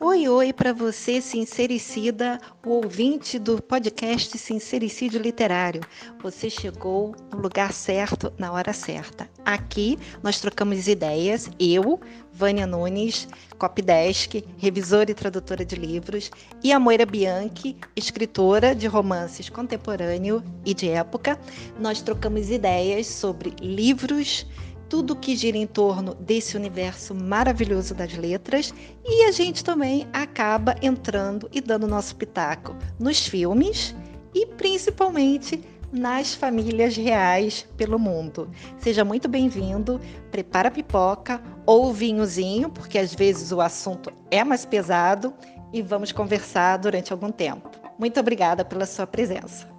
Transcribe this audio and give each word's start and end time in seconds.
Oi, 0.00 0.28
oi 0.28 0.52
para 0.52 0.72
você, 0.72 1.20
sincericida, 1.20 2.40
o 2.66 2.70
ouvinte 2.70 3.38
do 3.38 3.62
podcast 3.62 4.36
Sincericídio 4.36 5.20
Literário. 5.20 5.80
Você 6.20 6.50
chegou 6.50 7.14
no 7.32 7.38
lugar 7.38 7.72
certo, 7.72 8.32
na 8.36 8.50
hora 8.52 8.72
certa. 8.72 9.30
Aqui 9.44 9.98
nós 10.22 10.40
trocamos 10.40 10.88
ideias, 10.88 11.50
eu, 11.60 12.00
Vânia 12.32 12.66
Nunes, 12.66 13.28
copydesk, 13.58 14.42
revisora 14.56 15.10
e 15.10 15.14
tradutora 15.14 15.64
de 15.64 15.76
livros, 15.76 16.30
e 16.62 16.72
a 16.72 16.80
Moira 16.80 17.04
Bianchi, 17.04 17.76
escritora 17.94 18.74
de 18.74 18.86
romances 18.86 19.50
contemporâneo 19.50 20.42
e 20.64 20.72
de 20.72 20.88
época. 20.88 21.38
Nós 21.78 22.00
trocamos 22.00 22.50
ideias 22.50 23.06
sobre 23.06 23.54
livros, 23.60 24.46
tudo 24.88 25.16
que 25.16 25.36
gira 25.36 25.58
em 25.58 25.66
torno 25.66 26.14
desse 26.14 26.56
universo 26.56 27.14
maravilhoso 27.14 27.94
das 27.94 28.14
letras 28.14 28.72
e 29.04 29.24
a 29.24 29.30
gente 29.30 29.62
também 29.62 30.06
acaba 30.12 30.74
entrando 30.80 31.48
e 31.52 31.60
dando 31.60 31.86
nosso 31.86 32.16
pitaco 32.16 32.74
nos 32.98 33.26
filmes 33.26 33.94
e 34.34 34.46
principalmente 34.46 35.62
nas 35.94 36.34
famílias 36.34 36.96
reais 36.96 37.62
pelo 37.76 37.98
mundo. 37.98 38.50
Seja 38.78 39.04
muito 39.04 39.28
bem-vindo, 39.28 40.00
prepara 40.30 40.68
a 40.68 40.70
pipoca 40.70 41.40
ou 41.64 41.92
vinhozinho, 41.92 42.68
porque 42.68 42.98
às 42.98 43.14
vezes 43.14 43.52
o 43.52 43.60
assunto 43.60 44.12
é 44.30 44.42
mais 44.42 44.66
pesado 44.66 45.32
e 45.72 45.80
vamos 45.80 46.10
conversar 46.10 46.78
durante 46.78 47.12
algum 47.12 47.30
tempo. 47.30 47.70
Muito 47.98 48.18
obrigada 48.18 48.64
pela 48.64 48.86
sua 48.86 49.06
presença. 49.06 49.72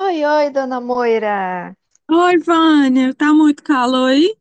Oi, 0.00 0.24
oi, 0.24 0.50
dona 0.50 0.80
Moira. 0.80 1.74
Oi, 2.10 2.36
Vânia, 2.38 3.14
tá 3.14 3.32
muito 3.32 3.62
calor 3.62 4.10
aí? 4.10 4.36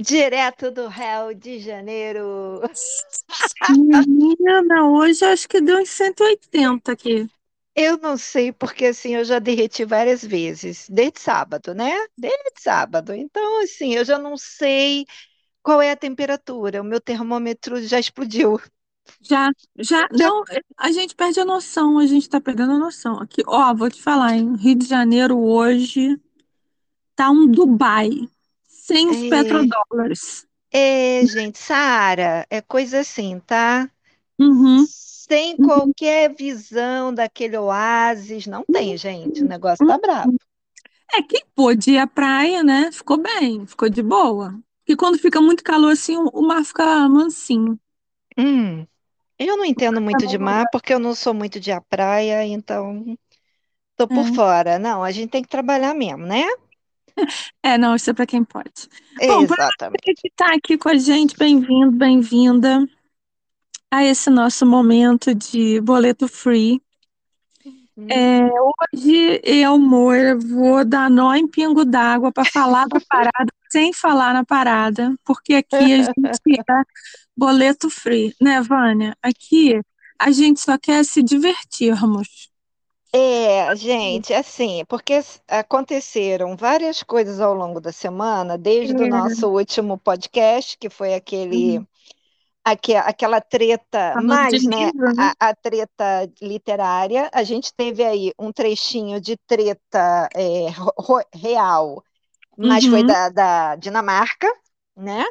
Direto 0.00 0.70
do 0.70 0.88
Rio 0.88 1.34
de 1.34 1.58
Janeiro. 1.58 2.62
Menina, 3.68 4.88
hoje 4.88 5.24
acho 5.24 5.46
que 5.46 5.60
deu 5.60 5.78
uns 5.78 5.90
180 5.90 6.92
aqui. 6.92 7.28
Eu 7.74 7.98
não 7.98 8.16
sei, 8.16 8.50
porque 8.50 8.86
assim, 8.86 9.14
eu 9.14 9.24
já 9.24 9.38
derreti 9.38 9.84
várias 9.84 10.24
vezes, 10.24 10.88
desde 10.88 11.20
sábado, 11.20 11.74
né? 11.74 11.92
Desde 12.16 12.50
sábado. 12.58 13.12
Então, 13.14 13.62
assim, 13.62 13.94
eu 13.94 14.04
já 14.04 14.18
não 14.18 14.36
sei 14.36 15.06
qual 15.62 15.80
é 15.82 15.92
a 15.92 15.96
temperatura. 15.96 16.80
O 16.80 16.84
meu 16.84 17.00
termômetro 17.00 17.80
já 17.82 18.00
explodiu. 18.00 18.58
Já, 19.20 19.50
já, 19.78 20.08
não, 20.12 20.42
a 20.78 20.90
gente 20.92 21.14
perde 21.14 21.40
a 21.40 21.44
noção, 21.44 21.98
a 21.98 22.06
gente 22.06 22.28
tá 22.28 22.40
perdendo 22.40 22.72
a 22.72 22.78
noção. 22.78 23.18
Aqui, 23.20 23.42
ó, 23.46 23.74
vou 23.74 23.90
te 23.90 24.02
falar, 24.02 24.36
em 24.36 24.56
Rio 24.56 24.76
de 24.76 24.86
Janeiro 24.86 25.38
hoje 25.38 26.18
tá 27.14 27.30
um 27.30 27.46
Dubai, 27.46 28.10
sem 28.90 29.08
os 29.08 29.22
É, 29.22 29.24
petrodólares. 29.24 30.46
é, 30.72 31.24
gente, 31.26 31.58
Saara, 31.58 32.46
é 32.50 32.60
coisa 32.62 33.00
assim, 33.00 33.40
tá? 33.40 33.90
Uhum, 34.38 34.88
Sem 35.28 35.58
uhum, 35.58 35.94
qualquer 35.98 36.34
visão 36.34 37.14
daquele 37.14 37.56
oásis, 37.58 38.46
não 38.46 38.64
tem, 38.64 38.96
gente. 38.96 39.44
O 39.44 39.48
negócio 39.48 39.84
tá 39.84 39.98
brabo. 39.98 40.32
uhum. 40.32 40.36
É, 41.14 41.22
quem 41.22 41.42
pôde 41.54 41.92
ir 41.92 41.98
à 41.98 42.06
praia, 42.06 42.62
né? 42.64 42.92
Ficou 42.92 43.18
bem, 43.18 43.66
ficou 43.66 43.88
de 43.90 44.02
boa. 44.02 44.58
E 44.88 44.96
quando 44.96 45.18
fica 45.18 45.40
muito 45.40 45.64
calor 45.64 45.92
assim, 45.92 46.16
o 46.18 46.42
mar 46.42 46.64
fica 46.64 47.08
mansinho. 47.08 47.78
Hum, 48.36 48.86
eu 49.38 49.56
não 49.56 49.64
entendo 49.64 50.00
muito 50.00 50.26
de 50.26 50.38
mar, 50.38 50.68
porque 50.70 50.92
eu 50.94 50.98
não 50.98 51.14
sou 51.14 51.34
muito 51.34 51.60
de 51.60 51.72
à 51.72 51.80
praia, 51.80 52.44
então 52.46 53.16
tô 53.96 54.08
por 54.08 54.26
É, 54.26 54.26
fora. 54.26 54.78
Não, 54.78 55.04
a 55.04 55.10
gente 55.12 55.30
tem 55.30 55.42
que 55.42 55.48
trabalhar 55.48 55.94
mesmo, 55.94 56.26
né? 56.26 56.42
é, 57.62 57.78
não, 57.78 57.94
isso 57.94 58.10
é 58.10 58.12
para 58.12 58.26
quem 58.26 58.44
pode. 58.44 58.88
Bom, 59.16 59.46
para 59.46 59.64
Exatamente. 59.64 60.14
que 60.14 60.28
está 60.28 60.54
aqui 60.54 60.76
com 60.76 60.88
a 60.88 60.96
gente, 60.96 61.36
bem-vindo, 61.36 61.92
bem-vinda 61.92 62.86
a 63.90 64.04
esse 64.04 64.30
nosso 64.30 64.64
momento 64.64 65.34
de 65.34 65.80
boleto 65.80 66.28
free. 66.28 66.80
É, 68.08 68.40
Hum. 68.42 68.48
hoje 68.94 69.40
eu, 69.44 69.78
Moira, 69.78 70.36
vou 70.36 70.84
dar 70.84 71.10
nó 71.10 71.34
em 71.34 71.46
pingo 71.46 71.84
d'água 71.84 72.32
para 72.32 72.44
falar 72.44 72.86
da 72.88 72.98
parada 73.08 73.52
sem 73.70 73.92
falar 73.92 74.32
na 74.32 74.44
parada, 74.44 75.14
porque 75.24 75.54
aqui 75.54 75.92
a 75.92 76.02
gente 76.02 76.14
é 76.70 76.82
boleto 77.36 77.90
free, 77.90 78.34
né, 78.40 78.60
Vânia? 78.62 79.16
Aqui 79.22 79.80
a 80.18 80.30
gente 80.30 80.60
só 80.60 80.78
quer 80.78 81.04
se 81.04 81.22
divertirmos. 81.22 82.49
É, 83.12 83.74
gente, 83.74 84.32
assim, 84.32 84.84
porque 84.86 85.14
aconteceram 85.48 86.56
várias 86.56 87.02
coisas 87.02 87.40
ao 87.40 87.52
longo 87.54 87.80
da 87.80 87.90
semana, 87.92 88.56
desde 88.56 89.02
o 89.02 89.06
É, 89.06 89.06
nosso 89.06 89.48
último 89.48 89.98
podcast, 89.98 90.78
que 90.78 90.88
foi 90.88 91.14
aquele, 91.14 91.80
uhum. 91.80 91.86
aque- 92.64 92.96
aquela 92.96 93.40
treta, 93.40 94.16
Falando 94.16 94.46
de 94.46 94.56
mais, 94.56 94.66
né, 94.66 94.92
livro, 94.92 95.12
né? 95.14 95.32
a, 95.40 95.50
a 95.50 95.54
treta 95.56 96.30
literária. 96.42 97.30
A 97.34 97.44
gente 97.44 97.74
teve 97.74 98.04
aí 98.04 98.32
um 98.38 98.52
trechinho 98.52 99.20
de 99.20 99.36
treta 99.46 100.28
é, 100.34 100.66
real, 101.34 102.04
mas 102.56 102.86
foi 102.86 103.02
Uhum, 103.02 103.04
da, 103.04 103.28
da 103.30 103.76
Dinamarca, 103.76 104.48
né? 105.00 105.24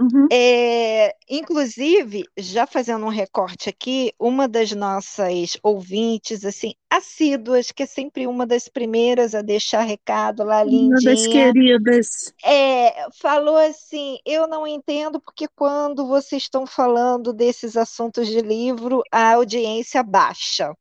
Uhum. 0.00 0.28
É, 0.30 1.14
inclusive, 1.28 2.24
já 2.38 2.66
fazendo 2.66 3.06
um 3.06 3.08
recorte 3.08 3.68
aqui, 3.70 4.12
uma 4.18 4.46
das 4.48 4.72
nossas 4.72 5.56
ouvintes, 5.62 6.44
assim, 6.44 6.74
assíduas, 6.90 7.72
que 7.72 7.82
é 7.84 7.86
sempre 7.86 8.26
uma 8.26 8.46
das 8.46 8.68
primeiras 8.68 9.34
a 9.34 9.42
deixar 9.42 9.82
recado 9.82 10.44
lá, 10.44 10.62
Uma 10.64 11.00
das 11.02 11.26
lindinha, 11.26 11.26
queridas. 11.26 12.32
é, 12.44 13.08
falou 13.20 13.56
assim: 13.56 14.18
Eu 14.24 14.46
não 14.48 14.66
entendo 14.66 15.20
porque 15.20 15.48
quando 15.48 16.06
vocês 16.06 16.44
estão 16.44 16.66
falando 16.66 17.32
desses 17.32 17.76
assuntos 17.76 18.28
de 18.28 18.40
livro, 18.40 19.02
a 19.12 19.34
audiência 19.34 20.02
baixa. 20.02 20.74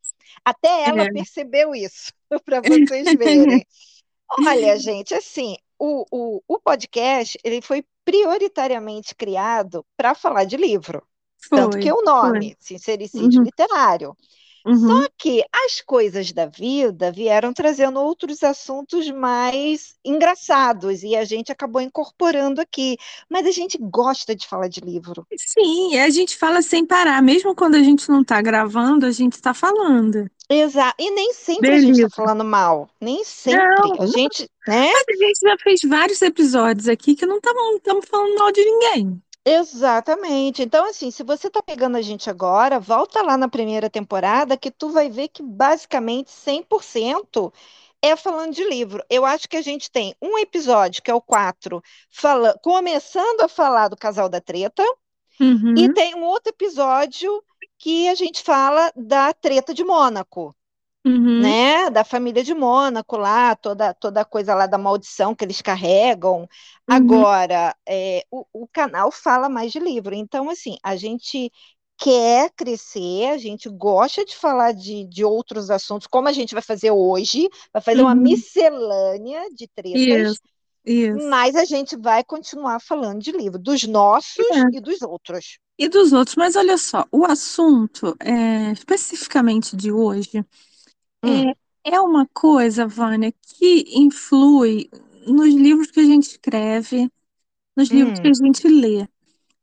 Até 0.46 0.86
ela 0.90 1.06
É. 1.06 1.08
percebeu 1.08 1.76
isso, 1.76 2.12
para 2.46 2.62
vocês 2.62 3.12
verem. 3.14 3.66
Olha, 4.48 4.78
gente, 4.80 5.14
assim, 5.14 5.58
o, 5.80 6.06
o, 6.12 6.44
o 6.48 6.60
podcast 6.60 7.38
ele 7.44 7.62
foi 7.62 7.84
prioritariamente 8.06 9.16
criado 9.16 9.86
para 9.98 10.16
falar 10.16 10.46
de 10.46 10.58
livro, 10.58 11.06
tanto 11.54 11.78
que 11.78 11.92
Foi, 11.92 11.92
o 11.92 12.02
foi. 12.20 12.40
nome, 12.42 12.56
Sincericídio 12.60 13.42
Uhum, 13.42 13.44
Literário. 13.44 14.16
Só 14.68 14.74
uhum. 14.74 15.08
que 15.18 15.44
as 15.66 15.82
coisas 15.82 16.32
da 16.34 16.46
vida 16.46 17.12
vieram 17.12 17.54
trazendo 17.54 18.00
outros 18.00 18.44
assuntos 18.44 19.10
mais 19.10 19.96
engraçados 20.04 21.04
e 21.04 21.16
a 21.16 21.24
gente 21.24 21.52
acabou 21.52 21.82
incorporando 21.82 22.60
aqui. 22.60 22.98
Mas 23.30 23.46
a 23.46 23.52
gente 23.52 23.78
gosta 23.80 24.36
de 24.36 24.46
falar 24.46 24.68
de 24.68 24.82
livro. 24.82 25.26
Sim, 25.38 25.98
a 25.98 26.10
gente 26.10 26.36
fala 26.36 26.62
sem 26.62 26.86
parar, 26.86 27.22
mesmo 27.22 27.56
quando 27.56 27.76
a 27.76 27.84
gente 27.84 28.10
não 28.10 28.22
está 28.22 28.42
gravando, 28.42 29.06
a 29.06 29.12
gente 29.12 29.34
está 29.34 29.54
falando 29.54 30.30
Exato. 30.50 30.96
E 30.98 31.12
nem 31.12 31.34
sempre 31.34 31.72
a 31.72 31.80
gente 31.80 32.02
está 32.02 32.10
falando 32.10 32.44
mal, 32.44 32.90
nem 33.02 33.24
sempre. 33.24 33.60
Não, 33.60 34.02
A 34.02 34.06
gente, 34.06 34.50
né? 34.66 34.92
mas 34.94 35.22
a 35.22 35.26
gente 35.26 35.40
já 35.42 35.58
fez 35.58 35.82
vários 35.86 36.22
episódios 36.22 36.88
aqui 36.88 37.16
que 37.16 37.26
não 37.26 37.38
estamos 37.38 38.06
falando 38.08 38.36
mal 38.36 38.52
de 38.52 38.64
ninguém. 38.64 39.22
Exatamente. 39.50 40.62
Então, 40.62 40.86
assim, 40.90 41.10
se 41.10 41.24
você 41.24 41.50
tá 41.50 41.62
pegando 41.64 41.96
a 41.98 42.02
gente 42.02 42.30
agora, 42.30 42.80
volta 42.82 43.22
lá 43.22 43.38
na 43.38 43.48
primeira 43.48 43.90
temporada 43.90 44.58
que 44.58 44.70
tu 44.70 44.90
vai 44.90 45.10
ver 45.10 45.30
que 45.30 45.42
basicamente 45.42 46.30
100% 46.32 47.52
é 48.02 48.16
falando 48.18 48.54
de 48.54 48.64
livro. 48.66 49.02
Eu 49.10 49.26
acho 49.26 49.48
que 49.48 49.56
a 49.58 49.62
gente 49.62 49.90
tem 49.90 50.14
um 50.22 50.38
episódio, 50.38 51.02
que 51.02 51.10
é 51.10 51.14
o 51.14 51.22
4, 51.22 51.82
fala... 52.10 52.60
começando 52.62 53.42
a 53.42 53.48
falar 53.48 53.88
do 53.88 53.96
Casal 53.98 54.28
da 54.30 54.42
Treta, 54.42 54.84
e 55.76 55.88
Uhum, 55.88 55.94
tem 55.94 56.16
um 56.16 56.24
outro 56.26 56.52
episódio 56.52 57.44
que 57.80 58.10
a 58.10 58.16
gente 58.16 58.44
fala 58.44 58.92
da 58.96 59.34
Treta 59.34 59.74
de 59.74 59.84
Mônaco 59.86 60.57
uhum, 61.08 61.56
né, 61.56 61.90
da 61.92 62.04
família 62.04 62.44
de 62.44 62.54
Mônaco 62.54 63.16
lá, 63.18 63.56
toda, 63.56 63.94
toda 63.94 64.22
a 64.22 64.26
coisa 64.26 64.56
lá 64.56 64.66
da 64.68 64.78
maldição 64.78 65.36
que 65.36 65.46
eles 65.46 65.62
carregam. 65.62 66.48
uhum. 66.90 67.28
Agora, 67.30 67.76
é, 67.88 68.24
o, 68.32 68.46
o 68.54 68.68
canal 68.68 69.12
fala 69.12 69.48
mais 69.50 69.72
de 69.72 69.80
livro, 69.80 70.16
então, 70.16 70.50
assim, 70.50 70.78
a 70.84 70.96
gente 70.96 71.52
quer 71.98 72.52
crescer, 72.56 73.28
a 73.32 73.38
gente 73.38 73.70
gosta 73.70 74.24
de 74.26 74.36
falar 74.36 74.72
de, 74.74 75.06
de 75.06 75.24
outros 75.26 75.70
assuntos, 75.72 76.08
como 76.08 76.28
a 76.28 76.34
gente 76.34 76.54
vai 76.54 76.62
fazer 76.64 76.92
hoje, 76.92 77.50
vai 77.74 77.82
fazer 77.82 78.02
uma 78.02 78.16
Uhum. 78.16 78.16
miscelânea 78.16 79.50
de 79.54 79.68
tretas, 79.68 80.30
Isso, 80.30 80.42
isso. 80.86 81.34
mas 81.34 81.56
a 81.56 81.66
gente 81.66 81.98
vai 81.98 82.24
continuar 82.24 82.80
falando 82.82 83.22
de 83.22 83.32
livro, 83.32 83.60
dos 83.60 83.84
nossos 83.84 84.46
É. 84.52 84.72
e 84.72 84.80
dos 84.82 85.02
outros. 85.02 85.60
E 85.80 85.88
dos 85.90 86.12
outros, 86.12 86.36
mas 86.36 86.56
olha 86.56 86.78
só, 86.78 87.06
o 87.12 87.24
assunto 87.26 88.16
é, 88.20 88.72
especificamente 88.72 89.76
de 89.76 89.92
hoje 89.92 90.44
Hum, 91.28 91.50
é, 91.86 91.96
é 91.96 92.02
uma 92.02 92.28
coisa, 92.34 92.88
Vânia, 92.88 93.34
que 93.42 93.86
influi 93.96 94.90
nos 95.28 95.54
livros 95.54 95.92
que 95.92 96.00
a 96.00 96.04
gente 96.04 96.30
escreve, 96.30 97.12
nos 97.76 97.90
livros 97.90 98.20
que 98.20 98.28
a 98.28 98.32
hum, 98.32 98.34
gente 98.34 98.68
lê. 98.68 99.08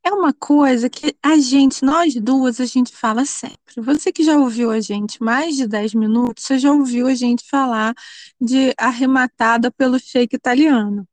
é 0.05 0.13
uma 0.13 0.33
coisa 0.35 0.91
que 0.91 1.17
a 1.23 1.39
gente, 1.39 1.85
nós 1.85 2.15
duas, 2.17 2.61
a 2.61 2.67
gente 2.67 2.95
fala 2.97 3.25
sempre. 3.25 3.59
Você 3.79 4.13
que 4.13 4.25
já 4.25 4.37
ouviu 4.39 4.71
a 4.71 4.81
gente 4.81 5.23
mais 5.23 5.57
de 5.57 5.67
10 5.67 5.95
minutos, 5.95 6.45
você 6.45 6.59
já 6.59 6.73
ouviu 6.73 7.07
a 7.09 7.15
gente 7.15 7.45
falar 7.49 7.95
de 8.41 8.75
arrematada 8.79 9.71
pelo 9.73 9.99
shake 9.99 10.37
italiano. 10.37 11.07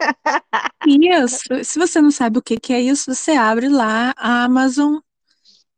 Isso, 0.86 1.64
se 1.64 1.78
você 1.78 2.00
não 2.00 2.10
sabe 2.10 2.38
o 2.38 2.42
que 2.42 2.58
que 2.58 2.72
é 2.72 2.80
isso, 2.80 3.14
você 3.14 3.32
abre 3.32 3.68
lá 3.68 4.14
a 4.16 4.44
Amazon 4.44 4.98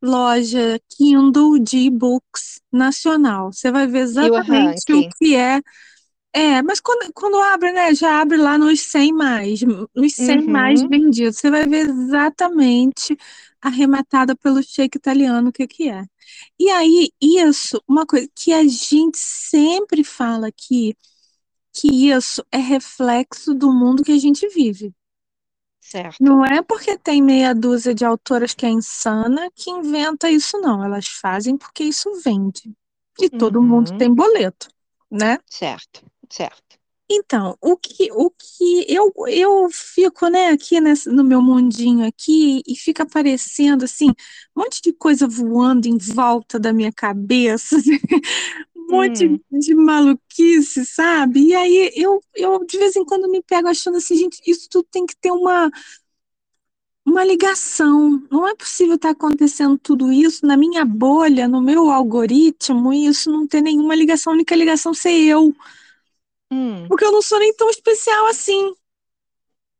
loja 0.02 0.80
Kindle 0.96 1.58
de 1.58 1.78
e-books 1.78 2.60
nacional. 2.72 3.52
Você 3.52 3.70
vai 3.70 3.86
ver 3.86 4.00
exatamente 4.00 4.92
o 4.92 5.08
que 5.18 5.34
é. 5.36 5.60
É, 6.32 6.62
mas 6.62 6.80
quando, 6.80 7.12
quando 7.12 7.36
abre, 7.38 7.72
né, 7.72 7.92
já 7.94 8.20
abre 8.20 8.36
lá 8.36 8.56
nos 8.56 8.80
100 8.82 9.12
mais, 9.12 9.60
nos 9.94 10.14
100 10.14 10.38
Uhum. 10.40 10.46
mais 10.52 10.82
vendidos. 10.82 11.38
Você 11.38 11.50
vai 11.50 11.66
ver 11.66 11.88
exatamente 11.88 13.16
arrematada 13.60 14.36
pelo 14.36 14.62
shake 14.62 14.96
italiano 14.96 15.48
o 15.50 15.52
que 15.52 15.66
que 15.66 15.88
é. 15.90 16.04
E 16.58 16.70
aí, 16.70 17.10
isso, 17.20 17.82
uma 17.88 18.06
coisa 18.06 18.28
que 18.34 18.52
a 18.52 18.62
gente 18.66 19.18
sempre 19.18 20.04
fala 20.04 20.46
aqui, 20.48 20.96
que 21.72 22.10
isso 22.10 22.44
é 22.52 22.58
reflexo 22.58 23.54
do 23.54 23.72
mundo 23.72 24.02
que 24.04 24.12
a 24.12 24.18
gente 24.18 24.48
vive. 24.48 24.92
Certo. 25.90 26.22
Não 26.22 26.44
é 26.44 26.62
porque 26.62 26.96
tem 26.96 27.22
meia 27.22 27.54
dúzia 27.54 27.94
de 27.94 28.04
autoras 28.04 28.54
que 28.54 28.64
é 28.64 28.68
insana 28.68 29.50
que 29.54 29.70
inventa 29.70 30.30
isso, 30.30 30.58
não. 30.60 30.84
Elas 30.84 31.06
fazem 31.06 31.56
porque 31.56 31.82
isso 31.82 32.10
vende. 32.24 32.72
E 33.20 33.28
todo 33.28 33.62
mundo 33.62 33.90
Uhum. 33.90 33.98
tem 33.98 34.14
boleto, 34.14 34.68
né? 35.10 35.38
Certo, 35.48 36.02
certo. 36.30 36.78
Então, 37.12 37.56
o 37.60 37.76
que, 37.76 38.08
o 38.12 38.30
que 38.30 38.86
eu, 38.88 39.12
eu 39.26 39.68
fico, 39.72 40.28
né, 40.28 40.50
aqui 40.50 40.80
nesse, 40.80 41.10
no 41.10 41.24
meu 41.24 41.42
mundinho 41.42 42.06
aqui 42.06 42.62
e 42.64 42.76
fica 42.76 43.02
aparecendo 43.02 43.82
assim, 43.82 44.10
um 44.56 44.62
monte 44.62 44.80
de 44.80 44.92
coisa 44.92 45.26
voando 45.26 45.88
em 45.88 45.98
volta 45.98 46.56
da 46.56 46.72
minha 46.72 46.92
cabeça, 46.92 47.76
um 47.76 47.80
monte 48.90 49.26
Hum. 49.26 49.40
de 49.50 49.74
maluquice, 49.74 50.84
sabe? 50.86 51.40
E 51.48 51.54
aí 51.54 51.92
eu, 51.94 52.20
eu 52.34 52.64
de 52.64 52.78
vez 52.78 52.96
em 52.96 53.04
quando 53.04 53.28
me 53.28 53.42
pego 53.42 53.68
achando 53.68 53.96
assim, 53.98 54.16
gente, 54.16 54.40
isso 54.46 54.68
tudo 54.70 54.86
tem 54.90 55.06
que 55.06 55.16
ter 55.16 55.30
uma, 55.30 55.70
uma 57.04 57.24
ligação. 57.24 58.22
Não 58.30 58.46
é 58.46 58.54
possível 58.54 58.96
estar 58.96 59.10
acontecendo 59.10 59.78
tudo 59.78 60.12
isso 60.12 60.46
na 60.46 60.56
minha 60.56 60.84
bolha, 60.84 61.48
no 61.48 61.60
meu 61.60 61.90
algoritmo, 61.90 62.92
e 62.92 63.06
isso 63.06 63.30
não 63.30 63.46
ter 63.46 63.60
nenhuma 63.60 63.94
ligação, 63.94 64.32
a 64.32 64.36
única 64.36 64.54
ligação 64.54 64.94
ser 64.94 65.12
eu. 65.12 65.54
Hum. 66.50 66.86
Porque 66.88 67.04
eu 67.04 67.12
não 67.12 67.22
sou 67.22 67.38
nem 67.38 67.54
tão 67.54 67.70
especial 67.70 68.26
assim. 68.26 68.74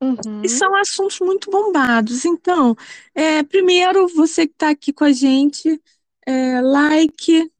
Uhum. 0.02 0.42
E 0.42 0.48
são 0.48 0.74
assuntos 0.76 1.20
muito 1.20 1.50
bombados. 1.50 2.24
Então, 2.24 2.74
é, 3.14 3.42
primeiro, 3.42 4.08
você 4.08 4.46
que 4.46 4.54
está 4.54 4.70
aqui 4.70 4.92
com 4.92 5.04
a 5.04 5.12
gente, 5.12 5.80
é, 6.26 6.60
like 6.62 7.50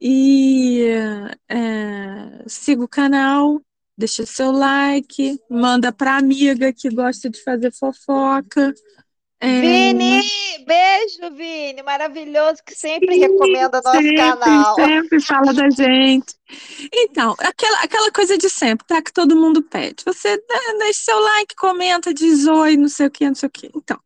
e 0.00 0.86
é, 1.48 2.44
siga 2.46 2.82
o 2.82 2.88
canal, 2.88 3.60
deixa 3.96 4.24
seu 4.24 4.50
like, 4.50 5.38
manda 5.50 5.92
para 5.92 6.16
amiga 6.16 6.72
que 6.72 6.88
gosta 6.88 7.28
de 7.28 7.42
fazer 7.42 7.72
fofoca. 7.72 8.72
É, 9.42 9.60
Vini, 9.60 10.64
beijo, 10.66 11.34
Vini, 11.34 11.82
maravilhoso 11.82 12.62
que 12.64 12.74
sempre 12.74 13.14
Sim, 13.14 13.20
recomenda 13.20 13.80
nosso 13.82 13.96
sempre, 14.02 14.16
canal. 14.16 14.76
sempre 14.76 15.20
fala 15.20 15.52
da 15.52 15.70
gente. 15.70 16.34
Então, 16.92 17.34
aquela, 17.38 17.80
aquela 17.80 18.10
coisa 18.10 18.36
de 18.36 18.48
sempre, 18.50 18.86
tá? 18.86 19.00
Que 19.02 19.12
todo 19.12 19.36
mundo 19.36 19.62
pede. 19.62 20.04
Você 20.04 20.42
deixa 20.78 21.04
seu 21.04 21.18
like, 21.18 21.54
comenta, 21.56 22.12
diz 22.12 22.46
oi, 22.46 22.76
não 22.76 22.88
sei 22.88 23.06
o 23.06 23.10
que, 23.10 23.26
não 23.26 23.34
sei 23.34 23.48
o 23.48 23.52
que. 23.52 23.70
Então, 23.74 23.98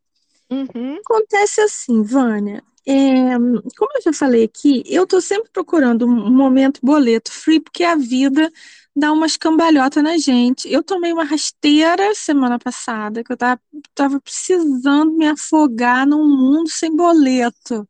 Uhum. 0.49 0.97
acontece 1.03 1.61
assim, 1.61 2.03
Vânia. 2.03 2.63
É, 2.87 3.37
como 3.77 3.91
eu 3.97 4.01
já 4.03 4.13
falei 4.13 4.43
aqui, 4.45 4.83
eu 4.87 5.07
tô 5.07 5.21
sempre 5.21 5.49
procurando 5.51 6.05
um 6.07 6.31
momento 6.31 6.79
boleto 6.83 7.31
free, 7.31 7.59
porque 7.59 7.83
a 7.83 7.95
vida 7.95 8.51
dá 8.95 9.11
umas 9.11 9.37
cambalhotas 9.37 10.03
na 10.03 10.17
gente. 10.17 10.71
Eu 10.71 10.83
tomei 10.83 11.11
uma 11.13 11.23
rasteira 11.25 12.13
semana 12.15 12.59
passada, 12.59 13.23
que 13.23 13.31
eu 13.33 13.37
tava, 13.37 13.59
tava 13.93 14.21
precisando 14.21 15.13
me 15.13 15.27
afogar 15.27 16.07
num 16.07 16.25
mundo 16.27 16.69
sem 16.69 16.95
boleto. 16.95 17.87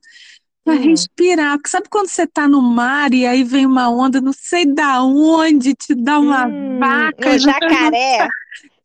Pra 0.64 0.74
Hum. 0.74 0.76
respirar, 0.76 1.58
porque 1.58 1.70
sabe 1.70 1.90
quando 1.90 2.08
você 2.10 2.28
tá 2.28 2.48
no 2.48 2.62
mar 2.62 3.14
e 3.14 3.26
aí 3.26 3.44
vem 3.44 3.66
uma 3.68 3.90
onda, 3.90 4.22
não 4.22 4.34
sei 4.34 4.66
da 4.66 5.04
onde, 5.04 5.76
te 5.76 5.96
dá 5.96 6.20
uma 6.20 6.48
Hum, 6.48 6.80
vaca, 6.80 7.36
um 7.36 7.38
não 7.38 7.38
jacaré. 7.38 8.34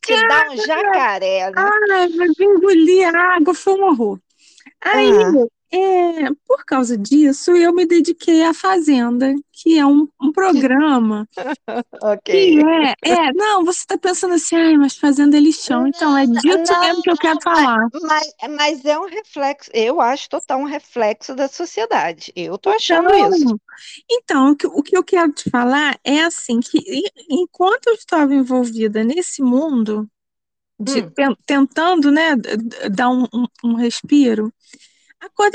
Te 0.03 0.17
dá 0.17 0.43
um 0.51 0.57
jacaré, 0.57 1.51
né? 1.51 1.73
Ai, 1.91 2.09
mas 2.17 2.31
engolir 2.39 3.13
água 3.15 3.53
foi 3.53 3.73
um 3.73 3.83
horror. 3.85 4.19
Aí, 4.83 5.13
Ah. 5.13 5.35
É, 5.73 6.29
por 6.47 6.65
causa 6.65 6.97
disso, 6.97 7.51
eu 7.55 7.73
me 7.73 7.85
dediquei 7.85 8.43
à 8.43 8.53
Fazenda, 8.53 9.33
que 9.53 9.77
é 9.77 9.85
um, 9.85 10.07
um 10.21 10.31
programa 10.31 11.27
Ok. 12.01 12.29
é, 12.33 12.93
é, 13.13 13.33
não, 13.33 13.65
você 13.65 13.79
está 13.79 13.97
pensando 13.97 14.33
assim, 14.35 14.55
ai, 14.55 14.77
mas 14.77 14.95
Fazenda 14.97 15.37
é 15.37 15.39
lixão. 15.39 15.85
Então, 15.87 16.17
é 16.17 16.25
disso 16.25 16.77
Não, 16.77 16.79
mesmo 16.79 17.01
que 17.01 17.09
eu 17.11 17.17
quero 17.17 17.39
falar. 17.41 17.87
Mas, 18.03 18.33
mas 18.57 18.85
é 18.85 18.97
um 18.97 19.05
reflexo, 19.07 19.69
eu 19.73 19.99
acho 20.01 20.29
total 20.29 20.59
um 20.59 20.65
reflexo 20.65 21.35
da 21.35 21.47
sociedade. 21.47 22.31
Eu 22.35 22.57
tô 22.57 22.69
achando 22.69 23.13
Então, 23.13 23.29
isso. 23.29 23.55
então, 24.09 24.51
o 24.51 24.55
que, 24.55 24.67
o 24.67 24.83
que 24.83 24.97
eu 24.97 25.03
quero 25.03 25.31
te 25.33 25.49
falar 25.49 25.99
é 26.03 26.21
assim, 26.23 26.59
que 26.59 26.79
enquanto 27.29 27.87
eu 27.87 27.93
estava 27.95 28.33
envolvida 28.33 29.03
nesse 29.03 29.41
mundo, 29.41 30.09
de, 30.79 31.03
Hum. 31.03 31.11
ten- 31.15 31.35
tentando, 31.45 32.11
né, 32.11 32.35
dar 32.91 33.09
um, 33.09 33.25
um- 33.33 33.47
um 33.65 33.75
respiro, 33.75 34.53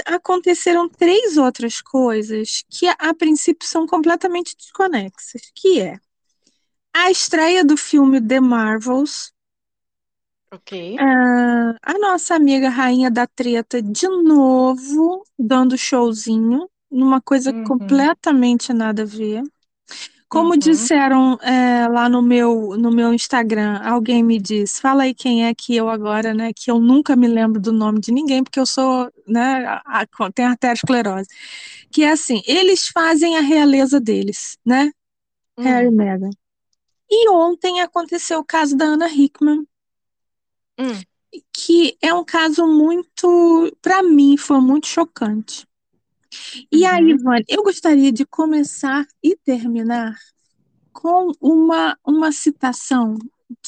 aconteceram 0.06 0.88
três 0.88 1.36
outras 1.36 1.80
coisas 1.80 2.64
que, 2.70 2.88
a, 2.88 2.92
a 2.98 3.14
princípio, 3.14 3.66
são 3.68 3.86
completamente 3.86 4.56
desconexas, 4.56 5.42
que 5.54 5.80
é 5.80 5.98
a 6.94 7.10
estreia 7.12 7.64
do 7.64 7.76
filme 7.76 8.20
The 8.20 8.40
Marvels, 8.40 9.32
Ok. 10.50 10.72
ah, 10.98 11.74
a 11.82 11.98
nossa 11.98 12.34
amiga 12.34 12.68
Rainha 12.68 13.10
da 13.10 13.26
Treta 13.26 13.82
de 13.82 14.08
novo 14.08 15.24
dando 15.38 15.76
showzinho, 15.76 16.68
numa 16.90 17.20
coisa 17.20 17.52
Uhum. 17.52 17.60
completamente 17.62 18.72
nada 18.72 19.02
a 19.02 19.06
ver. 19.06 19.42
Como 20.36 20.52
Uhum. 20.52 20.58
disseram 20.58 21.38
é, 21.42 21.88
lá 21.88 22.08
no 22.08 22.20
meu, 22.20 22.76
no 22.76 22.90
meu 22.90 23.12
Instagram, 23.14 23.80
alguém 23.82 24.22
me 24.22 24.38
disse, 24.38 24.80
fala 24.80 25.04
aí 25.04 25.14
quem 25.14 25.46
é 25.46 25.54
que 25.54 25.74
eu 25.74 25.88
agora, 25.88 26.34
né? 26.34 26.52
Que 26.54 26.70
eu 26.70 26.78
nunca 26.78 27.16
me 27.16 27.26
lembro 27.26 27.60
do 27.60 27.72
nome 27.72 28.00
de 28.00 28.12
ninguém, 28.12 28.44
porque 28.44 28.60
eu 28.60 28.66
sou, 28.66 29.10
né? 29.26 29.64
a- 29.66 29.82
a- 30.02 30.30
tenho 30.32 30.48
arteriosclerose. 30.50 31.28
Que 31.90 32.02
é 32.02 32.10
assim, 32.10 32.42
eles 32.46 32.88
fazem 32.88 33.36
a 33.36 33.40
realeza 33.40 33.98
deles, 33.98 34.58
né? 34.64 34.90
Harry 35.58 35.86
e 35.86 35.90
Hum. 35.90 35.96
Meghan. 35.96 36.30
E 37.10 37.30
ontem 37.30 37.80
aconteceu 37.80 38.40
o 38.40 38.44
caso 38.44 38.76
da 38.76 38.84
Anna 38.84 39.08
Hickman, 39.08 39.66
Hum. 40.78 41.00
que 41.52 41.96
é 42.02 42.12
um 42.12 42.24
caso 42.24 42.66
muito, 42.66 43.74
para 43.80 44.02
mim, 44.02 44.36
foi 44.36 44.60
muito 44.60 44.86
chocante. 44.86 45.66
E 46.72 46.84
aí, 46.86 47.12
Uhum. 47.12 47.18
Vânia, 47.18 47.44
eu 47.48 47.62
gostaria 47.62 48.12
de 48.12 48.24
começar 48.26 49.06
e 49.22 49.36
terminar 49.36 50.16
com 50.92 51.32
uma, 51.40 51.98
uma 52.06 52.32
citação 52.32 53.18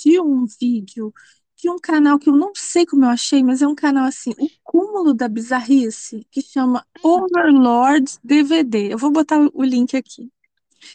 de 0.02 0.20
um 0.20 0.46
vídeo 0.60 1.12
de 1.56 1.70
um 1.70 1.78
canal 1.78 2.18
que 2.18 2.30
eu 2.30 2.36
não 2.36 2.52
sei 2.54 2.86
como 2.86 3.04
eu 3.04 3.10
achei, 3.10 3.42
mas 3.44 3.62
é 3.62 3.68
um 3.68 3.74
canal 3.74 4.06
assim, 4.06 4.30
o 4.38 4.48
cúmulo 4.64 5.14
da 5.14 5.28
bizarrice, 5.28 6.26
que 6.30 6.42
chama 6.42 6.86
Overlord 7.02 8.18
DVD. 8.24 8.92
Eu 8.94 8.98
vou 8.98 9.10
botar 9.12 9.38
o- 9.40 9.62
link 9.64 9.96
aqui. 9.96 10.30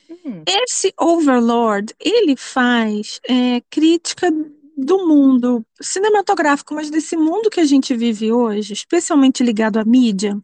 Hum. 0.10 0.48
Esse 0.48 0.94
Overlord, 1.00 1.94
ele 2.00 2.36
faz 2.36 3.20
é, 3.28 3.62
crítica 3.70 4.30
do 4.76 5.08
mundo 5.08 5.66
cinematográfico, 5.82 6.74
mas 6.74 6.90
desse 6.90 7.16
mundo 7.16 7.50
que 7.50 7.60
a 7.60 7.66
gente 7.66 7.96
vive 7.96 8.32
hoje, 8.32 8.74
especialmente 8.74 9.44
ligado 9.44 9.78
à 9.78 9.86
mídia. 9.86 10.38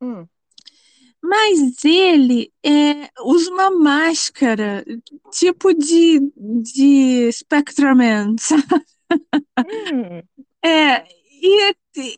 Hum. 0.00 0.28
Mas 1.28 1.84
ele 1.84 2.52
é, 2.64 3.10
usa 3.22 3.50
uma 3.50 3.70
máscara, 3.70 4.84
tipo 5.32 5.74
de, 5.74 6.20
de 6.62 7.30
Spectreman, 7.32 8.36
sabe? 8.40 8.64
Hum. 9.62 10.22
É, 10.64 11.04
e, 11.42 11.74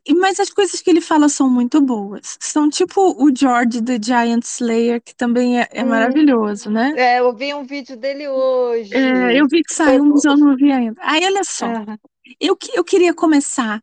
e- 0.07 0.15
mas 0.15 0.41
as 0.41 0.51
coisas 0.51 0.81
que 0.81 0.91
ele 0.91 1.01
fala 1.01 1.29
são 1.29 1.49
muito 1.51 1.81
boas. 1.81 2.37
São 2.41 2.69
tipo 2.71 3.01
o 3.23 3.35
George 3.35 3.83
the 3.83 3.99
Giant 4.03 4.45
Slayer, 4.45 5.01
que 5.03 5.15
também 5.15 5.61
é, 5.61 5.69
é 5.73 5.85
Hum. 5.85 5.85
maravilhoso, 5.85 6.71
né? 6.71 6.97
É, 6.97 7.21
eu 7.21 7.35
vi 7.35 7.55
um 7.55 7.65
vídeo 7.65 7.97
dele 7.97 8.29
hoje. 8.29 8.99
É, 9.03 9.41
eu 9.41 9.47
vi 9.49 9.63
que 9.63 9.73
saiu, 9.73 10.05
mas 10.05 10.25
eu 10.25 10.37
não 10.37 10.57
vi 10.57 10.73
ainda. 10.73 11.01
Aí, 11.05 11.25
olha 11.25 11.45
só, 11.45 11.67
Aham. 11.67 11.99
eu, 12.41 12.57
eu 12.75 12.85
queria 12.85 13.15
começar 13.15 13.83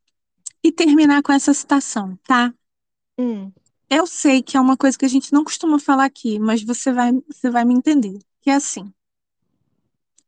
e 0.64 0.72
terminar 0.72 1.24
com 1.24 1.34
essa 1.34 1.54
citação, 1.54 2.18
tá? 2.26 2.54
Hum. 3.18 3.54
Eu 3.89 4.06
sei 4.06 4.41
que 4.41 4.58
é 4.58 4.62
uma 4.62 4.75
coisa 4.75 4.98
que 4.98 5.06
a 5.06 5.10
gente 5.10 5.32
não 5.32 5.44
costuma 5.44 5.79
falar 5.79 6.06
aqui, 6.06 6.39
mas 6.39 6.63
você 6.63 6.91
vai, 6.91 7.12
você 7.29 7.50
vai 7.50 7.63
me 7.63 7.74
entender. 7.74 8.20
Que 8.41 8.50
é 8.50 8.56
assim, 8.56 8.94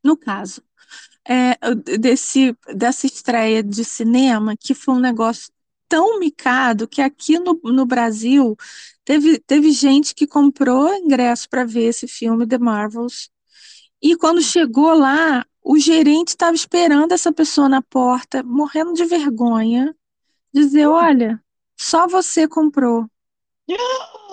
no 0.04 0.16
caso, 0.16 0.62
é, 1.28 1.58
desse, 2.00 2.56
dessa 2.74 3.06
estreia 3.06 3.62
de 3.62 3.84
cinema, 3.84 4.56
que 4.58 4.74
foi 4.74 4.96
um 4.96 5.00
negócio 5.00 5.52
tão 5.88 6.20
micado 6.20 6.88
que 6.88 7.02
aqui 7.02 7.40
no, 7.40 7.60
no 7.64 7.86
Brasil 7.86 8.56
teve, 9.04 9.40
teve 9.40 9.72
gente 9.72 10.14
que 10.16 10.28
comprou 10.28 10.94
ingresso 10.94 11.50
para 11.50 11.66
ver 11.66 11.86
esse 11.86 12.08
filme, 12.08 12.48
The 12.48 12.58
Marvels, 12.58 13.30
e 14.02 14.16
quando 14.16 14.42
chegou 14.42 14.94
lá, 14.94 15.46
o 15.62 15.78
gerente 15.78 16.30
estava 16.30 16.56
esperando 16.56 17.12
essa 17.12 17.34
pessoa 17.34 17.68
na 17.68 17.82
porta, 17.82 18.42
morrendo 18.44 18.94
de 18.94 19.04
vergonha, 19.06 19.94
dizer: 20.54 20.88
Olha, 20.88 21.44
só 21.78 22.08
você 22.08 22.48
comprou 22.48 23.10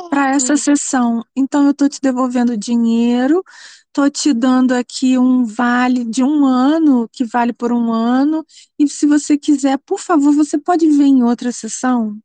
para 0.09 0.31
essa 0.35 0.57
sessão, 0.57 1.25
então 1.35 1.65
eu 1.65 1.73
estou 1.73 1.89
te 1.89 2.01
devolvendo 2.01 2.57
dinheiro, 2.57 3.43
estou 3.87 4.11
te 4.11 4.33
dando 4.33 4.73
aqui 4.73 5.19
um 5.19 5.45
vale 5.45 6.05
de 6.05 6.23
um 6.23 6.45
ano, 6.45 7.09
que 7.13 7.25
vale 7.25 7.53
por 7.53 7.73
um 7.73 7.93
ano, 7.93 8.45
e 8.79 8.89
se 8.89 9.07
você 9.07 9.37
quiser, 9.37 9.79
por 9.79 9.99
favor, 9.99 10.35
você 10.35 10.59
pode 10.59 10.89
ver 10.91 11.05
em 11.05 11.23
outra 11.23 11.51
sessão? 11.53 12.17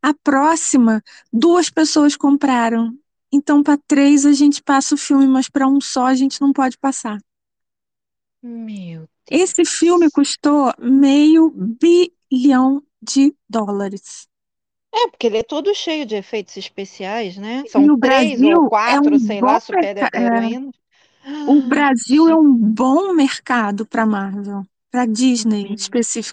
A 0.00 0.14
próxima, 0.14 1.02
duas 1.32 1.68
pessoas 1.68 2.16
compraram. 2.16 2.96
Então, 3.32 3.62
para 3.62 3.76
três 3.88 4.24
a 4.24 4.32
gente 4.32 4.62
passa 4.62 4.94
o 4.94 4.98
filme, 4.98 5.26
mas 5.26 5.48
para 5.48 5.66
um 5.66 5.80
só 5.80 6.06
a 6.06 6.14
gente 6.14 6.40
não 6.40 6.52
pode 6.52 6.78
passar. 6.78 7.18
Meu 8.42 9.08
Esse 9.28 9.64
filme 9.64 10.10
custou 10.10 10.72
meio 10.78 11.50
bilhão 11.50 12.82
de 13.02 13.34
dólares. 13.48 14.28
É, 14.94 15.08
porque 15.08 15.26
ele 15.26 15.38
é 15.38 15.42
todo 15.42 15.74
cheio 15.74 16.06
de 16.06 16.14
efeitos 16.14 16.56
especiais, 16.56 17.36
né? 17.36 17.64
E 17.64 17.70
São 17.70 17.84
o 17.86 17.98
três 17.98 18.40
ou 18.42 18.52
é 18.52 18.58
quatro, 18.68 19.16
um 19.16 19.18
sei 19.18 19.40
lá, 19.40 19.58
super 19.60 19.96
heroínas. 20.14 20.74
O 21.48 21.60
Brasil 21.62 22.28
é 22.28 22.34
um 22.34 22.54
bom 22.54 23.12
mercado 23.14 23.86
para 23.86 24.06
Marvel, 24.06 24.62
para 24.90 25.06
Disney 25.06 25.74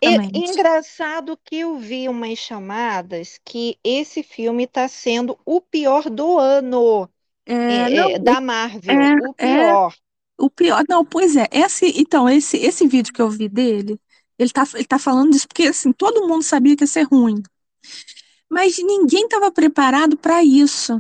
E 0.01 0.20
especificamente. 0.20 0.32
engraçado 0.34 1.38
que 1.44 1.58
eu 1.58 1.77
vi 1.77 2.08
umas 2.10 2.38
chamadas 2.39 3.39
que 3.46 3.77
esse 3.84 4.24
filme 4.24 4.63
está 4.65 4.88
sendo 4.88 5.39
o 5.46 5.62
pior 5.62 6.10
do 6.10 6.38
ano 6.39 7.10
É, 7.46 7.53
é, 7.53 7.89
não, 7.89 8.10
é, 8.15 8.20
da 8.20 8.41
Marvel, 8.41 8.94
é, 8.94 9.15
o 9.30 9.34
é 9.38 9.48
pior. 9.56 9.94
o 10.39 10.50
pior. 10.50 10.84
Não, 10.89 11.06
pois 11.06 11.36
é. 11.36 11.48
Esse, 11.51 11.88
então, 12.00 12.30
esse, 12.30 12.58
esse 12.58 12.88
vídeo 12.88 13.13
que 13.13 13.22
eu 13.22 13.30
vi 13.30 13.50
dele, 13.50 14.00
ele 14.39 14.51
tá, 14.51 14.63
ele 14.75 14.86
tá 14.86 15.00
falando 15.00 15.32
disso 15.32 15.48
porque 15.48 15.63
assim, 15.63 15.91
todo 15.94 16.27
mundo 16.27 16.44
sabia 16.44 16.75
que 16.75 16.84
ia 16.84 16.88
ser 16.88 17.03
ruim. 17.03 17.41
Mas 18.51 18.77
ninguém 18.79 19.24
estava 19.24 19.50
preparado 19.50 20.17
para 20.17 20.43
isso, 20.43 21.00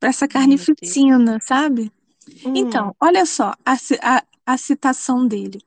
para 0.00 0.08
essa 0.08 0.26
carnificina, 0.26 1.38
sabe? 1.42 1.92
Hum, 2.42 2.52
Então, 2.56 2.96
olha 2.98 3.26
só 3.26 3.52
a, 3.66 3.76
a, 4.00 4.24
a 4.46 4.56
citação 4.56 5.26
dele. 5.28 5.60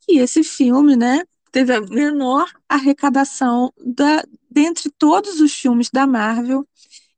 Que 0.00 0.18
esse 0.18 0.42
filme, 0.42 0.96
né, 0.96 1.22
teve 1.52 1.74
a 1.74 1.82
menor 1.82 2.50
arrecadação 2.66 3.70
da, 3.78 4.24
dentre 4.50 4.90
todos 4.90 5.38
os 5.38 5.52
filmes 5.52 5.90
da 5.90 6.06
Marvel, 6.06 6.66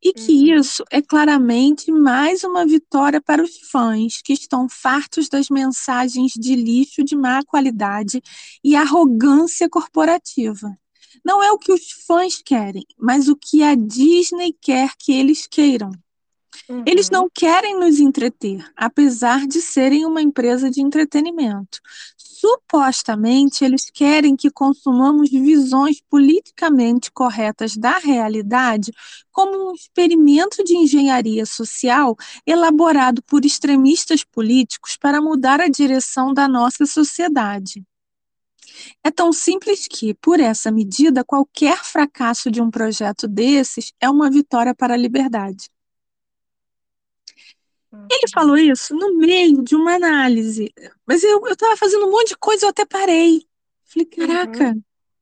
e 0.03 0.13
que 0.13 0.33
uhum. 0.33 0.59
isso 0.59 0.83
é 0.91 1.01
claramente 1.01 1.93
mais 1.93 2.43
uma 2.43 2.67
vitória 2.67 3.21
para 3.21 3.43
os 3.43 3.59
fãs 3.71 4.21
que 4.23 4.33
estão 4.33 4.67
fartos 4.69 5.29
das 5.29 5.49
mensagens 5.51 6.33
de 6.33 6.57
lixo 6.57 7.05
de 7.05 7.15
má 7.15 7.45
qualidade 7.45 8.21
e 8.65 8.75
arrogância 8.75 9.69
corporativa. 9.69 10.77
Não 11.25 11.43
é 11.43 11.51
o 11.53 11.59
que 11.59 11.73
os 11.73 11.91
fãs 12.07 12.41
querem, 12.43 12.85
mas 12.99 13.29
o 13.29 13.37
que 13.37 13.63
a 13.63 13.75
Disney 13.75 14.55
quer 14.61 14.93
que 14.99 15.13
eles 15.13 15.47
queiram. 15.47 15.91
Eles 16.87 17.07
Uhum. 17.07 17.13
não 17.13 17.31
querem 17.33 17.79
nos 17.79 18.01
entreter, 18.01 18.65
apesar 18.77 19.47
de 19.47 19.61
serem 19.61 20.05
uma 20.07 20.23
empresa 20.23 20.71
de 20.71 20.81
entretenimento. 20.81 21.81
Supostamente, 22.17 23.65
eles 23.65 23.91
querem 23.93 24.35
que 24.35 24.51
consumamos 24.51 25.31
visões 25.31 26.01
politicamente 26.09 27.11
corretas 27.13 27.77
da 27.77 27.99
realidade 27.99 28.93
como 29.31 29.71
um 29.71 29.75
experimento 29.75 30.65
de 30.65 30.75
engenharia 30.75 31.45
social 31.45 32.17
elaborado 32.47 33.23
por 33.23 33.45
extremistas 33.45 34.25
políticos 34.25 34.97
para 34.97 35.21
mudar 35.21 35.61
a 35.61 35.69
direção 35.69 36.33
da 36.33 36.49
nossa 36.49 36.87
sociedade. 36.87 37.85
É 39.05 39.11
tão 39.11 39.33
simples 39.33 39.87
que, 39.89 40.15
por 40.15 40.41
essa 40.41 40.71
medida, 40.71 41.25
qualquer 41.25 41.79
fracasso 41.85 42.51
de 42.51 42.61
um 42.63 42.71
projeto 42.71 43.27
desses 43.29 43.93
é 44.01 44.09
uma 44.09 44.31
vitória 44.31 44.75
para 44.75 44.95
a 44.95 44.97
liberdade. 44.97 45.69
Ele 48.11 48.27
Uhum. 48.27 48.33
falou 48.33 48.57
isso 48.57 48.95
no 48.95 49.17
meio 49.17 49.63
de 49.63 49.75
uma 49.77 49.95
análise, 49.95 50.73
mas 51.07 51.23
eu 51.23 51.45
estava 51.47 51.77
fazendo 51.77 52.07
um 52.07 52.11
monte 52.11 52.29
de 52.31 52.37
coisa, 52.37 52.67
eu 52.67 52.71
até 52.71 52.85
parei. 52.85 53.47
Falei, 53.85 54.07
Uhum. 54.19 54.27
caraca, 54.27 54.77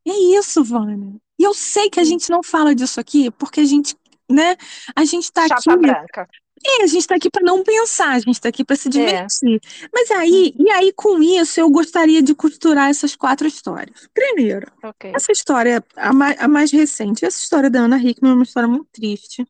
é 0.06 0.12
isso, 0.38 0.62
Vânia. 0.64 1.14
E 1.38 1.44
eu 1.44 1.54
sei 1.54 1.88
que 1.90 2.00
a 2.00 2.02
Hum. 2.02 2.06
gente 2.06 2.30
não 2.30 2.42
fala 2.42 2.74
disso 2.74 2.98
aqui, 2.98 3.30
porque 3.32 3.60
a 3.60 3.64
gente, 3.64 3.94
né, 4.30 4.56
a 4.94 5.04
gente 5.04 5.24
está 5.24 5.44
aqui, 5.46 5.76
branca. 5.76 6.28
É, 6.64 6.82
a 6.82 6.86
gente 6.86 7.00
está 7.00 7.16
aqui 7.16 7.30
para 7.30 7.42
não 7.44 7.62
pensar, 7.62 8.10
a 8.12 8.18
gente 8.18 8.32
está 8.34 8.48
aqui 8.48 8.64
para 8.64 8.76
se 8.76 8.88
É. 8.88 8.90
divertir. 8.90 9.60
Mas 9.92 10.10
aí, 10.10 10.54
e 10.58 10.70
aí 10.70 10.92
com 10.92 11.22
isso, 11.22 11.60
eu 11.60 11.70
gostaria 11.70 12.22
de 12.22 12.34
costurar 12.34 12.90
essas 12.90 13.14
quatro 13.16 13.46
histórias. 13.46 14.08
Primeiro, 14.14 14.70
Ok. 14.82 15.10
essa 15.14 15.32
história, 15.32 15.84
a 15.96 16.12
mais, 16.12 16.36
a 16.40 16.48
mais 16.48 16.70
recente, 16.72 17.24
essa 17.24 17.38
história 17.40 17.70
da 17.70 17.80
Ana 17.80 17.98
Hickman 18.02 18.32
é 18.32 18.34
uma 18.34 18.42
história 18.44 18.68
muito 18.68 18.88
triste. 18.92 19.46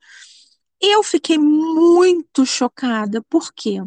Eu 0.80 1.02
fiquei 1.02 1.38
muito 1.38 2.46
chocada, 2.46 3.22
por 3.28 3.52
quê? 3.52 3.82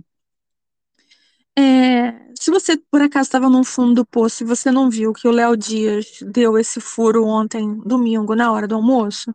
É, 1.57 2.13
se 2.39 2.49
você 2.49 2.77
por 2.89 3.01
acaso 3.01 3.27
estava 3.27 3.49
no 3.49 3.63
fundo 3.63 3.93
do 3.95 4.05
poço 4.05 4.43
e 4.43 4.45
você 4.47 4.71
não 4.71 4.89
viu 4.89 5.11
que 5.13 5.27
o 5.27 5.31
Léo 5.31 5.55
Dias 5.57 6.19
deu 6.21 6.57
esse 6.57 6.79
furo 6.79 7.25
ontem, 7.25 7.77
domingo, 7.85 8.35
na 8.35 8.51
hora 8.51 8.67
do 8.67 8.75
almoço, 8.75 9.33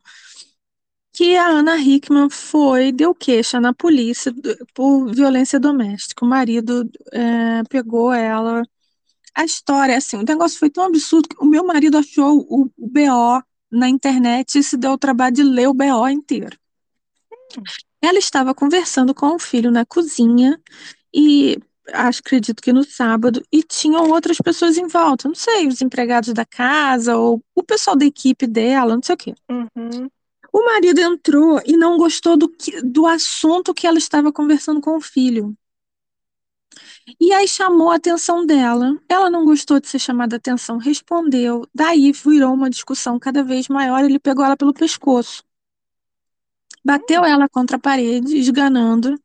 que 1.16 1.34
a 1.34 1.46
Ana 1.46 1.78
Hickman 1.78 2.28
foi, 2.28 2.92
deu 2.92 3.14
queixa 3.14 3.58
na 3.58 3.72
polícia 3.72 4.34
por 4.74 5.10
violência 5.14 5.58
doméstica. 5.58 6.26
O 6.26 6.28
marido 6.28 6.86
é, 7.10 7.62
pegou 7.70 8.12
ela. 8.12 8.62
A 9.34 9.42
história, 9.42 9.96
assim, 9.96 10.18
o 10.18 10.22
negócio 10.22 10.58
foi 10.58 10.68
tão 10.68 10.84
absurdo 10.84 11.30
que 11.30 11.42
o 11.42 11.46
meu 11.46 11.64
marido 11.64 11.96
achou 11.96 12.46
o, 12.50 12.70
o 12.76 12.86
BO 12.86 13.42
na 13.70 13.88
internet 13.88 14.58
e 14.58 14.62
se 14.62 14.76
deu 14.76 14.92
o 14.92 14.98
trabalho 14.98 15.34
de 15.34 15.42
ler 15.42 15.68
o 15.68 15.74
BO 15.74 16.06
inteiro. 16.06 16.58
Ela 18.02 18.18
estava 18.18 18.54
conversando 18.54 19.14
com 19.14 19.36
o 19.36 19.38
filho 19.38 19.70
na 19.70 19.86
cozinha 19.86 20.60
e 21.14 21.56
acho, 21.94 22.20
acredito 22.20 22.62
que 22.62 22.74
no 22.74 22.84
sábado, 22.84 23.42
e 23.50 23.62
tinham 23.62 24.10
outras 24.10 24.36
pessoas 24.36 24.76
em 24.76 24.86
volta, 24.86 25.28
não 25.28 25.34
sei, 25.34 25.66
os 25.66 25.80
empregados 25.80 26.34
da 26.34 26.44
casa 26.44 27.16
ou 27.16 27.42
o 27.54 27.62
pessoal 27.62 27.96
da 27.96 28.04
equipe 28.04 28.46
dela, 28.46 28.94
não 28.94 29.02
sei 29.02 29.14
o 29.14 29.18
quê. 29.18 29.34
Uhum. 29.50 30.10
O 30.56 30.64
marido 30.64 30.98
entrou 31.00 31.60
e 31.66 31.76
não 31.76 31.98
gostou 31.98 32.34
do, 32.36 32.48
que- 32.48 32.80
do 32.82 33.06
assunto 33.06 33.74
que 33.74 33.86
ela 33.86 33.98
estava 33.98 34.32
conversando 34.32 34.80
com 34.80 34.96
o 34.96 35.00
filho. 35.00 35.54
E 37.20 37.32
aí 37.32 37.46
chamou 37.46 37.90
a 37.90 37.96
atenção 37.96 38.44
dela. 38.46 38.98
Ela 39.08 39.28
não 39.30 39.44
gostou 39.44 39.78
de 39.80 39.86
ser 39.88 39.98
chamada 39.98 40.36
a 40.36 40.38
atenção, 40.38 40.78
respondeu. 40.78 41.66
Daí 41.74 42.10
virou 42.12 42.54
uma 42.54 42.70
discussão 42.70 43.18
cada 43.18 43.42
vez 43.44 43.68
maior. 43.68 44.04
Ele 44.04 44.18
pegou 44.18 44.44
ela 44.44 44.56
pelo 44.56 44.72
pescoço, 44.72 45.44
bateu 46.84 47.24
ela 47.24 47.48
contra 47.48 47.76
a 47.76 47.80
parede, 47.80 48.36
esganando. 48.36 49.20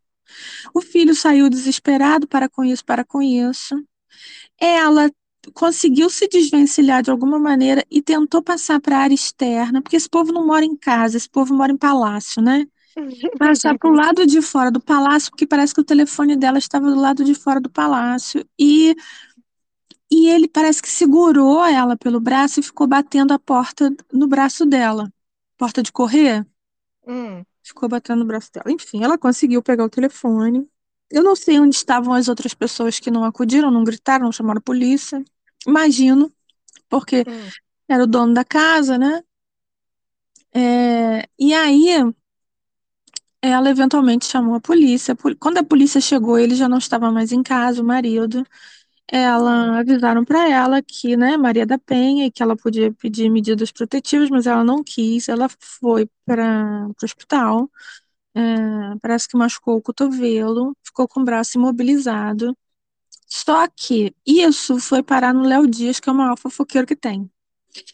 O 0.74 0.82
filho 0.82 1.16
saiu 1.16 1.50
desesperado, 1.50 2.28
para 2.28 2.50
com 2.50 2.64
isso, 2.64 2.86
para 2.86 3.06
com 3.06 3.22
isso. 3.22 3.76
Ela 4.60 5.12
conseguiu 5.54 6.10
se 6.10 6.28
desvencilhar 6.28 7.02
de 7.04 7.12
alguma 7.12 7.40
maneira 7.40 7.86
e 7.90 8.02
tentou 8.02 8.42
passar 8.42 8.80
para 8.80 8.98
a 8.98 9.02
área 9.02 9.16
externa, 9.16 9.82
porque 9.82 9.96
esse 9.96 10.10
povo 10.10 10.32
não 10.32 10.46
mora 10.46 10.66
em 10.66 10.76
casa, 10.76 11.18
esse 11.18 11.30
povo 11.30 11.54
mora 11.54 11.72
em 11.72 11.78
palácio, 11.78 12.42
né? 12.42 12.68
Passar 13.38 13.78
para 13.78 13.90
o 13.90 13.94
lado 13.96 14.26
de 14.26 14.42
fora 14.42 14.72
do 14.72 14.80
palácio, 14.82 15.32
porque 15.32 15.48
parece 15.48 15.74
que 15.74 15.82
o 15.82 15.86
telefone 15.86 16.36
dela 16.36 16.58
estava 16.58 16.90
do 16.90 17.00
lado 17.00 17.24
de 17.24 17.34
fora 17.34 17.60
do 17.60 17.70
palácio. 17.70 18.46
E, 18.60 18.96
e 20.12 20.30
ele 20.30 20.48
parece 20.48 20.82
que 20.82 20.90
segurou 20.90 21.64
ela 21.66 21.98
pelo 21.98 22.20
braço 22.20 22.60
e 22.60 22.64
ficou 22.64 22.88
batendo 22.88 23.34
a 23.34 23.40
porta 23.40 23.94
no 24.12 24.28
braço 24.28 24.66
dela. 24.66 25.12
Porta 25.58 25.82
de 25.82 25.92
correr? 25.92 26.46
Hum. 27.08 27.44
ficou 27.64 27.90
batendo 27.90 28.20
no 28.20 28.26
braço 28.26 28.52
dela. 28.52 28.72
Enfim, 28.72 29.04
ela 29.04 29.18
conseguiu 29.18 29.62
pegar 29.64 29.86
o 29.86 29.90
telefone. 29.90 30.68
Eu 31.12 31.24
não 31.24 31.36
sei 31.36 31.60
onde 31.60 31.76
estavam 31.76 32.14
as 32.14 32.28
outras 32.28 32.54
pessoas 32.54 33.00
que 33.00 33.12
não 33.12 33.24
acudiram, 33.24 33.72
não 33.72 33.84
gritaram, 33.84 34.26
não 34.26 34.32
chamaram 34.32 34.60
a 34.60 34.62
polícia. 34.62 35.24
Imagino, 35.68 36.32
porque 36.90 37.26
Hum. 37.26 37.54
era 37.90 38.04
o 38.04 38.08
dono 38.08 38.34
da 38.34 38.46
casa, 38.46 38.98
né? 38.98 39.24
É, 40.54 41.28
e 41.40 41.54
aí, 41.54 41.88
ela 43.42 43.70
eventualmente 43.70 44.26
chamou 44.26 44.56
a 44.56 44.60
polícia. 44.62 45.16
Pol- 45.16 45.36
Quando 45.40 45.58
a 45.58 45.64
polícia 45.64 46.00
chegou, 46.02 46.38
ele 46.38 46.56
já 46.56 46.68
não 46.70 46.78
estava 46.78 47.12
mais 47.12 47.32
em 47.32 47.42
casa, 47.44 47.82
o 47.82 47.86
marido. 47.86 48.46
Ela 49.08 49.80
avisaram 49.80 50.26
para 50.26 50.50
ela 50.50 50.82
que, 50.84 51.18
né, 51.18 51.38
Maria 51.38 51.66
da 51.66 51.78
Penha, 51.80 52.26
e 52.28 52.32
que 52.32 52.44
ela 52.44 52.56
podia 52.58 52.94
pedir 52.94 53.30
medidas 53.30 53.72
protetivas, 53.72 54.30
mas 54.30 54.48
ela 54.48 54.64
não 54.64 54.84
quis. 54.84 55.30
Ela 55.30 55.50
foi 55.80 56.10
para 56.26 56.88
o 56.90 56.96
hospital. 57.06 57.70
É, 58.34 58.42
parece 59.02 59.28
que 59.28 59.38
machucou 59.38 59.78
o 59.78 59.82
cotovelo, 59.82 60.76
ficou 60.84 61.08
com 61.08 61.22
o 61.22 61.26
braço 61.26 61.58
imobilizado. 61.58 62.56
Só 63.28 63.68
que 63.68 64.14
isso 64.26 64.80
foi 64.80 65.02
parar 65.02 65.34
no 65.34 65.44
Léo 65.44 65.68
Dias, 65.68 66.00
que 66.00 66.10
é 66.10 66.12
o 66.12 66.16
maior 66.16 66.38
fofoqueiro 66.38 66.88
que 66.88 66.96
tem. 66.96 67.30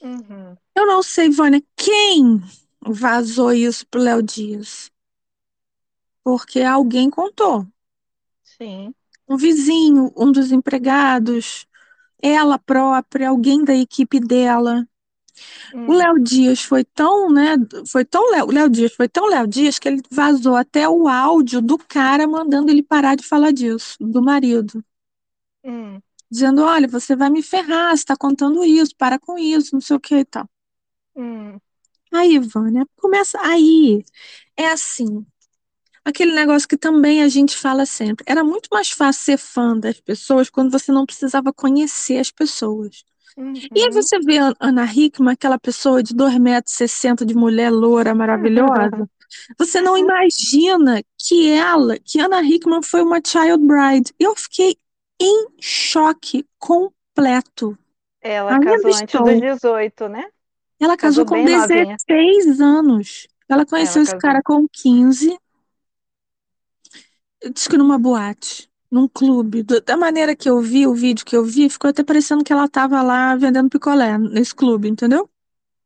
Uhum. 0.02 0.56
Eu 0.76 0.88
não 0.88 1.04
sei, 1.04 1.30
Vânia, 1.30 1.62
quem 1.76 2.42
vazou 2.82 3.54
isso 3.54 3.86
pro 3.88 4.02
Léo 4.02 4.22
Dias? 4.24 4.92
Porque 6.24 6.62
alguém 6.62 7.10
contou. 7.10 7.68
Sim. 8.44 8.94
Um 9.30 9.38
vizinho, 9.38 10.12
um 10.16 10.32
dos 10.32 10.52
empregados, 10.52 11.68
ela 12.22 12.58
própria, 12.58 13.30
alguém 13.30 13.64
da 13.64 13.76
equipe 13.76 14.20
dela. 14.20 14.88
O 15.74 15.78
Hum. 15.78 15.94
Léo 15.94 16.20
Dias 16.20 16.62
foi 16.62 16.84
tão, 16.84 17.30
né? 17.32 17.56
Foi 17.92 18.06
tão 18.06 18.32
Léo, 18.32 18.48
o 18.48 18.52
Léo 18.52 18.70
Dias 18.70 18.94
foi 18.94 19.08
tão 19.08 19.28
Léo 19.28 19.48
Dias 19.48 19.80
que 19.80 19.88
ele 19.88 20.02
vazou 20.12 20.56
até 20.56 20.88
o 20.88 21.08
áudio 21.08 21.62
do 21.62 21.78
cara 21.78 22.28
mandando 22.28 22.72
ele 22.72 22.84
parar 22.84 23.16
de 23.16 23.24
falar 23.24 23.52
disso, 23.52 23.96
do 24.00 24.22
marido. 24.22 24.84
Hum. 25.64 26.00
Dizendo, 26.30 26.62
olha, 26.64 26.88
você 26.88 27.16
vai 27.16 27.30
me 27.30 27.42
ferrar, 27.42 27.96
você 27.96 28.04
tá 28.04 28.16
contando 28.16 28.64
isso, 28.64 28.96
para 28.98 29.18
com 29.18 29.38
isso, 29.38 29.74
não 29.74 29.82
sei 29.82 29.96
o 29.96 30.00
que 30.00 30.16
e 30.16 30.26
tal. 30.26 30.48
Hum. 31.16 31.58
Aí, 32.14 32.40
Vânia, 32.40 32.86
começa 32.98 33.40
aí. 33.42 34.04
É 34.56 34.68
assim, 34.70 35.26
aquele 36.04 36.34
negócio 36.34 36.68
que 36.68 36.78
também 36.78 37.22
a 37.22 37.28
gente 37.28 37.58
fala 37.58 37.86
sempre. 37.86 38.24
Era 38.28 38.44
muito 38.44 38.70
mais 38.72 38.90
fácil 38.90 39.24
ser 39.24 39.38
fã 39.38 39.78
das 39.78 40.00
pessoas 40.00 40.50
quando 40.50 40.72
você 40.72 40.92
não 40.92 41.06
precisava 41.06 41.54
conhecer 41.54 42.18
as 42.20 42.32
pessoas. 42.32 43.04
E 43.76 43.82
aí 43.82 43.86
Uhum. 43.88 43.92
você 43.92 44.20
vê 44.20 44.40
a 44.40 44.54
Ana 44.60 44.86
Hickman, 44.86 45.34
aquela 45.34 45.60
pessoa 45.60 46.02
de 46.02 46.14
2,60 46.16 46.40
metros 46.40 47.28
de 47.28 47.36
mulher 47.36 47.70
loura 47.72 48.16
maravilhosa. 48.16 49.08
Você 49.60 49.82
não 49.82 49.98
imagina 49.98 51.04
que 51.18 51.52
ela, 51.52 51.98
que 52.00 52.20
Ana 52.20 52.42
Hickman 52.42 52.82
foi 52.82 53.02
uma 53.04 53.22
child 53.24 53.64
bride. 53.66 54.14
Eu 54.18 54.36
fiquei 54.36 54.78
em 55.22 55.48
choque 55.60 56.46
completo. 56.58 57.78
Ela 58.22 58.54
Ainda 58.54 58.66
casou 58.66 58.94
antes 58.96 59.20
dos 59.20 59.40
18, 59.40 60.10
né? 60.10 60.26
Ela 60.80 60.98
casou 60.98 61.26
Casou 61.26 61.26
com 61.26 61.44
bem 61.44 61.58
novinha. 61.58 61.96
16 62.10 62.62
anos. 62.62 63.28
Ela 63.50 63.66
conheceu 63.66 64.02
Ela 64.02 64.04
esse 64.04 64.12
casou. 64.14 64.22
cara 64.22 64.42
com 64.44 64.68
15. 64.68 65.38
Diz 67.54 67.68
que 67.68 67.78
numa 67.78 67.98
boate, 68.00 68.67
num 68.92 69.08
clube. 69.08 69.64
Da 69.64 69.98
maneira 69.98 70.36
que 70.36 70.50
eu 70.50 70.60
vi, 70.62 70.88
o 70.88 70.94
vídeo 70.94 71.26
que 71.26 71.36
eu 71.36 71.44
vi, 71.44 71.70
ficou 71.70 71.90
até 71.90 72.04
parecendo 72.04 72.44
que 72.44 72.54
ela 72.54 72.68
tava 72.68 73.02
lá 73.02 73.36
vendendo 73.36 73.70
picolé 73.70 74.18
nesse 74.18 74.56
clube, 74.56 74.88
entendeu? 74.88 75.30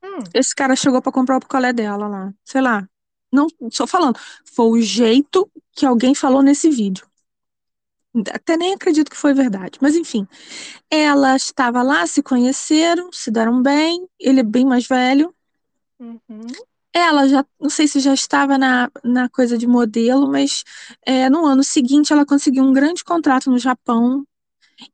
Hum. 0.03 0.24
Esse 0.34 0.55
cara 0.55 0.75
chegou 0.75 1.01
pra 1.01 1.12
comprar 1.12 1.38
o 1.38 1.39
picolé 1.39 1.74
dela 1.74 2.08
lá. 2.08 2.34
Sei 2.43 2.62
lá. 2.62 2.88
Não, 3.31 3.48
só 3.72 3.88
falando. 3.88 4.20
Foi 4.46 4.65
o 4.65 4.81
jeito 4.81 5.50
que 5.74 5.86
alguém 5.86 6.13
falou 6.13 6.41
nesse 6.41 6.70
vídeo. 6.70 7.08
Até 8.34 8.58
nem 8.58 8.74
acredito 8.74 9.10
que 9.10 9.17
foi 9.17 9.34
verdade. 9.34 9.79
Mas 9.81 9.96
enfim. 9.96 10.27
Ela 10.89 11.36
estava 11.36 11.81
lá, 11.81 12.05
se 12.05 12.22
conheceram, 12.22 13.12
se 13.12 13.31
deram 13.31 13.62
bem. 13.62 14.08
Ele 14.20 14.41
é 14.41 14.43
bem 14.43 14.65
mais 14.65 14.86
velho. 14.86 15.34
Uhum. 16.00 16.48
Ela 16.94 17.28
já, 17.28 17.46
não 17.60 17.70
sei 17.70 17.88
se 17.88 18.00
já 18.00 18.14
estava 18.14 18.58
na, 18.58 18.92
na 19.04 19.30
coisa 19.30 19.58
de 19.58 19.66
modelo, 19.66 20.28
mas 20.30 20.64
é, 21.06 21.30
no 21.30 21.46
ano 21.46 21.64
seguinte 21.64 22.12
ela 22.12 22.26
conseguiu 22.26 22.64
um 22.64 22.74
grande 22.74 23.04
contrato 23.04 23.50
no 23.50 23.58
Japão. 23.58 24.26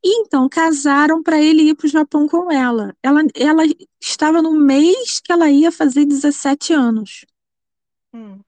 E 0.03 0.21
então 0.21 0.49
casaram 0.49 1.23
para 1.23 1.41
ele 1.41 1.63
ir 1.63 1.75
para 1.75 1.87
o 1.87 1.89
Japão 1.89 2.27
com 2.27 2.51
ela. 2.51 2.95
ela. 3.01 3.21
Ela 3.33 3.63
estava 3.99 4.41
no 4.41 4.51
mês 4.51 5.19
que 5.21 5.31
ela 5.31 5.49
ia 5.49 5.71
fazer 5.71 6.05
17 6.05 6.73
anos. 6.73 7.25
Hum. 8.13 8.39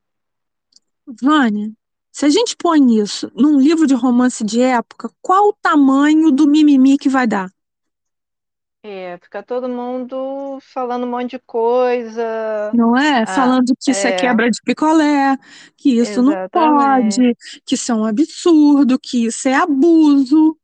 Vânia, 1.22 1.72
se 2.12 2.26
a 2.26 2.30
gente 2.30 2.56
põe 2.56 3.00
isso 3.00 3.32
num 3.34 3.60
livro 3.60 3.88
de 3.88 3.94
romance 3.94 4.44
de 4.44 4.62
época, 4.62 5.10
qual 5.22 5.50
o 5.50 5.54
tamanho 5.54 6.32
do 6.32 6.48
mimimi 6.48 6.98
que 6.98 7.10
vai 7.10 7.26
dar? 7.26 7.50
É, 8.92 9.18
fica 9.20 9.44
todo 9.44 9.70
mundo 9.70 10.60
falando 10.62 11.06
um 11.06 11.10
monte 11.12 11.32
de 11.32 11.40
coisa. 11.40 12.24
Não 12.72 12.96
é? 12.98 13.26
Ah, 13.26 13.26
Falando 13.26 13.74
que 13.80 13.92
isso 13.92 14.08
é 14.08 14.12
é, 14.12 14.14
quebra 14.14 14.50
de 14.50 14.60
picolé, 14.64 15.36
que 15.78 15.98
isso 16.00 16.22
não 16.22 16.38
exatamente. 16.38 16.50
pode, 16.52 17.36
que 17.66 17.74
isso 17.76 17.92
é 17.92 17.96
um 17.96 18.06
absurdo, 18.06 19.00
que 19.00 19.26
isso 19.26 19.48
é 19.48 19.56
abuso. 19.56 20.58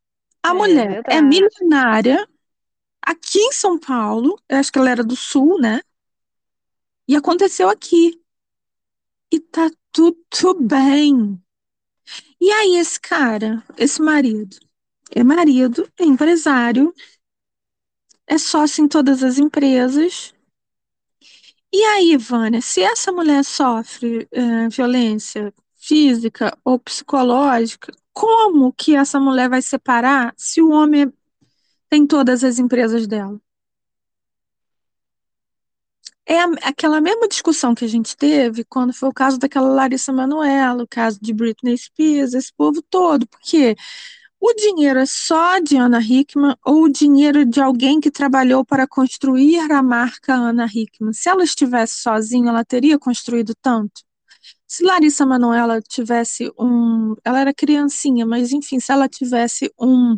A 0.43 0.53
É 0.53 0.55
mulher 0.55 0.99
é 1.09 1.21
verdade. 1.21 1.21
milionária 1.21 2.27
aqui 3.01 3.39
em 3.39 3.51
São 3.53 3.79
Paulo, 3.79 4.39
eu 4.49 4.57
acho 4.59 4.71
que 4.71 4.79
ela 4.79 4.89
era 4.91 5.03
do 5.03 5.15
Sul, 5.15 5.59
né? 5.61 5.81
E 7.07 7.15
aconteceu 7.15 7.67
aqui. 7.69 8.21
E 9.31 9.39
tá 9.39 9.69
tudo 9.91 10.55
bem. 10.63 11.39
E 12.39 12.51
aí, 12.51 12.75
esse 12.77 12.99
cara, 12.99 13.63
esse 13.77 14.01
marido, 14.01 14.57
é 15.15 15.23
marido, 15.23 15.89
é 15.99 16.05
empresário, 16.05 16.93
é 18.27 18.37
sócio 18.37 18.83
em 18.83 18.87
todas 18.87 19.23
as 19.23 19.37
empresas. 19.37 20.33
E 21.73 21.83
aí, 21.83 22.17
Vânia, 22.17 22.61
se 22.61 22.81
essa 22.81 23.11
mulher 23.11 23.43
sofre 23.43 24.27
eh, 24.31 24.69
violência 24.69 25.53
física 25.75 26.57
ou 26.63 26.79
psicológica, 26.79 27.91
como 28.13 28.71
que 28.73 28.95
essa 28.95 29.19
mulher 29.19 29.49
vai 29.49 29.61
separar 29.61 30.33
se 30.37 30.61
o 30.61 30.69
homem 30.71 31.11
tem 31.89 32.07
todas 32.07 32.43
as 32.43 32.59
empresas 32.59 33.07
dela? 33.07 33.39
É 36.27 36.39
aquela 36.63 36.99
mesma 36.99 37.27
discussão 37.27 37.75
que 37.75 37.85
a 37.85 37.87
gente 37.87 38.17
teve 38.17 38.63
quando 38.63 38.93
foi 38.93 39.09
o 39.09 39.13
caso 39.13 39.37
daquela 39.37 39.67
Larissa 39.67 40.11
Manoela, 40.11 40.83
o 40.83 40.87
caso 40.87 41.19
de 41.21 41.31
Britney 41.33 41.77
Spears, 41.77 42.33
esse 42.33 42.51
povo 42.53 42.81
todo, 42.81 43.27
porque 43.27 43.75
o 44.39 44.53
dinheiro 44.53 44.99
é 44.99 45.05
só 45.05 45.59
de 45.59 45.77
Ana 45.77 45.99
Hickman 46.01 46.55
ou 46.65 46.83
o 46.83 46.89
dinheiro 46.89 47.45
de 47.45 47.61
alguém 47.61 47.99
que 47.99 48.11
trabalhou 48.11 48.63
para 48.65 48.87
construir 48.87 49.59
a 49.71 49.81
marca 49.81 50.33
Ana 50.33 50.65
Hickman? 50.65 51.13
Se 51.13 51.29
ela 51.29 51.43
estivesse 51.43 52.01
sozinha, 52.01 52.49
ela 52.49 52.63
teria 52.65 52.99
construído 52.99 53.53
tanto? 53.61 54.03
Se 54.67 54.83
Larissa 54.83 55.25
Manoela 55.25 55.81
tivesse 55.81 56.51
um. 56.59 57.15
Ela 57.23 57.41
era 57.41 57.53
criancinha, 57.53 58.25
mas 58.25 58.51
enfim, 58.51 58.79
se 58.79 58.91
ela 58.91 59.07
tivesse 59.07 59.71
um, 59.79 60.17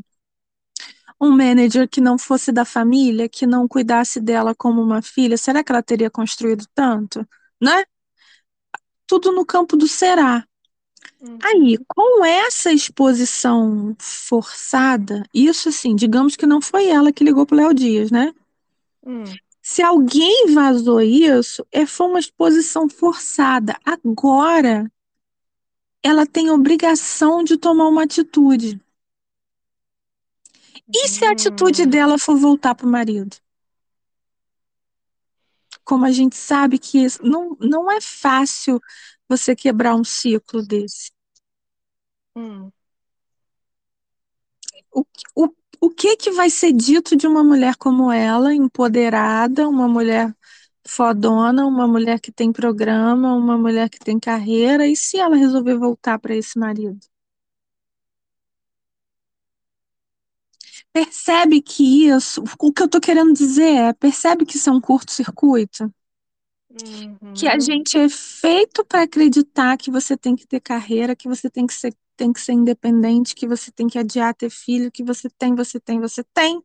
um 1.19 1.31
manager 1.31 1.87
que 1.89 1.99
não 2.01 2.17
fosse 2.17 2.51
da 2.51 2.65
família, 2.65 3.27
que 3.29 3.45
não 3.45 3.67
cuidasse 3.67 4.19
dela 4.19 4.55
como 4.55 4.81
uma 4.81 5.01
filha, 5.01 5.37
será 5.37 5.63
que 5.63 5.71
ela 5.71 5.83
teria 5.83 6.09
construído 6.09 6.65
tanto? 6.73 7.27
Né? 7.61 7.83
Tudo 9.05 9.31
no 9.31 9.45
campo 9.45 9.75
do 9.75 9.87
será. 9.87 10.46
Aí, 11.43 11.77
Uhum. 11.77 11.85
com 11.87 12.25
essa 12.25 12.71
exposição 12.71 13.95
forçada, 13.99 15.23
isso 15.33 15.69
assim, 15.69 15.95
digamos 15.95 16.35
que 16.35 16.45
não 16.45 16.61
foi 16.61 16.87
ela 16.87 17.11
que 17.11 17.23
ligou 17.23 17.45
pro 17.45 17.55
Léo 17.57 17.73
Dias, 17.73 18.11
né? 18.11 18.33
Hum. 19.05 19.23
Se 19.61 19.81
alguém 19.81 20.53
vazou 20.53 21.01
isso, 21.01 21.65
é, 21.71 21.85
foi 21.85 22.07
uma 22.07 22.19
exposição 22.19 22.87
forçada. 22.89 23.75
Agora, 23.85 24.89
ela 26.01 26.25
tem 26.25 26.49
obrigação 26.49 27.43
de 27.43 27.57
tomar 27.57 27.87
uma 27.87 28.03
atitude. 28.03 28.79
E 30.93 31.07
se 31.09 31.25
a 31.25 31.31
atitude 31.31 31.83
Hum. 31.83 31.89
dela 31.89 32.17
for 32.17 32.37
voltar 32.37 32.73
pro 32.75 32.87
marido? 32.87 33.35
Como 35.83 36.05
a 36.05 36.11
gente 36.11 36.35
sabe 36.35 36.77
que 36.79 36.99
isso- 36.99 37.23
não, 37.23 37.55
não 37.59 37.91
é 37.91 37.99
fácil 38.01 38.79
você 39.29 39.55
quebrar 39.55 39.95
um 39.95 40.03
ciclo 40.03 40.61
desse. 40.65 41.11
Hum. 42.35 42.71
O, 44.91 45.05
o, 45.35 45.49
o 45.81 45.89
que 45.89 46.15
que 46.17 46.31
vai 46.31 46.49
ser 46.49 46.73
dito 46.73 47.15
de 47.15 47.27
uma 47.27 47.43
mulher 47.43 47.75
como 47.75 48.11
ela, 48.11 48.53
empoderada, 48.53 49.67
uma 49.67 49.87
mulher 49.87 50.35
fodona, 50.85 51.65
uma 51.65 51.87
mulher 51.87 52.19
que 52.19 52.31
tem 52.31 52.51
programa, 52.51 53.33
uma 53.35 53.57
mulher 53.57 53.89
que 53.89 53.99
tem 53.99 54.19
carreira, 54.19 54.87
e 54.87 54.95
se 54.95 55.17
ela 55.17 55.35
resolver 55.35 55.75
voltar 55.77 56.19
para 56.19 56.35
esse 56.35 56.57
marido? 56.57 56.99
Percebe 60.91 61.61
que 61.61 62.07
isso, 62.09 62.43
o 62.59 62.73
que 62.73 62.81
eu 62.83 62.89
tô 62.89 62.99
querendo 62.99 63.33
dizer 63.33 63.75
é, 63.75 63.93
percebe 63.93 64.45
que 64.45 64.57
isso 64.57 64.69
é 64.69 64.73
um 64.73 64.81
curto-circuito? 64.81 65.91
Que 67.33 67.47
a 67.47 67.53
Uhum. 67.53 67.61
gente 67.61 67.97
é 67.97 68.09
feito 68.09 68.83
para 68.85 69.03
acreditar 69.03 69.77
que 69.77 69.91
você 69.91 70.17
tem 70.17 70.35
que 70.35 70.47
ter 70.47 70.59
carreira, 70.59 71.15
que 71.15 71.27
você 71.27 71.49
tem 71.49 71.67
que 71.67 71.73
ser, 71.73 71.95
tem 72.15 72.33
que 72.33 72.41
ser 72.41 72.53
independente, 72.53 73.35
que 73.35 73.47
você 73.47 73.71
tem 73.71 73.87
que 73.87 73.99
adiar 73.99 74.33
ter 74.33 74.49
filho, 74.49 74.91
que 74.91 75.03
você 75.03 75.29
tem, 75.29 75.53
você 75.55 75.79
tem, 75.79 75.99
você 75.99 76.23
tem. 76.33 76.61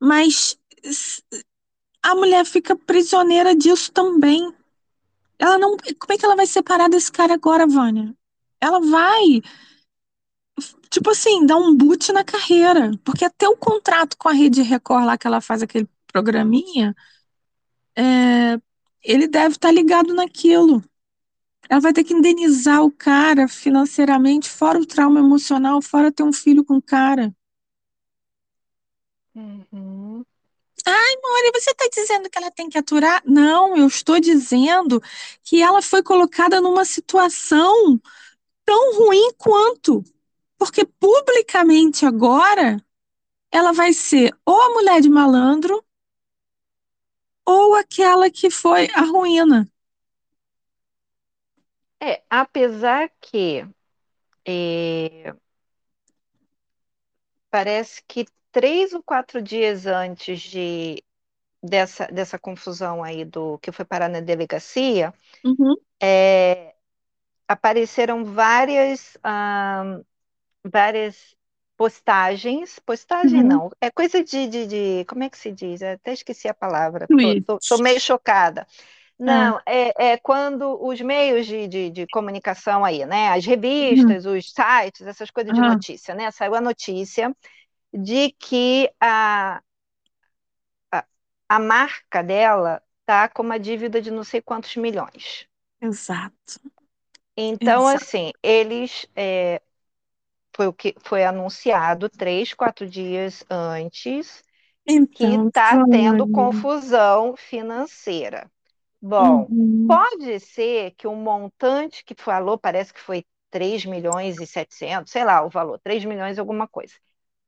Mas 0.00 0.58
a 2.02 2.14
mulher 2.14 2.44
fica 2.44 2.76
prisioneira 2.76 3.54
disso 3.54 3.92
também. 3.92 4.52
Ela 5.38 5.58
não, 5.58 5.76
como 5.76 6.12
é 6.12 6.18
que 6.18 6.24
ela 6.24 6.36
vai 6.36 6.46
separar 6.46 6.88
desse 6.88 7.10
cara 7.10 7.34
agora, 7.34 7.66
Vânia? 7.66 8.14
Ela 8.60 8.80
vai, 8.80 9.40
tipo 10.90 11.10
assim, 11.10 11.46
dar 11.46 11.56
um 11.56 11.76
boot 11.76 12.12
na 12.12 12.24
carreira, 12.24 12.90
porque 13.04 13.24
até 13.24 13.48
o 13.48 13.56
contrato 13.56 14.16
com 14.16 14.28
a 14.28 14.32
Rede 14.32 14.62
Record 14.62 15.04
lá 15.04 15.16
que 15.18 15.26
ela 15.26 15.40
faz 15.40 15.62
aquele 15.62 15.88
programinha, 16.12 16.94
é, 17.96 18.58
ele 19.08 19.26
deve 19.26 19.54
estar 19.54 19.70
ligado 19.70 20.12
naquilo. 20.12 20.84
Ela 21.68 21.80
vai 21.80 21.92
ter 21.94 22.04
que 22.04 22.12
indenizar 22.12 22.84
o 22.84 22.92
cara 22.92 23.48
financeiramente, 23.48 24.48
fora 24.48 24.78
o 24.78 24.86
trauma 24.86 25.18
emocional, 25.18 25.80
fora 25.80 26.12
ter 26.12 26.22
um 26.22 26.32
filho 26.32 26.62
com 26.62 26.76
o 26.76 26.82
cara. 26.82 27.34
Uhum. 29.34 30.24
Ai, 30.86 31.16
Mori, 31.22 31.50
você 31.54 31.70
está 31.70 31.88
dizendo 31.92 32.28
que 32.28 32.38
ela 32.38 32.50
tem 32.50 32.68
que 32.68 32.76
aturar? 32.76 33.22
Não, 33.24 33.76
eu 33.76 33.86
estou 33.86 34.20
dizendo 34.20 35.02
que 35.42 35.62
ela 35.62 35.80
foi 35.80 36.02
colocada 36.02 36.60
numa 36.60 36.84
situação 36.84 38.00
tão 38.64 38.94
ruim 38.98 39.32
quanto. 39.38 40.04
Porque 40.58 40.84
publicamente 40.84 42.04
agora 42.04 42.82
ela 43.50 43.72
vai 43.72 43.92
ser 43.92 44.36
ou 44.44 44.60
a 44.60 44.70
mulher 44.70 45.00
de 45.00 45.08
malandro 45.08 45.82
ou 47.48 47.74
aquela 47.74 48.30
que 48.30 48.50
foi 48.50 48.88
a 48.94 49.00
ruína. 49.00 49.66
É, 52.00 52.22
apesar 52.30 53.10
que 53.20 53.66
é, 54.46 55.34
parece 57.50 58.02
que 58.06 58.26
três 58.52 58.92
ou 58.92 59.02
quatro 59.02 59.42
dias 59.42 59.86
antes 59.86 60.40
de, 60.40 61.02
dessa, 61.62 62.06
dessa 62.08 62.38
confusão 62.38 63.04
aí 63.04 63.24
do 63.24 63.58
que 63.60 63.72
foi 63.72 63.84
parar 63.84 64.08
na 64.08 64.20
delegacia, 64.20 65.14
Uhum, 65.44 65.76
é, 66.02 66.74
apareceram 67.48 68.24
várias, 68.24 69.18
ah, 69.24 70.00
várias 70.64 71.36
postagens, 71.78 72.80
postagem 72.80 73.42
uhum. 73.42 73.44
não, 73.44 73.70
é 73.80 73.90
coisa 73.92 74.24
de, 74.24 74.48
de, 74.48 74.68
de- 74.68 75.06
como 75.06 75.24
é 75.24 75.30
que 75.30 75.38
se 75.38 75.52
diz? 75.52 75.82
Eu 75.82 75.92
até 75.94 76.14
esqueci 76.14 76.48
a 76.48 76.54
palavra, 76.54 77.10
tô 77.68 77.78
meio 77.78 78.00
chocada. 78.00 78.66
Não, 79.18 79.60
é, 79.66 80.12
é 80.12 80.18
quando 80.18 80.78
os 80.84 81.00
meios 81.00 81.46
de, 81.46 81.68
de, 81.68 81.90
de 81.90 82.06
comunicação 82.08 82.84
aí, 82.84 83.06
né? 83.06 83.30
As 83.30 83.46
revistas, 83.46 84.26
os 84.26 84.52
sites, 84.52 85.02
essas 85.06 85.30
coisas 85.30 85.54
de 85.54 85.60
Aham. 85.60 85.62
notícia, 85.62 86.14
né? 86.14 86.30
Saiu 86.32 86.54
a 86.56 86.60
notícia 86.62 87.36
de 87.92 88.32
que 88.32 88.90
a, 89.00 89.62
a, 90.92 91.06
a 91.48 91.58
marca 91.58 92.22
dela 92.22 92.82
tá 93.06 93.26
com 93.28 93.42
uma 93.42 93.58
dívida 93.58 94.00
de 94.02 94.10
não 94.10 94.22
sei 94.24 94.42
quantos 94.42 94.76
milhões. 94.76 95.48
Exato. 95.80 96.60
Então, 97.36 97.86
Exato. 97.86 97.88
assim, 97.88 98.32
eles 98.42 99.06
é, 99.16 99.62
foi 100.58 100.68
o 100.68 100.74
que 100.74 100.94
foi 101.04 101.24
anunciado 101.24 102.10
três, 102.10 102.54
quatro 102.54 102.88
dias 102.90 103.44
antes 103.50 104.44
que 105.12 105.26
Então, 105.26 105.52
está 105.52 105.80
tendo 105.90 106.26
Vânia. 106.26 106.28
confusão 106.28 107.36
financeira. 107.36 108.50
Bom, 109.00 109.50
Uhum. 109.50 109.86
pode 109.86 110.40
ser 110.40 110.92
que 110.92 111.06
o 111.08 111.14
montante 111.16 112.04
que 112.04 112.14
falou, 112.16 112.58
parece 112.58 112.92
que 112.94 113.00
foi 113.00 113.24
3 113.50 113.84
milhões 113.86 114.40
e 114.40 114.46
700, 114.46 115.12
sei 115.12 115.24
lá 115.24 115.42
o 115.44 115.50
valor, 115.50 115.78
3 115.80 116.04
milhões 116.04 116.36
e 116.36 116.40
alguma 116.40 116.68
coisa. 116.68 116.94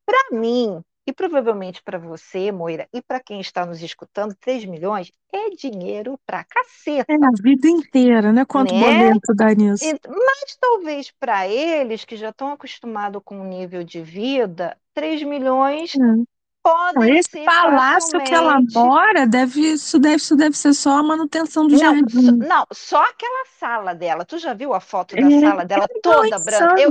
Para 0.07 0.38
mim, 0.38 0.83
e 1.07 1.13
provavelmente 1.13 1.83
para 1.83 1.99
você, 1.99 2.53
Moira, 2.53 2.89
e 2.93 3.03
para 3.03 3.21
quem 3.21 3.41
está 3.41 3.65
nos 3.67 3.83
escutando, 3.83 4.35
3 4.39 4.65
milhões 4.65 5.11
é 5.33 5.51
dinheiro 5.51 6.19
pra 6.27 6.45
caceta, 6.45 7.13
É 7.13 7.17
a 7.17 7.31
vida 7.43 7.69
inteira, 7.69 8.33
né? 8.33 8.45
Quanto 8.45 8.75
né? 8.75 8.81
boleto 8.81 9.35
dá 9.35 9.55
nisso? 9.55 9.85
Mas 10.09 10.57
talvez 10.61 11.11
para 11.19 11.49
eles 11.49 12.05
que 12.05 12.17
já 12.17 12.31
estão 12.31 12.53
acostumados 12.53 13.23
com 13.25 13.41
o 13.41 13.45
nível 13.45 13.83
de 13.83 14.03
vida, 14.03 14.77
3 14.95 15.23
milhões 15.23 15.95
É. 15.95 15.99
Não, 15.99 16.25
podem 16.63 17.19
esse 17.19 17.31
ser 17.31 17.45
palácio 17.45 18.21
que 18.23 18.35
ela 18.35 18.55
facilmente 18.55 18.75
mora 18.75 19.27
deve, 19.27 19.61
isso 19.61 19.99
deve, 19.99 20.17
isso 20.17 20.37
deve 20.37 20.57
ser 20.57 20.75
só 20.75 20.99
a 20.99 21.03
manutenção 21.03 21.67
do 21.67 21.77
Não, 21.77 21.79
jardim. 21.79 22.37
não, 22.37 22.67
só 22.73 23.03
aquela 23.05 23.47
sala 23.59 23.95
dela. 23.95 24.25
Tu 24.25 24.39
já 24.39 24.53
viu 24.53 24.75
a 24.75 24.81
foto 24.81 25.17
da 25.17 25.27
É, 25.27 25.41
sala 25.41 25.65
dela 25.65 25.87
não, 25.89 26.03
toda 26.03 26.39
branca? 26.39 26.81
Eu, 26.81 26.91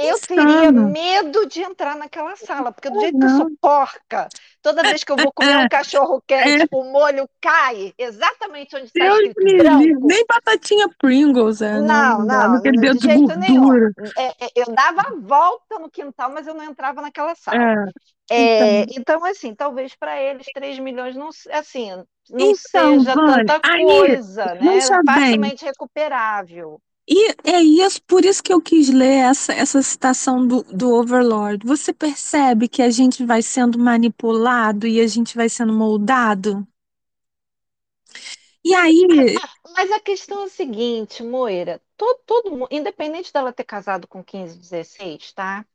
insano, 0.00 0.10
eu 0.10 0.20
teria 0.20 0.70
insano. 0.70 0.86
medo 0.92 1.46
de 1.46 1.62
entrar 1.62 1.96
naquela 1.96 2.36
sala, 2.36 2.72
porque 2.72 2.90
do 2.90 2.98
É, 2.98 3.00
jeito 3.00 3.18
que 3.18 3.26
eu 3.26 3.28
não. 3.28 3.40
sou 3.40 3.50
porca, 3.60 4.30
toda 4.62 4.84
vez 4.84 5.04
que 5.04 5.12
eu 5.12 5.18
vou 5.18 5.32
comer 5.32 5.56
um 5.58 5.66
cachorro 5.68 6.22
quente, 6.26 6.64
É, 6.64 6.68
o 6.70 6.84
molho 6.84 7.28
cai 7.40 7.94
exatamente 7.98 8.76
onde 8.76 8.86
está 8.86 9.06
Deus 9.06 9.10
escrito 9.10 9.54
branco. 9.54 10.08
Nem 10.08 10.24
batatinha 10.26 10.88
Pringles, 10.98 11.60
é, 11.62 11.80
não, 11.80 12.22
Não, 12.22 12.24
não 12.24 12.60
não, 12.60 12.88
de 12.88 12.98
jeito 12.98 13.34
nenhum. 13.36 13.72
É, 14.16 14.46
é, 14.46 14.50
eu 14.56 14.66
dava 14.74 15.02
a 15.02 15.20
volta 15.20 15.78
no 15.78 15.90
quintal, 15.90 16.30
mas 16.32 16.46
eu 16.46 16.54
não 16.54 16.64
entrava 16.64 17.00
naquela 17.00 17.34
sala. 17.34 17.70
É, 17.74 17.90
É, 18.30 18.36
então, 18.42 18.86
então, 18.90 19.24
assim, 19.24 19.54
talvez 19.54 19.94
para 19.96 20.20
eles 20.20 20.50
3 20.50 20.78
milhões 20.78 21.16
não, 21.16 21.30
assim, 21.52 21.90
não 22.28 22.54
então, 22.62 23.04
seja 23.04 23.16
Vânia, 23.16 23.44
tanta 23.44 23.60
aí, 23.62 23.82
coisa, 23.82 24.54
né? 24.54 24.98
veja 24.98 25.00
bem, 25.14 25.40
Facilmente 25.40 25.64
recuperável. 25.64 26.80
E 27.10 27.34
é 27.44 27.60
isso, 27.60 28.00
por 28.04 28.24
isso 28.24 28.42
que 28.42 28.50
eu 28.52 28.58
quis 28.60 28.88
ler 28.88 29.16
essa, 29.30 29.52
essa 29.52 29.82
citação 29.82 30.46
do, 30.46 30.62
do 30.62 30.94
Overlord. 30.94 31.66
Você 31.66 31.92
percebe 31.92 32.68
que 32.68 32.80
a 32.82 32.88
gente 32.90 33.22
vai 33.24 33.42
sendo 33.42 33.78
manipulado 33.78 34.86
e 34.86 34.98
a 35.00 35.06
gente 35.06 35.36
vai 35.36 35.48
sendo 35.50 35.72
moldado? 35.74 36.66
E 38.64 38.74
aí, 38.74 39.06
Ah, 39.08 39.48
mas 39.74 39.90
a 39.92 40.00
questão 40.00 40.42
é 40.42 40.44
a 40.46 40.48
seguinte, 40.48 41.22
Moira, 41.22 41.80
todo, 41.96 42.18
todo 42.26 42.50
mundo, 42.50 42.68
independente 42.70 43.32
dela 43.32 43.52
ter 43.52 43.64
casado 43.64 44.06
com 44.08 44.22
15, 44.24 44.56
16, 44.58 45.32
tá? 45.32 45.66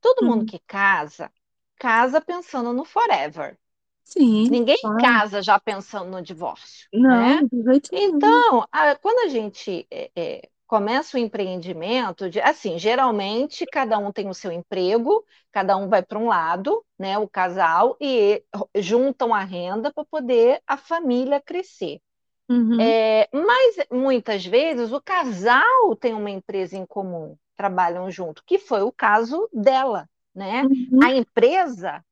Todo 0.00 0.26
mundo 0.26 0.44
hum, 0.44 0.46
que 0.46 0.58
casa, 0.60 1.32
casa 1.78 2.20
pensando 2.20 2.72
no 2.72 2.84
forever. 2.84 3.58
sim, 4.04 4.48
Ninguém 4.48 4.78
claro. 4.80 4.96
casa 4.98 5.42
já 5.42 5.60
pensando 5.60 6.10
no 6.10 6.22
divórcio, 6.22 6.90
Não, 6.92 7.28
né? 7.28 7.44
Então, 7.92 8.66
a- 8.72 8.96
quando 8.96 9.20
a 9.26 9.28
gente 9.30 9.86
é, 9.90 10.12
é, 10.16 10.50
começa 10.72 11.18
o 11.18 11.20
empreendimento, 11.20 12.30
de- 12.30 12.40
assim, 12.40 12.78
geralmente 12.78 13.66
cada 13.66 13.98
um 13.98 14.10
tem 14.10 14.28
o 14.30 14.34
seu 14.34 14.50
emprego, 14.50 15.22
cada 15.52 15.76
um 15.76 15.86
vai 15.88 16.02
para 16.02 16.18
um 16.18 16.28
lado, 16.28 16.82
né, 16.98 17.18
o 17.18 17.28
casal, 17.28 17.94
e 18.00 18.42
juntam 18.76 19.34
a 19.34 19.44
renda 19.44 19.92
para 19.92 20.04
poder 20.06 20.62
a 20.66 20.78
família 20.78 21.42
crescer. 21.42 22.00
Uhum, 22.48 22.94
É, 22.94 23.28
mas 23.32 23.76
muitas 23.90 24.44
vezes 24.46 24.92
o 24.92 25.00
casal 25.02 25.96
tem 26.00 26.14
uma 26.14 26.30
empresa 26.30 26.76
em 26.76 26.86
comum, 26.86 27.36
trabalham 27.56 28.10
junto, 28.10 28.44
que 28.46 28.58
foi 28.58 28.82
o 28.82 28.92
caso 28.92 29.48
dela, 29.52 30.08
né? 30.34 30.68
uhum, 30.68 31.02
A 31.02 31.12
empresa 31.12 32.04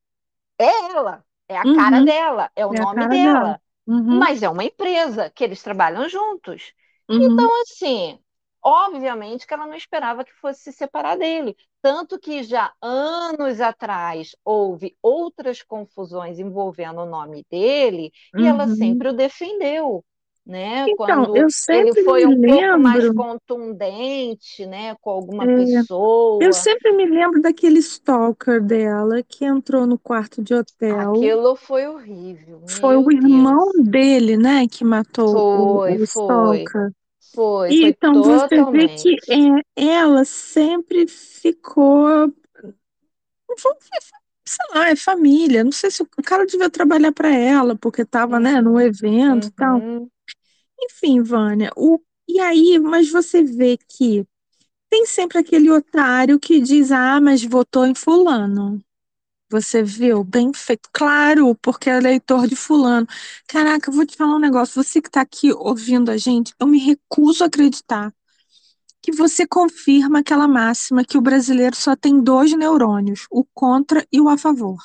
é 0.59 0.65
ela, 0.65 1.25
é 1.47 1.57
a 1.57 1.65
cara 1.65 2.01
uhum. 2.01 2.01
dela, 2.01 2.51
é 2.55 2.65
o 2.65 2.73
É 2.73 2.85
nome 2.85 3.07
cara 3.07 3.19
dela. 3.19 3.57
dela, 3.57 3.61
Uhum, 3.87 4.27
mas 4.27 4.43
é 4.43 4.49
uma 4.49 4.63
empresa 4.63 5.29
que 5.29 5.43
eles 5.43 5.61
trabalham 5.63 6.07
juntos. 6.09 6.73
uhum, 7.09 7.49
Então, 7.49 7.61
assim, 7.61 8.19
obviamente 8.63 9.45
que 9.47 9.53
ela 9.53 9.65
não 9.67 9.75
esperava 9.75 10.23
que 10.23 10.33
fosse 10.33 10.61
se 10.61 10.71
separar 10.73 11.17
dele. 11.17 11.55
Tanto 11.81 12.19
que 12.19 12.43
já 12.43 12.71
anos 12.81 13.59
atrás 13.61 14.35
houve 14.45 14.95
outras 15.01 15.63
confusões 15.63 16.39
envolvendo 16.39 17.01
o 17.01 17.05
nome 17.05 17.45
dele 17.49 18.11
e 18.35 18.45
ela 18.45 18.65
uhum. 18.65 18.75
sempre 18.75 19.09
o 19.09 19.13
defendeu, 19.13 20.05
né? 20.45 20.89
Então, 20.89 20.95
Quando 20.95 21.35
eu 21.35 21.47
ele 21.69 21.93
foi 22.03 22.25
um 22.25 22.37
pouco 22.37 22.77
mais 22.77 23.07
lembro, 23.07 23.13
contundente, 23.13 24.65
né, 24.65 24.95
com 25.01 25.09
alguma 25.09 25.45
é, 25.45 25.47
eu 26.39 26.53
pessoa. 26.53 26.53
sempre 26.53 26.91
me 26.93 27.05
lembro 27.05 27.41
daquele 27.41 27.79
stalker 27.79 28.61
dela 28.63 29.23
que 29.23 29.45
entrou 29.45 29.85
no 29.87 29.97
quarto 29.99 30.41
de 30.43 30.53
hotel. 30.53 31.15
Aquilo 31.15 31.55
foi 31.55 31.87
horrível, 31.87 32.63
Foi 32.67 32.95
o 32.97 33.01
meu 33.03 33.11
irmão 33.11 33.71
Deus. 33.73 33.87
dele, 33.89 34.37
né, 34.37 34.67
que 34.67 34.83
matou 34.83 35.39
o, 35.39 35.79
Foi, 35.79 35.97
o 35.97 36.07
foi, 36.07 36.63
stalker. 36.65 36.91
Foi, 37.33 37.73
E 37.73 37.75
foi 37.75 37.93
então 38.03 38.21
você 38.21 38.63
vê 38.63 38.89
que 38.89 39.15
é, 39.29 39.83
ela 39.95 40.25
sempre 40.25 41.07
ficou, 41.07 42.33
sei 44.45 44.65
lá, 44.75 44.89
é 44.89 44.95
família. 44.95 45.63
Não 45.63 45.71
sei 45.71 45.89
se 45.91 46.03
o 46.03 46.07
cara 46.23 46.45
devia 46.45 46.69
trabalhar 46.69 47.11
para 47.11 47.29
ela, 47.33 47.75
porque 47.77 48.01
estava, 48.03 48.39
né, 48.39 48.61
no 48.61 48.79
Uhum, 48.79 48.81
evento 48.81 49.47
e 49.47 49.51
tal. 49.51 49.83
uhum. 49.83 50.11
Enfim, 50.79 51.21
Vânia, 51.23 51.71
o, 51.77 51.99
e 52.27 52.39
aí, 52.39 52.79
mas 52.79 53.09
você 53.11 53.43
vê 53.43 53.77
que 53.77 54.25
tem 54.89 55.05
sempre 55.07 55.39
aquele 55.39 55.69
otário 55.71 56.39
que 56.39 56.61
diz, 56.61 56.91
ah, 56.91 57.21
mas 57.21 57.43
votou 57.43 57.85
em 57.87 57.95
fulano. 57.95 58.81
Você 59.51 59.83
viu? 59.83 60.23
Bem 60.23 60.53
feito. 60.53 60.89
Claro, 60.93 61.53
porque 61.55 61.89
é 61.89 61.97
eleitor 61.97 62.47
de 62.47 62.55
fulano. 62.55 63.05
Caraca, 63.45 63.89
eu 63.89 63.93
vou 63.93 64.05
te 64.05 64.15
falar 64.15 64.37
um 64.37 64.39
negócio. 64.39 64.81
Você 64.81 65.01
que 65.01 65.09
está 65.09 65.19
aqui 65.19 65.51
ouvindo 65.51 66.09
a 66.09 66.15
gente, 66.15 66.53
eu 66.57 66.65
me 66.65 66.79
recuso 66.79 67.43
a 67.43 67.47
acreditar 67.47 68.13
que 69.01 69.11
você 69.11 69.45
confirma 69.45 70.19
aquela 70.19 70.47
máxima 70.47 71.03
que 71.03 71.17
o 71.17 71.21
brasileiro 71.21 71.75
só 71.75 71.97
tem 71.97 72.23
dois 72.23 72.53
neurônios, 72.53 73.27
o 73.29 73.43
contra 73.53 74.07
e 74.09 74.21
o 74.21 74.29
a 74.29 74.37
favor. 74.37 74.77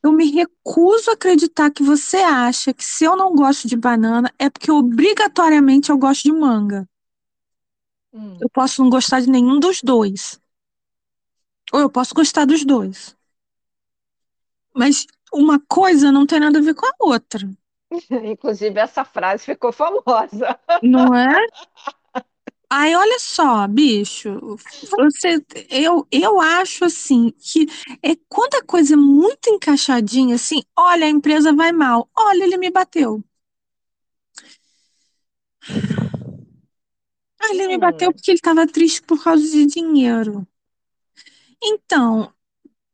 Eu 0.00 0.12
me 0.12 0.30
recuso 0.30 1.10
a 1.10 1.14
acreditar 1.14 1.72
que 1.72 1.82
você 1.82 2.18
acha 2.18 2.72
que 2.72 2.84
se 2.84 3.04
eu 3.04 3.16
não 3.16 3.34
gosto 3.34 3.66
de 3.66 3.76
banana 3.76 4.32
é 4.38 4.48
porque 4.48 4.70
obrigatoriamente 4.70 5.90
eu 5.90 5.98
gosto 5.98 6.22
de 6.22 6.32
manga. 6.32 6.88
Hum. 8.12 8.38
Eu 8.40 8.48
posso 8.48 8.84
não 8.84 8.88
gostar 8.88 9.20
de 9.20 9.28
nenhum 9.28 9.58
dos 9.58 9.80
dois. 9.82 10.38
Ou 11.72 11.80
eu 11.80 11.90
posso 11.90 12.14
gostar 12.14 12.44
dos 12.44 12.64
dois. 12.64 13.17
Mas 14.78 15.06
uma 15.32 15.60
coisa 15.60 16.10
não 16.12 16.26
tem 16.26 16.40
nada 16.40 16.58
a 16.58 16.62
ver 16.62 16.74
com 16.74 16.86
a 16.86 16.92
outra, 17.00 17.48
Inclusive, 18.10 18.78
essa 18.78 19.04
frase 19.04 19.44
ficou 19.44 19.72
famosa. 19.72 20.58
não 20.82 21.14
é? 21.14 21.46
Ai, 22.70 22.94
olha 22.94 23.18
só, 23.18 23.66
bicho, 23.66 24.28
você, 24.96 25.42
eu, 25.70 26.06
eu 26.10 26.38
acho 26.40 26.84
assim 26.84 27.30
que 27.30 27.66
é 28.02 28.14
quando 28.28 28.54
a 28.56 28.62
coisa 28.64 28.92
é 28.94 28.96
muito 28.96 29.48
encaixadinha, 29.48 30.34
assim, 30.34 30.62
olha, 30.76 31.06
a 31.06 31.08
empresa 31.08 31.52
vai 31.52 31.72
mal, 31.72 32.10
olha, 32.14 32.44
ele 32.44 32.58
me 32.58 32.70
bateu. 32.70 33.22
Ah, 37.40 37.48
ele 37.50 37.66
me 37.66 37.78
bateu 37.78 38.10
Hum, 38.10 38.12
porque 38.12 38.30
ele 38.30 38.38
estava 38.38 38.64
triste 38.66 39.02
por 39.02 39.20
causa 39.22 39.42
de 39.50 39.66
dinheiro. 39.66 40.46
Então, 41.62 42.32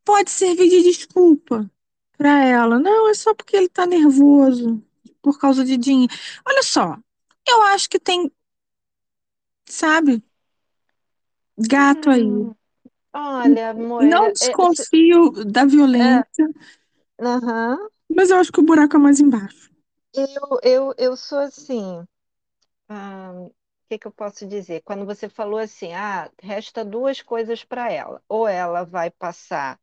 pode 0.05 0.31
servir 0.31 0.69
de 0.71 0.83
desculpa 0.85 1.71
para 2.17 2.45
ela. 2.45 2.79
Não, 2.79 3.09
é 3.11 3.15
só 3.15 3.35
porque 3.35 3.57
ele 3.57 3.69
tá 3.69 3.87
nervoso 3.87 4.83
por 5.23 5.39
causa 5.39 5.65
de 5.65 5.77
dinheiro. 5.77 6.13
Olha 6.47 6.63
só, 6.63 6.97
eu 7.49 7.63
acho 7.63 7.89
que 7.89 7.99
tem, 7.99 8.31
sabe, 9.67 10.23
gato 11.59 12.11
aí. 12.11 12.29
hum, 12.29 12.55
olha, 13.15 13.75
Não 13.99 14.31
Moira, 14.31 14.35
é, 14.41 14.57
se- 14.67 14.89
desconfio 14.95 15.31
da 15.45 15.65
é, 15.93 16.25
violência, 16.25 16.47
aham. 17.21 17.89
mas 18.11 18.31
eu 18.31 18.39
acho 18.39 18.51
que 18.53 18.61
o 18.61 18.65
buraco 18.65 18.97
é 18.97 18.99
mais 18.99 19.21
embaixo. 19.21 19.71
Eu, 20.13 20.59
eu, 20.63 20.95
eu 20.99 21.17
sou 21.17 21.39
assim. 21.39 22.01
o 22.01 22.07
que 23.89 23.99
que 23.99 24.07
eu 24.07 24.13
posso 24.13 24.47
dizer? 24.47 24.83
Quando 24.83 25.05
você 25.07 25.29
falou 25.29 25.59
assim, 25.59 25.93
ah, 25.95 26.31
resta 26.43 26.85
duas 26.85 27.23
coisas 27.23 27.65
para 27.65 27.91
ela. 27.93 28.23
Ou 28.29 28.49
ela 28.49 28.85
vai 28.85 29.11
passar 29.11 29.79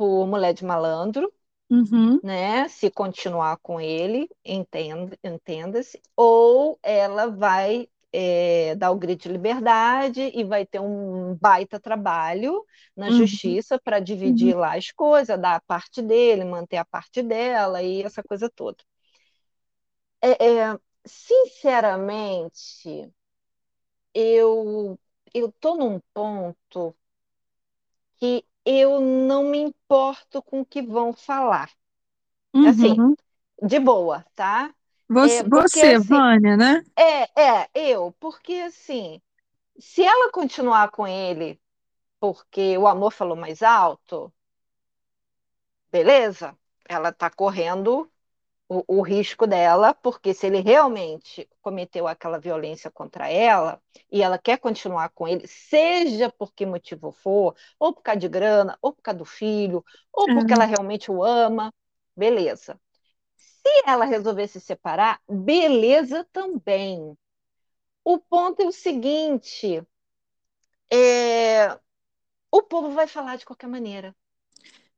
por 0.00 0.26
mulher 0.26 0.54
de 0.54 0.64
malandro, 0.64 1.30
Uhum, 1.70 2.20
né? 2.22 2.68
Se 2.68 2.90
continuar 2.90 3.56
com 3.58 3.80
ele, 3.80 4.28
entenda, 4.44 5.18
entenda-se, 5.24 6.00
ou 6.16 6.78
ela 6.82 7.28
vai 7.28 7.88
é, 8.12 8.74
dar 8.76 8.90
o 8.92 8.98
grito 8.98 9.22
de 9.24 9.30
liberdade 9.30 10.32
e 10.34 10.44
vai 10.44 10.66
ter 10.66 10.80
um 10.80 11.34
baita 11.36 11.80
trabalho 11.80 12.64
na 12.96 13.08
uhum, 13.10 13.18
justiça 13.18 13.78
para 13.78 13.98
uhum. 13.98 14.04
dividir 14.04 14.56
lá 14.56 14.76
as 14.76 14.90
coisas, 14.92 15.40
dar 15.40 15.56
a 15.56 15.60
parte 15.60 16.02
dele, 16.02 16.44
manter 16.44 16.76
a 16.78 16.84
parte 16.84 17.22
dela 17.22 17.82
e 17.82 18.02
essa 18.02 18.22
coisa 18.22 18.50
toda. 18.50 18.78
É, 20.22 20.44
é, 20.44 20.78
sinceramente, 21.06 23.10
eu 24.14 24.98
eu 25.34 25.52
tô 25.60 25.76
num 25.76 26.00
ponto 26.14 26.94
que 28.18 28.44
eu 28.64 29.00
não 29.00 29.44
me 29.44 29.58
importo 29.58 30.42
com 30.42 30.60
o 30.60 30.66
que 30.66 30.82
vão 30.82 31.12
falar. 31.12 31.70
Assim, 32.62 33.00
Uhum. 33.00 33.16
de 33.62 33.80
boa, 33.80 34.24
tá? 34.34 34.74
Você, 35.10 35.42
É, 35.42 35.44
porque 35.44 35.80
você, 35.82 35.98
assim, 35.98 36.26
Vânia, 36.38 36.56
né? 36.56 36.82
é, 36.96 37.24
é, 37.64 37.70
eu, 37.74 38.12
porque 38.20 38.54
assim, 38.54 39.20
se 39.80 40.02
ela 40.04 40.32
continuar 40.32 40.90
com 40.92 41.06
ele 41.08 41.60
porque 42.20 42.78
o 42.78 42.86
amor 42.88 43.12
falou 43.12 43.36
mais 43.36 43.62
alto, 43.62 44.32
beleza, 45.90 46.56
ela 46.88 47.12
tá 47.12 47.30
correndo 47.30 48.10
o, 48.70 48.84
o 49.00 49.02
risco 49.02 49.46
dela, 49.48 49.94
porque 49.94 50.34
se 50.34 50.46
ele 50.48 50.60
realmente 50.62 51.48
cometeu 51.62 52.08
aquela 52.08 52.40
violência 52.40 52.90
contra 52.92 53.28
ela 53.30 53.82
e 54.12 54.22
ela 54.22 54.38
quer 54.38 54.58
continuar 54.58 55.10
com 55.10 55.28
ele, 55.28 55.46
seja 55.48 56.30
por 56.32 56.54
que 56.54 56.66
motivo 56.66 57.12
for, 57.12 57.56
ou 57.80 57.94
por 57.94 58.02
causa 58.02 58.20
de 58.20 58.28
grana, 58.30 58.78
ou 58.82 58.94
por 58.94 59.02
causa 59.02 59.18
do 59.18 59.26
filho, 59.26 59.84
ou 60.12 60.30
porque 60.30 60.54
ela 60.54 60.64
É, 60.64 60.66
realmente 60.66 61.10
o 61.12 61.24
ama, 61.24 61.74
beleza. 62.16 62.80
Se 63.36 63.68
ela 63.86 64.04
resolver 64.06 64.48
se 64.48 64.60
separar, 64.60 65.20
beleza 65.28 66.26
também. 66.32 67.16
O 68.04 68.18
ponto 68.18 68.60
é 68.62 68.66
o 68.66 68.72
seguinte: 68.72 69.82
é, 70.92 71.78
o 72.52 72.62
povo 72.62 72.90
vai 72.92 73.08
falar 73.08 73.36
de 73.36 73.46
qualquer 73.46 73.68
maneira. 73.68 74.16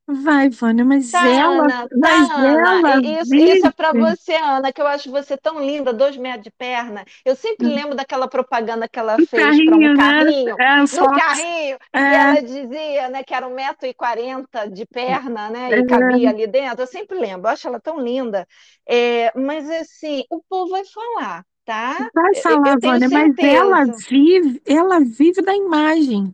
Vai, 0.07 0.49
Vânia, 0.49 0.85
mas 0.85 1.11
Tá, 1.11 1.21
ela, 1.23 1.69
Ana, 1.69 1.87
tá, 2.01 2.09
mas 2.09 2.29
Ana. 2.33 2.83
ela 2.83 3.01
E 3.03 3.19
Isso, 3.21 3.35
isso 3.45 3.67
é 3.67 3.71
para 3.71 3.93
você, 3.93 4.33
Ana, 4.35 4.73
que 4.73 4.81
eu 4.81 4.87
acho 4.87 5.11
você 5.11 5.37
tão 5.37 5.59
linda, 5.63 5.93
dois 5.93 6.17
metros 6.17 6.43
de 6.43 6.51
perna. 6.51 7.05
Eu 7.23 7.35
sempre 7.35 7.67
lembro 7.67 7.95
daquela 7.95 8.27
propaganda 8.27 8.89
que 8.89 8.97
ela 8.97 9.19
no 9.19 9.25
fez 9.29 9.59
para 9.59 9.77
um 9.77 9.87
carrinho, 9.89 10.59
né? 10.87 10.87
É, 10.87 10.87
Fox. 10.87 11.13
carrinho, 11.13 11.77
e 12.03 12.15
É, 12.15 12.15
ela 12.15 12.41
dizia, 12.41 13.09
né, 13.09 13.23
que 13.23 13.31
era 13.33 13.47
um 13.47 13.53
metro 13.53 13.85
e 13.87 13.93
quarenta 13.93 14.67
de 14.69 14.85
perna, 14.87 15.49
né, 15.51 15.73
e 15.77 15.83
cabia 15.83 16.29
é, 16.29 16.31
ali 16.31 16.47
dentro. 16.47 16.81
Eu 16.83 16.87
sempre 16.87 17.15
lembro, 17.19 17.47
eu 17.47 17.51
acho 17.53 17.67
ela 17.67 17.79
tão 17.79 17.99
linda. 17.99 18.47
É, 18.87 19.31
mas 19.37 19.69
assim, 19.69 20.23
o 20.31 20.41
povo 20.49 20.71
vai 20.71 20.83
falar, 20.85 21.45
tá? 21.63 22.09
vai 22.13 22.33
falar, 22.35 22.79
Vânia, 22.79 23.09
mas 23.09 23.35
ela 23.41 23.85
vive, 24.09 24.61
ela 24.65 24.99
vive 24.99 25.41
da 25.41 25.55
imagem. 25.55 26.33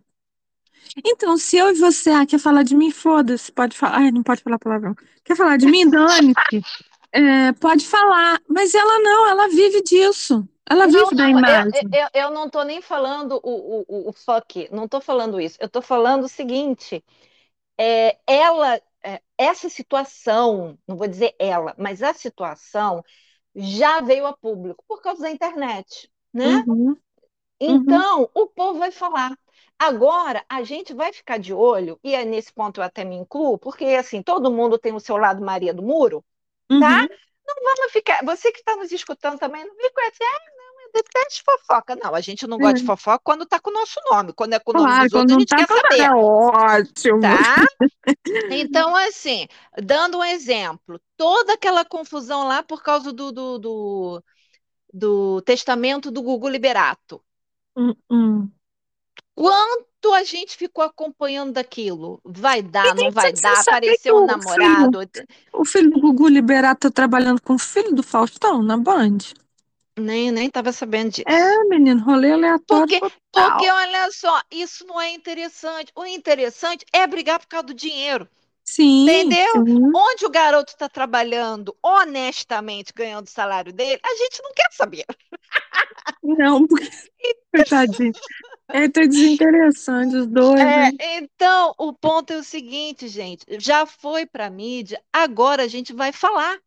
Então, 1.06 1.38
se 1.38 1.58
eu 1.58 1.70
e 1.70 1.76
você, 1.76 2.10
ah, 2.12 2.26
quer 2.26 2.40
falar 2.40 2.64
de 2.64 2.76
mim, 2.76 2.92
foda-se, 2.92 3.52
pode 3.52 3.78
falar. 3.78 3.98
Ai, 4.00 4.12
não 4.12 4.24
pode 4.24 4.42
falar 4.42 4.60
palavrão. 4.60 4.96
Quer 5.24 5.36
falar 5.36 5.58
de 5.58 5.68
mim? 5.68 5.90
Dane-se. 5.90 6.66
É, 7.12 7.54
pode 7.54 7.88
falar. 7.88 8.40
Mas 8.48 8.74
ela 8.74 9.00
não, 9.00 9.28
ela 9.30 9.48
vive 9.50 9.82
disso. 9.84 10.48
Ela 10.70 10.86
Não, 10.86 10.92
vive 11.02 11.16
da 11.16 11.28
não, 11.28 11.42
eu, 11.46 11.64
imagem. 11.72 11.90
eu, 11.92 12.10
eu 12.14 12.32
não 12.32 12.50
tô 12.50 12.64
nem 12.64 12.82
falando 12.82 13.40
o, 13.44 13.82
o, 13.88 14.10
o, 14.10 14.14
fuck, 14.14 14.70
não 14.72 14.88
tô 14.88 15.02
falando 15.02 15.40
isso. 15.40 15.58
Eu 15.60 15.70
tô 15.70 15.82
falando 15.82 16.24
o 16.26 16.30
seguinte: 16.30 17.04
é, 17.78 18.18
ela, 18.28 18.82
é, 19.04 19.22
essa 19.38 19.70
situação, 19.70 20.78
não 20.88 20.98
vou 20.98 21.08
dizer 21.08 21.36
ela, 21.40 21.76
mas 21.78 22.04
a 22.04 22.14
situação 22.14 23.04
já 23.56 24.02
veio 24.02 24.26
a 24.28 24.38
público 24.38 24.84
por 24.88 25.02
causa 25.02 25.24
da 25.24 25.32
internet, 25.32 26.12
né? 26.34 26.66
Uhum, 26.68 26.96
uhum, 27.68 28.04
Então, 28.06 28.30
o 28.34 28.48
povo 28.48 28.80
vai 28.80 28.92
falar. 28.92 29.38
Agora, 29.80 30.46
a 30.50 30.64
gente 30.64 30.94
vai 30.94 31.14
ficar 31.14 31.40
de 31.40 31.54
olho, 31.54 32.00
e 32.04 32.14
é 32.16 32.26
nesse 32.26 32.52
ponto 32.54 32.80
eu 32.82 32.84
até 32.86 33.04
me 33.06 33.16
incluo, 33.16 33.58
porque 33.58 33.86
assim, 33.86 34.22
todo 34.22 34.52
mundo 34.52 34.78
tem 34.78 34.94
o 34.94 35.00
seu 35.00 35.18
lado 35.18 35.44
Maria 35.44 35.74
do 35.74 35.82
Muro, 35.84 36.24
tá? 36.78 36.98
uhum. 36.98 37.10
Não 37.48 37.56
vamos 37.64 37.92
ficar. 37.94 38.24
Você 38.26 38.52
que 38.52 38.60
está 38.60 38.76
nos 38.78 38.92
escutando 38.92 39.40
também, 39.40 39.66
não 39.66 39.76
fica 39.76 40.02
assim, 40.08 40.24
ah, 40.24 40.40
não, 40.58 40.82
eu 40.84 40.92
detesto 40.94 41.44
fofoca. 41.46 41.96
Não, 41.98 42.16
a 42.16 42.22
gente 42.22 42.48
não 42.48 42.60
gosta 42.60 42.76
de 42.76 42.84
É. 42.84 42.84
fofoca 42.84 43.22
quando 43.24 43.44
está 43.44 43.60
com 43.60 43.70
o 43.72 43.74
nosso 43.74 44.00
nome. 44.12 44.34
Quando 44.34 44.54
é 44.54 44.60
com 44.60 44.72
o 44.72 44.76
nome 44.76 44.96
Claro, 44.96 45.10
dos 45.10 45.14
outros, 45.16 45.38
a 45.38 45.40
gente 45.42 45.54
tá 45.54 45.56
quer 45.56 45.68
falando, 45.68 46.02
é 46.02 46.10
saber, 46.10 46.16
ótimo. 46.16 47.20
tá? 47.20 47.64
Então, 48.50 48.96
assim, 48.96 49.48
dando 49.84 50.20
um 50.20 50.24
exemplo, 50.24 51.00
toda 51.18 51.54
aquela 51.54 51.86
confusão 51.86 52.48
lá 52.48 52.64
por 52.64 52.84
causa 52.84 53.14
do, 53.14 53.32
do, 53.32 53.60
do, 53.60 54.24
do 54.94 55.42
testamento 55.44 56.12
do 56.12 56.22
Gugu 56.24 56.50
Liberato. 56.50 57.24
Hum, 57.76 57.96
hum. 58.10 58.54
Quanto 59.40 60.14
a 60.14 60.22
gente 60.26 60.58
ficou 60.58 60.84
acompanhando 60.84 61.54
daquilo? 61.54 62.20
Vai 62.26 62.62
dar, 62.62 62.94
não 62.94 63.10
vai 63.10 63.32
dar? 63.32 63.58
Apareceu 63.62 64.18
um 64.18 64.26
o 64.26 64.28
filho, 64.28 64.38
namorado? 64.38 65.10
o 65.54 65.64
filho 65.64 65.90
do 65.92 66.02
Gugu 66.02 66.28
Liberato 66.28 66.90
tá 66.90 66.92
trabalhando 66.94 67.42
com 67.42 67.54
o 67.54 67.58
filho 67.58 67.96
do 67.96 68.04
Faustão 68.04 68.62
na 68.62 68.76
Band? 68.76 69.20
Nem, 69.98 70.30
nem 70.30 70.48
estava 70.48 70.74
sabendo 70.74 71.12
disso. 71.12 71.24
É, 71.26 71.64
menino, 71.70 72.04
rolê 72.04 72.34
aleatório 72.34 73.00
Porque, 73.00 73.00
porque, 73.00 73.16
total. 73.32 73.76
olha 73.78 74.12
só, 74.12 74.42
isso 74.52 74.86
não 74.86 75.00
é 75.00 75.12
interessante. 75.12 75.90
O 75.96 76.06
interessante 76.06 76.86
é 76.92 77.08
brigar 77.08 77.40
por 77.40 77.48
causa 77.48 77.68
do 77.68 77.74
dinheiro. 77.74 78.28
Sim, 78.66 79.04
Entendeu? 79.04 79.66
sim. 79.66 79.90
Onde 79.96 80.26
o 80.26 80.30
garoto 80.30 80.74
está 80.74 80.90
trabalhando 80.90 81.74
honestamente, 81.82 82.92
ganhando 82.94 83.28
o 83.28 83.32
salário 83.32 83.72
dele, 83.72 84.02
a 84.04 84.16
gente 84.16 84.44
não 84.44 84.52
quer 84.54 84.68
saber. 84.74 85.06
Não, 86.22 86.68
coitadinho. 87.54 88.12
É, 88.70 88.88
tá 88.88 89.02
desinteressante 89.06 90.16
os 90.16 90.28
dois, 90.28 90.72
né? 90.76 90.92
É, 91.00 91.18
então, 91.18 91.74
o 91.78 91.94
ponto 91.94 92.32
é 92.34 92.38
o 92.38 92.44
seguinte, 92.44 93.08
gente: 93.08 93.46
já 93.60 93.86
foi 93.86 94.26
para 94.26 94.50
mídia, 94.50 95.02
agora 95.12 95.64
a 95.64 95.68
gente 95.68 95.94
vai 95.94 96.12
falar. 96.12 96.60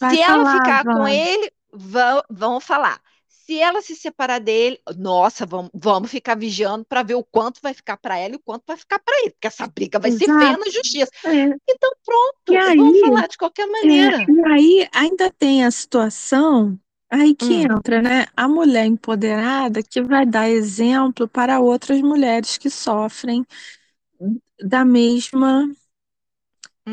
Vai 0.00 0.16
Se 0.16 0.20
ela 0.20 0.44
falar, 0.44 0.52
ficar 0.56 0.86
com 0.86 1.06
Van. 1.06 1.08
ele, 1.08 1.52
vão, 1.72 2.22
vão 2.30 2.60
falar. 2.60 3.00
Se 3.28 3.58
ela 3.58 3.82
se 3.82 3.96
separar 3.96 4.38
dele, 4.40 4.80
nossa, 4.96 5.44
vamos, 5.46 5.70
vamos 5.74 6.10
ficar 6.10 6.36
vigiando 6.36 6.84
para 6.84 7.02
ver 7.02 7.14
o 7.16 7.24
quanto 7.24 7.60
vai 7.62 7.74
ficar 7.74 7.96
para 7.96 8.16
ela 8.18 8.34
e 8.34 8.36
o 8.36 8.40
quanto 8.40 8.64
vai 8.66 8.76
ficar 8.76 8.98
para 9.00 9.16
ele, 9.22 9.30
porque 9.32 9.46
essa 9.48 9.66
briga 9.66 9.98
vai 9.98 10.10
ser 10.12 10.30
feia 10.30 10.52
Exato. 10.52 10.58
na 10.58 10.70
justiça. 10.70 11.10
É. 11.24 11.56
Então, 11.68 11.90
E 12.48 12.56
pronto, 12.56 12.74
vão 12.74 12.92
aí, 12.92 13.00
falar 13.00 13.26
de 13.28 13.36
qualquer 13.38 13.68
é, 13.82 13.86
maneira. 13.88 14.28
e 14.28 14.40
aí 14.46 14.88
ainda 14.92 15.30
tem 15.30 15.64
a 15.64 15.70
situação 15.70 16.78
aí 17.10 17.34
que 17.34 17.54
Hum, 17.54 17.64
entra, 17.64 18.00
né? 18.02 18.26
A 18.36 18.48
mulher 18.48 18.86
empoderada 18.86 19.82
que 19.82 20.00
vai 20.02 20.26
dar 20.26 20.48
exemplo 20.48 21.28
para 21.28 21.60
outras 21.60 22.00
mulheres 22.00 22.58
que 22.58 22.70
sofrem 22.70 23.44
da 24.62 24.84
mesma, 24.84 25.68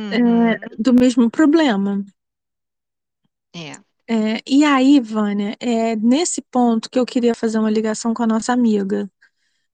é, 0.10 0.20
uhum, 0.20 0.58
do 0.78 0.94
mesmo 0.94 1.30
problema. 1.30 2.04
é. 3.54 3.78
É, 4.10 4.42
e 4.48 4.64
aí, 4.64 5.00
Vânia, 5.02 5.56
é 5.60 5.96
nesse 5.98 6.42
ponto 6.42 6.90
que 6.90 6.98
eu 7.00 7.06
queria 7.06 7.36
fazer 7.36 7.60
uma 7.60 7.70
ligação 7.70 8.14
com 8.14 8.24
a 8.24 8.28
nossa 8.28 8.54
amiga. 8.54 9.10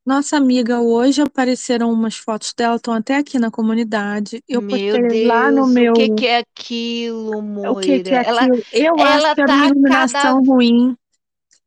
Nossa 0.06 0.38
amiga, 0.38 0.80
hoje 0.82 1.22
apareceram 1.22 1.92
umas 1.92 2.16
fotos 2.16 2.54
dela, 2.54 2.76
estão 2.78 2.94
até 2.94 3.18
aqui 3.18 3.38
na 3.40 3.52
comunidade. 3.52 4.42
Eu 4.48 4.62
Meu 4.62 5.00
postei 5.02 5.02
lá 5.22 5.52
no 5.52 5.66
Deus, 5.66 5.76
o 5.76 5.88
que 5.88 6.10
meu. 6.10 6.10
que 6.10 6.28
é 6.28 6.38
aquilo, 6.38 7.42
O 7.70 7.76
que 7.76 8.00
Moira? 8.00 8.02
que 8.02 8.14
é 8.16 8.20
Ela, 8.22 8.48
aquilo? 8.48 8.64
Eu 8.72 9.02
acho 9.04 9.26
ela 9.26 9.36
que 9.36 9.42
é 9.42 9.44
a 9.44 9.48
minha 9.48 9.66
tá 9.66 9.68
a 9.68 9.72
cada 9.84 10.38
iluminação 10.42 10.44
ruim. 10.44 10.96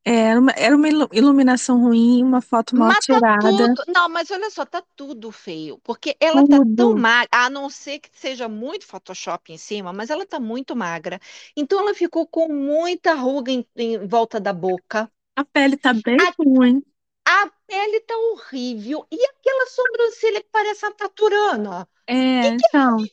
Era 0.04 0.40
uma, 0.40 0.52
era 0.52 0.76
uma 0.76 0.88
ilu- 0.88 1.08
iluminação 1.12 1.80
ruim, 1.82 2.22
uma 2.24 2.42
foto 2.42 2.76
mal 2.76 2.94
Mas 2.94 3.06
tá 3.06 3.20
tirada, 3.20 3.38
tudo. 3.38 3.82
Não, 3.88 4.08
mas 4.08 4.30
olha 4.30 4.50
só, 4.50 4.64
tá 4.66 4.82
tudo 4.94 5.30
feio. 5.32 5.78
Porque 5.78 6.16
ela 6.20 6.44
tá 6.44 6.60
tão 6.74 6.94
tudo. 6.94 6.98
magra, 6.98 7.28
a 7.32 7.48
não 7.50 7.70
ser 7.70 7.98
que 8.00 8.10
seja 8.12 8.48
muito 8.48 8.86
Photoshop 8.86 9.52
em 9.52 9.58
cima, 9.58 9.92
mas 9.92 10.10
ela 10.10 10.26
tá 10.26 10.38
muito 10.40 10.76
magra. 10.76 11.18
Então 11.56 11.78
ela 11.80 11.94
ficou 11.94 12.26
com 12.26 12.48
muita 12.52 13.14
ruga 13.14 13.50
em, 13.52 13.66
em 13.76 14.06
volta 14.06 14.38
da 14.40 14.52
boca. 14.52 15.10
A 15.34 15.44
pele 15.46 15.78
tá 15.78 15.94
bem 15.94 16.26
A, 16.26 16.34
ruim. 16.38 16.82
A 17.26 17.50
pele 17.66 18.00
tá 18.02 18.16
horrível. 18.16 19.06
E 19.12 19.24
aquela 19.26 19.66
sobrancelha 19.68 20.42
que 20.42 20.48
parece 20.50 20.86
a 20.86 20.92
taturana. 20.92 21.88
É, 22.06 22.46
então, 22.46 23.08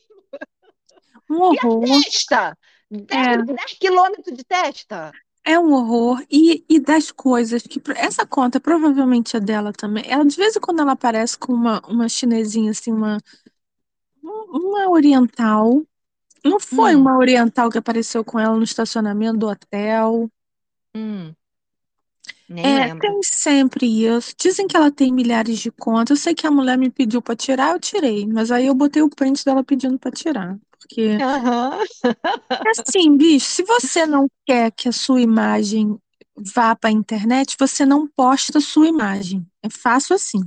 um 1.28 1.40
E 1.50 1.56
a 1.58 1.66
horror. 1.66 2.02
testa? 2.02 2.40
É, 3.10 3.36
10, 3.36 3.42
10 3.46 3.72
quilômetros 3.82 4.36
de 4.36 4.44
testa. 4.44 5.16
é 5.44 5.58
um 5.58 5.72
horror. 5.72 6.24
E, 6.30 6.64
e 6.68 6.80
das 6.80 7.10
coisas 7.12 7.62
que. 7.62 7.80
Essa 7.96 8.26
conta 8.26 8.60
provavelmente 8.60 9.36
é 9.36 9.40
dela 9.40 9.72
também. 9.72 10.04
Ela, 10.06 10.24
de 10.24 10.36
vez 10.36 10.56
em 10.56 10.60
quando, 10.60 10.80
ela 10.80 10.92
aparece 10.92 11.38
com 11.38 11.52
uma, 11.52 11.80
uma 11.86 12.08
chinesinha, 12.08 12.70
assim, 12.70 12.92
uma, 12.92 13.18
uma 14.22 14.88
oriental. 14.90 15.82
Não 16.44 16.60
foi 16.60 16.94
Hum, 16.94 16.96
uma 16.96 17.18
oriental 17.18 17.70
que 17.70 17.78
apareceu 17.78 18.24
com 18.24 18.38
ela 18.40 18.56
no 18.56 18.64
estacionamento 18.64 19.38
do 19.38 19.48
hotel. 19.48 20.30
hum, 20.94 21.36
nem 22.48 22.68
É, 22.68 22.78
lembro. 22.78 22.98
tem 22.98 23.22
sempre 23.22 23.86
isso. 23.86 24.34
Dizem 24.38 24.66
que 24.66 24.76
ela 24.76 24.90
tem 24.90 25.12
milhares 25.12 25.58
de 25.60 25.70
contas. 25.70 26.18
Eu 26.18 26.22
sei 26.22 26.34
que 26.34 26.46
a 26.46 26.50
mulher 26.50 26.78
me 26.78 26.90
pediu 26.90 27.20
pra 27.22 27.36
tirar, 27.36 27.72
eu 27.74 27.80
tirei. 27.80 28.26
Mas 28.26 28.50
aí 28.50 28.66
eu 28.66 28.74
botei 28.74 29.02
o 29.02 29.10
print 29.10 29.44
dela 29.44 29.62
pedindo 29.64 29.98
pra 29.98 30.10
tirar. 30.10 30.58
Porque, 30.70 31.22
Aham. 31.22 31.84
é 32.66 32.70
assim, 32.70 33.16
bicho, 33.16 33.46
se 33.46 33.62
você 33.64 34.06
não 34.06 34.26
quer 34.46 34.70
que 34.72 34.88
a 34.88 34.92
sua 34.92 35.20
imagem 35.20 35.98
vá 36.54 36.74
pra 36.74 36.90
internet, 36.90 37.56
você 37.58 37.84
não 37.86 38.06
posta 38.08 38.58
a 38.58 38.60
sua 38.60 38.88
imagem. 38.88 39.46
É 39.62 39.68
fácil 39.70 40.14
assim, 40.16 40.40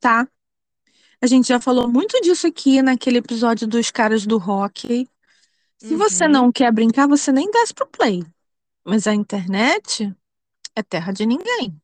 tá? 0.00 0.26
A 1.22 1.26
gente 1.26 1.48
já 1.48 1.60
falou 1.60 1.88
muito 1.88 2.20
disso 2.22 2.46
aqui 2.46 2.82
naquele 2.82 3.18
episódio 3.18 3.66
dos 3.68 3.90
caras 3.90 4.26
do 4.26 4.36
hockey. 4.38 5.08
Se 5.78 5.96
você 5.96 6.26
Uhum, 6.26 6.28
não 6.28 6.52
quer 6.52 6.72
brincar, 6.72 7.08
você 7.08 7.32
nem 7.32 7.50
desce 7.50 7.74
pro 7.74 7.86
play. 7.88 8.24
Mas 8.84 9.06
a 9.06 9.14
internet 9.14 10.14
é 10.76 10.82
terra 10.82 11.12
de 11.12 11.26
ninguém. 11.26 11.80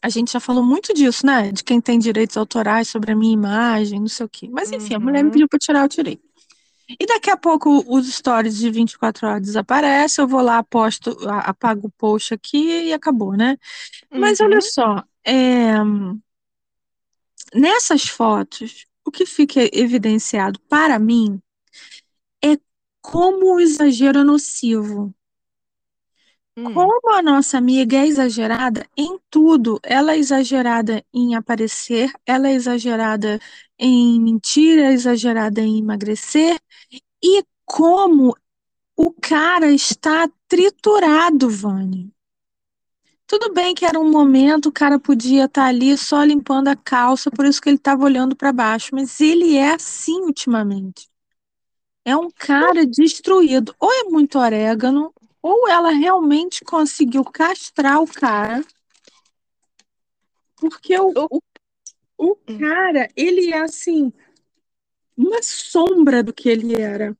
A 0.00 0.08
gente 0.08 0.32
já 0.32 0.38
falou 0.40 0.62
muito 0.64 0.94
disso, 0.94 1.26
né? 1.26 1.50
De 1.50 1.64
quem 1.64 1.80
tem 1.80 1.98
direitos 1.98 2.36
autorais 2.36 2.88
sobre 2.88 3.12
a 3.12 3.16
minha 3.16 3.32
imagem, 3.34 3.98
não 4.00 4.08
sei 4.08 4.26
o 4.26 4.28
quê. 4.28 4.48
Mas 4.50 4.70
enfim, 4.72 4.94
a 4.94 5.00
mulher 5.00 5.24
me 5.24 5.30
uhum, 5.30 5.30
pediu 5.30 5.48
pra 5.48 5.58
tirar, 5.58 5.82
eu 5.84 5.88
tirei. 5.88 6.20
E 7.00 7.06
daqui 7.06 7.30
a 7.30 7.36
pouco 7.36 7.84
os 7.88 8.08
stories 8.14 8.58
de 8.58 8.70
24 8.70 9.26
horas 9.28 9.42
desaparecem, 9.42 10.22
eu 10.24 10.28
vou 10.28 10.42
lá, 10.42 10.62
posto, 10.64 11.16
a- 11.28 11.40
apago 11.50 11.88
o 11.88 11.92
post 11.92 12.34
aqui 12.34 12.88
e 12.88 12.92
acabou, 12.94 13.36
né? 13.36 13.56
Mas 14.14 14.40
olha 14.40 14.60
uhum, 14.60 14.62
só, 14.62 15.04
é, 15.24 15.74
nessas 17.54 18.08
fotos, 18.08 18.86
o 19.04 19.10
que 19.10 19.26
fica 19.26 19.60
evidenciado 19.72 20.58
para 20.68 20.98
mim 20.98 21.40
é 22.44 22.58
como 23.00 23.54
o 23.54 23.60
exagero 23.60 24.18
é 24.20 24.24
nocivo. 24.24 25.14
Hum, 26.58 26.74
Como 26.74 27.12
a 27.14 27.22
nossa 27.22 27.58
amiga 27.58 27.96
é 27.96 28.06
exagerada 28.06 28.86
em 28.96 29.18
tudo, 29.30 29.80
ela 29.82 30.12
é 30.12 30.18
exagerada 30.18 31.04
em 31.12 31.34
aparecer, 31.34 32.12
ela 32.26 32.48
é 32.48 32.52
exagerada 32.52 33.40
em 33.78 34.20
mentir, 34.20 34.78
é 34.78 34.92
exagerada 34.92 35.60
em 35.60 35.78
emagrecer, 35.78 36.60
e 37.22 37.44
como 37.64 38.36
o 38.96 39.12
cara 39.12 39.70
está 39.72 40.28
triturado, 40.48 41.50
Vânia. 41.50 42.08
Tudo 43.26 43.52
bem 43.52 43.74
que 43.74 43.84
era 43.84 44.00
um 44.00 44.10
momento, 44.10 44.70
o 44.70 44.72
cara 44.72 44.98
podia 44.98 45.44
estar 45.44 45.66
ali 45.66 45.96
só 45.98 46.24
limpando 46.24 46.68
a 46.68 46.76
calça, 46.76 47.30
por 47.30 47.44
isso 47.44 47.60
que 47.60 47.68
ele 47.68 47.76
estava 47.76 48.04
olhando 48.04 48.34
para 48.34 48.52
baixo, 48.52 48.90
mas 48.92 49.20
ele 49.20 49.56
é 49.56 49.74
assim 49.74 50.20
ultimamente. 50.22 51.08
É 52.04 52.16
um 52.16 52.30
cara 52.30 52.86
destruído. 52.86 53.74
Ou 53.78 53.92
é 53.92 54.04
muito 54.04 54.38
orégano, 54.38 55.12
ou 55.48 55.66
ela 55.66 55.90
realmente 55.90 56.62
conseguiu 56.62 57.24
castrar 57.24 58.02
o 58.02 58.06
cara, 58.06 58.62
porque 60.56 60.98
o, 60.98 61.14
O, 61.14 61.40
o, 62.18 62.38
hum. 62.48 62.58
cara, 62.58 63.08
ele 63.16 63.50
é 63.52 63.60
assim, 63.60 64.12
uma 65.16 65.42
sombra 65.42 66.22
do 66.22 66.32
que 66.34 66.48
ele 66.48 66.74
era. 66.80 67.16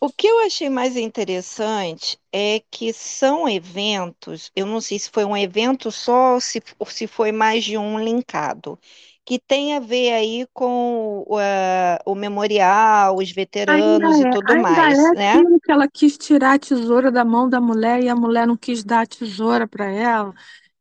o 0.00 0.10
que 0.10 0.26
eu 0.26 0.40
achei 0.40 0.68
mais 0.68 0.96
interessante 0.96 2.18
é 2.32 2.62
que 2.70 2.92
são 2.92 3.48
eventos, 3.48 4.50
eu 4.54 4.66
não 4.66 4.80
sei 4.80 4.98
se 4.98 5.10
foi 5.10 5.24
um 5.24 5.36
evento 5.36 5.90
só 5.90 6.34
ou 6.34 6.40
se, 6.40 6.62
ou 6.78 6.86
se 6.86 7.06
foi 7.06 7.32
mais 7.32 7.64
de 7.64 7.76
um 7.78 7.98
linkado, 7.98 8.78
que 9.24 9.38
tem 9.38 9.76
a 9.76 9.80
ver 9.80 10.12
aí 10.14 10.46
com 10.52 11.24
o, 11.26 11.38
ah, 11.38 11.98
o 12.06 12.14
memorial, 12.14 13.16
os 13.16 13.30
Ainda 13.66 14.06
veteranos 14.10 14.18
e 14.20 14.26
é, 14.26 14.26
tudo 14.26 14.56
ainda 14.58 14.82
mais, 14.82 14.98
é 15.02 15.10
né? 15.12 15.36
aquilo 15.36 15.60
que 15.60 15.70
ela 15.70 15.88
quis 15.88 16.18
tirar 16.18 16.54
a 16.54 16.58
tesoura 16.58 17.10
da 17.12 17.24
mão 17.24 17.48
da 17.48 17.60
mulher 17.60 18.02
e 18.02 18.08
a 18.08 18.16
mulher 18.16 18.46
não 18.46 18.56
quis 18.56 18.82
dar 18.82 19.02
a 19.02 19.06
tesoura 19.06 19.66
para 19.68 19.86
ela. 19.86 20.34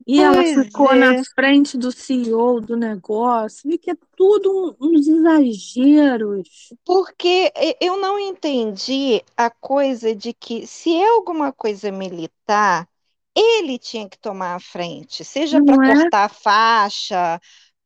E 0.07 0.21
ela 0.23 0.43
Pois 0.43 0.45
ficou 0.45 0.95
na 0.95 1.15
é. 1.15 1.25
frente 1.35 1.77
do 1.77 1.91
CEO 1.91 2.61
do 2.61 2.75
negócio. 2.77 3.71
E 3.71 3.77
que 3.77 3.91
é 3.91 3.95
tudo 4.17 4.77
um- 4.81 4.87
uns 4.97 5.07
exageros. 5.07 6.73
Porque 6.85 7.51
eu 7.79 7.97
não 7.97 8.17
entendi 8.19 9.23
a 9.37 9.49
coisa 9.49 10.15
de 10.15 10.33
que 10.33 10.65
se 10.67 10.95
é 10.95 11.07
alguma 11.09 11.51
coisa 11.53 11.91
militar, 11.91 12.87
ele 13.35 13.77
tinha 13.77 14.09
que 14.09 14.17
tomar 14.19 14.55
a 14.55 14.59
frente, 14.59 15.23
seja 15.23 15.61
para 15.61 15.77
é? 15.83 16.09
cortar 16.09 16.25
a 16.25 16.29
faixa, 16.29 17.39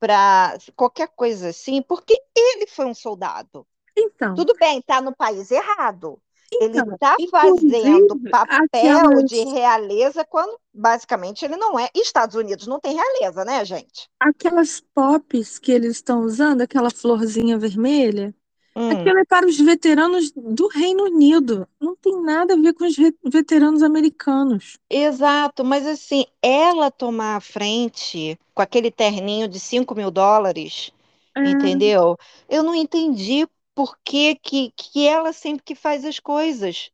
para 0.04 0.58
qualquer 0.76 1.08
coisa 1.16 1.48
assim, 1.48 1.82
porque 1.82 2.14
ele 2.36 2.68
foi 2.68 2.86
um 2.86 2.94
soldado. 2.94 3.66
Então, 3.98 4.36
Tudo 4.36 4.54
bem, 4.60 4.80
está 4.80 5.00
no 5.00 5.16
país 5.16 5.50
errado. 5.50 6.20
Ele 6.60 6.78
então, 6.78 6.94
está 6.94 7.16
fazendo 7.32 8.20
papel 8.30 9.24
de 9.24 9.40
aquelas, 9.40 9.54
realeza 9.54 10.26
quando 10.26 10.60
basicamente 10.74 11.46
ele 11.46 11.56
não 11.56 11.80
é. 11.80 11.90
E 11.96 12.02
Estados 12.02 12.36
Unidos 12.36 12.68
não 12.68 12.82
tem 12.82 12.96
realeza, 12.96 13.46
né, 13.46 13.64
gente? 13.64 14.10
aquelas 14.20 14.82
pops 14.94 15.58
que 15.58 15.72
eles 15.72 15.92
estão 15.92 16.20
usando, 16.20 16.60
aquela 16.60 16.92
florzinha 16.92 17.58
vermelha, 17.58 18.36
Hum. 18.76 19.12
aquilo 19.12 19.20
é 19.20 19.26
para 19.26 19.48
os 19.48 19.60
veteranos 19.60 20.32
do 20.32 20.68
Reino 20.68 21.04
Unido. 21.06 21.68
Não 21.80 21.96
tem 21.96 22.22
nada 22.24 22.54
a 22.54 22.58
ver 22.58 22.74
com 22.74 22.86
os 22.86 22.96
ve- 22.96 23.16
veteranos 23.26 23.84
americanos. 23.84 24.80
Exato, 24.90 25.64
mas 25.66 25.86
assim, 25.88 26.26
ela 26.42 26.90
tomar 26.92 27.36
a 27.38 27.42
frente 27.42 28.40
com 28.54 28.62
aquele 28.62 28.90
terninho 28.92 29.48
de 29.48 29.60
cinco 29.60 29.94
mil 29.96 30.10
dólares, 30.12 30.92
É, 31.36 31.44
entendeu? 31.44 32.16
Eu 32.48 32.64
não 32.64 32.74
entendi 32.76 33.46
por 33.76 33.98
que, 34.06 34.36
que, 34.36 34.72
que 34.72 35.06
ela 35.08 35.34
sempre 35.34 35.64
que 35.64 35.76
faz 35.76 36.06
as 36.06 36.20
coisas. 36.20 36.92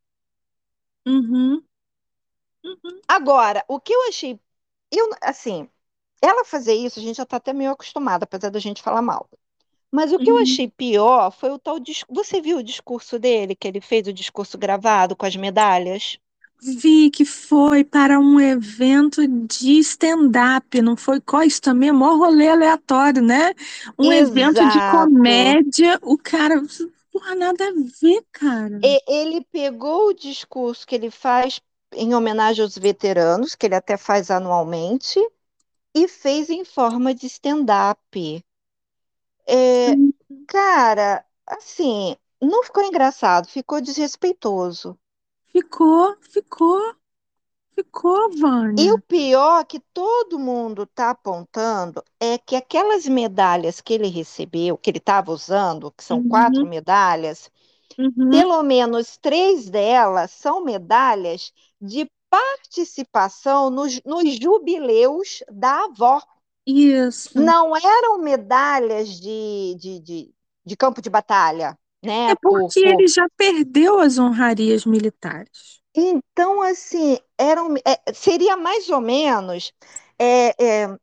uhum, 1.05 1.65
uhum, 2.63 3.01
Agora, 3.07 3.63
o 3.67 3.79
que 3.79 3.93
eu 3.93 4.07
achei, 4.07 4.39
eu, 4.91 5.09
assim, 5.21 5.69
ela 6.21 6.45
fazer 6.45 6.73
isso, 6.75 6.99
a 6.99 7.03
gente 7.03 7.17
já 7.17 7.25
tá 7.25 7.37
até 7.37 7.53
meio 7.53 7.71
acostumada, 7.71 8.25
apesar 8.25 8.49
da 8.51 8.59
gente 8.59 8.81
falar 8.83 9.01
mal. 9.01 9.29
Mas 9.91 10.11
o 10.13 10.19
que 10.19 10.29
eu 10.29 10.35
uhum. 10.35 10.43
achei 10.43 10.67
pior 10.67 11.31
foi 11.31 11.51
o 11.51 11.59
tal 11.59 11.79
dis... 11.79 12.03
Você 12.09 12.41
viu 12.41 12.57
o 12.57 12.63
discurso 12.63 13.17
dele, 13.19 13.55
que 13.55 13.67
ele 13.67 13.81
fez 13.81 14.07
o 14.07 14.13
discurso 14.13 14.57
gravado 14.57 15.15
com 15.15 15.25
as 15.25 15.35
medalhas? 15.35 16.17
Vi 16.61 17.09
que 17.09 17.23
foi 17.23 17.85
para 17.85 18.19
um 18.19 18.39
evento 18.39 19.25
de 19.25 19.79
stand-up, 19.79 20.81
não 20.81 20.97
foi 20.97 21.21
isso 21.45 21.61
também, 21.61 21.91
mó 21.91 22.15
rolê 22.17 22.49
aleatório, 22.49 23.21
né? 23.21 23.53
Um 23.97 24.11
evento 24.11 24.65
de 24.67 24.81
Exato. 24.81 24.91
comédia, 24.91 25.97
o 26.01 26.17
cara, 26.17 26.61
porra, 27.11 27.33
nada 27.35 27.65
a 27.65 27.71
ver, 28.01 28.23
cara. 28.31 28.79
E- 28.83 29.01
ele 29.07 29.41
pegou 29.45 30.07
o 30.09 30.13
discurso 30.13 30.85
que 30.85 30.95
ele 30.95 31.09
faz 31.09 31.61
em 31.93 32.13
homenagem 32.13 32.61
aos 32.63 32.77
veteranos, 32.77 33.55
que 33.55 33.65
ele 33.65 33.75
até 33.75 33.95
faz 33.97 34.29
anualmente, 34.29 35.17
e 35.95 36.07
fez 36.07 36.49
em 36.49 36.65
forma 36.65 37.13
de 37.13 37.27
stand-up. 37.27 38.43
É, 39.49 39.99
Sim, 39.99 40.13
cara, 40.47 41.25
assim, 41.47 42.15
não 42.41 42.63
ficou 42.63 42.83
engraçado, 42.85 43.47
ficou 43.49 43.81
desrespeitoso. 43.81 44.99
Ficou, 45.51 46.15
ficou, 46.23 46.95
ficou, 47.75 48.29
E 48.75 48.91
o 48.91 48.97
Vânia. 48.97 49.03
pior 49.07 49.63
que 49.65 49.79
todo 49.79 50.39
mundo 50.39 50.83
está 50.83 51.11
apontando 51.11 52.03
é 52.19 52.37
que 52.37 52.55
aquelas 52.55 53.05
medalhas 53.05 53.79
que 53.81 53.93
ele 53.93 54.07
recebeu, 54.07 54.75
que 54.77 54.89
ele 54.89 54.97
estava 54.99 55.31
usando, 55.31 55.91
que 55.91 56.03
são 56.03 56.23
quatro 56.23 56.65
Uhum, 56.65 56.67
medalhas, 56.67 57.51
uhum, 57.97 58.23
pelo 58.29 58.63
menos 58.63 59.17
três 59.17 59.69
delas 59.69 60.31
são 60.31 60.63
medalhas 60.63 61.53
de 61.81 62.09
participação 62.29 63.69
nos, 63.71 64.01
nos 64.03 64.35
jubileus 64.39 65.43
da 65.51 65.85
avó. 65.85 66.21
Isso. 66.69 67.29
Não 67.33 67.75
eram 67.75 68.17
medalhas 68.19 69.09
de, 69.19 69.75
de, 69.79 69.99
de, 69.99 70.35
de 70.65 70.77
campo 70.77 71.01
de 71.01 71.09
batalha, 71.09 71.77
É 72.27 72.33
né? 72.33 72.35
Por, 72.35 72.59
porque 72.61 72.81
por... 72.81 73.01
ele 73.01 73.07
já 73.07 73.27
perdeu 73.37 73.99
as 73.99 74.17
honrarias 74.17 74.85
militares. 74.85 75.81
Então, 75.95 76.61
assim, 76.61 77.17
eram, 77.37 77.75
é, 77.85 78.13
seria 78.13 78.55
mais 78.55 78.89
ou 78.89 79.01
menos 79.01 79.73
é, 80.19 80.83
é, 80.83 80.97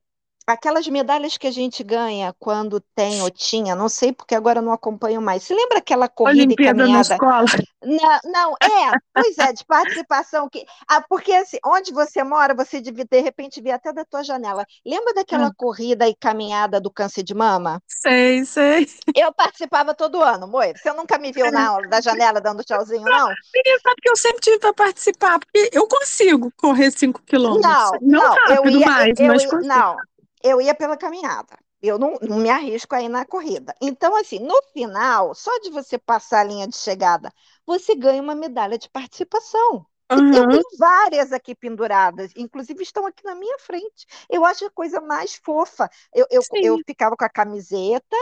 aquelas 0.46 0.86
medalhas 0.88 1.36
que 1.36 1.46
a 1.46 1.50
gente 1.50 1.82
ganha 1.84 2.34
quando 2.38 2.80
tem 2.94 3.20
ou 3.22 3.30
tinha, 3.30 3.74
não 3.74 3.88
sei 3.88 4.12
porque 4.12 4.34
agora 4.34 4.58
eu 4.60 4.62
não 4.62 4.72
acompanho 4.72 5.20
mais. 5.20 5.42
Você 5.44 5.54
lembra 5.54 5.78
aquela 5.78 6.08
corrida 6.08 6.56
Olimpíada 6.56 6.84
e 6.84 6.88
na 6.88 7.00
caminhada? 7.00 7.00
escola. 7.00 7.46
Não, 7.82 8.20
não, 8.24 8.54
é, 8.62 8.96
pois 9.14 9.38
é, 9.38 9.52
de 9.52 9.64
participação 9.64 10.48
que, 10.50 10.64
ah, 10.88 11.02
porque 11.08 11.32
assim, 11.32 11.58
onde 11.64 11.92
você 11.92 12.24
mora, 12.24 12.54
você 12.54 12.80
devia 12.80 13.04
de 13.04 13.20
repente 13.20 13.60
ver 13.62 13.72
até 13.72 13.92
da 13.92 14.04
tua 14.04 14.22
janela. 14.24 14.64
Lembra 14.86 15.14
daquela 15.14 15.50
Ah, 15.50 15.52
corrida 15.52 16.08
e 16.08 16.16
caminhada 16.16 16.80
do 16.80 16.90
câncer 16.90 17.22
de 17.22 17.34
mama? 17.34 17.82
sei, 17.86 18.44
sei. 18.44 18.86
Eu 19.12 19.32
participava 19.34 19.94
todo 19.96 20.22
ano, 20.22 20.46
Moira. 20.46 20.78
Você 20.78 20.92
nunca 20.92 21.18
me 21.18 21.32
viu 21.32 21.50
na 21.50 21.66
aula 21.70 21.88
da 21.88 22.00
janela 22.00 22.40
dando 22.40 22.62
tchauzinho, 22.62 23.08
não? 23.08 23.36
Menina, 23.54 23.78
sabe 23.82 24.00
que 24.02 24.10
eu 24.10 24.16
sempre 24.16 24.40
tive 24.40 24.58
para 24.58 24.74
participar, 24.74 25.38
porque 25.38 25.70
eu 25.72 25.86
consigo 25.88 26.52
correr 26.56 26.90
5 26.90 27.22
quilômetros. 27.22 27.62
Não, 27.62 28.00
Não 28.00 28.20
não, 28.20 28.38
eu 28.46 28.68
rápido 28.68 28.70
ia, 28.70 28.86
mais, 28.86 29.18
eu 29.18 29.24
mas 29.24 29.46
consigo. 29.46 29.60
não, 29.60 30.04
eu 30.46 30.60
ia 30.60 30.74
pela 30.74 30.96
caminhada. 30.96 31.58
Eu 31.82 31.98
não, 31.98 32.14
não 32.22 32.38
me 32.38 32.48
arrisco 32.50 32.94
aí 32.94 33.08
na 33.08 33.24
corrida. 33.26 33.74
Então, 33.80 34.16
assim, 34.16 34.38
no 34.40 34.54
final, 34.72 35.34
só 35.34 35.50
de 35.60 35.70
você 35.70 35.98
passar 35.98 36.40
a 36.40 36.44
linha 36.44 36.66
de 36.66 36.76
chegada, 36.76 37.32
você 37.66 37.94
ganha 37.94 38.22
uma 38.22 38.34
medalha 38.34 38.78
de 38.78 38.88
participação. 38.88 39.86
E 40.14 40.24
Eu 40.30 40.44
tenho 40.46 40.64
várias 40.78 41.32
aqui 41.32 41.54
penduradas, 41.54 42.32
inclusive 42.36 42.82
estão 42.82 43.06
aqui 43.06 43.24
na 43.24 43.34
minha 43.34 43.58
frente. 43.58 44.06
Eu 44.30 44.44
acho 44.44 44.64
a 44.66 44.70
coisa 44.70 45.00
mais 45.00 45.34
fofa. 45.36 45.88
Eu, 46.14 46.26
eu, 46.30 46.46
eu 46.62 46.78
ficava 46.86 47.16
com 47.16 47.24
a 47.24 47.28
camiseta, 47.28 48.16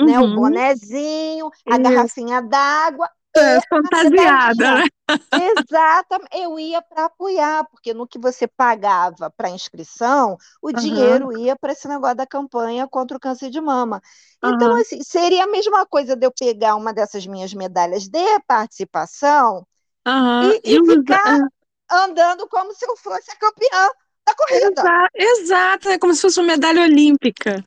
né, 0.00 0.20
o 0.20 0.28
Uhum, 0.28 0.28
bonezinho, 0.28 1.50
a 1.68 1.78
isso. 1.94 2.18
garrafinha 2.18 2.40
d'água 2.42 3.10
É, 3.36 3.58
a 3.58 3.62
fantasiada, 3.68 4.70
né? 4.72 4.86
Exatamente, 5.34 6.30
eu 6.36 6.58
ia 6.58 6.80
para 6.82 7.04
apoiar, 7.06 7.64
porque 7.70 7.92
no 7.94 8.06
que 8.08 8.18
você 8.18 8.46
pagava 8.48 9.30
para 9.30 9.50
inscrição, 9.50 10.36
o 10.62 10.72
Aham, 10.72 10.72
dinheiro 10.72 11.32
ia 11.32 11.54
para 11.56 11.72
esse 11.72 11.86
negócio 11.86 12.16
da 12.16 12.26
campanha 12.26 12.88
contra 12.88 13.16
o 13.16 13.20
câncer 13.20 13.50
de 13.50 13.60
mama. 13.60 14.00
Então, 14.42 14.68
aham, 14.68 14.80
assim, 14.80 15.02
seria 15.02 15.44
a 15.44 15.46
mesma 15.46 15.86
coisa 15.86 16.16
de 16.16 16.26
eu 16.26 16.32
pegar 16.32 16.76
uma 16.76 16.92
dessas 16.94 17.26
minhas 17.26 17.52
medalhas 17.54 18.08
de 18.08 18.40
participação 18.46 19.66
aham. 20.06 20.54
e, 20.62 20.62
E 20.64 20.80
ficar 20.84 21.38
andando 21.90 22.48
como 22.48 22.74
se 22.74 22.86
eu 22.86 22.96
fosse 22.96 23.30
a 23.32 23.36
campeã 23.36 23.88
da 24.26 24.34
corrida. 24.36 24.90
Exa- 24.90 25.08
Exato, 25.14 25.88
é 25.90 25.98
como 25.98 26.14
se 26.14 26.22
fosse 26.22 26.40
uma 26.40 26.46
medalha 26.48 26.82
olímpica, 26.82 27.62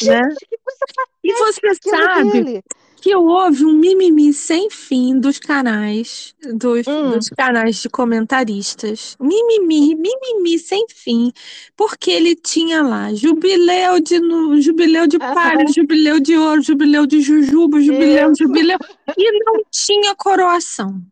né? 0.00 0.20
Gente, 0.26 0.46
que 0.46 0.56
coisa 0.58 0.86
E 1.24 1.34
você 1.34 1.60
patética 1.74 1.90
sabe 1.90 2.44
dele. 2.44 2.62
Que 3.02 3.14
houve 3.16 3.64
um 3.64 3.72
mimimi 3.74 4.32
sem 4.32 4.70
fim 4.70 5.18
dos 5.18 5.38
canais, 5.40 6.34
dos, 6.54 6.86
Hum, 6.86 7.10
dos 7.10 7.28
canais 7.30 7.82
de 7.82 7.88
comentaristas. 7.90 9.16
Mimimi, 9.20 9.96
mimimi 9.96 10.58
sem 10.58 10.86
fim, 10.88 11.32
porque 11.76 12.12
ele 12.12 12.36
tinha 12.36 12.82
lá 12.82 13.12
jubileu 13.12 14.00
de, 14.00 14.20
nu- 14.20 14.60
jubileu 14.60 15.08
de 15.08 15.18
palha, 15.18 15.66
jubileu 15.66 16.20
de 16.20 16.36
ouro, 16.36 16.62
jubileu 16.62 17.06
de 17.06 17.20
jujuba, 17.20 17.80
jubileu, 17.80 18.32
isso. 18.32 18.38
jubileu, 18.38 18.78
e 19.18 19.44
não 19.44 19.64
tinha 19.70 20.14
coroação. 20.14 21.02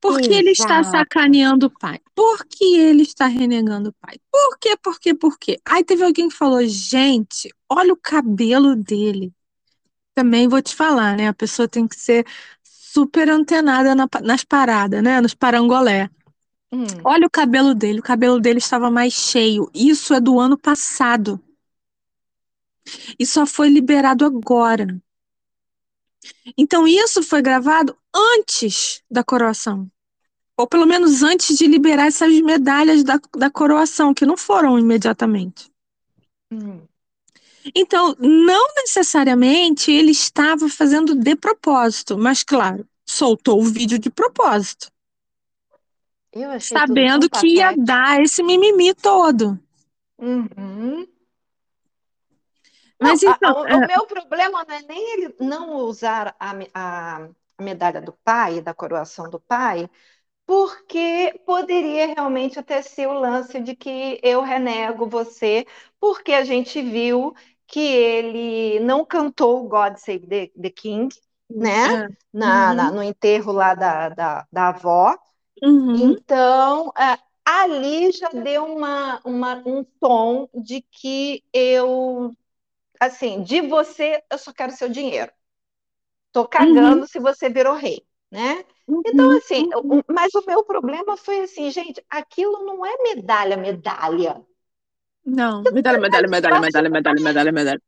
Porque 0.00 0.32
ele 0.34 0.50
está 0.50 0.82
Exato. 0.82 0.84
sacaneando 0.84 1.66
o 1.66 1.70
pai. 1.70 2.00
Porque 2.14 2.64
ele 2.64 3.02
está 3.02 3.26
renegando 3.26 3.90
o 3.90 3.94
pai. 4.00 4.16
Por 4.30 4.58
quê? 4.58 4.76
Por 4.82 5.00
quê? 5.00 5.14
Por 5.14 5.38
quê? 5.38 5.60
Aí 5.64 5.84
teve 5.84 6.04
alguém 6.04 6.28
que 6.28 6.34
falou: 6.36 6.64
gente, 6.66 7.50
olha 7.68 7.92
o 7.92 7.96
cabelo 7.96 8.76
dele. 8.76 9.32
Também 10.14 10.48
vou 10.48 10.62
te 10.62 10.74
falar, 10.74 11.16
né? 11.16 11.28
A 11.28 11.34
pessoa 11.34 11.68
tem 11.68 11.86
que 11.88 11.96
ser 11.96 12.24
super 12.62 13.28
antenada 13.28 13.94
na- 13.94 14.08
nas 14.22 14.44
paradas, 14.44 15.02
né? 15.02 15.20
Nos 15.20 15.34
parangolé. 15.34 16.08
Hum. 16.72 16.86
Olha 17.04 17.26
o 17.26 17.30
cabelo 17.30 17.74
dele. 17.74 18.00
O 18.00 18.02
cabelo 18.02 18.40
dele 18.40 18.58
estava 18.58 18.90
mais 18.90 19.12
cheio. 19.12 19.70
Isso 19.74 20.14
é 20.14 20.20
do 20.20 20.38
ano 20.38 20.56
passado. 20.58 21.40
E 23.18 23.24
só 23.26 23.46
foi 23.46 23.68
liberado 23.68 24.24
agora. 24.24 25.00
Então, 26.56 26.86
isso 26.86 27.22
foi 27.22 27.42
gravado 27.42 27.96
antes 28.14 29.02
da 29.10 29.24
coroação. 29.24 29.90
Ou 30.56 30.66
pelo 30.68 30.86
menos 30.86 31.22
antes 31.22 31.56
de 31.56 31.66
liberar 31.66 32.06
essas 32.06 32.32
medalhas 32.40 33.02
da, 33.02 33.20
da 33.36 33.50
coroação, 33.50 34.14
que 34.14 34.26
não 34.26 34.36
foram 34.36 34.78
imediatamente. 34.78 35.70
Hum. 36.50 36.86
Então, 37.74 38.16
não 38.18 38.66
necessariamente 38.76 39.90
ele 39.92 40.10
estava 40.10 40.68
fazendo 40.68 41.14
de 41.14 41.36
propósito, 41.36 42.18
mas 42.18 42.42
claro, 42.42 42.86
soltou 43.06 43.60
o 43.60 43.64
vídeo 43.64 43.98
de 43.98 44.10
propósito, 44.10 44.88
sabendo 46.58 47.30
que 47.30 47.46
ia 47.58 47.72
patético. 47.74 47.76
dar 47.76 48.20
esse 48.20 48.42
mimimi 48.42 48.92
todo. 48.94 49.56
Uhum. 50.18 51.06
Não, 53.00 53.12
Mas 53.12 53.22
a- 53.26 53.38
a- 53.42 53.52
então, 53.52 53.66
o, 53.70 53.82
é, 53.84 53.86
meu 53.86 54.06
problema 54.06 54.64
não 54.64 54.74
é 54.74 54.82
nem 54.82 55.12
ele 55.14 55.34
não 55.40 55.76
usar 55.76 56.34
a, 56.38 56.52
a- 56.74 57.28
a 57.58 57.62
medalha 57.62 58.00
do 58.00 58.12
pai, 58.24 58.60
da 58.60 58.74
coroação 58.74 59.28
do 59.30 59.38
pai, 59.40 59.88
porque 60.46 61.40
poderia 61.46 62.08
realmente 62.08 62.58
até 62.58 62.82
ser 62.82 63.08
o 63.08 63.14
lance 63.14 63.60
de 63.60 63.76
que 63.76 64.20
eu 64.22 64.42
renego 64.42 65.08
você, 65.08 65.66
porque 66.00 66.32
a 66.34 66.44
gente 66.44 66.82
viu 66.82 67.34
que 67.66 67.80
ele 67.80 68.80
não 68.80 69.04
cantou 69.04 69.68
God 69.68 69.96
Save 69.98 70.26
the, 70.28 70.48
the 70.60 70.70
King, 70.70 71.14
né? 71.50 71.86
é, 71.86 72.08
Na, 72.32 72.74
na- 72.74 72.90
uhum, 72.90 72.92
no 72.92 73.02
enterro 73.02 73.52
lá 73.52 73.74
da, 73.74 74.08
da, 74.10 74.46
da 74.52 74.68
avó. 74.68 75.16
uhum, 75.62 76.18
Então, 76.26 76.92
é, 76.98 77.18
ali 77.44 78.12
já 78.12 78.30
deu 78.30 78.64
uma, 78.66 79.20
uma- 79.24 79.56
um 79.66 79.84
tom 80.00 80.48
de 80.54 80.82
que 80.82 81.44
eu 81.52 82.36
assim, 83.00 83.42
de 83.44 83.60
você 83.62 84.22
eu 84.30 84.38
só 84.38 84.52
quero 84.52 84.72
seu 84.72 84.88
dinheiro. 84.90 85.32
Tô 86.32 86.46
uhum, 86.58 86.98
cagando 86.98 87.06
se 87.06 87.18
você 87.20 87.48
virou 87.48 87.74
rei, 87.74 88.06
né? 88.30 88.64
Então, 89.04 89.24
uhum, 89.24 89.38
assim, 89.38 89.66
uhum. 89.82 90.02
mas 90.10 90.34
o 90.34 90.44
meu 90.46 90.64
problema 90.64 91.16
foi 91.16 91.40
assim, 91.42 91.70
gente, 91.70 92.04
aquilo 92.10 92.64
não 92.64 92.84
é 92.84 92.96
medalha, 93.02 93.56
medalha. 93.56 94.44
Não, 95.26 95.66
medalha, 95.70 95.98
medalha, 95.98 96.28
Medalha 96.28 96.60
medalha, 96.60 96.90
medalha, 96.90 97.20
medalha, 97.20 97.52
medalha. 97.52 97.80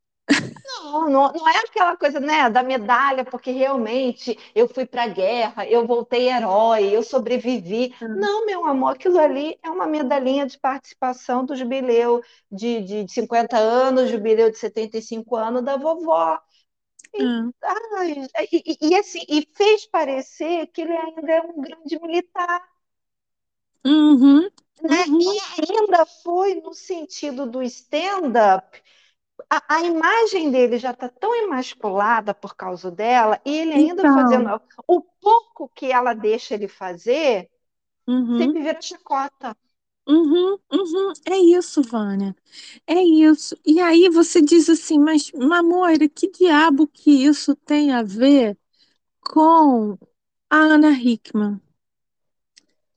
Não, 0.64 1.08
não, 1.10 1.32
não 1.32 1.48
é 1.48 1.58
aquela 1.60 1.96
coisa, 1.96 2.18
né, 2.20 2.48
da 2.50 2.62
medalha, 2.62 3.24
porque 3.24 3.50
realmente 3.50 4.36
eu 4.54 4.68
fui 4.68 4.84
para 4.86 5.04
a 5.04 5.08
guerra, 5.08 5.66
eu 5.68 5.86
voltei 5.86 6.28
herói, 6.30 6.94
eu 6.94 7.02
sobrevivi. 7.02 7.94
Não, 8.12 8.44
meu 8.46 8.64
amor, 8.64 8.90
aquilo 8.94 9.18
ali 9.18 9.58
é 9.62 9.70
uma 9.70 9.86
medalhinha 9.86 10.46
de 10.46 10.58
participação 10.58 11.44
do 11.44 11.54
jubileu 11.56 12.22
de, 12.50 12.80
de 13.04 13.12
50 13.12 13.56
anos, 13.58 14.10
jubileu 14.10 14.50
de 14.50 14.58
75 14.58 15.36
anos 15.36 15.62
da 15.64 15.76
vovó. 15.76 16.38
E, 17.14 17.20
É, 17.20 17.50
ai, 17.98 18.12
e, 18.52 18.76
e- 18.82 18.88
e 18.90 18.96
assim, 18.96 19.20
e 19.28 19.48
fez 19.56 19.86
parecer 19.86 20.68
que 20.68 20.82
ele 20.82 20.92
ainda 20.96 21.32
é 21.32 21.42
um 21.42 21.60
grande 21.62 22.00
militar, 22.00 22.62
uhum, 23.84 24.50
né? 24.82 25.06
uhum. 25.06 25.38
E 25.58 25.62
ainda 25.62 26.06
foi 26.06 26.54
no 26.56 26.74
sentido 26.74 27.46
do 27.50 27.62
stand-up. 27.62 28.82
A, 29.50 29.76
a 29.76 29.82
imagem 29.84 30.50
dele 30.50 30.78
já 30.78 30.92
está 30.92 31.08
tão 31.08 31.34
emasculada 31.36 32.34
por 32.34 32.56
causa 32.56 32.90
dela, 32.90 33.40
e 33.44 33.56
ele 33.58 33.74
ainda 33.74 34.06
fazendo 34.06 34.48
Então, 34.48 34.60
o 34.88 35.02
pouco 35.02 35.68
que 35.70 35.92
ela 35.92 36.14
deixa 36.14 36.54
ele 36.54 36.68
fazer, 36.68 37.50
uhum, 38.06 38.36
sempre 38.36 38.62
vira 38.62 38.80
chacota. 38.82 39.56
uhum, 40.08 40.58
uhum. 40.72 41.12
É 41.28 41.36
isso, 41.38 41.82
Vânia. 41.82 42.34
É 42.86 42.94
isso. 43.02 43.56
E 43.66 43.80
aí 43.80 44.08
você 44.10 44.40
diz 44.42 44.68
assim, 44.68 44.98
mas, 44.98 45.30
Mamoira, 45.32 46.08
que 46.08 46.30
diabo 46.30 46.86
que 46.88 47.10
isso 47.26 47.54
tem 47.56 47.92
a 47.92 48.02
ver 48.02 48.58
com 49.20 49.98
a 50.50 50.56
Ana 50.58 50.92
Hickman 50.92 51.60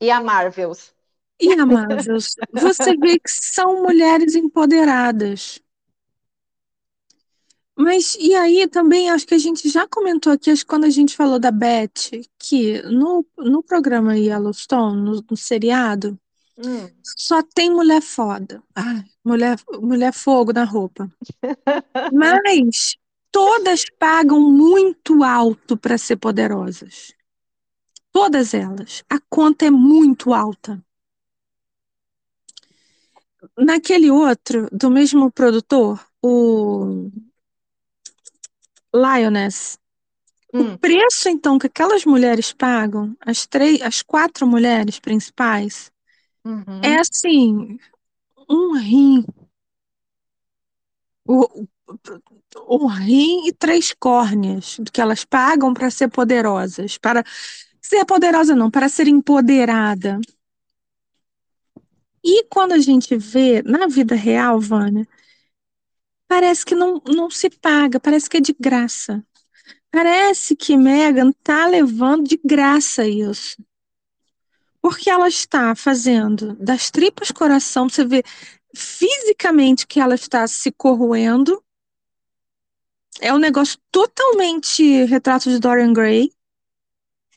E 0.00 0.10
a 0.10 0.20
Marvels. 0.20 0.92
E 1.40 1.52
a 1.54 1.66
Marvels? 1.66 2.34
Você 2.52 2.96
vê 2.96 3.18
que 3.18 3.30
são 3.30 3.82
mulheres 3.82 4.34
empoderadas. 4.34 5.60
Mas 7.76 8.14
e 8.20 8.34
aí 8.34 8.68
também 8.68 9.08
acho 9.10 9.26
que 9.26 9.34
a 9.34 9.38
gente 9.38 9.68
já 9.68 9.88
comentou 9.88 10.32
aqui, 10.32 10.50
acho 10.50 10.62
que 10.62 10.68
quando 10.68 10.84
a 10.84 10.90
gente 10.90 11.16
falou 11.16 11.38
da 11.38 11.50
Beth, 11.50 12.10
que 12.38 12.82
no, 12.82 13.24
no 13.38 13.62
programa 13.62 14.16
Yellowstone, 14.16 15.00
no, 15.00 15.24
no 15.30 15.36
seriado, 15.36 16.18
Hum. 16.62 16.90
só 17.02 17.42
tem 17.42 17.70
mulher 17.70 18.02
foda. 18.02 18.62
Ai, 18.74 19.02
mulher, 19.24 19.58
mulher 19.80 20.12
fogo 20.12 20.52
na 20.52 20.64
roupa. 20.64 21.10
Mas 22.12 22.96
todas 23.32 23.84
pagam 23.98 24.40
muito 24.40 25.24
alto 25.24 25.76
para 25.76 25.96
ser 25.96 26.16
poderosas. 26.16 27.14
Todas 28.12 28.54
elas. 28.54 29.02
A 29.08 29.18
conta 29.28 29.66
é 29.66 29.70
muito 29.70 30.34
alta. 30.34 30.82
Naquele 33.58 34.10
outro, 34.10 34.68
do 34.72 34.90
mesmo 34.90 35.30
produtor, 35.30 36.04
o 36.22 37.10
Lioness, 38.94 39.78
O 40.52 40.78
preço, 40.78 41.28
então, 41.28 41.58
que 41.58 41.66
aquelas 41.66 42.04
mulheres 42.04 42.52
pagam, 42.52 43.16
as 43.20 43.46
três, 43.46 43.82
as 43.82 44.02
quatro 44.02 44.46
mulheres 44.46 44.98
principais, 45.00 45.90
Uhum. 46.44 46.80
é 46.82 46.96
assim, 47.00 47.78
um 48.48 48.76
rim. 48.78 49.24
O, 51.26 51.66
o, 52.66 52.84
um 52.84 52.86
rim 52.86 53.46
e 53.46 53.52
três 53.52 53.92
córneas 53.98 54.78
que 54.92 55.00
elas 55.00 55.24
pagam 55.24 55.72
para 55.72 55.90
ser 55.90 56.08
poderosas. 56.08 56.98
Para 56.98 57.24
ser 57.80 58.04
poderosa, 58.04 58.54
não, 58.54 58.70
para 58.70 58.88
ser 58.88 59.08
empoderada. 59.08 60.20
E 62.22 62.44
quando 62.44 62.72
a 62.72 62.78
gente 62.78 63.16
vê 63.16 63.62
na 63.62 63.86
vida 63.86 64.14
real, 64.14 64.60
Vânia, 64.60 65.06
parece 66.28 66.64
que 66.64 66.74
não, 66.74 67.02
não 67.06 67.30
se 67.30 67.48
paga, 67.50 67.98
parece 67.98 68.28
que 68.28 68.36
é 68.36 68.40
de 68.40 68.54
graça. 68.58 69.24
Parece 69.90 70.54
que 70.54 70.76
Megan 70.76 71.32
tá 71.42 71.66
levando 71.66 72.28
de 72.28 72.40
graça 72.44 73.06
isso. 73.06 73.56
Porque 74.80 75.10
ela 75.10 75.28
está 75.28 75.74
fazendo 75.74 76.54
das 76.54 76.90
tripas 76.90 77.30
coração, 77.30 77.88
você 77.88 78.04
vê 78.04 78.22
fisicamente 78.74 79.86
que 79.86 80.00
ela 80.00 80.14
está 80.14 80.46
se 80.46 80.70
corroendo. 80.70 81.62
É 83.20 83.34
um 83.34 83.38
negócio 83.38 83.78
totalmente 83.90 85.04
retrato 85.04 85.50
de 85.50 85.58
Dorian 85.58 85.92
Gray. 85.92 86.32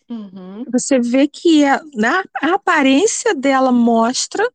Uhum. 0.07 0.63
Você 0.71 0.99
vê 0.99 1.27
que 1.27 1.65
a, 1.65 1.81
na, 1.95 2.23
a 2.41 2.53
aparência 2.53 3.33
dela 3.33 3.71
mostra 3.71 4.47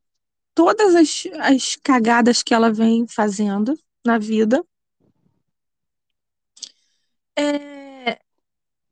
todas 0.58 0.92
as, 0.96 1.22
as 1.38 1.76
cagadas 1.76 2.42
que 2.42 2.52
ela 2.52 2.72
vem 2.72 3.06
fazendo 3.06 3.78
na 4.04 4.18
vida. 4.18 4.60
É, 7.38 8.18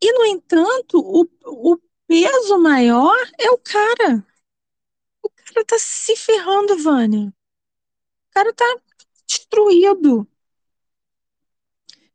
e, 0.01 0.13
no 0.13 0.25
entanto, 0.27 1.01
o, 1.01 1.27
o 1.45 1.77
peso 2.07 2.57
maior 2.61 3.17
é 3.37 3.51
o 3.51 3.59
cara. 3.59 4.25
O 5.21 5.29
cara 5.29 5.65
tá 5.67 5.77
se 5.77 6.15
ferrando, 6.15 6.79
Vânia. 6.79 7.35
O 8.31 8.33
cara 8.33 8.53
tá 8.55 8.81
destruído. 9.27 10.25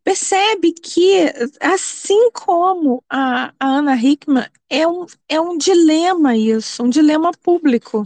Percebe 0.02 0.72
que, 0.72 1.26
assim 1.60 2.32
como 2.32 3.04
a, 3.10 3.54
a 3.60 3.68
Ana 3.68 3.98
Hickman, 3.98 4.50
é 4.70 4.88
um, 4.88 5.06
é 5.28 5.42
um 5.42 5.58
dilema 5.58 6.38
isso, 6.38 6.84
um 6.84 6.90
dilema 6.90 7.34
público. 7.34 8.06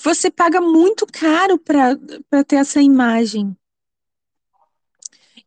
Você 0.00 0.30
paga 0.30 0.60
muito 0.60 1.06
caro 1.06 1.58
para 1.58 1.96
ter 2.44 2.56
essa 2.56 2.80
imagem. 2.80 3.56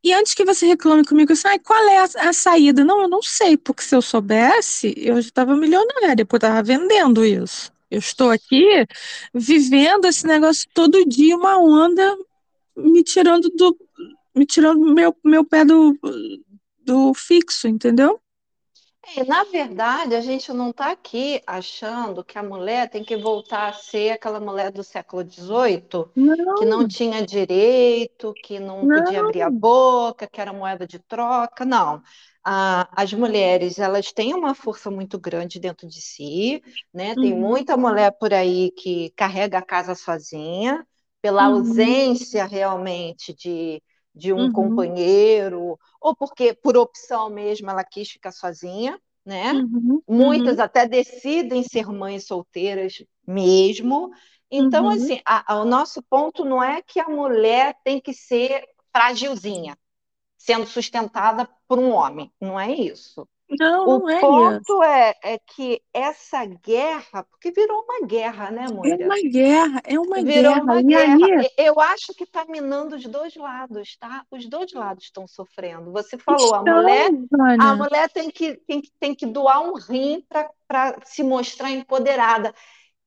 E 0.03 0.13
antes 0.13 0.35
que 0.35 0.45
você 0.45 0.67
reclame 0.67 1.03
comigo, 1.03 1.33
assim, 1.33 1.47
ah, 1.47 1.59
qual 1.59 1.83
é 1.89 1.97
a, 1.97 2.29
a, 2.29 2.33
saída? 2.33 2.83
Não, 2.83 3.01
eu 3.01 3.09
não 3.09 3.23
sei, 3.23 3.57
porque 3.57 3.81
se 3.81 3.95
eu 3.95 4.03
soubesse, 4.03 4.93
eu 4.97 5.15
já 5.15 5.27
estava 5.27 5.55
milionária, 5.55 6.23
porque 6.23 6.45
eu 6.45 6.47
estava 6.47 6.61
vendendo 6.61 7.25
isso. 7.25 7.71
Eu 7.89 7.97
estou 7.97 8.29
aqui 8.29 8.85
vivendo 9.33 10.05
esse 10.05 10.27
negócio 10.27 10.69
todo 10.75 11.03
dia, 11.05 11.35
uma 11.35 11.57
onda 11.57 12.15
me 12.77 13.03
tirando 13.03 13.49
do. 13.49 13.75
me 14.35 14.45
tirando 14.45 14.79
meu, 14.93 15.15
meu 15.23 15.43
pé 15.43 15.65
do, 15.65 15.97
do 16.83 17.13
fixo, 17.15 17.67
entendeu? 17.67 18.21
É, 19.15 19.23
na 19.23 19.43
verdade, 19.43 20.15
a 20.15 20.21
gente 20.21 20.51
não 20.51 20.71
está 20.71 20.91
aqui 20.91 21.41
achando 21.45 22.23
que 22.23 22.37
a 22.37 22.43
mulher 22.43 22.89
tem 22.89 23.03
que 23.03 23.15
voltar 23.15 23.69
a 23.69 23.73
ser 23.73 24.11
aquela 24.11 24.39
mulher 24.39 24.71
do 24.71 24.83
século 24.83 25.23
XVIII, 25.23 26.05
não. 26.15 26.55
que 26.55 26.65
não 26.65 26.87
tinha 26.87 27.25
direito, 27.25 28.33
que 28.43 28.59
não, 28.59 28.83
não, 28.83 29.03
podia 29.03 29.19
abrir 29.19 29.41
a 29.41 29.49
boca, 29.49 30.27
que 30.27 30.41
era 30.41 30.51
moeda 30.51 30.87
de 30.87 30.97
troca. 30.99 31.63
Não. 31.63 32.01
Ah, 32.43 32.87
as 32.91 33.13
mulheres 33.13 33.79
elas 33.79 34.11
têm 34.11 34.33
uma 34.33 34.53
força 34.55 34.89
muito 34.89 35.19
grande 35.19 35.59
dentro 35.59 35.87
de 35.87 36.01
si, 36.01 36.63
né? 36.93 37.15
Tem 37.15 37.33
uhum. 37.33 37.39
muita 37.39 37.75
mulher 37.77 38.11
por 38.19 38.33
aí 38.33 38.71
que 38.71 39.11
carrega 39.15 39.57
a 39.59 39.65
casa 39.65 39.95
sozinha, 39.95 40.85
pela 41.21 41.47
uhum. 41.47 41.57
ausência 41.57 42.45
realmente 42.45 43.33
de 43.33 43.81
de 44.15 44.31
um 44.31 44.45
uhum. 44.45 44.51
companheiro, 44.51 45.77
ou 45.99 46.15
porque 46.15 46.53
por 46.53 46.77
opção 46.77 47.29
mesmo 47.29 47.69
ela 47.69 47.83
quis 47.83 48.09
ficar 48.09 48.31
sozinha, 48.31 48.99
né? 49.25 49.51
Uhum. 49.53 50.01
Muitas 50.07 50.57
uhum. 50.57 50.63
até 50.63 50.87
decidem 50.87 51.63
ser 51.63 51.87
mães 51.87 52.25
solteiras 52.25 53.03
mesmo. 53.27 54.11
Então, 54.49 54.85
Uhum. 54.85 54.91
assim, 54.91 55.19
a, 55.25 55.53
a, 55.53 55.61
o 55.61 55.65
nosso 55.65 56.01
ponto 56.03 56.45
não 56.45 56.63
é 56.63 56.81
que 56.81 56.99
a 56.99 57.09
mulher 57.09 57.75
tem 57.83 57.99
que 57.99 58.13
ser 58.13 58.63
fragilzinha, 58.93 59.77
sendo 60.37 60.65
sustentada 60.67 61.49
por 61.67 61.79
um 61.79 61.91
homem. 61.91 62.31
Não 62.39 62.59
é 62.59 62.71
isso. 62.71 63.27
Não, 63.49 63.87
o 63.87 63.99
não 63.99 64.09
é 64.09 64.19
ponto. 64.19 64.83
É, 64.83 65.13
é 65.23 65.39
que 65.39 65.81
essa 65.93 66.45
guerra, 66.45 67.23
porque 67.23 67.51
virou 67.51 67.83
uma 67.83 68.05
guerra, 68.07 68.49
né, 68.49 68.65
Moira? 68.71 69.03
É 69.03 69.05
uma 69.05 69.21
guerra, 69.21 69.81
é 69.83 69.99
uma 69.99 70.15
virou 70.15 70.53
guerra. 70.53 70.63
uma 70.63 70.81
guerra. 70.81 71.41
Aí... 71.41 71.49
Eu 71.57 71.79
acho 71.79 72.13
que 72.15 72.23
está 72.23 72.43
minando 72.45 72.95
os 72.95 73.05
dois 73.05 73.35
lados, 73.35 73.95
tá? 73.97 74.25
Os 74.31 74.47
dois 74.47 74.73
lados 74.73 75.05
estão 75.05 75.27
sofrendo. 75.27 75.91
Você 75.91 76.17
falou, 76.17 76.43
Estão, 76.43 76.59
a 76.59 76.81
mulher, 76.81 77.11
a 77.59 77.75
mulher 77.75 78.09
tem 78.09 78.31
que, 78.31 78.55
tem, 78.67 78.81
que, 78.81 78.91
tem 78.99 79.15
que 79.15 79.25
doar 79.27 79.61
um 79.61 79.75
rim 79.75 80.25
para 80.27 80.99
se 81.05 81.21
mostrar 81.21 81.69
empoderada. 81.69 82.53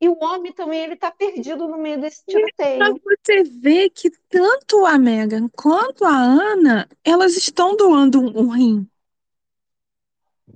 E 0.01 0.09
o 0.09 0.17
homem 0.23 0.53
também 0.53 0.85
ele 0.85 0.95
está 0.95 1.11
perdido 1.11 1.67
no 1.67 1.77
meio 1.77 2.01
desse 2.01 2.25
tiroteio. 2.25 2.79
Mas 2.79 2.95
você 3.03 3.43
vê 3.43 3.91
que 3.91 4.09
tanto 4.29 4.87
a 4.87 4.97
Megan 4.97 5.49
quanto 5.49 6.05
a 6.05 6.17
Ana, 6.17 6.89
elas 7.05 7.37
estão 7.37 7.75
doando 7.75 8.21
um 8.21 8.49
rim 8.49 8.89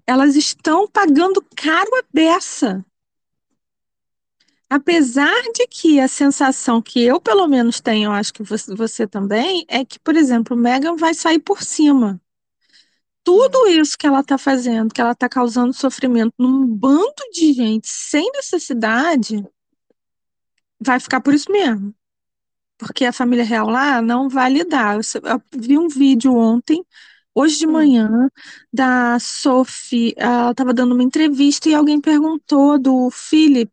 elas 0.07 0.37
estão 0.37 0.89
pagando 0.89 1.45
caro 1.57 1.91
a 1.97 2.03
beça. 2.13 2.85
Apesar 4.69 5.43
de 5.55 5.67
que 5.67 6.01
a 6.01 6.09
sensação 6.09 6.81
que 6.81 7.03
eu, 7.03 7.21
pelo 7.21 7.47
menos, 7.47 7.81
tenho, 7.81 8.11
acho 8.11 8.33
que 8.33 8.43
você, 8.43 8.75
você 8.75 9.07
também, 9.07 9.67
é 9.69 9.85
que, 9.85 9.99
por 9.99 10.17
exemplo, 10.17 10.57
Megan 10.57 10.97
vai 10.97 11.13
sair 11.13 11.39
por 11.39 11.63
cima. 11.63 12.21
Tudo 13.23 13.69
isso 13.69 13.97
que 13.99 14.07
ela 14.07 14.21
está 14.21 14.39
fazendo, 14.39 14.93
que 14.93 15.01
ela 15.01 15.13
está 15.13 15.29
causando 15.29 15.73
sofrimento 15.75 16.33
num 16.39 16.67
bando 16.67 17.23
de 17.33 17.53
gente 17.53 17.87
sem 17.87 18.31
necessidade, 18.33 19.47
vai 20.81 20.99
ficar 20.99 21.21
por 21.21 21.35
isso 21.35 21.53
mesmo. 21.53 21.95
Porque 22.79 23.05
a 23.05 23.13
família 23.13 23.45
real 23.45 23.69
lá 23.69 24.03
não 24.03 24.29
vai 24.29 24.51
lidar. 24.51 24.97
Eu 24.97 25.43
vi 25.55 25.79
um 25.79 25.89
vídeo 25.89 26.35
ontem 26.35 26.85
hoje 27.35 27.59
de 27.59 27.67
manhã, 27.67 28.29
da 28.73 29.19
Sophie, 29.21 30.15
ela 30.17 30.51
estava 30.53 30.75
dando 30.75 30.95
uma 30.95 31.03
entrevista 31.03 31.69
e 31.69 31.75
alguém 31.75 32.01
perguntou 32.01 32.79
do 32.79 33.11
Philip. 33.11 33.73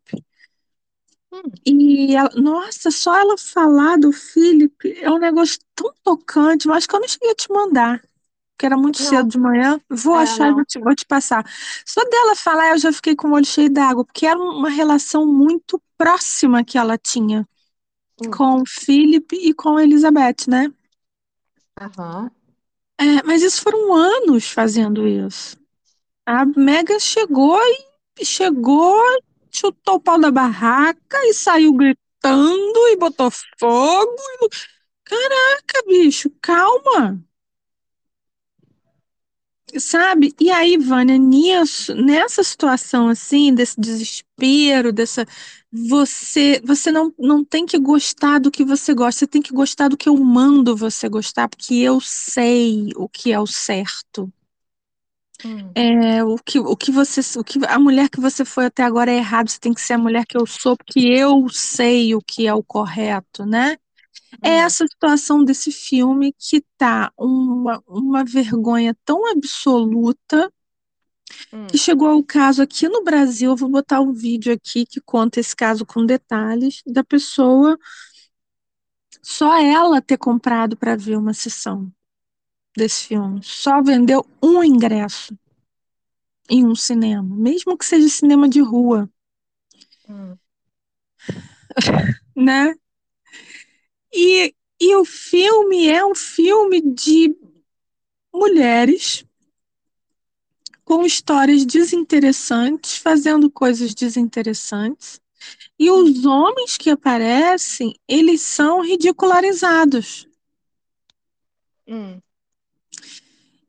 Hum. 1.31 1.53
E, 1.65 2.15
ela, 2.15 2.29
nossa, 2.35 2.89
só 2.91 3.15
ela 3.17 3.37
falar 3.37 3.97
do 3.97 4.11
Philip 4.11 4.75
é 5.01 5.09
um 5.11 5.19
negócio 5.19 5.59
tão 5.75 5.93
tocante, 6.03 6.67
mas 6.67 6.85
que 6.87 6.95
eu 6.95 6.99
não 6.99 7.07
cheguei 7.07 7.31
a 7.31 7.35
te 7.35 7.51
mandar, 7.51 8.01
que 8.57 8.65
era 8.65 8.77
muito 8.77 8.99
Não. 8.99 8.99
cedo 8.99 9.29
de 9.29 9.39
manhã. 9.39 9.79
Vou 9.89 10.15
É, 10.15 10.17
achar 10.17 10.49
e 10.49 10.53
vou 10.53 10.65
te, 10.65 10.79
vou 10.79 10.95
te 10.95 11.05
passar. 11.05 11.45
Só 11.85 12.03
dela 12.05 12.35
falar, 12.35 12.71
eu 12.71 12.79
já 12.79 12.93
fiquei 12.93 13.15
com 13.15 13.29
o 13.29 13.33
olho 13.33 13.45
cheio 13.45 13.69
d'água, 13.71 14.05
porque 14.05 14.25
era 14.27 14.39
uma 14.39 14.69
relação 14.69 15.25
muito 15.27 15.81
próxima 15.97 16.63
que 16.63 16.77
ela 16.77 16.97
tinha 16.97 17.47
Hum. 18.19 18.37
com 18.37 18.61
o 18.61 18.65
Philip 18.67 19.35
e 19.35 19.53
com 19.53 19.77
a 19.77 19.83
Elizabeth, 19.83 20.47
né? 20.49 20.73
Aham. 21.81 22.29
É, 22.99 23.23
mas 23.23 23.41
isso 23.41 23.61
foram 23.61 23.93
anos 23.93 24.49
fazendo 24.49 25.07
isso. 25.07 25.57
A 26.25 26.45
Mega 26.45 26.99
chegou 26.99 27.59
e 28.19 28.25
chegou, 28.25 28.95
chutou 29.51 29.95
o 29.95 30.01
pau 30.01 30.19
da 30.19 30.31
barraca 30.31 31.17
e 31.25 31.33
saiu 31.33 31.73
gritando 31.73 32.79
e 32.89 32.97
botou 32.97 33.31
fogo. 33.59 34.15
e- 34.43 34.49
Caraca, 35.05 35.83
bicho, 35.87 36.31
calma. 36.41 37.23
Sabe? 39.77 40.33
E 40.39 40.49
aí, 40.49 40.77
Vânia, 40.77 41.17
nisso, 41.17 41.93
nessa 41.93 42.43
situação 42.43 43.07
assim, 43.09 43.53
desse 43.53 43.79
desespero, 43.79 44.91
dessa. 44.91 45.25
Você, 45.71 46.61
você 46.65 46.91
não, 46.91 47.13
não 47.19 47.45
tem 47.45 47.65
que 47.65 47.77
gostar 47.77 48.39
do 48.39 48.49
que 48.49 48.65
você 48.65 48.93
gosta, 48.93 49.19
você 49.19 49.27
tem 49.27 49.41
que 49.41 49.53
gostar 49.53 49.87
do 49.87 49.97
que 49.97 50.09
eu 50.09 50.17
mando 50.17 50.75
você 50.75 51.07
gostar, 51.07 51.47
porque 51.47 51.75
eu 51.75 51.99
sei 52.01 52.89
o 52.95 53.07
que 53.07 53.31
é 53.31 53.39
o 53.39 53.45
certo. 53.45 54.31
Hum. 55.45 55.71
É, 55.75 56.23
o 56.23 56.37
que, 56.37 56.59
o 56.59 56.75
que 56.75 56.91
você, 56.91 57.21
o 57.39 57.43
que 57.43 57.59
a 57.65 57.79
mulher 57.79 58.09
que 58.09 58.19
você 58.19 58.43
foi 58.43 58.65
até 58.65 58.83
agora 58.83 59.11
é 59.11 59.17
errado, 59.17 59.49
você 59.49 59.59
tem 59.59 59.73
que 59.73 59.81
ser 59.81 59.93
a 59.93 59.97
mulher 59.97 60.25
que 60.25 60.37
eu 60.37 60.45
sou, 60.45 60.75
porque 60.75 60.99
eu 60.99 61.47
sei 61.49 62.15
o 62.15 62.21
que 62.21 62.47
é 62.47 62.53
o 62.53 62.63
correto, 62.63 63.45
né? 63.45 63.77
É 64.43 64.49
Hum. 64.49 64.53
essa 64.65 64.87
situação 64.87 65.43
desse 65.43 65.71
filme 65.71 66.33
que 66.37 66.63
tá 66.77 67.11
uma, 67.17 67.81
uma 67.87 68.23
vergonha 68.23 68.95
tão 69.05 69.29
absoluta 69.31 70.51
Hum. 71.53 71.67
que 71.67 71.77
chegou 71.77 72.07
ao 72.07 72.23
caso 72.23 72.61
aqui 72.61 72.87
no 72.87 73.03
Brasil. 73.03 73.51
Eu 73.51 73.55
vou 73.55 73.69
botar 73.69 74.01
um 74.01 74.13
vídeo 74.13 74.53
aqui 74.53 74.85
que 74.85 74.99
conta 75.01 75.39
esse 75.39 75.55
caso 75.55 75.85
com 75.85 76.05
detalhes 76.05 76.81
da 76.85 77.03
pessoa 77.03 77.77
só 79.21 79.59
ela 79.59 80.01
ter 80.01 80.17
comprado 80.17 80.77
para 80.77 80.95
ver 80.95 81.17
uma 81.17 81.33
sessão 81.33 81.91
desse 82.75 83.07
filme. 83.07 83.41
Só 83.43 83.81
vendeu 83.81 84.25
um 84.41 84.63
ingresso 84.63 85.37
em 86.49 86.65
um 86.65 86.75
cinema, 86.75 87.35
mesmo 87.35 87.77
que 87.77 87.85
seja 87.85 88.09
cinema 88.09 88.49
de 88.49 88.61
rua. 88.61 89.09
Hum. 90.07 90.37
né? 92.35 92.73
E, 94.13 94.53
e 94.79 94.95
o 94.95 95.05
filme 95.05 95.87
é 95.87 96.05
um 96.05 96.15
filme 96.15 96.81
de 96.81 97.35
mulheres 98.33 99.25
com 100.83 101.05
histórias 101.05 101.65
desinteressantes, 101.65 102.97
fazendo 102.97 103.49
coisas 103.49 103.93
desinteressantes. 103.93 105.21
E 105.77 105.89
os 105.91 106.25
homens 106.25 106.77
que 106.77 106.89
aparecem, 106.89 107.95
eles 108.07 108.41
são 108.41 108.81
ridicularizados. 108.81 110.27
Hum. 111.87 112.19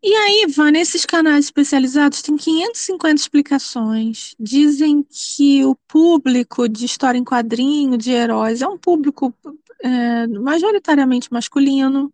E 0.02 0.14
aí, 0.14 0.46
Van, 0.48 0.72
esses 0.78 1.04
canais 1.04 1.44
especializados 1.44 2.22
têm 2.22 2.38
550 2.38 3.20
explicações. 3.20 4.34
Dizem 4.40 5.02
que 5.02 5.62
o 5.62 5.74
público 5.86 6.66
de 6.66 6.86
história 6.86 7.18
em 7.18 7.24
quadrinho, 7.24 7.98
de 7.98 8.10
heróis, 8.10 8.62
é 8.62 8.66
um 8.66 8.78
público 8.78 9.34
é, 9.82 10.26
majoritariamente 10.26 11.32
masculino. 11.32 12.12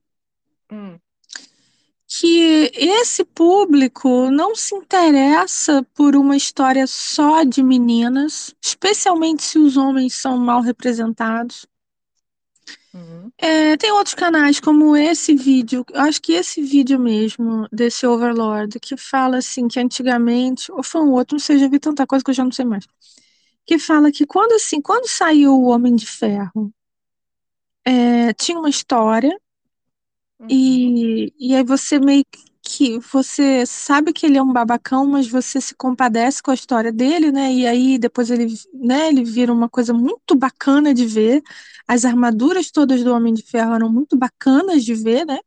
Hum. 0.70 0.98
Que 2.08 2.70
esse 2.74 3.24
público 3.24 4.30
não 4.30 4.54
se 4.54 4.74
interessa 4.74 5.84
por 5.94 6.14
uma 6.14 6.36
história 6.36 6.86
só 6.86 7.42
de 7.42 7.62
meninas, 7.62 8.54
especialmente 8.62 9.42
se 9.42 9.58
os 9.58 9.76
homens 9.76 10.14
são 10.14 10.38
mal 10.38 10.60
representados. 10.60 11.66
Uhum. 12.94 13.30
É, 13.36 13.76
tem 13.76 13.92
outros 13.92 14.14
canais, 14.14 14.58
como 14.58 14.96
esse 14.96 15.34
vídeo, 15.34 15.84
acho 15.92 16.22
que 16.22 16.32
esse 16.32 16.62
vídeo 16.62 16.98
mesmo, 16.98 17.68
desse 17.70 18.06
Overlord, 18.06 18.80
que 18.80 18.96
fala 18.96 19.38
assim, 19.38 19.68
que 19.68 19.78
antigamente, 19.78 20.72
ou 20.72 20.82
foi 20.82 21.02
um 21.02 21.12
outro, 21.12 21.34
não 21.34 21.40
sei, 21.40 21.58
já 21.58 21.68
vi 21.68 21.78
tanta 21.78 22.06
coisa 22.06 22.24
que 22.24 22.30
eu 22.30 22.34
já 22.34 22.44
não 22.44 22.52
sei 22.52 22.64
mais, 22.64 22.86
que 23.66 23.78
fala 23.78 24.10
que 24.10 24.24
quando 24.24 24.52
assim, 24.52 24.80
quando 24.80 25.08
saiu 25.08 25.52
o 25.52 25.66
Homem 25.66 25.94
de 25.94 26.06
Ferro, 26.06 26.72
é, 27.86 28.32
tinha 28.34 28.58
uma 28.58 28.68
história, 28.68 29.30
uhum. 30.40 30.46
e, 30.50 31.32
e 31.38 31.54
aí 31.54 31.62
você 31.62 32.00
meio 32.00 32.24
que 32.60 32.98
você 32.98 33.64
sabe 33.64 34.12
que 34.12 34.26
ele 34.26 34.36
é 34.36 34.42
um 34.42 34.52
babacão, 34.52 35.06
mas 35.06 35.28
você 35.28 35.60
se 35.60 35.72
compadece 35.72 36.42
com 36.42 36.50
a 36.50 36.54
história 36.54 36.92
dele, 36.92 37.30
né? 37.30 37.52
E 37.52 37.64
aí 37.64 37.96
depois 37.96 38.28
ele, 38.28 38.52
né, 38.74 39.08
ele 39.08 39.22
vira 39.22 39.52
uma 39.52 39.68
coisa 39.68 39.94
muito 39.94 40.34
bacana 40.34 40.92
de 40.92 41.06
ver. 41.06 41.42
As 41.86 42.04
armaduras 42.04 42.72
todas 42.72 43.04
do 43.04 43.14
Homem 43.14 43.32
de 43.32 43.42
Ferro 43.42 43.72
eram 43.72 43.88
muito 43.88 44.16
bacanas 44.16 44.84
de 44.84 44.94
ver, 44.94 45.24
né? 45.24 45.38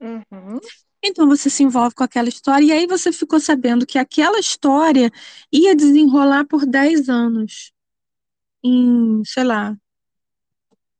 Uhum. 0.00 0.58
Então 1.00 1.28
você 1.28 1.48
se 1.48 1.62
envolve 1.62 1.94
com 1.94 2.02
aquela 2.02 2.28
história, 2.28 2.64
e 2.64 2.72
aí 2.72 2.86
você 2.88 3.12
ficou 3.12 3.38
sabendo 3.38 3.86
que 3.86 3.98
aquela 3.98 4.38
história 4.40 5.12
ia 5.52 5.76
desenrolar 5.76 6.44
por 6.44 6.66
10 6.66 7.08
anos. 7.08 7.72
Em, 8.64 9.22
sei 9.24 9.44
lá, 9.44 9.76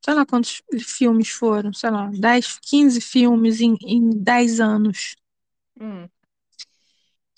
sei 0.05 0.13
lá 0.13 0.27
quantos 0.27 0.63
filmes 0.83 1.31
foram, 1.31 1.73
sei 1.73 1.91
lá, 1.91 2.11
10, 2.13 2.59
15 2.61 3.01
filmes 3.01 3.63
em, 3.63 3.75
em 3.81 4.11
10 4.11 4.61
anos. 4.61 5.17
Hum. 5.81 6.07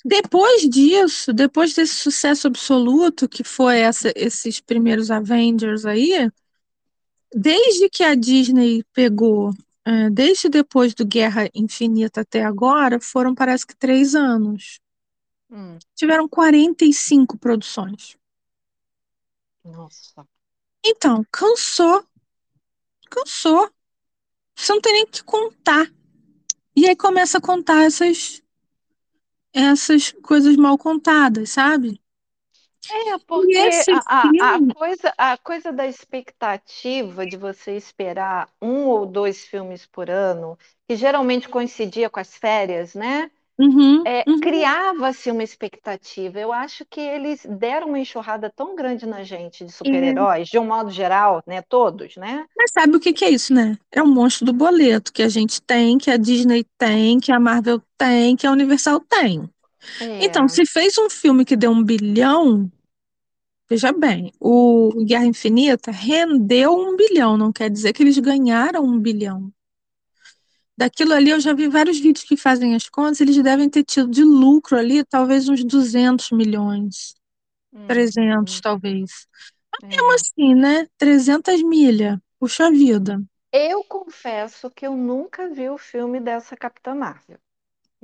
Depois 0.04 0.68
disso, 0.68 1.32
depois 1.32 1.74
desse 1.74 1.94
sucesso 1.94 2.48
absoluto 2.48 3.28
que 3.28 3.44
foi 3.44 3.78
essa, 3.78 4.12
esses 4.16 4.60
primeiros 4.60 5.12
Avengers 5.12 5.86
aí, 5.86 6.28
desde 7.32 7.88
que 7.88 8.02
a 8.02 8.16
Disney 8.16 8.82
pegou, 8.92 9.52
é, 9.84 10.10
desde 10.10 10.48
depois 10.48 10.92
do 10.92 11.06
Guerra 11.06 11.48
Infinita 11.54 12.22
até 12.22 12.42
agora, 12.42 12.98
foram 12.98 13.32
parece 13.32 13.64
que 13.64 13.76
três 13.76 14.16
anos. 14.16 14.80
Hum. 15.48 15.78
Tiveram 15.94 16.28
45 16.28 17.38
produções. 17.38 18.16
Nossa. 19.64 20.26
Então, 20.84 21.24
cansou. 21.30 22.04
Cansou. 23.10 23.70
Você 24.54 24.72
não 24.72 24.80
tem 24.80 24.92
nem 24.92 25.06
que 25.06 25.22
contar. 25.22 25.90
E 26.74 26.86
aí 26.86 26.96
começa 26.96 27.38
a 27.38 27.40
contar 27.40 27.84
essas 27.84 28.42
essas 29.52 30.12
coisas 30.22 30.54
mal 30.56 30.76
contadas, 30.76 31.50
sabe? 31.50 31.98
É, 32.88 33.18
porque 33.26 33.58
a, 33.90 33.98
a, 34.06 34.56
a, 34.56 34.74
coisa, 34.74 35.14
a 35.18 35.38
coisa 35.38 35.72
da 35.72 35.86
expectativa 35.86 37.26
de 37.26 37.36
você 37.36 37.76
esperar 37.76 38.48
um 38.62 38.84
ou 38.86 39.06
dois 39.06 39.44
filmes 39.44 39.86
por 39.86 40.08
ano, 40.08 40.56
que 40.86 40.94
geralmente 40.94 41.48
coincidia 41.48 42.08
com 42.08 42.20
as 42.20 42.36
férias, 42.36 42.94
né? 42.94 43.30
Uhum, 43.58 44.02
é, 44.06 44.22
uhum. 44.28 44.38
Criava-se 44.38 45.30
uma 45.30 45.42
expectativa. 45.42 46.38
Eu 46.38 46.52
acho 46.52 46.84
que 46.84 47.00
eles 47.00 47.46
deram 47.58 47.88
uma 47.88 47.98
enxurrada 47.98 48.52
tão 48.54 48.76
grande 48.76 49.06
na 49.06 49.22
gente 49.22 49.64
de 49.64 49.72
super-heróis, 49.72 50.48
é. 50.48 50.50
de 50.50 50.58
um 50.58 50.66
modo 50.66 50.90
geral, 50.90 51.42
né? 51.46 51.62
Todos, 51.62 52.16
né? 52.16 52.44
Mas 52.56 52.70
sabe 52.70 52.96
o 52.96 53.00
que, 53.00 53.14
que 53.14 53.24
é 53.24 53.30
isso, 53.30 53.54
né? 53.54 53.78
É 53.90 54.02
um 54.02 54.12
monstro 54.12 54.44
do 54.44 54.52
boleto 54.52 55.12
que 55.12 55.22
a 55.22 55.28
gente 55.28 55.62
tem, 55.62 55.96
que 55.96 56.10
a 56.10 56.18
Disney 56.18 56.66
tem, 56.76 57.18
que 57.18 57.32
a 57.32 57.40
Marvel 57.40 57.80
tem, 57.96 58.36
que 58.36 58.46
a 58.46 58.52
Universal 58.52 59.00
tem. 59.00 59.48
É. 60.00 60.24
Então, 60.24 60.46
se 60.48 60.66
fez 60.66 60.98
um 60.98 61.08
filme 61.08 61.44
que 61.44 61.56
deu 61.56 61.70
um 61.70 61.82
bilhão, 61.82 62.70
veja 63.70 63.90
bem, 63.90 64.32
o 64.38 64.92
Guerra 65.06 65.26
Infinita 65.26 65.90
rendeu 65.90 66.74
um 66.74 66.94
bilhão, 66.94 67.38
não 67.38 67.52
quer 67.52 67.70
dizer 67.70 67.94
que 67.94 68.02
eles 68.02 68.18
ganharam 68.18 68.84
um 68.84 68.98
bilhão. 68.98 69.50
Daquilo 70.76 71.14
ali 71.14 71.30
eu 71.30 71.40
já 71.40 71.54
vi 71.54 71.68
vários 71.68 71.98
vídeos 71.98 72.24
que 72.24 72.36
fazem 72.36 72.74
as 72.74 72.88
contas, 72.88 73.20
eles 73.20 73.42
devem 73.42 73.68
ter 73.68 73.82
tido 73.82 74.10
de 74.10 74.22
lucro 74.22 74.76
ali 74.76 75.02
talvez 75.04 75.48
uns 75.48 75.64
200 75.64 76.30
milhões, 76.32 77.14
hum, 77.72 77.86
300 77.86 78.58
hum. 78.58 78.60
talvez. 78.62 79.26
Mas 79.72 79.84
é. 79.84 79.96
mesmo 79.96 80.12
assim, 80.12 80.54
né? 80.54 80.86
300 80.98 81.62
milha, 81.62 82.20
puxa 82.38 82.70
vida. 82.70 83.22
Eu 83.52 83.82
confesso 83.84 84.70
que 84.70 84.86
eu 84.86 84.94
nunca 84.94 85.48
vi 85.48 85.70
o 85.70 85.78
filme 85.78 86.20
dessa 86.20 86.54
Capitã 86.56 86.94
Marvel. 86.94 87.38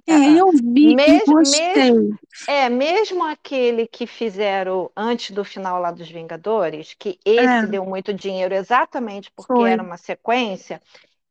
É, 0.07 0.15
ah, 0.15 0.31
eu 0.31 0.51
vi 0.51 0.97
mesmo, 0.97 1.13
e 1.13 1.25
gostei. 1.27 1.93
Mesmo, 1.93 2.19
é, 2.49 2.69
mesmo 2.69 3.23
aquele 3.23 3.87
que 3.87 4.07
fizeram 4.07 4.91
antes 4.97 5.31
do 5.31 5.45
final 5.45 5.81
lá 5.81 5.93
dos 5.93 6.11
Vingadores, 6.11 6.95
que 6.99 7.21
esse 7.25 7.47
é. 7.47 7.67
deu 7.67 7.85
muito 7.85 8.13
dinheiro 8.13 8.55
exatamente 8.55 9.31
porque 9.37 9.53
Foi. 9.53 9.71
era 9.71 9.83
uma 9.83 9.97
sequência, 9.97 10.81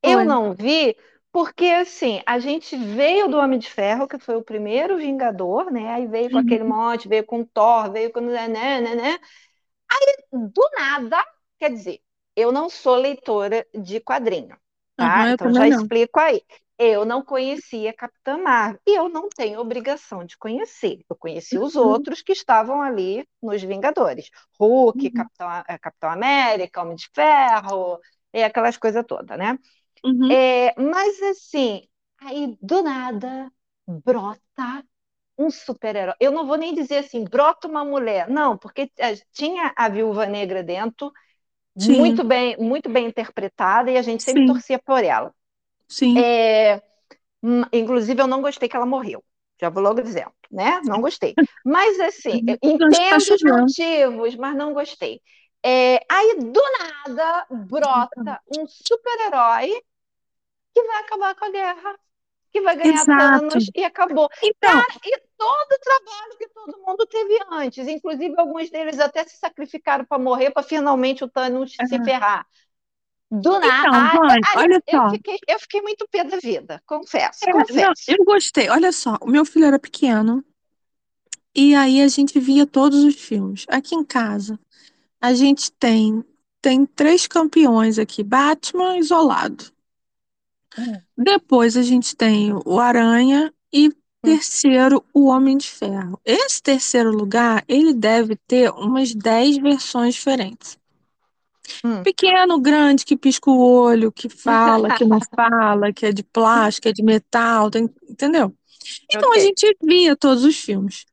Foi. 0.03 0.13
eu 0.13 0.23
não 0.23 0.53
vi 0.53 0.95
porque, 1.31 1.65
assim, 1.65 2.21
a 2.25 2.39
gente 2.39 2.75
veio 2.75 3.27
do 3.29 3.37
Homem 3.37 3.57
de 3.57 3.69
Ferro, 3.69 4.07
que 4.07 4.19
foi 4.19 4.35
o 4.35 4.43
primeiro 4.43 4.97
Vingador, 4.97 5.71
né? 5.71 5.93
Aí 5.93 6.05
veio 6.05 6.29
com 6.29 6.37
uhum. 6.37 6.43
aquele 6.43 6.63
monte, 6.63 7.07
veio 7.07 7.25
com 7.25 7.45
Thor, 7.45 7.91
veio 7.91 8.11
com... 8.11 8.19
Né, 8.19 8.47
né, 8.47 8.81
né, 8.81 8.95
né. 8.95 9.19
Aí, 9.89 10.15
do 10.31 10.69
nada, 10.77 11.23
quer 11.57 11.71
dizer, 11.71 12.01
eu 12.35 12.51
não 12.51 12.69
sou 12.69 12.95
leitora 12.95 13.65
de 13.73 13.99
quadrinho, 13.99 14.57
tá? 14.95 15.23
Uhum, 15.23 15.29
então, 15.29 15.53
já 15.53 15.67
não. 15.67 15.81
explico 15.81 16.19
aí. 16.19 16.41
Eu 16.77 17.05
não 17.05 17.23
conhecia 17.23 17.93
Capitã 17.93 18.37
Marvel 18.37 18.79
e 18.87 18.97
eu 18.97 19.07
não 19.07 19.29
tenho 19.29 19.59
obrigação 19.59 20.25
de 20.25 20.35
conhecer. 20.35 21.05
Eu 21.07 21.15
conheci 21.15 21.57
os 21.57 21.75
uhum. 21.75 21.87
outros 21.87 22.23
que 22.23 22.31
estavam 22.31 22.81
ali 22.81 23.23
nos 23.41 23.61
Vingadores: 23.61 24.31
Hulk, 24.59 25.05
uhum. 25.05 25.13
Capitão, 25.13 25.63
eh, 25.67 25.77
Capitão 25.77 26.09
América, 26.09 26.81
Homem 26.81 26.95
de 26.95 27.07
Ferro, 27.13 27.99
e 28.33 28.41
aquelas 28.41 28.77
coisas 28.77 29.05
todas, 29.05 29.37
né? 29.37 29.59
Uhum. 30.03 30.37
É, 30.37 30.73
mas 30.81 31.21
assim, 31.23 31.87
aí 32.19 32.57
do 32.61 32.81
nada 32.83 33.51
brota 33.87 34.85
um 35.37 35.49
super-herói. 35.51 36.15
Eu 36.19 36.31
não 36.31 36.47
vou 36.47 36.57
nem 36.57 36.73
dizer 36.75 36.97
assim, 36.99 37.23
brota 37.25 37.67
uma 37.67 37.85
mulher, 37.85 38.29
não, 38.29 38.57
porque 38.57 38.91
eh, 38.99 39.15
tinha 39.33 39.73
a 39.77 39.89
Viúva 39.89 40.25
Negra 40.27 40.63
dentro, 40.63 41.11
Sim. 41.77 42.01
muito 42.01 42.23
bem, 42.25 42.57
muito 42.59 42.89
bem 42.89 43.07
interpretada 43.07 43.91
e 43.91 43.97
a 43.97 44.01
gente 44.03 44.23
sempre 44.23 44.43
Sim. 44.43 44.45
torcia 44.45 44.79
por 44.79 45.03
ela. 45.03 45.33
Sim. 45.87 46.25
É, 46.25 46.81
hum, 47.43 47.63
inclusive, 47.73 48.21
eu 48.21 48.27
não 48.27 48.41
gostei 48.41 48.69
que 48.69 48.75
ela 48.75 48.85
morreu. 48.85 49.23
Já 49.61 49.69
vou 49.69 49.83
logo 49.83 50.01
dizendo, 50.01 50.33
né? 50.51 50.81
Não 50.85 51.01
gostei. 51.01 51.37
Mas 51.65 51.99
assim, 51.99 52.41
eu 52.47 52.57
entendo 52.63 53.33
os 53.33 53.43
motivos, 53.43 54.35
mas 54.35 54.55
não 54.55 54.73
gostei. 54.73 55.21
É, 55.63 55.97
aí, 56.11 56.37
do 56.39 56.61
nada, 56.79 57.47
brota 57.51 58.41
um 58.47 58.67
super-herói 58.67 59.71
que 60.73 60.83
vai 60.83 60.99
acabar 61.01 61.35
com 61.35 61.45
a 61.45 61.49
guerra, 61.49 61.99
que 62.51 62.61
vai 62.61 62.75
ganhar 62.75 63.01
Exato. 63.01 63.47
Thanos 63.49 63.69
e 63.75 63.83
acabou. 63.83 64.29
Então, 64.43 64.71
Cara, 64.71 64.99
e 65.05 65.17
todo 65.37 65.71
o 65.71 65.79
trabalho 65.79 66.37
que 66.37 66.47
todo 66.49 66.83
mundo 66.85 67.05
teve 67.07 67.39
antes, 67.51 67.87
inclusive 67.87 68.33
alguns 68.37 68.69
deles 68.69 68.99
até 68.99 69.23
se 69.23 69.37
sacrificaram 69.37 70.05
para 70.05 70.19
morrer, 70.19 70.51
para 70.51 70.63
finalmente 70.63 71.23
o 71.23 71.29
Thanos 71.29 71.75
uhum. 71.79 71.87
se 71.87 72.03
ferrar. 72.03 72.45
Do 73.31 73.59
nada. 73.59 73.87
Então, 73.87 74.23
mãe, 74.23 74.41
olha 74.57 74.83
eu 74.85 74.99
só. 74.99 75.09
Fiquei, 75.09 75.39
eu 75.47 75.59
fiquei 75.59 75.81
muito 75.81 76.05
pé 76.11 76.25
da 76.25 76.37
vida, 76.37 76.83
confesso, 76.85 77.47
é, 77.47 77.51
confesso. 77.53 78.03
Não, 78.09 78.15
eu 78.17 78.25
gostei. 78.25 78.69
Olha 78.69 78.91
só, 78.91 79.17
o 79.21 79.29
meu 79.29 79.45
filho 79.45 79.65
era 79.65 79.79
pequeno 79.79 80.43
e 81.55 81.73
aí 81.73 82.01
a 82.01 82.07
gente 82.09 82.37
via 82.39 82.65
todos 82.65 83.03
os 83.05 83.15
filmes. 83.15 83.65
Aqui 83.69 83.95
em 83.95 84.03
casa, 84.03 84.59
a 85.19 85.33
gente 85.33 85.71
tem 85.71 86.25
tem 86.61 86.85
três 86.85 87.25
campeões 87.25 87.97
aqui. 87.97 88.23
Batman 88.23 88.97
isolado. 88.97 89.71
Hum. 90.77 91.01
Depois 91.17 91.75
a 91.77 91.81
gente 91.81 92.15
tem 92.15 92.53
o 92.65 92.79
Aranha 92.79 93.53
e 93.73 93.91
terceiro, 94.21 95.03
o 95.13 95.27
Homem 95.27 95.57
de 95.57 95.67
Ferro. 95.67 96.19
Esse 96.23 96.61
terceiro 96.61 97.11
lugar, 97.11 97.63
ele 97.67 97.93
deve 97.93 98.35
ter 98.47 98.71
umas 98.71 99.13
10 99.13 99.57
versões 99.57 100.15
diferentes. 100.15 100.77
Hum. 101.83 102.03
Pequeno, 102.03 102.59
grande, 102.59 103.05
que 103.05 103.15
pisca 103.17 103.49
o 103.49 103.59
olho, 103.59 104.11
que 104.11 104.29
fala, 104.29 104.95
que 104.95 105.05
não 105.05 105.19
fala, 105.35 105.91
que 105.93 106.05
é 106.05 106.11
de 106.11 106.23
plástico, 106.23 106.87
é 106.87 106.93
de 106.93 107.03
metal, 107.03 107.69
tem- 107.71 107.89
entendeu? 108.09 108.53
Então 109.13 109.29
a 109.31 109.35
Ok. 109.35 109.41
gente 109.41 109.77
via 109.83 110.15
todos 110.15 110.43
os 110.43 110.57
filmes. 110.57 111.05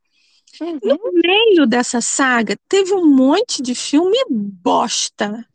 Uhum. 0.60 0.78
No 0.82 0.98
meio 1.12 1.66
dessa 1.66 2.00
saga, 2.00 2.56
teve 2.68 2.92
um 2.92 3.06
monte 3.06 3.62
de 3.62 3.74
filme 3.74 4.16
bosta. 4.28 5.46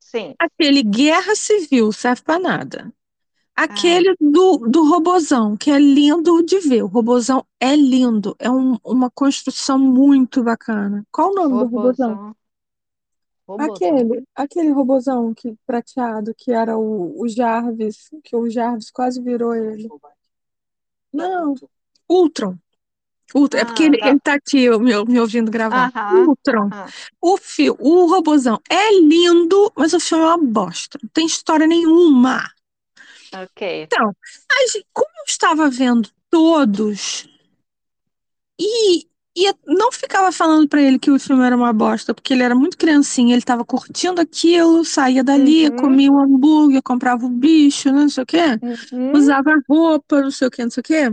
Sim. 0.00 0.34
Aquele 0.38 0.82
Guerra 0.82 1.34
Civil, 1.34 1.92
serve 1.92 2.22
pra 2.22 2.38
nada. 2.38 2.92
Aquele 3.56 4.14
do, 4.20 4.58
do 4.68 4.84
robozão, 4.88 5.56
que 5.56 5.70
é 5.70 5.78
lindo 5.78 6.42
de 6.42 6.60
ver. 6.60 6.82
O 6.82 6.88
robozão 6.88 7.44
é 7.58 7.74
lindo, 7.74 8.36
é 8.38 8.50
um- 8.50 8.76
uma 8.84 9.10
construção 9.10 9.78
muito 9.78 10.42
bacana. 10.42 11.04
Qual 11.10 11.30
o 11.30 11.34
nome 11.34 11.48
do 11.54 11.58
robozão? 11.64 12.08
Robozão. 12.14 12.36
Robozão. 13.48 13.74
Aquele, 13.74 14.24
aquele 14.34 14.70
robozão 14.70 15.32
que, 15.32 15.54
prateado, 15.66 16.34
que 16.36 16.52
era 16.52 16.76
o, 16.76 17.18
o 17.20 17.28
Jarvis, 17.28 18.10
que 18.22 18.36
o 18.36 18.50
Jarvis 18.50 18.90
quase 18.90 19.22
virou 19.22 19.54
ele. 19.54 19.88
Não, 21.12 21.54
Ultron. 22.08 22.58
Ultron. 23.34 23.58
é 23.58 23.64
porque 23.64 23.84
Ah, 23.84 23.86
ele, 23.86 23.98
tá. 23.98 24.08
ele 24.08 24.20
tá 24.20 24.34
aqui 24.34 24.68
me, 24.78 25.04
me 25.06 25.20
ouvindo 25.20 25.50
gravar. 25.50 25.90
Aham. 25.94 26.26
Ultron. 26.28 26.66
aham. 26.72 26.86
O, 27.20 27.36
fi, 27.36 27.70
o 27.70 28.06
robozão 28.06 28.60
é 28.68 29.00
lindo, 29.00 29.72
mas 29.76 29.92
o 29.94 30.00
filme 30.00 30.24
é 30.24 30.26
uma 30.26 30.38
bosta. 30.38 30.98
Não 31.02 31.08
tem 31.12 31.24
história 31.26 31.66
nenhuma. 31.66 32.42
Ok. 33.34 33.82
Então, 33.82 34.14
gente- 34.72 34.86
como 34.92 35.08
eu 35.18 35.24
estava 35.26 35.68
vendo 35.70 36.10
todos 36.30 37.26
e, 38.58 39.06
e 39.36 39.52
não 39.66 39.92
ficava 39.92 40.32
falando 40.32 40.68
pra 40.68 40.80
ele 40.80 40.98
que 40.98 41.10
o 41.10 41.18
filme 41.18 41.44
era 41.44 41.56
uma 41.56 41.72
bosta, 41.72 42.14
porque 42.14 42.32
ele 42.32 42.42
era 42.42 42.54
muito 42.54 42.76
criancinha, 42.78 43.32
ele 43.34 43.38
estava 43.38 43.64
curtindo 43.64 44.20
aquilo, 44.20 44.84
saía 44.84 45.22
dali, 45.22 45.68
Uhum. 45.68 45.76
comia 45.76 46.10
um 46.10 46.18
hambúrguer, 46.20 46.82
comprava 46.82 47.26
o 47.26 47.30
bicho, 47.30 47.90
né, 47.92 48.00
não 48.02 48.08
sei 48.08 48.22
o 48.22 48.26
quê, 48.26 48.38
Uhum. 48.62 49.12
usava 49.12 49.54
roupa, 49.68 50.22
não 50.22 50.30
sei 50.30 50.48
o 50.48 50.50
quê, 50.50 50.62
não 50.64 50.70
sei 50.70 50.80
o 50.80 50.84
quê. 50.84 51.12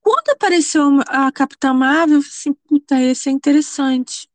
Quando 0.00 0.28
apareceu 0.30 1.00
a 1.08 1.32
Capitã 1.32 1.72
Marvel, 1.72 2.16
eu 2.18 2.22
falei 2.22 2.36
assim, 2.36 2.52
puta, 2.68 3.00
esse 3.00 3.28
é 3.28 3.32
interessante. 3.32 4.28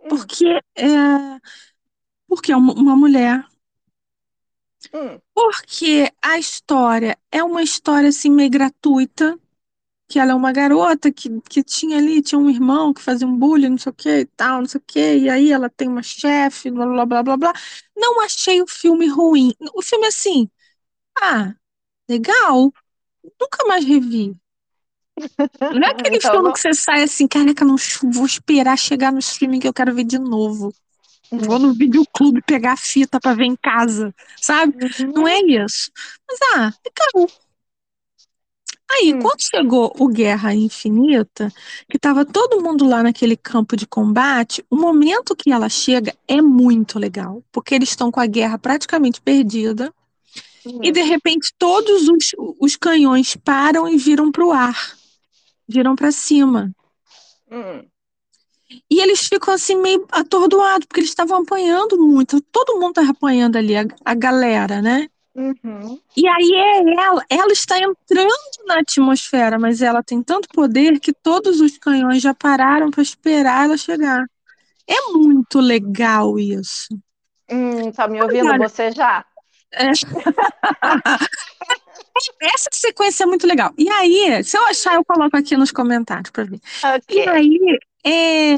Hum. 0.00 0.08
Porque 0.08 0.44
é, 0.76 1.40
porque 2.26 2.52
é 2.52 2.56
uma 2.56 2.96
mulher 2.96 3.44
Hum. 4.92 5.20
Porque 5.34 6.12
a 6.22 6.38
história 6.38 7.18
é 7.32 7.42
uma 7.42 7.62
história 7.62 8.08
assim 8.08 8.30
meio 8.30 8.50
gratuita, 8.50 9.38
que 10.08 10.18
ela 10.18 10.32
é 10.32 10.34
uma 10.36 10.52
garota 10.52 11.12
que, 11.12 11.28
que 11.42 11.62
tinha 11.64 11.98
ali, 11.98 12.22
tinha 12.22 12.38
um 12.40 12.50
irmão 12.50 12.94
que 12.94 13.02
fazia 13.02 13.26
um 13.26 13.36
bullying, 13.38 13.70
não 13.70 13.78
sei 13.78 13.90
o 13.92 13.94
que 13.94 14.10
e 14.20 14.26
tal, 14.26 14.60
não 14.60 14.68
sei 14.68 14.80
o 14.80 14.84
que, 14.86 15.18
e 15.18 15.30
aí 15.30 15.52
ela 15.52 15.70
tem 15.70 15.88
uma 15.88 16.02
chefe, 16.02 16.70
blá 16.70 16.86
blá 16.86 17.06
blá 17.06 17.22
blá 17.24 17.36
blá. 17.38 17.54
Não 17.96 18.20
achei 18.22 18.62
o 18.62 18.66
filme 18.68 19.08
ruim. 19.08 19.52
O 19.74 19.82
filme 19.82 20.06
assim, 20.08 20.50
ah, 21.22 21.54
legal, 22.08 22.72
nunca 23.40 23.66
mais 23.68 23.84
revi. 23.84 24.36
Não 25.70 25.86
é 25.86 25.90
aquele 25.90 26.20
Então, 26.20 26.30
filme 26.30 26.50
não- 26.50 26.52
que 26.52 26.58
você 26.60 26.72
sai 26.74 27.02
assim, 27.02 27.26
caraca, 27.28 27.64
não 27.66 27.76
vou 28.12 28.24
esperar 28.26 28.78
chegar 28.78 29.12
no 29.12 29.18
streaming 29.18 29.60
que 29.60 29.68
eu 29.68 29.74
quero 29.74 29.94
ver 29.94 30.04
de 30.04 30.18
novo. 30.18 30.72
Vou 31.38 31.58
no 31.58 31.74
videoclube 31.74 32.42
pegar 32.42 32.76
fita 32.76 33.20
pra 33.20 33.34
ver 33.34 33.44
em 33.44 33.56
casa, 33.56 34.14
sabe? 34.40 34.76
Não 35.14 35.26
é 35.26 35.40
isso. 35.40 35.90
Mas, 36.28 36.38
ah, 36.54 36.72
legal. 36.84 37.30
Aí, 38.90 39.14
Hum. 39.14 39.20
quando 39.20 39.40
chegou 39.40 39.92
o 39.98 40.08
Guerra 40.08 40.54
Infinita, 40.54 41.52
que 41.88 41.98
tava 41.98 42.24
todo 42.24 42.62
mundo 42.62 42.86
lá 42.86 43.02
naquele 43.02 43.36
campo 43.36 43.76
de 43.76 43.86
combate, 43.86 44.64
o 44.70 44.76
momento 44.76 45.34
que 45.34 45.50
ela 45.50 45.68
chega 45.68 46.14
é 46.28 46.40
muito 46.40 46.98
legal, 46.98 47.42
porque 47.50 47.74
eles 47.74 47.88
estão 47.88 48.10
com 48.10 48.20
a 48.20 48.26
guerra 48.26 48.58
praticamente 48.58 49.20
perdida, 49.20 49.92
e 50.82 50.92
de 50.92 51.02
repente 51.02 51.52
todos 51.58 52.08
os, 52.08 52.34
os 52.60 52.76
canhões 52.76 53.36
param 53.36 53.88
e 53.88 53.96
viram 53.96 54.30
pro 54.30 54.52
ar, 54.52 54.96
viram 55.68 55.96
para 55.96 56.12
cima. 56.12 56.70
Hum. 57.50 57.84
E 58.90 59.00
eles 59.00 59.26
ficam 59.26 59.54
assim 59.54 59.76
meio 59.76 60.06
atordoados, 60.10 60.86
porque 60.86 61.00
eles 61.00 61.10
estavam 61.10 61.42
apanhando 61.42 61.98
muito, 61.98 62.40
todo 62.40 62.78
mundo 62.78 62.94
tava 62.94 63.10
apanhando 63.10 63.56
ali, 63.56 63.76
a, 63.76 63.84
a 64.04 64.14
galera, 64.14 64.80
né? 64.80 65.08
Uhum. 65.34 65.98
E 66.16 66.28
aí 66.28 66.54
é 66.54 66.94
ela, 66.94 67.24
ela 67.28 67.52
está 67.52 67.76
entrando 67.78 68.32
na 68.66 68.78
atmosfera, 68.78 69.58
mas 69.58 69.82
ela 69.82 70.02
tem 70.02 70.22
tanto 70.22 70.48
poder 70.48 71.00
que 71.00 71.12
todos 71.12 71.60
os 71.60 71.76
canhões 71.76 72.22
já 72.22 72.32
pararam 72.32 72.90
para 72.90 73.02
esperar 73.02 73.64
ela 73.64 73.76
chegar. 73.76 74.24
É 74.86 75.12
muito 75.12 75.58
legal 75.58 76.38
isso. 76.38 76.88
Hum, 77.50 77.90
tá 77.90 78.06
me 78.06 78.22
ouvindo 78.22 78.48
Olha. 78.48 78.68
você 78.68 78.92
já? 78.92 79.24
Essa 82.40 82.68
sequência 82.72 83.24
é 83.24 83.26
muito 83.26 83.46
legal. 83.46 83.72
E 83.76 83.88
aí, 83.88 84.42
se 84.44 84.56
eu 84.56 84.64
achar, 84.66 84.94
eu 84.94 85.04
coloco 85.04 85.36
aqui 85.36 85.56
nos 85.56 85.72
comentários 85.72 86.30
para 86.30 86.44
ver. 86.44 86.60
E 87.10 87.20
Ok. 87.20 87.28
aí, 87.28 87.78
é. 88.04 88.56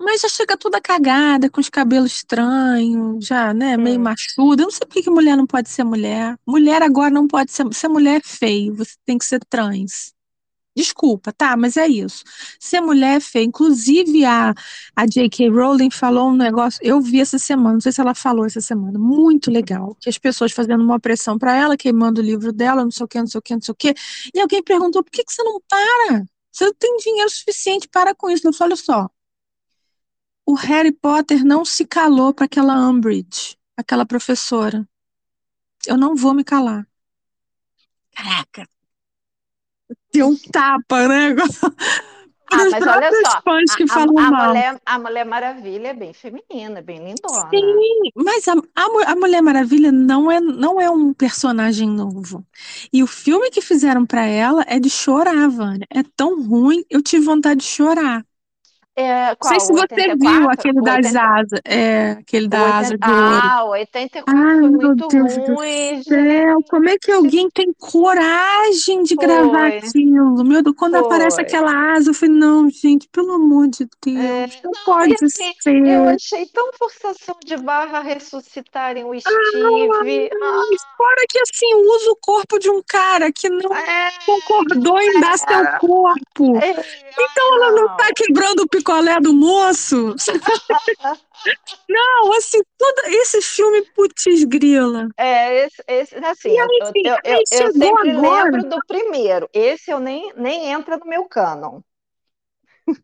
Mas 0.00 0.20
já 0.20 0.28
chega 0.28 0.56
toda 0.56 0.80
cagada, 0.80 1.50
com 1.50 1.60
os 1.60 1.68
cabelos 1.68 2.12
estranhos, 2.14 3.24
já, 3.26 3.52
né, 3.52 3.76
meio 3.76 3.98
Hum. 3.98 4.02
machuda. 4.04 4.62
Eu 4.62 4.66
não 4.66 4.70
sei 4.70 4.86
por 4.86 4.94
que 4.94 5.02
que 5.02 5.10
mulher 5.10 5.36
não 5.36 5.46
pode 5.46 5.68
ser 5.68 5.84
mulher. 5.84 6.36
Mulher 6.46 6.82
agora 6.82 7.10
não 7.10 7.26
pode 7.26 7.50
ser. 7.52 7.66
Ser 7.74 7.88
mulher 7.88 8.16
é 8.18 8.20
feio, 8.24 8.74
você 8.74 8.94
tem 9.04 9.18
que 9.18 9.24
ser 9.24 9.40
trans. 9.48 10.12
Desculpa, 10.78 11.32
tá? 11.32 11.56
Mas 11.56 11.76
é 11.76 11.88
isso. 11.88 12.22
Ser 12.60 12.80
mulher 12.80 13.16
é 13.16 13.20
feio. 13.20 13.46
Inclusive, 13.46 14.24
a, 14.24 14.54
a 14.94 15.06
J.K. 15.06 15.48
Rowling 15.50 15.90
falou 15.90 16.30
um 16.30 16.36
negócio. 16.36 16.78
Eu 16.84 17.00
vi 17.00 17.20
essa 17.20 17.36
semana, 17.36 17.72
não 17.74 17.80
sei 17.80 17.90
se 17.90 18.00
ela 18.00 18.14
falou 18.14 18.46
essa 18.46 18.60
semana, 18.60 18.96
muito 18.96 19.50
legal. 19.50 19.96
Que 20.00 20.08
as 20.08 20.18
pessoas 20.18 20.52
fazendo 20.52 20.84
uma 20.84 21.00
pressão 21.00 21.36
pra 21.36 21.52
ela, 21.52 21.76
queimando 21.76 22.20
o 22.20 22.24
livro 22.24 22.52
dela, 22.52 22.84
não 22.84 22.92
sei 22.92 23.04
o 23.04 23.08
que, 23.08 23.18
não 23.18 23.26
sei 23.26 23.38
o 23.40 23.42
que, 23.42 23.54
não 23.54 23.60
sei 23.60 23.72
o 23.72 23.74
que. 23.74 23.92
E 24.32 24.38
alguém 24.40 24.62
perguntou: 24.62 25.02
por 25.02 25.10
que, 25.10 25.24
que 25.24 25.32
você 25.32 25.42
não 25.42 25.60
para? 25.68 26.24
Você 26.52 26.66
não 26.66 26.74
tem 26.74 26.96
dinheiro 26.98 27.28
suficiente, 27.28 27.88
para 27.88 28.14
com 28.14 28.30
isso. 28.30 28.46
Eu 28.46 28.52
falei: 28.52 28.74
olha 28.74 28.76
só. 28.76 29.10
O 30.46 30.54
Harry 30.54 30.92
Potter 30.92 31.44
não 31.44 31.64
se 31.64 31.84
calou 31.84 32.32
para 32.32 32.44
aquela 32.46 32.88
Umbridge, 32.88 33.56
aquela 33.76 34.06
professora. 34.06 34.88
Eu 35.88 35.96
não 35.96 36.14
vou 36.14 36.32
me 36.34 36.44
calar. 36.44 36.86
Caraca. 38.12 38.77
Deu 40.12 40.28
um 40.28 40.36
tapa, 40.36 41.06
né? 41.08 41.34
Ah, 42.50 42.64
mas 42.70 42.86
olha 42.86 43.10
só, 43.26 43.42
fãs 43.42 43.76
que 43.76 43.82
a, 43.82 43.86
falam 43.86 44.18
a, 44.18 44.30
mal. 44.30 44.48
mulher, 44.48 44.80
a 44.84 44.98
Mulher 44.98 45.24
Maravilha 45.26 45.88
é 45.88 45.92
bem 45.94 46.12
feminina, 46.14 46.80
bem 46.80 46.98
lindona. 46.98 47.48
Sim, 47.50 48.10
mas 48.16 48.48
a, 48.48 48.54
a, 48.74 49.12
a 49.12 49.16
Mulher 49.16 49.42
Maravilha 49.42 49.92
não 49.92 50.30
é, 50.30 50.40
não 50.40 50.80
é 50.80 50.90
um 50.90 51.12
personagem 51.12 51.88
novo. 51.88 52.44
E 52.90 53.02
o 53.02 53.06
filme 53.06 53.50
que 53.50 53.60
fizeram 53.60 54.06
pra 54.06 54.24
ela 54.24 54.64
é 54.66 54.78
de 54.80 54.88
chorar, 54.88 55.48
Vânia. 55.48 55.86
É 55.90 56.02
tão 56.16 56.42
ruim, 56.42 56.82
eu 56.88 57.02
tive 57.02 57.26
vontade 57.26 57.60
de 57.60 57.66
chorar. 57.66 58.24
É, 58.98 59.36
Não 59.36 59.36
qual? 59.36 59.50
sei 59.50 59.60
se 59.60 59.72
você 59.72 59.94
84? 59.94 60.16
viu 60.16 60.50
aquele 60.50 60.82
das 60.82 61.06
80 61.06 61.20
asas, 61.20 61.60
é, 61.64 62.12
aquele 62.12 62.48
da 62.48 62.64
80 62.64 62.64
asa 62.64 62.98
de 62.98 63.12
ouro. 63.12 63.52
Ah, 63.52 63.64
o 63.64 63.70
84 63.70 64.26
Ai, 64.26 64.56
foi 64.58 64.70
meu 64.70 64.94
muito 64.94 65.06
Deus 65.08 65.38
do 65.38 65.56
ruim, 65.56 66.02
céu, 66.08 66.62
como 66.68 66.88
é 66.88 66.98
que 66.98 67.10
alguém 67.12 67.50
tem 67.50 67.72
coragem 67.78 69.02
de 69.04 69.16
gravar 69.16 69.72
Foi, 69.72 69.78
aquilo? 69.78 70.44
Meu 70.44 70.62
Deus, 70.62 70.76
quando 70.76 70.96
aparece 70.96 71.36
foi. 71.36 71.42
aquela 71.42 71.94
asa, 71.96 72.10
eu 72.10 72.14
falei, 72.14 72.34
não, 72.36 72.68
gente, 72.70 73.08
pelo 73.10 73.32
amor 73.34 73.68
de 73.68 73.88
É, 74.14 74.46
Deus, 74.46 74.60
não 74.64 74.74
não, 74.74 75.04
e 75.04 75.14
pode 75.14 75.14
assim, 75.14 75.54
ser. 75.60 75.86
eu 75.86 76.08
achei 76.08 76.46
tão 76.46 76.72
forçação 76.74 77.36
de 77.44 77.56
barra 77.56 78.00
ressuscitarem 78.00 79.04
o 79.04 79.12
Ai, 79.26 79.88
Steve. 79.92 80.30
Ah, 80.42 80.68
fora 80.96 81.24
que 81.28 81.38
assim, 81.40 81.74
usa 81.74 82.10
o 82.12 82.16
corpo 82.20 82.58
de 82.58 82.70
um 82.70 82.82
cara 82.86 83.32
que 83.32 83.48
não 83.50 83.74
é, 83.76 84.10
concordou 84.26 85.00
em 85.00 85.18
dar 85.18 85.38
seu 85.38 85.64
é, 85.64 85.78
corpo. 85.78 86.58
é, 86.60 86.72
Então 87.18 87.54
ela 87.56 87.72
não 87.72 87.88
tá 87.90 88.06
não. 88.06 88.14
quebrando 88.16 88.60
o 88.62 88.68
picolé 88.88 89.20
do 89.20 89.32
moço? 89.34 90.14
Não, 91.88 92.32
assim, 92.36 92.60
todo 92.78 93.00
esse 93.06 93.40
filme, 93.42 93.82
putz 93.94 94.44
grila. 94.44 95.08
É, 95.16 95.64
esse, 95.66 95.82
esse, 95.88 96.14
assim, 96.24 96.50
E 96.50 96.60
eu, 96.60 96.68
eu, 96.78 96.94
eu, 97.02 97.18
eu, 97.24 97.42
eu 97.50 97.70
sempre 97.72 98.12
agora. 98.12 98.50
lembro 98.52 98.64
do 98.68 98.80
primeiro. 98.82 99.48
Esse 99.52 99.90
eu 99.90 99.98
nem, 100.00 100.32
nem 100.34 100.70
entra 100.70 100.96
no 100.96 101.06
meu 101.06 101.26
cânon. 101.28 101.80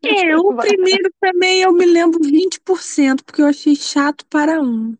É, 0.03 0.37
o 0.37 0.53
primeiro 0.55 1.11
também 1.19 1.61
eu 1.61 1.73
me 1.73 1.85
lembro 1.85 2.19
20%, 2.23 3.23
porque 3.25 3.41
eu 3.41 3.47
achei 3.47 3.75
chato 3.75 4.25
para 4.27 4.61
um. 4.61 4.95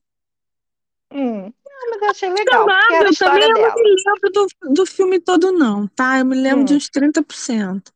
Hum, 1.11 1.51
não, 1.65 1.89
mas 1.89 2.01
eu 2.01 2.09
achei 2.09 2.29
legal, 2.29 2.75
a 2.89 2.93
Marvel 2.93 3.13
também 3.15 3.43
história 3.43 3.49
eu 3.49 3.59
não 3.59 3.69
dela. 3.69 3.75
me 3.75 3.95
lembro 4.05 4.31
do, 4.31 4.73
do 4.73 4.85
filme 4.85 5.19
todo, 5.19 5.51
não, 5.51 5.87
tá? 5.87 6.19
Eu 6.19 6.25
me 6.25 6.35
lembro 6.35 6.63
de 6.65 6.73
Hum, 6.73 6.77
uns 6.77 6.89
30%. 6.89 7.91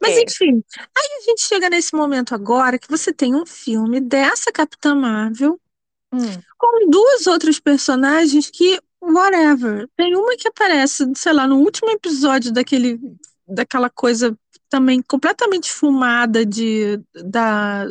Mas 0.00 0.12
ok. 0.12 0.24
enfim, 0.24 0.62
aí 0.96 1.18
a 1.18 1.22
gente 1.22 1.42
chega 1.42 1.70
nesse 1.70 1.94
momento 1.94 2.34
agora 2.34 2.78
que 2.78 2.88
você 2.88 3.12
tem 3.12 3.34
um 3.34 3.46
filme 3.46 4.00
dessa 4.00 4.52
Capitã 4.52 4.94
Marvel 4.94 5.60
Hum. 6.12 6.40
com 6.56 6.88
duas 6.88 7.26
outras 7.26 7.58
personagens 7.58 8.48
que, 8.48 8.80
whatever. 9.00 9.88
Tem 9.96 10.14
uma 10.16 10.36
que 10.36 10.48
aparece, 10.48 11.04
sei 11.14 11.32
lá, 11.32 11.46
no 11.46 11.58
último 11.58 11.90
episódio 11.90 12.52
daquele, 12.52 12.98
daquela 13.46 13.90
coisa 13.90 14.36
também 14.68 15.02
completamente 15.02 15.70
fumada 15.70 16.44
de, 16.44 17.00
da, 17.24 17.86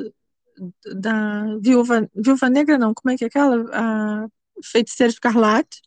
da 0.96 1.58
Viúva, 1.60 2.10
Viúva 2.16 2.50
Negra, 2.50 2.78
não, 2.78 2.94
como 2.94 3.14
é 3.14 3.18
que 3.18 3.26
é 3.26 3.28
aquela? 3.28 3.66
A 3.74 4.28
Feiticeira 4.64 5.12
Escarlate. 5.12 5.82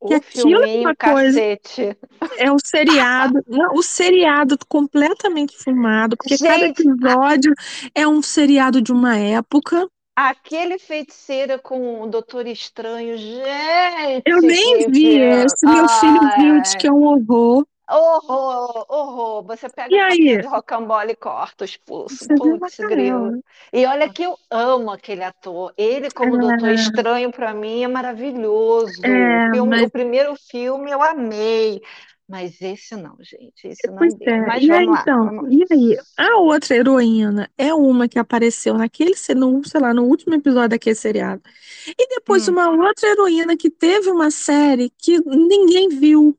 O 0.00 0.08
Que 0.08 0.14
aquilo 0.14 0.62
é 0.62 0.66
uma 0.66 0.94
coisa, 0.96 1.40
cacete. 1.40 1.96
é 2.36 2.50
o 2.52 2.56
seriado, 2.64 3.40
não, 3.48 3.74
o 3.74 3.82
seriado 3.82 4.56
completamente 4.68 5.56
fumado, 5.58 6.16
porque 6.16 6.38
cada 6.38 6.66
Gente, 6.66 6.68
episódio 6.68 7.52
é 7.94 8.06
um 8.08 8.22
seriado 8.22 8.80
de 8.82 8.92
uma 8.92 9.16
época. 9.18 9.88
aquele 10.16 10.78
feiticeira 10.78 11.58
com 11.58 12.02
o 12.02 12.06
Doutor 12.08 12.46
Estranho, 12.46 13.16
Eu 14.24 14.40
gente, 14.40 14.42
nem 14.42 14.76
que 14.76 14.88
vi 14.90 15.18
esse, 15.18 15.66
meu 15.66 15.88
filho 15.88 16.30
viu, 16.36 16.60
diz 16.60 16.74
Ai, 16.74 16.78
que 16.78 16.86
é 16.86 16.92
um 16.92 17.02
horror. 17.04 17.66
Horror, 17.90 18.86
horror. 18.88 19.44
Você 19.44 19.68
pega 19.68 19.94
E 19.94 19.96
aí? 19.98 20.38
de 20.40 20.46
rocambole 20.46 21.12
e 21.12 21.16
corta 21.16 21.64
os 21.64 21.76
pulsos. 21.76 22.28
Putz, 22.36 22.78
grilo. 22.88 23.34
E 23.72 23.86
olha 23.86 24.08
que 24.08 24.22
eu 24.22 24.38
amo 24.50 24.90
aquele 24.90 25.22
ator. 25.24 25.72
Ele, 25.76 26.10
como 26.10 26.38
Doutor 26.38 26.70
Estranho, 26.70 27.30
para 27.32 27.52
mim 27.54 27.82
é 27.84 27.88
maravilhoso. 27.88 29.02
É, 29.02 29.08
O 29.08 29.40
é, 29.48 29.48
filme, 29.52 29.76
o 29.78 29.88
mas 29.88 29.90
primeiro 29.90 30.34
filme 30.36 30.90
eu 30.90 31.02
amei. 31.02 31.80
Mas 32.28 32.60
esse 32.60 32.94
não, 32.96 33.16
gente. 33.20 33.66
Esse 33.68 33.90
pois 33.96 34.14
não 34.14 34.16
deu. 34.16 34.38
é. 34.38 34.40
Mas 34.42 34.66
E 34.66 34.72
aí, 34.72 34.86
vamos 34.86 34.92
lá, 34.92 35.08
então, 35.08 35.32
vamos 35.34 35.48
e 35.50 35.64
aí? 35.70 35.96
A 36.16 36.38
outra 36.38 36.76
heroína 36.76 37.50
é 37.56 37.72
uma 37.74 38.08
que 38.08 38.18
apareceu 38.18 38.74
naquele, 38.74 39.14
no, 39.36 39.64
sei 39.66 39.80
lá, 39.80 39.94
no 39.94 40.04
último 40.04 40.34
episódio 40.34 40.70
daquele 40.70 40.94
seriado. 40.96 41.42
E 41.98 42.08
depois 42.08 42.48
Hum, 42.48 42.48
uma 42.48 42.70
outra 42.70 43.08
heroína 43.10 43.56
que 43.56 43.70
teve 43.70 44.10
uma 44.10 44.30
série 44.30 44.90
que 44.98 45.18
ninguém 45.26 45.88
viu. 45.90 46.36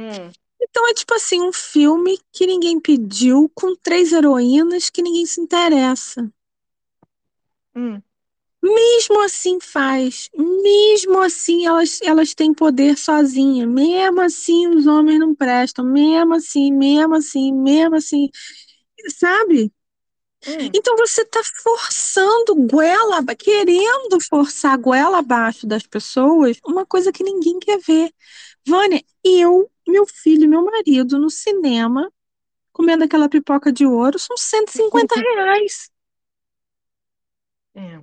Hum, 0.00 0.34
Então 0.60 0.88
é 0.88 0.94
tipo 0.94 1.12
assim, 1.14 1.40
um 1.42 1.52
filme 1.52 2.18
que 2.32 2.46
ninguém 2.46 2.80
pediu, 2.80 3.50
com 3.54 3.76
três 3.76 4.10
heroínas 4.12 4.88
que 4.88 5.02
ninguém 5.02 5.26
se 5.26 5.40
interessa. 5.40 6.32
hum. 7.74 8.02
Mesmo 8.62 9.20
assim 9.22 9.58
faz, 9.60 10.28
mesmo 10.36 11.18
assim 11.20 11.66
elas, 11.66 11.98
elas 12.02 12.34
têm 12.34 12.52
poder 12.52 12.96
sozinha, 12.98 13.66
mesmo 13.66 14.20
assim 14.20 14.66
os 14.68 14.86
homens 14.86 15.18
não 15.18 15.34
prestam, 15.34 15.84
mesmo 15.84 16.34
assim, 16.34 16.70
mesmo 16.72 17.14
assim, 17.16 17.52
mesmo 17.54 17.96
assim, 17.96 18.28
sabe? 19.18 19.72
Hum. 20.46 20.74
Então 20.74 20.96
você 20.96 21.24
tá 21.24 21.40
forçando 21.62 22.54
goela, 22.66 23.24
querendo 23.36 24.18
forçar 24.28 24.76
goela 24.78 25.18
abaixo 25.18 25.66
das 25.66 25.84
pessoas, 25.86 26.58
uma 26.64 26.84
coisa 26.86 27.12
que 27.12 27.22
ninguém 27.22 27.58
quer 27.58 27.78
ver. 27.78 28.12
Vânia, 28.70 29.02
eu, 29.24 29.68
meu 29.86 30.06
filho 30.06 30.44
e 30.44 30.48
meu 30.48 30.64
marido 30.64 31.18
no 31.18 31.28
cinema, 31.28 32.10
comendo 32.72 33.02
aquela 33.02 33.28
pipoca 33.28 33.72
de 33.72 33.84
ouro, 33.84 34.18
são 34.18 34.36
150 34.36 35.14
reais. 35.18 35.90
É. 37.74 38.00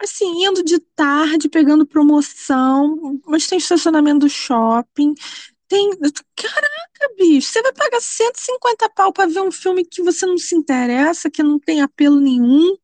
Assim, 0.00 0.44
indo 0.44 0.62
de 0.62 0.78
tarde, 0.78 1.48
pegando 1.48 1.86
promoção, 1.86 3.20
mas 3.26 3.46
tem 3.46 3.58
estacionamento 3.58 4.20
do 4.20 4.28
shopping. 4.28 5.14
Tem. 5.66 5.90
Caraca, 6.36 7.14
bicho, 7.16 7.48
você 7.48 7.62
vai 7.62 7.72
pagar 7.72 8.00
150 8.00 8.90
pau 8.90 9.12
pra 9.12 9.26
ver 9.26 9.40
um 9.40 9.50
filme 9.50 9.84
que 9.84 10.02
você 10.02 10.26
não 10.26 10.36
se 10.36 10.54
interessa, 10.54 11.30
que 11.30 11.42
não 11.42 11.58
tem 11.58 11.80
apelo 11.80 12.20
nenhum, 12.20 12.76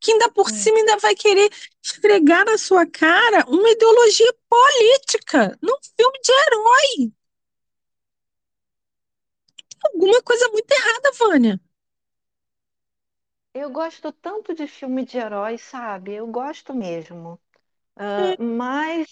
que 0.00 0.12
ainda 0.12 0.30
por 0.30 0.50
Hum. 0.50 0.50
cima 0.50 0.78
ainda 0.78 0.96
vai 0.98 1.14
querer 1.14 1.50
esfregar 1.82 2.44
na 2.44 2.58
sua 2.58 2.86
cara 2.86 3.44
uma 3.48 3.70
ideologia 3.70 4.34
política 4.48 5.58
num 5.62 5.76
filme 5.96 6.18
de 6.24 6.32
herói. 6.32 7.12
Alguma 9.92 10.22
coisa 10.22 10.48
muito 10.50 10.70
errada, 10.72 11.12
Vânia. 11.18 11.60
Eu 13.54 13.70
gosto 13.70 14.12
tanto 14.12 14.54
de 14.54 14.66
filme 14.66 15.04
de 15.04 15.18
herói, 15.18 15.58
sabe? 15.58 16.14
Eu 16.14 16.26
gosto 16.26 16.74
mesmo. 16.74 17.38
É, 18.16 18.22
Ah, 18.22 18.36
mas 18.42 19.08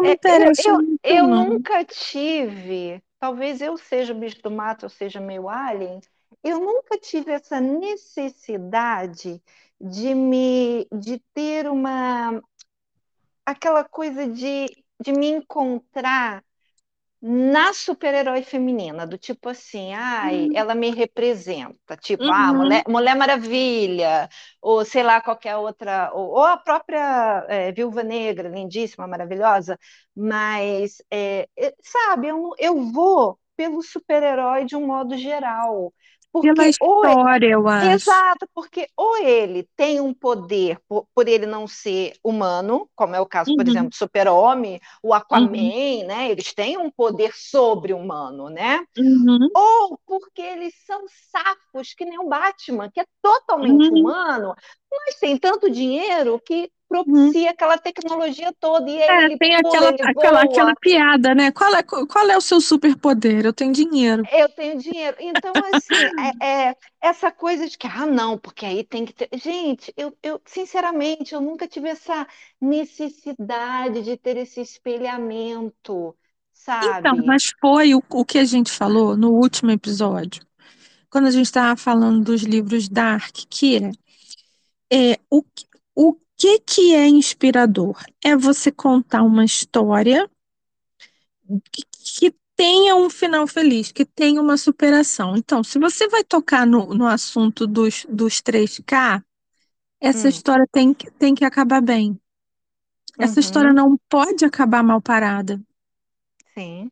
me 0.00 0.10
é, 0.10 0.16
eu, 0.26 0.50
eu, 0.58 0.84
eu 1.02 1.28
nunca 1.28 1.84
tive, 1.84 3.02
talvez 3.18 3.60
eu 3.60 3.76
seja 3.78 4.12
o 4.14 4.18
bicho 4.18 4.40
do 4.42 4.50
mato, 4.50 4.86
eu 4.86 4.90
seja 4.90 5.20
meio 5.20 5.48
alien, 5.48 6.00
eu 6.44 6.60
nunca 6.60 6.98
tive 6.98 7.32
essa 7.32 7.60
necessidade 7.60 9.42
de 9.80 10.14
me, 10.14 10.86
de 10.92 11.18
ter 11.34 11.68
uma, 11.68 12.40
aquela 13.44 13.84
coisa 13.84 14.26
de, 14.28 14.66
de 15.00 15.12
me 15.12 15.28
encontrar 15.28 16.44
na 17.22 17.74
super-herói 17.74 18.42
feminina, 18.44 19.06
do 19.06 19.18
tipo 19.18 19.48
assim, 19.50 19.92
ai, 19.94 20.48
ela 20.54 20.74
me 20.74 20.90
representa, 20.90 21.96
tipo, 21.96 22.30
ah, 22.30 22.52
Uhum. 22.52 22.58
Mulher, 22.58 22.84
Mulher 22.88 23.16
Maravilha, 23.16 24.28
ou 24.62 24.84
sei 24.84 25.02
lá, 25.02 25.20
qualquer 25.20 25.56
outra, 25.56 26.10
ou, 26.14 26.30
ou 26.30 26.44
a 26.44 26.56
própria 26.58 27.44
é, 27.48 27.72
Viúva 27.72 28.02
Negra, 28.02 28.48
lindíssima, 28.48 29.06
maravilhosa, 29.08 29.78
mas, 30.16 31.02
é, 31.10 31.48
é, 31.58 31.74
sabe, 31.82 32.28
eu, 32.28 32.52
eu 32.58 32.80
vou 32.92 33.38
pelo 33.56 33.82
super-herói 33.82 34.64
de 34.64 34.76
um 34.76 34.86
modo 34.86 35.16
geral, 35.18 35.92
porque 36.32 36.74
ou 36.80 37.04
história, 37.04 37.48
eu 37.50 37.68
acho. 37.68 38.06
Exato, 38.06 38.46
porque 38.54 38.86
ou 38.96 39.16
ele 39.18 39.68
tem 39.76 40.00
um 40.00 40.12
poder 40.14 40.78
por, 40.88 41.06
por 41.14 41.28
ele 41.28 41.46
não 41.46 41.66
ser 41.66 42.12
humano, 42.22 42.90
como 42.94 43.14
é 43.16 43.20
o 43.20 43.26
caso, 43.26 43.54
por 43.54 43.66
Uhum, 43.66 43.68
exemplo, 43.68 43.90
do 43.90 43.96
Super-Homem, 43.96 44.80
o 45.02 45.14
uhum, 45.32 45.72
Aquaman, 45.72 46.04
né? 46.06 46.30
Eles 46.30 46.52
têm 46.54 46.78
um 46.78 46.90
poder 46.90 47.32
sobre-humano, 47.34 48.50
né? 48.50 48.84
uhum, 48.96 49.50
Ou 49.54 49.98
porque 50.06 50.42
eles 50.42 50.74
são 50.86 51.04
safos, 51.30 51.94
que 51.94 52.04
nem 52.04 52.18
o 52.20 52.28
Batman, 52.28 52.90
que 52.90 53.00
é 53.00 53.06
totalmente 53.22 53.92
uhum, 53.92 53.92
humano, 53.92 54.54
mas 54.90 55.16
tem 55.18 55.36
tanto 55.38 55.70
dinheiro 55.70 56.40
que 56.40 56.70
uhum. 56.79 56.79
Propicia 56.90 57.50
aquela 57.52 57.78
tecnologia 57.78 58.52
toda. 58.60 58.90
E 58.90 58.98
É, 59.08 59.24
ele 59.24 59.38
tem 59.38 59.56
pula, 59.60 59.88
aquela, 59.88 59.90
ele 59.90 59.98
aquela, 60.02 60.42
aquela 60.42 60.74
piada, 60.76 61.34
né? 61.34 61.50
Qual 61.50 61.74
é, 61.74 61.82
qual 61.82 62.30
é 62.30 62.36
o 62.36 62.40
seu 62.40 62.60
superpoder? 62.60 63.44
Eu 63.44 63.52
tenho 63.52 63.72
dinheiro. 63.72 64.28
Eu 64.32 64.48
tenho 64.48 64.78
dinheiro. 64.78 65.16
Então, 65.20 65.60
assim, 65.62 66.10
é, 66.40 66.70
é 66.70 66.76
essa 67.00 67.30
coisa 67.32 67.68
de 67.68 67.76
que, 67.78 67.86
ah, 67.86 68.06
não, 68.06 68.38
porque 68.38 68.64
aí 68.66 68.84
tem 68.84 69.04
que 69.04 69.12
ter. 69.12 69.28
Gente, 69.34 69.92
eu, 69.96 70.16
eu, 70.22 70.40
sinceramente, 70.46 71.34
eu 71.34 71.40
nunca 71.40 71.66
tive 71.66 71.88
essa 71.88 72.26
necessidade 72.60 74.02
de 74.02 74.16
ter 74.16 74.36
esse 74.36 74.60
espelhamento, 74.60 76.16
Então, 76.82 77.14
sabe? 77.14 77.26
mas 77.26 77.44
foi 77.60 77.94
o, 77.94 78.02
o 78.10 78.24
que 78.24 78.38
a 78.38 78.44
gente 78.44 78.70
falou 78.70 79.16
no 79.16 79.30
último 79.32 79.70
episódio, 79.70 80.42
quando 81.10 81.26
a 81.28 81.30
gente 81.32 81.46
estava 81.46 81.76
falando 81.76 82.24
dos 82.24 82.42
livros 82.42 82.88
Dark, 82.88 83.34
que 83.50 83.78
é, 83.78 85.12
é 85.12 85.18
o, 85.30 85.42
que- 85.42 85.66
o 85.94 86.14
que 86.40 86.58
que 86.60 86.94
é 86.94 87.06
inspirador? 87.06 88.02
É 88.24 88.34
você 88.36 88.72
contar 88.72 89.22
uma 89.22 89.44
história 89.44 90.28
que, 91.72 91.82
que 92.18 92.34
tenha 92.56 92.94
um 92.96 93.08
final 93.10 93.46
feliz, 93.46 93.90
que 93.92 94.04
tenha 94.04 94.40
uma 94.40 94.56
superação. 94.56 95.36
Então, 95.36 95.62
se 95.64 95.78
você 95.78 96.08
vai 96.08 96.22
tocar 96.24 96.66
no, 96.66 96.94
no 96.94 97.06
assunto 97.06 97.66
dos, 97.66 98.06
dos 98.08 98.40
3K, 98.40 99.22
essa 100.00 100.28
Hum, 100.28 100.30
história 100.30 100.66
tem, 100.72 100.94
que- 100.94 101.10
tem 101.12 101.34
que 101.34 101.44
acabar 101.44 101.80
bem. 101.82 102.18
Essa 103.18 103.40
história 103.40 103.72
uhum, 103.72 103.74
não 103.74 103.96
pode 104.10 104.44
acabar 104.44 104.82
mal 104.82 105.00
parada. 105.00 105.60
sim. 106.56 106.90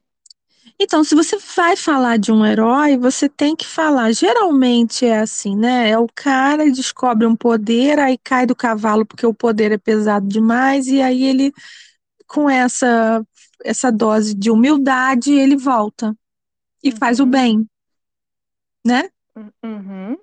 Então, 0.81 1.03
se 1.03 1.14
você 1.14 1.37
vai 1.57 1.76
falar 1.76 2.18
de 2.18 2.31
um 2.31 2.47
herói, 2.47 2.97
você 2.97 3.29
tem 3.29 3.57
que 3.57 3.66
falar. 3.66 4.12
Geralmente 4.12 5.05
é 5.05 5.18
assim, 5.20 5.57
né? 5.57 5.91
É 5.91 5.99
o 5.99 6.07
cara 6.14 6.70
descobre 6.70 7.26
um 7.26 7.35
poder, 7.35 7.99
aí 7.99 8.16
cai 8.18 8.47
do 8.47 8.55
cavalo 8.55 9.05
porque 9.05 9.26
o 9.26 9.35
poder 9.35 9.72
é 9.72 9.79
pesado 9.79 10.26
demais, 10.29 10.87
e 10.87 11.03
aí 11.03 11.24
ele, 11.24 11.53
com 12.26 12.51
essa, 12.51 13.24
essa 13.64 13.93
dose 13.93 14.35
de 14.35 14.51
humildade, 14.51 15.33
ele 15.33 15.57
volta 15.57 16.16
e 16.85 16.93
faz 16.93 17.20
o 17.20 17.24
Uhum, 17.24 17.31
bem, 17.31 17.66
né? 18.85 19.11
uhum, 19.64 20.16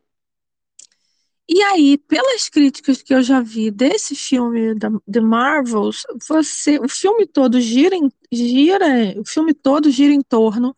E 1.48 1.62
aí, 1.62 1.98
pelas 1.98 2.50
críticas 2.50 3.02
que 3.04 3.14
eu 3.14 3.22
já 3.22 3.40
vi 3.40 3.70
desse 3.70 4.16
filme 4.16 4.74
da 4.74 4.90
The 5.12 5.22
Marvels, 5.22 6.02
você, 6.28 6.80
o 6.80 6.90
filme 6.90 7.28
todo 7.28 7.62
gira, 7.62 7.96
em- 7.96 8.12
gira, 8.32 8.88
o 9.20 9.26
filme 9.26 9.54
todo 9.54 9.92
gira 9.92 10.12
em 10.14 10.22
torno 10.22 10.76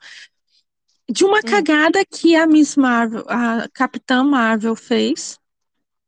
de 1.10 1.26
uma 1.26 1.42
hum, 1.44 1.44
cagada 1.44 2.06
que 2.06 2.34
a 2.36 2.48
Miss 2.48 2.78
Marvel, 2.78 3.26
a 3.28 3.68
Capitã 3.74 4.24
Marvel 4.24 4.74
fez. 4.76 5.38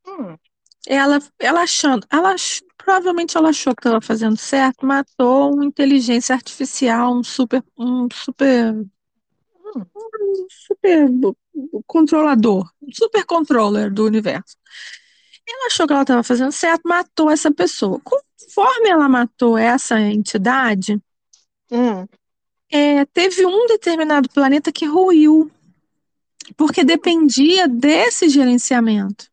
hum. 0.04 0.38
Ela, 0.86 1.18
ela 1.38 1.62
achando, 1.62 2.06
ela 2.10 2.34
provavelmente 2.76 3.36
ela 3.36 3.50
achou 3.50 3.74
que 3.74 3.80
estava 3.80 4.00
fazendo 4.00 4.36
certo, 4.36 4.86
matou 4.86 5.54
uma 5.54 5.64
inteligência 5.64 6.34
artificial, 6.34 7.14
um 7.18 7.22
super, 7.22 7.62
um 7.78 8.08
super, 8.12 8.74
super 10.48 11.08
controlador, 11.86 12.70
super 12.92 13.24
controller 13.24 13.92
do 13.92 14.04
universo. 14.04 14.56
Ela 15.48 15.66
achou 15.66 15.86
que 15.86 15.92
ela 15.92 16.02
estava 16.02 16.22
fazendo 16.22 16.52
certo, 16.52 16.86
matou 16.86 17.30
essa 17.30 17.50
pessoa. 17.50 18.00
Conforme 18.00 18.88
ela 18.88 19.08
matou 19.08 19.58
essa 19.58 20.00
entidade, 20.00 21.00
Hum, 21.72 22.04
é, 22.70 23.04
teve 23.06 23.46
um 23.46 23.66
determinado 23.66 24.28
planeta 24.28 24.72
que 24.72 24.84
ruiu, 24.84 25.50
porque 26.56 26.82
dependia 26.82 27.68
desse 27.68 28.28
gerenciamento. 28.28 29.29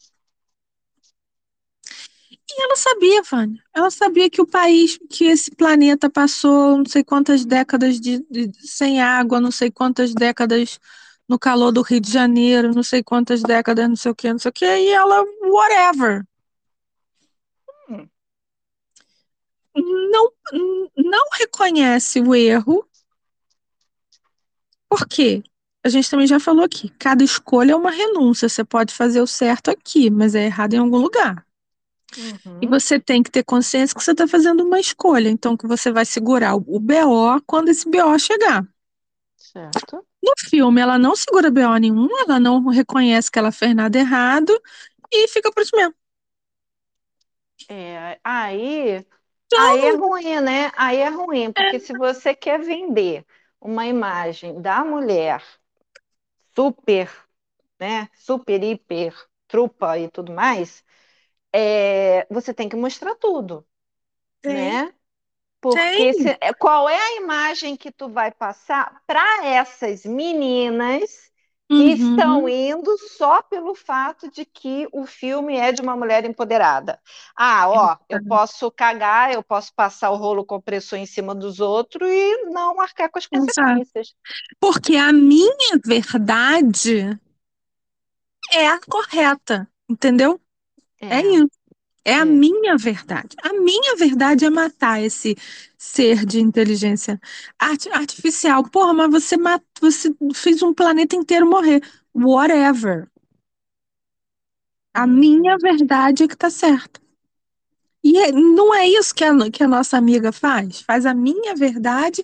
E 2.50 2.62
ela 2.64 2.76
sabia, 2.76 3.22
Vânia. 3.24 3.62
Ela 3.74 3.92
sabia 3.92 4.30
que 4.30 4.42
o 4.42 4.48
país, 4.48 4.98
que 5.10 5.26
esse 5.26 5.52
planeta 5.52 6.10
passou 6.10 6.78
não 6.78 6.86
sei 6.86 7.04
quantas 7.04 7.46
décadas 7.46 8.00
de, 8.00 8.20
de- 8.30 8.52
sem 8.68 9.02
água, 9.02 9.42
não 9.42 9.52
sei 9.52 9.70
quantas 9.72 10.14
décadas 10.14 10.80
no 11.28 11.38
calor 11.38 11.72
do 11.72 11.82
Rio 11.82 12.00
de 12.00 12.12
Janeiro, 12.12 12.74
não 12.74 12.84
sei 12.84 13.04
quantas 13.04 13.42
décadas, 13.44 13.88
não 13.90 13.96
sei 13.98 14.12
o 14.12 14.16
que, 14.16 14.32
não 14.32 14.40
sei 14.40 14.50
o 14.50 14.54
que, 14.54 14.66
e 14.66 14.90
ela, 14.90 15.24
whatever. 15.44 16.24
Não, 19.76 20.32
não 20.96 21.30
reconhece 21.40 22.20
o 22.20 22.36
erro. 22.36 22.86
Por 24.90 25.08
quê? 25.08 25.42
A 25.84 25.90
gente 25.90 26.10
também 26.10 26.28
já 26.28 26.40
falou 26.40 26.66
aqui, 26.66 26.90
cada 27.00 27.24
escolha 27.24 27.72
é 27.72 27.76
uma 27.76 27.92
renúncia. 27.92 28.50
Você 28.50 28.64
pode 28.66 28.94
fazer 28.94 29.22
o 29.22 29.28
certo 29.28 29.70
aqui, 29.72 30.10
mas 30.10 30.36
é 30.36 30.46
errado 30.46 30.74
em 30.74 30.78
algum 30.80 30.98
lugar. 30.98 31.47
Uhum, 32.16 32.62
E 32.62 32.68
você 32.68 33.00
tem 33.00 33.24
que 33.24 33.32
ter 33.32 33.44
consciência 33.44 33.96
que 33.96 34.04
você 34.04 34.12
está 34.12 34.28
fazendo 34.28 34.64
uma 34.64 34.80
escolha, 34.80 35.30
então 35.30 35.58
que 35.58 35.68
você 35.68 35.92
vai 35.92 36.06
segurar 36.06 36.56
o 36.56 36.80
BO 36.80 37.42
quando 37.48 37.70
esse 37.70 37.90
BO 37.90 38.18
chegar. 38.20 38.68
certo. 39.36 40.06
No 40.24 40.34
filme, 40.50 40.82
ela 40.82 40.98
não 41.00 41.16
segura 41.16 41.52
BO 41.52 41.78
nenhum, 41.78 42.08
ela 42.20 42.40
não 42.40 42.66
reconhece 42.68 43.32
que 43.32 43.40
ela 43.40 43.52
fez 43.52 43.76
nada 43.76 43.98
errado 43.98 44.52
e 45.12 45.28
fica 45.30 45.52
por 45.52 45.64
isso 45.64 45.76
mesmo. 45.76 45.96
É, 47.70 48.20
aí, 48.24 49.06
Então, 49.48 49.58
aí 49.58 49.86
é 49.86 49.92
ruim, 49.92 50.42
né? 50.42 50.72
Aí 50.76 50.98
é 51.00 51.10
ruim, 51.10 51.52
porque 51.54 51.80
se 51.80 51.94
você 51.94 52.36
quer 52.36 52.60
vender 52.62 53.26
uma 53.62 53.86
imagem 53.88 54.62
da 54.62 54.84
mulher 54.86 55.44
super, 56.56 57.10
né? 57.80 58.10
Super, 58.16 58.64
hiper, 58.64 59.14
trupa 59.48 59.98
e 60.00 60.10
tudo 60.10 60.34
mais, 60.34 60.84
é, 61.54 62.26
você 62.32 62.54
tem 62.54 62.70
que 62.70 62.76
mostrar 62.76 63.16
tudo, 63.16 63.66
tem, 64.42 64.80
né? 64.80 64.94
Porque 65.62 66.14
se- 66.14 66.38
é, 66.42 66.54
qual 66.54 66.90
é 66.90 66.98
a 66.98 67.16
imagem 67.18 67.76
que 67.78 67.92
tu 67.92 68.10
vai 68.10 68.32
passar 68.32 69.02
para 69.08 69.46
essas 69.46 70.06
meninas 70.06 71.32
que 71.74 71.84
estão 71.94 72.48
Uhum, 72.48 72.50
indo 72.50 72.98
só 73.00 73.42
pelo 73.44 73.76
fato 73.76 74.32
de 74.32 74.46
que 74.46 74.88
o 74.94 75.06
filme 75.06 75.58
é 75.58 75.72
de 75.72 75.82
uma 75.82 75.96
mulher 75.98 76.26
empoderada? 76.26 77.02
Ah, 77.36 77.70
ó, 77.70 77.98
eu 78.10 78.20
posso 78.22 78.72
cagar, 78.72 79.34
eu 79.34 79.44
posso 79.44 79.74
passar 79.76 80.12
o 80.12 80.16
rolo 80.18 80.46
compressor 80.46 81.00
em 81.00 81.06
cima 81.06 81.36
dos 81.36 81.60
outros 81.60 82.10
e 82.10 82.46
não 82.52 82.80
arcar 82.82 83.10
com 83.12 83.20
as 83.20 83.28
consequências. 83.28 84.16
Porque 84.60 84.96
a 84.98 85.12
minha 85.14 85.80
verdade 85.86 87.20
é 88.52 88.68
a 88.68 88.80
correta, 88.80 89.68
entendeu? 89.90 90.40
É 91.10 91.20
É, 91.20 91.22
isso. 91.22 91.50
É 92.06 92.16
a 92.16 92.26
é. 92.26 92.26
minha 92.26 92.78
verdade. 92.78 93.36
A 93.44 93.54
minha 93.54 93.96
verdade 93.98 94.46
é 94.46 94.50
matar 94.50 95.02
esse 95.04 95.36
ser 95.78 96.26
de 96.26 96.40
inteligência 96.42 97.20
arti- 97.60 97.90
artificial. 97.92 98.64
Porra, 98.70 98.94
mas 98.94 99.12
você 99.12 99.38
você 99.82 100.10
fez 100.36 100.64
um 100.64 100.74
planeta 100.74 101.16
inteiro 101.16 101.50
morrer. 101.50 101.82
Whatever. 102.16 103.10
A 104.94 105.08
minha 105.08 105.54
Uhum. 105.54 105.60
verdade 105.62 106.24
é 106.24 106.28
que 106.28 106.36
tá 106.36 106.50
certa. 106.50 107.00
E 108.04 108.18
é- 108.18 108.32
não 108.32 108.74
é 108.74 108.88
isso 108.88 109.14
que 109.14 109.24
a, 109.24 109.52
que 109.52 109.64
a 109.64 109.68
nossa 109.68 109.98
amiga 109.98 110.32
faz. 110.32 110.82
Faz 110.82 111.06
a 111.06 111.14
minha 111.14 111.56
verdade 111.56 112.24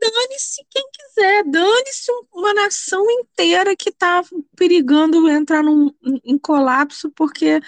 dane-se 0.00 0.64
quem 0.70 0.84
quiser, 1.14 1.44
dane-se 1.44 2.10
um- 2.12 2.40
uma 2.40 2.54
nação 2.54 3.04
inteira 3.10 3.76
que 3.76 3.90
está 3.90 4.22
perigando 4.56 5.28
entrar 5.28 5.62
num, 5.62 5.90
em 6.24 6.38
colapso 6.38 7.10
porque 7.12 7.60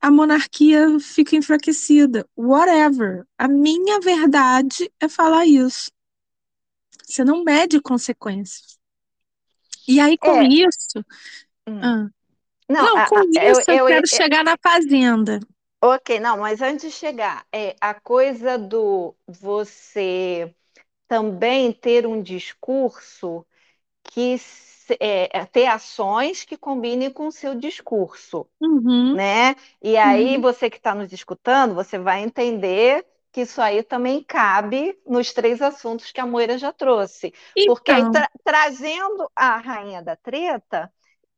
a 0.00 0.10
monarquia 0.10 0.98
fica 1.00 1.36
enfraquecida. 1.36 2.26
Whatever. 2.36 3.26
A 3.38 3.48
minha 3.48 4.00
verdade 4.00 4.90
é 5.00 5.08
falar 5.08 5.46
isso. 5.46 5.90
Você 7.06 7.24
não 7.24 7.42
mede 7.42 7.80
consequências. 7.80 8.78
E 9.88 10.00
aí, 10.00 10.16
com 10.18 10.40
É, 10.40 10.42
isso, 10.42 11.04
hum. 11.68 11.90
ah, 11.90 12.08
Não, 12.68 12.90
não, 12.90 13.00
a- 13.00 13.10
com 13.10 13.16
a- 13.18 13.26
eu, 13.34 13.60
isso 13.60 13.62
eu 13.68 13.80
eu, 13.86 13.86
quero 13.86 14.06
chegar 14.08 14.44
na 14.44 14.56
fazenda. 14.62 15.40
ok, 15.80 16.18
não, 16.20 16.38
mas 16.38 16.62
antes 16.62 16.90
de 16.90 16.90
chegar, 16.98 17.46
é 17.52 17.76
a 17.80 17.94
coisa 17.94 18.58
do 18.58 19.14
você 19.26 20.54
também 21.08 21.72
ter 21.72 22.06
um 22.06 22.22
discurso 22.22 23.46
que 24.04 24.36
é, 25.00 25.38
é, 25.40 25.46
ter 25.46 25.66
ações 25.66 26.44
que 26.44 26.56
combinem 26.56 27.10
com 27.12 27.26
o 27.28 27.32
seu 27.32 27.54
discurso, 27.54 28.48
Uhum, 28.60 29.20
né? 29.20 29.56
E 29.82 29.96
aí 29.96 30.36
uhum. 30.36 30.38
você 30.38 30.70
que 30.70 30.76
está 30.78 30.94
nos 30.94 31.12
escutando, 31.12 31.74
você 31.74 31.98
vai 31.98 32.22
entender 32.22 33.06
que 33.32 33.42
isso 33.42 33.60
aí 33.62 33.82
também 33.82 34.22
cabe 34.24 34.98
nos 35.06 35.32
três 35.32 35.60
assuntos 35.62 36.12
que 36.12 36.20
a 36.20 36.26
Moira 36.26 36.58
já 36.58 36.72
trouxe, 36.72 37.32
porque 37.64 37.90
aí 37.92 38.04
Então, 38.04 38.06
tra- 38.06 38.30
trazendo 38.44 39.30
a 39.36 39.58
rainha 39.58 40.02
da 40.02 40.16
treta, 40.16 40.92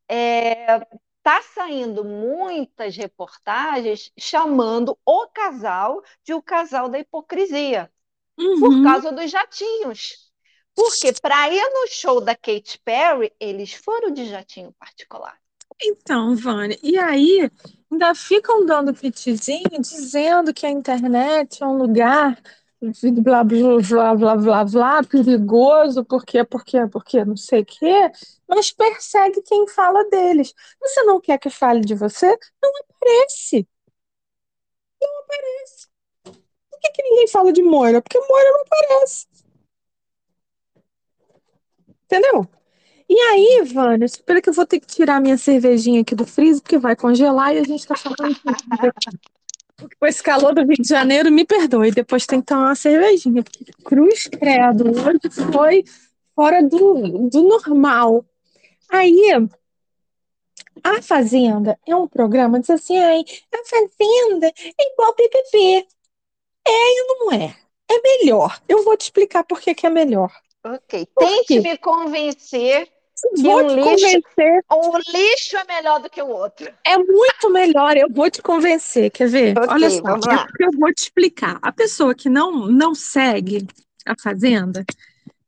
é, 0.09 0.79
tá 1.23 1.43
saindo 1.43 2.05
muitas 2.05 2.97
reportagens 2.97 4.13
chamando 4.19 4.99
o 5.05 5.27
casal 5.29 6.03
de 6.25 6.35
o 6.35 6.43
casal 6.43 6.89
da 6.89 6.99
hipocrisia 6.99 7.91
por 8.37 8.71
uhum. 8.71 8.83
causa 8.83 9.13
dos 9.13 9.31
jatinhos. 9.31 10.27
Porque 10.75 11.13
para 11.21 11.49
ir 11.51 11.71
no 11.73 11.87
show 11.89 12.21
da 12.21 12.37
Katy 12.37 12.79
Perry, 12.85 13.33
eles 13.41 13.73
foram 13.73 14.11
de 14.13 14.27
jatinho 14.27 14.75
particular. 14.79 15.39
Então, 15.83 16.37
Vânia, 16.37 16.79
e 16.83 16.99
aí 16.99 17.51
ainda 17.91 18.15
ficam 18.15 18.65
dando 18.65 18.95
pitizinho 18.95 19.81
dizendo 19.81 20.53
que 20.53 20.67
a 20.67 20.71
internet 20.71 21.63
é 21.63 21.67
um 21.67 21.77
lugar 21.77 22.41
blá 23.23 23.43
blá 23.43 23.79
blá 23.81 24.15
blá 24.15 24.37
blá 24.37 24.65
blá 24.65 25.03
perigoso, 25.05 26.05
porque, 26.05 26.45
porque, 26.45 26.87
porque 26.87 27.25
não 27.25 27.37
sei 27.37 27.61
o 27.63 27.67
quê, 27.67 28.11
mas 28.49 28.71
persegue 28.71 29.43
quem 29.43 29.67
fala 29.69 30.05
deles. 30.11 30.55
Você 30.81 31.03
não 31.05 31.21
quer 31.21 31.39
que 31.39 31.51
fale 31.51 31.81
de 31.81 31.95
você? 31.95 32.27
Não 32.63 32.71
aparece. 32.81 33.67
Não 35.01 35.21
aparece. 35.21 35.89
Que, 36.87 36.93
que 36.93 37.03
ninguém 37.03 37.29
fala 37.29 37.53
de 37.53 37.63
Moira? 37.63 38.01
Porque 38.01 38.19
Moira 38.19 38.51
não 38.53 38.61
aparece. 38.63 39.27
Entendeu? 42.05 42.47
E 43.09 43.15
aí, 43.15 43.63
Vânia, 43.73 44.05
espera 44.05 44.43
que 44.43 44.49
eu 44.49 44.53
vou 44.53 44.67
ter 44.67 44.81
que 44.81 44.87
tirar 44.87 45.21
minha 45.21 45.39
cervejinha 45.39 46.01
aqui 46.01 46.15
do 46.15 46.27
freezer, 46.27 46.63
porque 46.63 46.79
vai 46.79 46.97
congelar 46.97 47.55
e 47.55 47.59
a 47.59 47.65
gente 47.65 47.87
tá 47.87 47.97
falando 47.97 48.37
com 49.99 50.07
esse 50.07 50.23
calor 50.23 50.55
do 50.55 50.63
Rio 50.63 50.77
de 50.77 50.89
Janeiro, 50.89 51.31
me 51.31 51.45
perdoe, 51.45 51.93
depois 51.93 52.27
tem 52.27 52.41
que 52.41 52.47
tomar 52.47 52.67
uma 52.67 52.75
cervejinha, 52.75 53.45
porque 53.45 53.65
cruz 53.85 54.25
credo, 54.25 54.87
hoje 54.89 55.53
foi 55.53 55.85
fora 56.35 56.63
do, 56.63 57.29
do 57.29 57.43
normal. 57.45 58.25
Aí, 58.91 59.31
a 60.83 61.01
Fazenda 61.01 61.79
é 61.87 61.95
um 61.95 62.09
programa, 62.09 62.59
diz 62.59 62.71
assim, 62.71 62.99
ai, 62.99 63.25
a 63.53 63.65
Fazenda 63.69 64.47
é 64.49 64.93
igual 64.93 65.15
PPP. 65.15 65.87
É 66.67 66.71
e 66.71 67.07
não 67.09 67.33
é. 67.33 67.57
É 67.91 68.01
melhor. 68.03 68.61
Eu 68.69 68.83
vou 68.83 68.97
te 68.97 69.03
explicar 69.03 69.45
por 69.45 69.61
que 69.61 69.75
que 69.75 69.87
é 69.87 69.91
melhor. 69.91 70.31
Ok, 70.65 71.07
Por 71.15 71.25
tente 71.25 71.47
quê? 71.47 71.61
me 71.61 71.79
convencer 71.79 72.89
que 73.35 73.43
Vou 73.43 73.61
um 73.63 73.67
te 73.69 73.75
lixo, 73.75 73.85
convencer. 73.89 74.65
um 74.73 74.99
lixo 75.13 75.57
é 75.57 75.65
melhor 75.65 76.01
do 76.01 76.11
que 76.11 76.21
o 76.21 76.29
outro. 76.29 76.71
É 76.85 76.99
muito 76.99 77.51
melhor, 77.51 77.97
eu 77.97 78.09
vou 78.11 78.29
te 78.31 78.43
convencer, 78.43 79.11
quer 79.11 79.29
ver? 79.29 79.57
Ok, 79.57 79.69
Olha 79.71 79.91
só, 79.91 79.99
é 80.33 80.37
porque 80.45 80.65
eu 80.65 80.71
vou 80.79 80.93
te 80.93 81.03
explicar. 81.03 81.59
A 81.63 81.73
pessoa 81.73 82.15
que 82.15 82.29
não, 82.29 82.67
não 82.67 82.95
segue 82.95 83.67
a 84.05 84.15
Fazenda, 84.21 84.85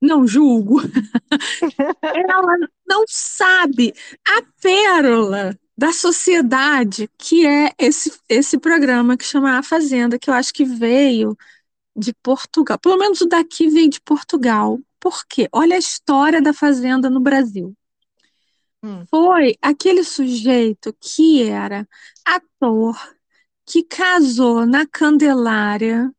não 0.01 0.27
julgo, 0.27 0.81
ela 2.03 2.57
não 2.87 3.05
sabe 3.09 3.93
a 4.27 4.43
pérola 4.62 5.59
da 5.79 5.93
sociedade 5.93 7.09
que 7.16 7.47
é 7.47 7.72
esse, 7.79 8.12
esse 8.29 8.59
programa 8.59 9.16
que 9.16 9.24
chama 9.24 9.57
A 9.57 9.62
Fazenda, 9.62 10.18
que 10.18 10.29
eu 10.29 10.35
acho 10.35 10.53
que 10.53 10.64
veio 10.64 11.39
de 11.97 12.12
Portugal. 12.14 12.76
Pelo 12.81 12.99
menos 12.99 13.20
o 13.20 13.29
daqui 13.29 13.68
veio 13.68 13.89
de 13.89 14.01
Portugal. 14.01 14.81
Por 14.99 15.24
quê? 15.24 15.49
Olha 15.53 15.76
a 15.76 15.79
história 15.79 16.43
da 16.43 16.53
Fazenda 16.53 17.09
no 17.09 17.20
Brasil. 17.20 17.72
Hum. 18.83 19.05
Foi 19.09 19.55
aquele 19.62 20.03
sujeito 20.03 20.93
que 21.01 21.45
era 21.45 21.89
ator, 22.24 22.99
que 23.64 23.85
casou 23.85 24.66
na 24.66 24.85
Candelária, 24.85 26.12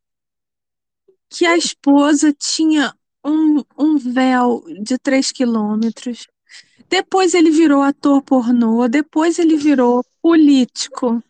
que 1.29 1.45
a 1.45 1.57
esposa 1.57 2.31
tinha 2.31 2.95
um, 3.25 3.61
um 3.77 3.97
véu 3.97 4.63
de 4.81 4.97
3 4.97 5.33
quilômetros. 5.33 6.27
Depois 6.89 7.33
ele 7.33 7.51
virou 7.51 7.81
ator 7.81 8.21
pornô, 8.21 8.87
depois 8.87 9.37
ele 9.37 9.55
virou 9.55 10.03
político. 10.21 11.23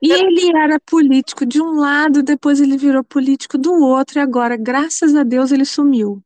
E 0.00 0.12
ele 0.12 0.56
era 0.56 0.78
político 0.78 1.44
de 1.44 1.60
um 1.60 1.72
lado, 1.72 2.22
depois 2.22 2.60
ele 2.60 2.76
virou 2.76 3.02
político 3.02 3.58
do 3.58 3.72
outro, 3.72 4.18
e 4.18 4.22
agora, 4.22 4.56
graças 4.56 5.14
a 5.14 5.24
Deus, 5.24 5.50
ele 5.50 5.64
sumiu. 5.64 6.22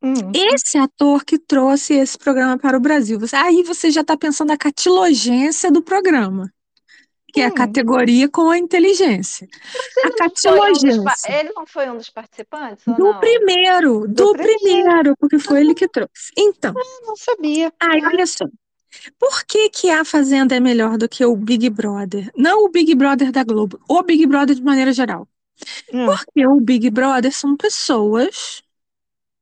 Hum. 0.00 0.12
Esse 0.32 0.78
ator 0.78 1.24
que 1.24 1.38
trouxe 1.38 1.94
esse 1.94 2.16
programa 2.16 2.56
para 2.56 2.76
o 2.76 2.80
Brasil. 2.80 3.18
Aí 3.32 3.62
você 3.62 3.90
já 3.90 4.02
está 4.02 4.16
pensando 4.16 4.52
a 4.52 4.56
catilogência 4.56 5.70
do 5.72 5.82
programa, 5.82 6.52
que 7.36 7.42
é 7.42 7.44
a 7.44 7.50
categoria 7.50 8.28
com 8.30 8.48
a 8.48 8.56
inteligência. 8.56 9.46
A 10.04 10.30
foi 10.40 10.58
um. 10.58 11.04
Ele 11.28 11.52
não 11.54 11.66
foi 11.66 11.90
um 11.90 11.98
dos 11.98 12.08
participantes 12.08 12.82
Do 12.86 13.14
primeiro, 13.20 14.08
do, 14.08 14.32
primeiro. 14.32 14.58
primeiro, 14.62 15.16
porque 15.18 15.38
foi 15.38 15.60
ele 15.60 15.74
que 15.74 15.86
trouxe. 15.86 16.32
Então, 16.34 16.72
Eu 16.74 17.06
não 17.06 17.14
sabia. 17.14 17.70
aí 17.78 18.02
olha 18.06 18.26
só. 18.26 18.46
Por 19.18 19.44
que 19.44 19.68
que 19.68 19.90
a 19.90 20.02
Fazenda 20.02 20.56
é 20.56 20.60
melhor 20.60 20.96
do 20.96 21.06
que 21.06 21.22
o 21.26 21.36
Big 21.36 21.68
Brother? 21.68 22.32
Não 22.34 22.64
o 22.64 22.70
Big 22.70 22.94
Brother 22.94 23.30
da 23.30 23.44
Globo, 23.44 23.78
o 23.86 24.02
Big 24.02 24.24
Brother 24.26 24.56
de 24.56 24.62
maneira 24.62 24.94
geral. 24.94 25.28
Hum. 25.92 26.06
Porque 26.06 26.46
o 26.46 26.58
Big 26.58 26.88
Brother 26.88 27.32
são 27.32 27.54
pessoas 27.54 28.62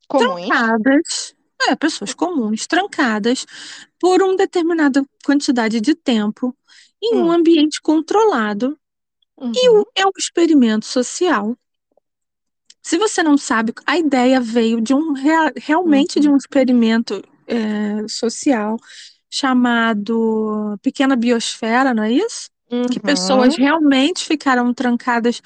Comuns. 0.09 0.47
trancadas, 0.49 1.34
é, 1.68 1.76
pessoas 1.76 2.12
comuns, 2.12 2.66
trancadas 2.66 3.47
por 4.01 4.20
uma 4.20 4.36
determinada 4.36 5.05
quantidade 5.24 5.80
de 5.80 5.95
tempo 5.95 6.55
em 7.12 7.16
um 7.16 7.26
Hum. 7.26 7.32
ambiente 7.32 7.80
controlado 7.82 8.78
e 9.55 9.70
Uhum. 9.70 9.80
o- 9.82 9.86
é 9.94 10.07
um 10.07 10.11
experimento 10.16 10.86
social. 10.86 11.57
Se 12.82 12.98
você 12.98 13.22
não 13.22 13.36
sabe, 13.38 13.72
a 13.86 13.96
ideia 13.98 14.40
veio 14.40 14.80
de 14.80 14.94
um 14.94 15.12
rea- 15.12 15.52
realmente 15.57 16.20
de 16.20 16.28
um 16.28 16.36
experimento 16.36 17.22
é, 17.46 18.09
social 18.09 18.76
chamado 19.30 20.78
Pequena 20.82 21.14
Biosfera, 21.16 21.92
não 21.92 22.02
é 22.02 22.12
isso? 22.12 22.48
Que 22.90 22.98
Uhum. 22.98 23.04
pessoas 23.04 23.56
realmente 23.56 24.24
ficaram 24.24 24.72
trancadas 24.74 25.40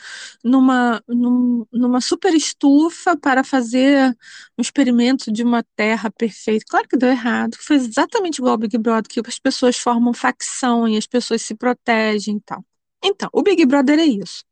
numa, 0.45 1.03
num- 1.09 1.67
numa 1.73 2.01
super 2.01 2.33
estufa 2.35 3.17
para 3.17 3.43
fazer 3.45 4.17
um 4.59 4.63
experimento 4.63 5.33
de 5.33 5.43
uma 5.43 5.63
terra 5.77 6.11
perfeita. 6.11 6.65
Claro 6.69 6.89
que 6.89 6.97
deu 6.97 7.11
errado, 7.11 7.57
foi 7.61 7.77
exatamente 7.77 8.39
igual 8.39 8.53
ao 8.53 8.59
Big 8.59 8.77
Brother, 8.79 9.09
que 9.11 9.21
as 9.27 9.39
pessoas 9.39 9.77
formam 9.79 10.13
facção 10.13 10.87
e 10.89 10.97
as 10.97 11.07
pessoas 11.07 11.43
se 11.43 11.55
protegem 11.55 12.37
e 12.37 12.41
tal. 12.41 12.65
Então, 13.03 13.29
o 13.33 13.43
Big 13.43 13.65
Brother 13.67 13.99
é 13.99 14.05
isso. 14.07 14.45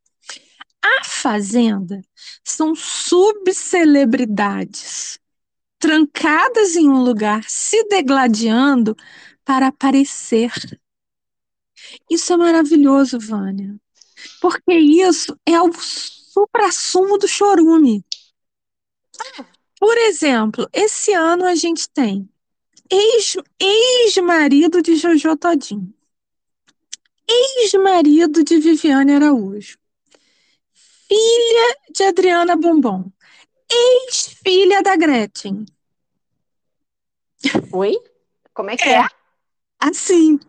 A 0.83 1.05
Fazenda 1.05 2.01
são 2.45 2.75
subcelebridades 2.75 5.19
trancadas 5.79 6.77
em 6.77 6.89
um 6.89 7.03
lugar, 7.03 7.45
se 7.49 7.85
degladiando 7.89 8.97
para 9.45 9.67
aparecer. 9.69 10.53
Isso 12.11 12.33
é 12.33 12.37
maravilhoso, 12.37 13.19
Vânia. 13.19 13.75
Porque 14.41 14.75
isso 14.75 15.39
é 15.47 15.61
o 15.61 15.73
supra-sumo 15.73 17.19
do 17.19 17.29
chorume. 17.29 18.05
Por 19.79 19.97
exemplo, 19.99 20.69
esse 20.73 21.13
ano 21.13 21.45
a 21.45 21.55
gente 21.55 21.89
tem 21.91 22.29
ex- 22.91 23.37
ex-marido 23.61 24.81
de 24.81 24.97
Jojo 24.97 25.37
Todinho, 25.37 25.93
ex-marido 27.29 28.43
de 28.43 28.59
Viviane 28.59 29.15
Araújo, 29.15 29.79
filha 31.09 31.77
de 31.91 32.05
Adriana 32.05 32.57
Bombom, 32.57 33.11
ex-filha 33.71 34.83
da 34.83 34.97
Gretchen. 34.97 35.67
Oi? 37.73 37.97
Como 38.55 38.71
é 38.71 38.77
que 38.77 38.85
É. 38.89 39.01
é? 39.01 39.07
Assim, 39.79 40.41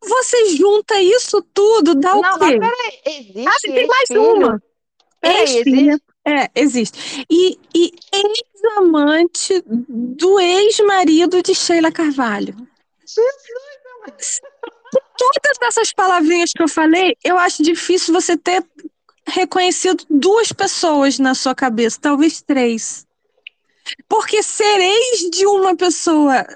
você 0.00 0.56
junta 0.56 1.00
isso 1.00 1.42
tudo, 1.54 1.94
dá 1.94 2.16
o 2.16 2.22
Não, 2.22 2.38
quê? 2.38 2.58
mas 2.58 2.72
peraí, 2.72 3.00
existe 3.18 3.48
Ah, 3.48 3.58
tem 3.60 3.86
mais 3.86 4.10
uma. 4.10 4.62
Peraí, 5.20 5.58
existe? 5.58 6.02
É, 6.26 6.50
existe. 6.54 7.26
E, 7.30 7.58
e 7.74 7.92
ex-amante 8.12 9.62
do 9.66 10.38
ex-marido 10.38 11.42
de 11.42 11.54
Sheila 11.54 11.90
Carvalho. 11.90 12.54
Todas 15.16 15.58
essas 15.62 15.92
palavrinhas 15.92 16.52
que 16.52 16.62
eu 16.62 16.68
falei, 16.68 17.16
eu 17.24 17.36
acho 17.38 17.62
difícil 17.62 18.14
você 18.14 18.36
ter 18.36 18.64
reconhecido 19.26 20.04
duas 20.08 20.52
pessoas 20.52 21.18
na 21.18 21.34
sua 21.34 21.54
cabeça, 21.54 21.98
talvez 22.00 22.40
três. 22.42 23.06
Porque 24.08 24.42
ser 24.42 24.80
ex 24.80 25.30
de 25.30 25.46
uma 25.46 25.74
pessoa 25.76 26.46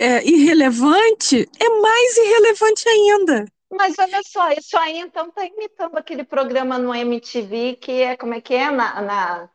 é, 0.00 0.24
irrelevante 0.26 1.48
é 1.60 1.68
mais 1.80 2.16
irrelevante 2.16 2.88
ainda. 2.88 3.44
Mas 3.72 3.94
olha 3.98 4.20
só, 4.26 4.50
isso 4.52 4.76
aí 4.78 4.98
então 4.98 5.30
tá 5.30 5.44
imitando 5.44 5.96
aquele 5.96 6.24
programa 6.24 6.76
no 6.78 6.92
MTV 6.94 7.76
que 7.80 7.92
é, 8.02 8.16
como 8.16 8.34
é 8.34 8.40
que 8.40 8.54
é? 8.54 8.68
Na, 8.70 9.00
na, 9.00 9.48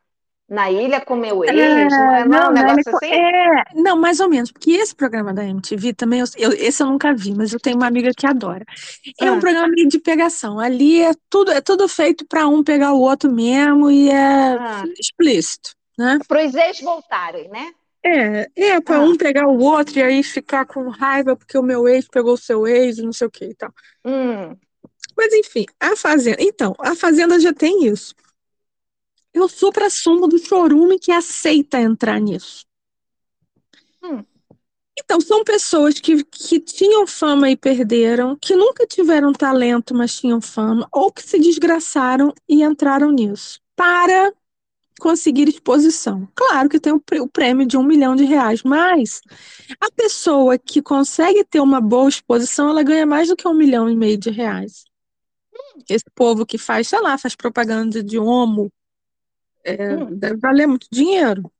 na 0.47 0.71
Ilha 0.71 1.01
com 1.01 1.15
meu 1.15 1.43
ex, 1.43 1.91
não 1.91 2.15
é, 2.15 2.25
não, 2.25 2.37
é 2.37 2.49
um 2.49 2.51
né, 2.53 2.63
negócio 2.63 2.95
assim? 2.95 3.11
é, 3.13 3.63
não, 3.73 3.97
mais 3.97 4.19
ou 4.21 4.29
menos, 4.29 4.51
porque 4.51 4.71
esse 4.71 4.95
programa 4.95 5.33
da 5.33 5.43
MTV 5.43 5.93
também, 5.93 6.21
eu, 6.21 6.25
eu- 6.37 6.53
esse 6.53 6.81
eu 6.81 6.87
nunca 6.87 7.13
vi, 7.13 7.33
mas 7.35 7.51
eu 7.51 7.59
tenho 7.59 7.75
uma 7.75 7.87
amiga 7.87 8.11
que 8.15 8.25
adora. 8.25 8.63
É 9.19 9.29
um 9.31 9.37
Ah. 9.37 9.39
programa 9.39 9.67
meio 9.67 9.89
de 9.89 9.99
pegação. 9.99 10.59
Ali 10.59 11.01
é 11.01 11.11
tudo, 11.29 11.51
é 11.51 11.59
tudo 11.59 11.87
feito 11.89 12.25
para 12.25 12.47
um 12.47 12.63
pegar 12.63 12.93
o 12.93 13.01
outro 13.01 13.29
mesmo 13.31 13.91
e 13.91 14.09
é 14.09 14.53
Ah. 14.57 14.83
explícito, 14.97 15.71
né? 15.97 16.19
Para 16.27 16.45
os 16.45 16.53
ex 16.55 16.79
voltarem, 16.79 17.49
né? 17.49 17.73
É, 18.07 18.47
é 18.55 18.81
para 18.81 18.97
Ah. 18.97 19.01
um 19.01 19.17
pegar 19.17 19.47
o 19.47 19.57
outro 19.59 19.97
e 19.97 20.03
aí 20.03 20.21
ficar 20.23 20.65
com 20.65 20.89
raiva 20.89 21.35
porque 21.35 21.57
o 21.57 21.63
meu 21.63 21.87
ex 21.87 22.07
pegou 22.07 22.33
o 22.33 22.37
seu 22.37 22.67
ex 22.67 22.97
não 22.99 23.11
sei 23.11 23.25
o 23.27 23.31
que 23.31 23.45
e 23.45 23.55
tal. 23.55 23.73
Hum, 24.05 24.55
Mas 25.17 25.33
enfim, 25.33 25.65
a 25.79 25.95
Fazenda. 25.95 26.37
Então, 26.39 26.75
a 26.79 26.95
Fazenda 26.95 27.39
já 27.39 27.53
tem 27.53 27.87
isso. 27.87 28.13
É 29.33 29.39
o 29.41 29.47
supra-sumo 29.47 30.27
do 30.27 30.37
chorume 30.37 30.99
que 30.99 31.11
aceita 31.11 31.79
entrar 31.79 32.19
nisso. 32.19 32.65
Hum. 34.03 34.23
Então, 34.97 35.19
são 35.19 35.43
pessoas 35.43 35.99
que, 35.99 36.23
que 36.23 36.59
tinham 36.59 37.05
fama 37.07 37.49
e 37.49 37.57
perderam, 37.57 38.37
que 38.37 38.55
nunca 38.55 38.85
tiveram 38.87 39.33
talento, 39.33 39.93
mas 39.93 40.17
tinham 40.19 40.39
fama, 40.41 40.87
ou 40.91 41.11
que 41.11 41.21
se 41.21 41.37
desgraçaram 41.39 42.33
e 42.47 42.63
entraram 42.63 43.11
nisso. 43.11 43.59
Para 43.75 44.33
conseguir 44.99 45.47
exposição. 45.49 46.27
Claro 46.35 46.69
que 46.69 46.79
tem 46.79 46.93
o, 46.93 46.99
prê- 46.99 47.19
o 47.19 47.27
prêmio 47.27 47.65
de 47.67 47.77
um 47.77 47.83
milhão 47.83 48.15
de 48.15 48.23
reais, 48.25 48.63
mas 48.63 49.21
a 49.81 49.91
pessoa 49.91 50.57
que 50.57 50.81
consegue 50.81 51.43
ter 51.45 51.59
uma 51.61 51.81
boa 51.81 52.09
exposição, 52.09 52.69
ela 52.69 52.83
ganha 52.83 53.05
mais 53.05 53.29
do 53.29 53.35
que 53.35 53.47
um 53.47 53.53
milhão 53.53 53.89
e 53.89 53.95
meio 53.95 54.17
de 54.17 54.29
reais. 54.31 54.85
Esse 55.89 56.05
povo 56.13 56.45
que 56.45 56.57
faz, 56.57 56.87
sei 56.87 56.99
lá, 57.01 57.17
faz 57.17 57.35
propaganda 57.35 58.03
de 58.03 58.17
homo, 58.19 58.71
é, 59.63 59.75
Hum. 59.89 60.11
deve 60.15 60.37
valer 60.37 60.67
muito 60.67 60.87
dinheiro. 60.91 61.51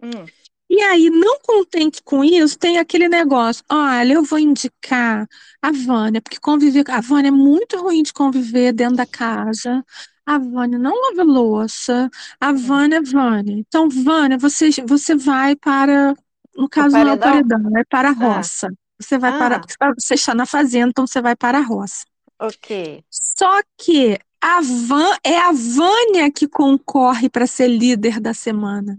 hum. 0.00 0.30
E 0.68 0.80
aí, 0.82 1.10
não 1.10 1.38
contente 1.40 2.02
com 2.02 2.24
isso, 2.24 2.58
tem 2.58 2.78
aquele 2.78 3.08
negócio, 3.08 3.62
olha, 3.70 4.14
eu 4.14 4.24
vou 4.24 4.38
indicar 4.38 5.28
a 5.62 5.70
Vânia, 5.70 6.20
porque 6.22 6.38
conviver, 6.40 6.84
a 6.90 7.00
Vânia 7.00 7.28
é 7.28 7.30
muito 7.30 7.76
ruim 7.80 8.02
de 8.02 8.12
conviver 8.12 8.72
dentro 8.72 8.96
da 8.96 9.06
casa, 9.06 9.84
a 10.26 10.38
Vânia 10.38 10.78
não 10.78 10.94
lava 11.10 11.22
louça, 11.22 12.10
a 12.40 12.52
Vânia 12.52 12.96
é 12.96 13.02
Vânia. 13.02 13.54
Então, 13.58 13.88
Vânia, 13.88 14.38
você, 14.38 14.70
você 14.86 15.14
vai 15.14 15.54
para, 15.56 16.14
no 16.56 16.68
caso 16.68 16.96
não 16.96 17.12
é 17.12 17.16
paredão? 17.16 17.76
é 17.76 17.84
para 17.84 18.08
a 18.10 18.12
roça. 18.12 18.68
Você 19.00 19.18
vai 19.18 19.36
para, 19.38 19.56
Ah. 19.56 19.60
porque 19.60 19.74
você 20.00 20.14
está 20.14 20.34
na 20.34 20.46
fazenda, 20.46 20.88
então 20.90 21.06
você 21.06 21.20
vai 21.20 21.36
para 21.36 21.58
a 21.58 21.62
roça. 21.62 22.04
Ok. 22.40 23.02
Só 23.10 23.60
que 23.78 24.18
a 24.40 24.60
Van, 24.60 25.16
é 25.24 25.38
a 25.38 25.52
Vânia 25.52 26.30
que 26.30 26.46
concorre 26.46 27.28
para 27.28 27.46
ser 27.46 27.68
líder 27.68 28.20
da 28.20 28.32
semana. 28.34 28.98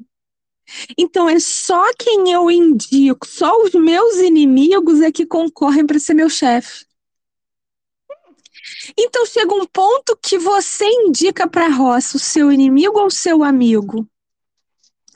Então 0.98 1.30
é 1.30 1.40
só 1.40 1.94
quem 1.98 2.32
eu 2.32 2.50
indico, 2.50 3.28
só 3.28 3.56
os 3.62 3.72
meus 3.74 4.16
inimigos 4.18 5.00
é 5.02 5.12
que 5.12 5.26
concorrem 5.26 5.86
para 5.86 6.00
ser 6.00 6.14
meu 6.16 6.30
chefe. 6.30 6.86
Então 8.98 9.26
chega 9.26 9.54
um 9.54 9.66
ponto 9.66 10.18
que 10.22 10.38
você 10.38 10.86
indica 10.86 11.48
para 11.48 11.66
a 11.66 11.70
roça 11.70 12.18
o 12.18 12.20
seu 12.20 12.52
inimigo 12.52 13.00
ou 13.00 13.08
o 13.08 13.12
seu 13.12 13.44
amigo. 13.44 14.08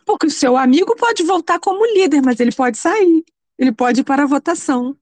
Porque 0.05 0.27
o 0.27 0.31
seu 0.31 0.57
amigo 0.57 0.95
pode 0.95 1.23
voltar 1.23 1.59
como 1.59 1.85
líder, 1.85 2.21
mas 2.21 2.39
ele 2.39 2.51
pode 2.51 2.77
sair, 2.77 3.23
ele 3.57 3.71
pode 3.71 4.01
ir 4.01 4.03
para 4.03 4.23
a 4.23 4.27
votação. 4.27 4.97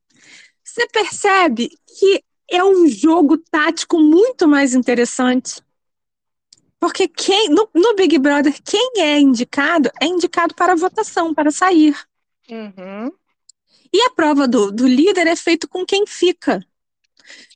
Você 0.64 0.88
percebe 0.88 1.69
que 1.98 2.24
é 2.49 2.64
um 2.64 2.88
jogo 2.88 3.38
tático 3.38 3.99
muito 3.99 4.48
mais 4.48 4.74
interessante. 4.74 5.61
Porque 6.80 7.07
quem 7.07 7.49
no, 7.49 7.69
no 7.74 7.95
Big 7.95 8.18
Brother, 8.19 8.56
quem 8.64 8.91
é 8.98 9.19
indicado 9.19 9.90
é 10.02 10.06
indicado 10.06 10.53
para 10.53 10.74
a 10.74 10.76
votação, 10.76 11.34
para 11.34 11.52
sair. 11.52 11.98
Uhum. 12.49 13.11
E 13.91 14.02
a 14.03 14.11
prova 14.11 14.48
do, 14.48 14.72
do 14.72 14.88
líder 14.88 15.28
é 15.28 15.36
feita 15.36 15.68
com 15.68 15.86
quem 15.86 16.06
fica. 16.06 16.65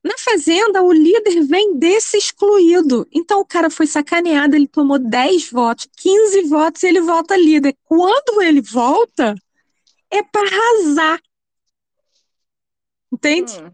Na 0.03 0.18
Fazenda, 0.18 0.81
o 0.81 0.91
líder 0.91 1.41
vem 1.43 1.77
desse 1.77 2.18
excluído. 2.18 3.07
Então, 3.11 3.39
o 3.39 3.45
cara 3.45 3.69
foi 3.69 3.88
sacaneado, 3.88 4.56
ele 4.56 4.68
tomou 4.68 4.99
10 4.99 5.49
votos, 5.49 5.88
15 5.98 6.43
votos 6.43 6.84
e 6.84 6.88
ele 6.88 7.02
volta 7.02 7.38
líder. 7.38 7.76
Quando 7.84 8.41
ele 8.41 8.61
volta, 8.61 9.35
é 10.10 10.23
para 10.23 10.48
arrasar. 10.48 11.22
Entende? 13.11 13.53
Hum. 13.61 13.72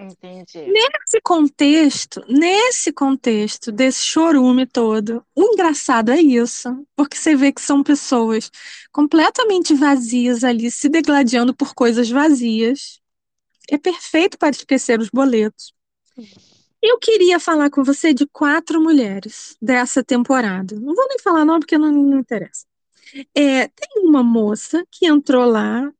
Entendi. 0.00 0.60
Nesse 0.70 1.20
contexto, 1.20 2.24
nesse 2.28 2.92
contexto 2.92 3.72
desse 3.72 4.02
chorume 4.02 4.64
todo, 4.64 5.24
o 5.34 5.42
engraçado 5.42 6.12
é 6.12 6.20
isso, 6.20 6.86
porque 6.94 7.16
você 7.16 7.34
vê 7.34 7.52
que 7.52 7.60
são 7.60 7.82
pessoas 7.82 8.48
completamente 8.92 9.74
vazias 9.74 10.44
ali, 10.44 10.70
se 10.70 10.88
degladiando 10.88 11.52
por 11.52 11.74
coisas 11.74 12.08
vazias. 12.08 13.00
É 13.70 13.78
perfeito 13.78 14.38
para 14.38 14.50
esquecer 14.50 14.98
os 15.00 15.10
boletos. 15.10 15.72
Eu 16.80 16.98
queria 16.98 17.40
falar 17.40 17.70
com 17.70 17.82
você 17.82 18.14
de 18.14 18.26
quatro 18.26 18.80
mulheres 18.80 19.56
dessa 19.60 20.02
temporada. 20.02 20.78
Não 20.78 20.94
vou 20.94 21.08
nem 21.08 21.18
falar 21.18 21.44
não, 21.44 21.58
porque 21.58 21.76
não, 21.76 21.90
não 21.92 22.20
interessa. 22.20 22.66
É, 23.34 23.68
tem 23.68 24.04
uma 24.04 24.22
moça 24.22 24.84
que 24.90 25.06
entrou 25.06 25.44
lá, 25.44 25.90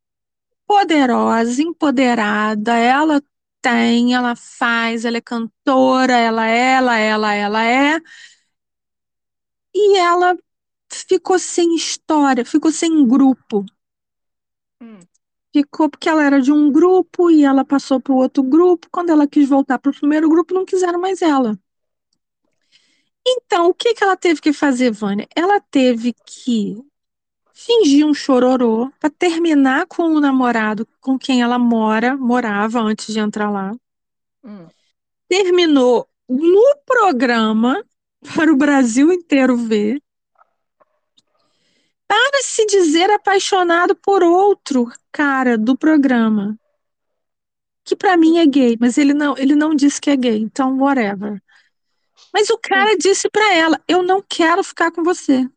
poderosa, 0.67 1.63
empoderada, 1.63 2.75
ela 2.75 3.23
tem, 3.61 4.15
ela 4.15 4.37
faz, 4.37 5.05
ela 5.05 5.17
é 5.17 5.21
cantora, 5.21 6.13
ela 6.17 6.47
é, 6.49 6.75
ela, 6.75 6.99
ela, 6.99 7.35
ela 7.35 7.65
é. 7.65 8.01
E 9.75 9.97
ela 9.99 10.37
ficou 10.91 11.39
sem 11.39 11.75
história, 11.75 12.45
ficou 12.45 12.71
sem 12.73 13.07
grupo. 13.07 13.65
Hum. 14.81 15.01
Ficou 15.59 15.91
porque 15.91 16.09
ela 16.09 16.23
era 16.23 16.41
de 16.41 16.53
um 16.53 16.71
grupo 16.71 17.33
e 17.33 17.45
ela 17.45 17.65
passou 17.65 18.01
para 18.01 18.13
o 18.13 18.17
outro 18.17 18.45
grupo. 18.45 18.87
Quando 18.93 19.11
ela 19.11 19.27
quis 19.27 19.49
voltar 19.49 19.77
para 19.77 19.91
o 19.91 19.95
primeiro 19.95 20.29
grupo, 20.29 20.55
não 20.55 20.65
quiseram 20.65 21.01
mais 21.01 21.21
ela. 21.21 21.59
Então, 23.27 23.67
o 23.67 23.75
que, 23.75 23.93
que 23.93 24.05
ela 24.05 24.17
teve 24.17 24.41
que 24.41 24.53
fazer, 24.53 24.93
Vânia? 24.93 25.27
Ela 25.35 25.61
teve 25.61 26.15
que 26.25 26.81
fingir 27.53 28.07
um 28.07 28.15
chororô 28.15 28.89
para 29.01 29.11
terminar 29.11 29.87
com 29.87 30.05
o 30.05 30.21
namorado 30.21 30.87
com 31.01 31.19
quem 31.19 31.43
ela 31.43 31.59
mora, 31.59 32.17
morava 32.17 32.81
antes 32.81 33.13
de 33.13 33.19
entrar 33.19 33.51
lá. 33.51 33.75
Hum. 34.45 34.69
Terminou 35.29 36.09
no 36.29 36.77
programa 36.87 37.85
para 38.37 38.53
o 38.53 38.57
Brasil 38.57 39.13
inteiro 39.13 39.57
ver. 39.57 40.01
Para 42.09 42.43
se 42.43 42.67
dizer 42.67 43.11
apaixonado 43.11 43.95
por 43.95 44.23
outro 44.23 44.91
cara 45.13 45.59
do 45.59 45.77
programa. 45.77 46.59
Que 47.85 47.95
para 47.95 48.17
mim 48.17 48.39
é 48.39 48.47
gay, 48.47 48.77
mas 48.81 48.99
ele 48.99 49.15
não, 49.15 49.37
ele 49.37 49.55
não 49.55 49.75
disse 49.75 50.01
que 50.01 50.11
é 50.11 50.17
gay, 50.17 50.39
então 50.39 50.79
whatever. 50.79 51.41
Mas 52.33 52.51
o 52.51 52.59
cara 52.59 52.97
disse 52.97 53.29
para 53.31 53.55
ela: 53.55 53.81
"Eu 53.87 54.03
não 54.03 54.23
quero 54.23 54.65
ficar 54.65 54.91
com 54.91 55.05
você". 55.05 55.49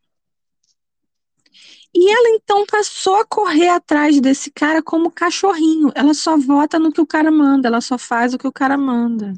E 1.94 2.10
ela 2.10 2.30
então 2.30 2.66
passou 2.66 3.16
a 3.18 3.26
correr 3.26 3.70
atrás 3.70 4.20
desse 4.22 4.50
cara 4.52 4.82
como 4.82 5.12
cachorrinho. 5.12 5.92
Ela 5.94 6.14
só 6.14 6.38
vota 6.38 6.80
no 6.80 6.92
que 6.92 7.02
o 7.02 7.08
cara 7.08 7.30
manda, 7.32 7.68
ela 7.68 7.82
só 7.82 7.98
faz 7.98 8.34
o 8.34 8.38
que 8.38 8.48
o 8.48 8.52
cara 8.52 8.78
manda. 8.78 9.34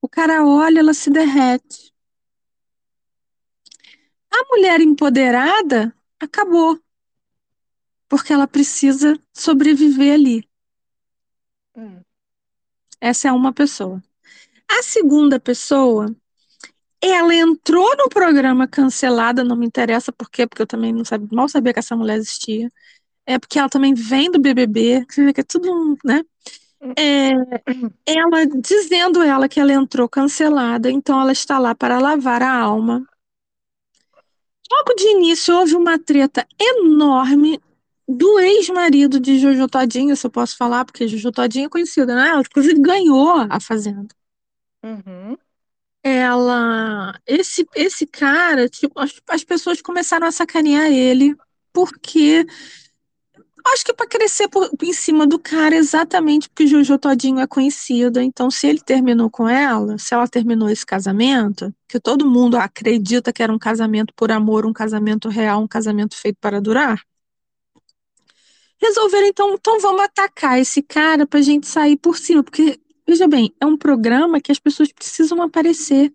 O 0.00 0.08
cara 0.08 0.44
olha, 0.46 0.80
ela 0.80 0.94
se 0.94 1.10
derrete. 1.10 1.87
A 4.30 4.44
mulher 4.50 4.80
empoderada 4.80 5.94
acabou. 6.20 6.78
Porque 8.08 8.32
ela 8.32 8.46
precisa 8.46 9.18
sobreviver 9.32 10.14
ali. 10.14 10.48
Hum. 11.76 12.00
Essa 13.00 13.28
é 13.28 13.32
uma 13.32 13.52
pessoa. 13.52 14.02
A 14.68 14.82
segunda 14.82 15.38
pessoa 15.38 16.14
ela 17.00 17.34
entrou 17.34 17.96
no 17.96 18.08
programa 18.08 18.66
cancelada, 18.66 19.44
não 19.44 19.56
me 19.56 19.66
interessa 19.66 20.12
por 20.12 20.28
quê, 20.28 20.46
porque 20.46 20.62
eu 20.62 20.66
também 20.66 20.92
não 20.92 21.04
sabia, 21.04 21.28
mal 21.30 21.48
sabia 21.48 21.72
que 21.72 21.78
essa 21.78 21.96
mulher 21.96 22.16
existia. 22.16 22.70
É 23.24 23.38
porque 23.38 23.58
ela 23.58 23.68
também 23.68 23.94
vem 23.94 24.30
do 24.30 24.40
BBB, 24.40 25.06
que 25.06 25.40
é 25.40 25.44
tudo, 25.44 25.96
né? 26.04 26.22
É, 26.96 27.30
ela 28.06 28.46
dizendo 28.46 29.22
ela 29.22 29.48
que 29.48 29.60
ela 29.60 29.72
entrou 29.72 30.08
cancelada, 30.08 30.90
então 30.90 31.20
ela 31.20 31.32
está 31.32 31.58
lá 31.58 31.74
para 31.74 31.98
lavar 31.98 32.42
a 32.42 32.52
alma. 32.52 33.04
Logo 34.70 34.94
de 34.94 35.08
início 35.08 35.56
houve 35.56 35.74
uma 35.74 35.98
treta 35.98 36.46
enorme 36.60 37.60
do 38.06 38.38
ex-marido 38.38 39.20
de 39.20 39.38
Jojo 39.38 39.66
Todinho, 39.68 40.16
se 40.16 40.26
eu 40.26 40.30
posso 40.30 40.56
falar, 40.56 40.84
porque 40.84 41.08
Jojo 41.08 41.30
Todinho 41.30 41.66
é 41.66 41.68
conhecida, 41.68 42.14
né? 42.14 42.28
Ela, 42.28 42.40
inclusive, 42.40 42.80
ganhou 42.80 43.46
a 43.48 43.60
Fazenda. 43.60 44.08
Uhum 44.82 45.36
ela 46.02 47.18
esse 47.26 47.66
esse 47.74 48.06
cara 48.06 48.68
tipo 48.68 48.98
as, 48.98 49.12
as 49.28 49.44
pessoas 49.44 49.80
começaram 49.80 50.26
a 50.26 50.32
sacanear 50.32 50.86
ele 50.90 51.34
porque 51.72 52.46
acho 53.72 53.84
que 53.84 53.92
para 53.92 54.06
crescer 54.06 54.48
por, 54.48 54.70
em 54.82 54.92
cima 54.92 55.26
do 55.26 55.38
cara 55.38 55.76
exatamente 55.76 56.48
porque 56.48 56.66
Jojo 56.66 56.98
Todinho 56.98 57.40
é 57.40 57.46
conhecida 57.46 58.22
então 58.22 58.50
se 58.50 58.66
ele 58.66 58.80
terminou 58.80 59.30
com 59.30 59.48
ela 59.48 59.98
se 59.98 60.14
ela 60.14 60.28
terminou 60.28 60.68
esse 60.68 60.86
casamento 60.86 61.74
que 61.88 62.00
todo 62.00 62.28
mundo 62.28 62.56
acredita 62.56 63.32
que 63.32 63.42
era 63.42 63.52
um 63.52 63.58
casamento 63.58 64.12
por 64.14 64.30
amor 64.30 64.66
um 64.66 64.72
casamento 64.72 65.28
real 65.28 65.62
um 65.62 65.68
casamento 65.68 66.16
feito 66.16 66.38
para 66.40 66.60
durar 66.60 67.02
resolveram 68.80 69.26
então 69.26 69.54
então 69.54 69.80
vamos 69.80 70.02
atacar 70.02 70.58
esse 70.58 70.82
cara 70.82 71.26
para 71.26 71.42
gente 71.42 71.66
sair 71.66 71.96
por 71.96 72.16
cima 72.16 72.42
porque 72.42 72.80
Veja 73.08 73.26
bem, 73.26 73.54
é 73.58 73.64
um 73.64 73.74
programa 73.74 74.38
que 74.38 74.52
as 74.52 74.58
pessoas 74.58 74.92
precisam 74.92 75.40
aparecer. 75.40 76.12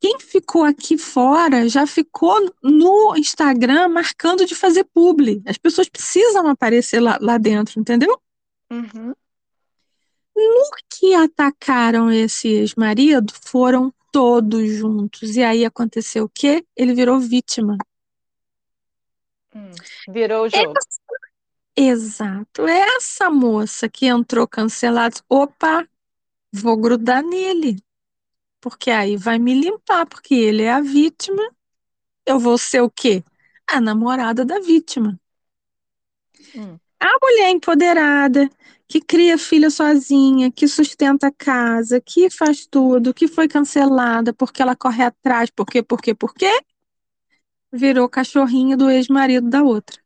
Quem 0.00 0.18
ficou 0.18 0.64
aqui 0.64 0.96
fora 0.96 1.68
já 1.68 1.86
ficou 1.86 2.50
no 2.62 3.14
Instagram 3.16 3.88
marcando 3.88 4.46
de 4.46 4.54
fazer 4.54 4.84
publi. 4.84 5.42
As 5.44 5.58
pessoas 5.58 5.90
precisam 5.90 6.48
aparecer 6.48 7.00
lá, 7.00 7.18
lá 7.20 7.36
dentro, 7.36 7.78
entendeu? 7.78 8.18
Uhum. 8.70 9.14
No 10.34 10.70
que 10.88 11.12
atacaram 11.12 12.10
esse 12.10 12.48
ex-marido, 12.48 13.30
foram 13.42 13.92
todos 14.10 14.66
juntos. 14.70 15.36
E 15.36 15.42
aí 15.42 15.66
aconteceu 15.66 16.24
o 16.24 16.30
quê? 16.30 16.64
Ele 16.74 16.94
virou 16.94 17.20
vítima. 17.20 17.76
Hum, 19.54 19.70
virou 20.08 20.46
o 20.46 20.48
jogo. 20.48 20.72
Essa, 20.78 21.00
exato. 21.76 22.66
Essa 22.66 23.28
moça 23.28 23.86
que 23.86 24.06
entrou 24.06 24.48
cancelada, 24.48 25.16
opa, 25.28 25.86
vou 26.50 26.74
grudar 26.78 27.22
nele. 27.22 27.84
Porque 28.60 28.90
aí 28.90 29.16
vai 29.16 29.38
me 29.38 29.54
limpar, 29.54 30.06
porque 30.06 30.34
ele 30.34 30.62
é 30.62 30.72
a 30.72 30.80
vítima. 30.80 31.42
Eu 32.26 32.38
vou 32.38 32.58
ser 32.58 32.82
o 32.82 32.90
quê? 32.90 33.24
A 33.66 33.80
namorada 33.80 34.44
da 34.44 34.60
vítima. 34.60 35.18
Hum. 36.54 36.78
A 36.98 37.18
mulher 37.22 37.50
empoderada, 37.50 38.50
que 38.86 39.00
cria 39.00 39.38
filha 39.38 39.70
sozinha, 39.70 40.50
que 40.50 40.68
sustenta 40.68 41.28
a 41.28 41.32
casa, 41.32 42.00
que 42.00 42.28
faz 42.28 42.66
tudo, 42.66 43.14
que 43.14 43.26
foi 43.26 43.48
cancelada 43.48 44.34
porque 44.34 44.60
ela 44.60 44.76
corre 44.76 45.04
atrás, 45.04 45.48
por 45.50 45.64
quê, 45.64 45.82
por 45.82 46.02
quê, 46.02 46.14
por 46.14 46.34
quê? 46.34 46.60
Virou 47.72 48.08
cachorrinho 48.08 48.76
do 48.76 48.90
ex-marido 48.90 49.48
da 49.48 49.62
outra. 49.62 49.98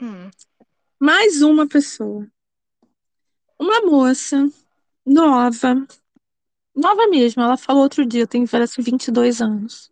Hum. 0.00 0.30
Mais 0.98 1.42
uma 1.42 1.66
pessoa. 1.66 2.26
Uma 3.58 3.82
moça 3.82 4.48
nova, 5.04 5.86
nova 6.80 7.06
mesmo, 7.08 7.42
ela 7.42 7.56
falou 7.56 7.82
outro 7.82 8.04
dia, 8.04 8.26
tem 8.26 8.46
parece 8.46 8.80
22 8.82 9.40
anos. 9.40 9.90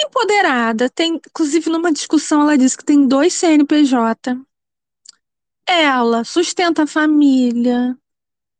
Empoderada, 0.00 0.88
tem, 0.88 1.14
inclusive 1.16 1.70
numa 1.70 1.92
discussão 1.92 2.42
ela 2.42 2.56
disse 2.56 2.76
que 2.76 2.84
tem 2.84 3.06
dois 3.06 3.34
CNPJ. 3.34 4.40
Ela 5.66 6.24
sustenta 6.24 6.84
a 6.84 6.86
família, 6.86 7.96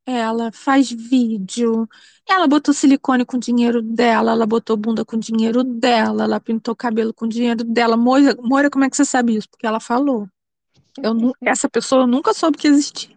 ela 0.05 0.51
faz 0.53 0.90
vídeo, 0.90 1.89
ela 2.27 2.47
botou 2.47 2.74
silicone 2.74 3.24
com 3.24 3.39
dinheiro 3.39 3.82
dela, 3.82 4.32
ela 4.32 4.47
botou 4.47 4.77
bunda 4.77 5.05
com 5.05 5.19
dinheiro 5.19 5.62
dela, 5.62 6.24
ela 6.24 6.40
pintou 6.40 6.74
cabelo 6.74 7.15
com 7.15 7.28
dinheiro 7.28 7.65
dela. 7.65 7.97
Moira, 7.97 8.36
Moira 8.40 8.70
como 8.70 8.85
é 8.85 8.90
que 8.90 8.97
você 8.97 9.05
sabe 9.05 9.36
isso? 9.36 9.49
Porque 9.49 9.66
ela 9.66 9.81
falou. 9.81 10.28
Eu, 11.03 11.15
essa 11.43 11.69
pessoa 11.69 12.03
eu 12.03 12.07
nunca 12.07 12.35
soube 12.35 12.59
que 12.59 12.69
existia. 12.69 13.16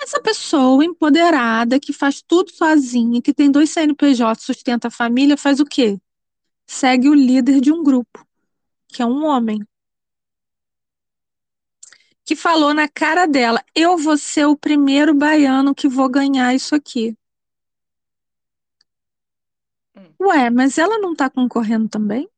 Essa 0.00 0.20
pessoa 0.20 0.84
empoderada, 0.84 1.80
que 1.80 1.92
faz 1.92 2.22
tudo 2.22 2.50
sozinha, 2.50 3.22
que 3.22 3.32
tem 3.32 3.50
dois 3.50 3.70
CNPJ, 3.70 4.40
sustenta 4.40 4.88
a 4.88 4.90
família, 4.90 5.36
faz 5.36 5.60
o 5.60 5.64
quê? 5.64 5.98
Segue 6.66 7.08
o 7.08 7.14
líder 7.14 7.60
de 7.60 7.72
um 7.72 7.82
grupo, 7.82 8.26
que 8.88 9.02
é 9.02 9.06
um 9.06 9.24
homem. 9.24 9.60
Que 12.24 12.34
falou 12.34 12.72
na 12.74 12.88
cara 12.88 13.26
dela: 13.26 13.62
Eu 13.74 13.96
vou 13.98 14.16
ser 14.16 14.46
o 14.46 14.56
primeiro 14.56 15.14
baiano 15.14 15.74
que 15.74 15.88
vou 15.88 16.08
ganhar 16.08 16.54
isso 16.54 16.74
aqui. 16.74 17.16
Hum. 19.96 20.14
Ué, 20.20 20.50
mas 20.50 20.78
ela 20.78 20.98
não 20.98 21.12
está 21.12 21.28
concorrendo 21.30 21.88
também? 21.88 22.28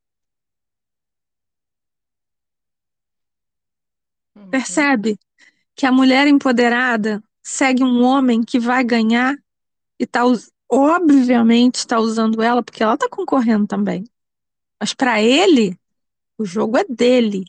Uhum. 4.34 4.50
Percebe 4.50 5.18
que 5.74 5.86
a 5.86 5.92
mulher 5.92 6.26
empoderada 6.26 7.22
segue 7.46 7.84
um 7.84 8.02
homem 8.02 8.42
que 8.42 8.58
vai 8.58 8.82
ganhar 8.82 9.36
e 10.00 10.04
tá, 10.04 10.22
obviamente 10.68 11.76
está 11.76 12.00
usando 12.00 12.42
ela 12.42 12.60
porque 12.60 12.82
ela 12.82 12.94
está 12.94 13.08
concorrendo 13.08 13.68
também. 13.68 14.02
Mas 14.80 14.92
para 14.92 15.22
ele, 15.22 15.78
o 16.36 16.44
jogo 16.44 16.76
é 16.76 16.84
dele. 16.84 17.44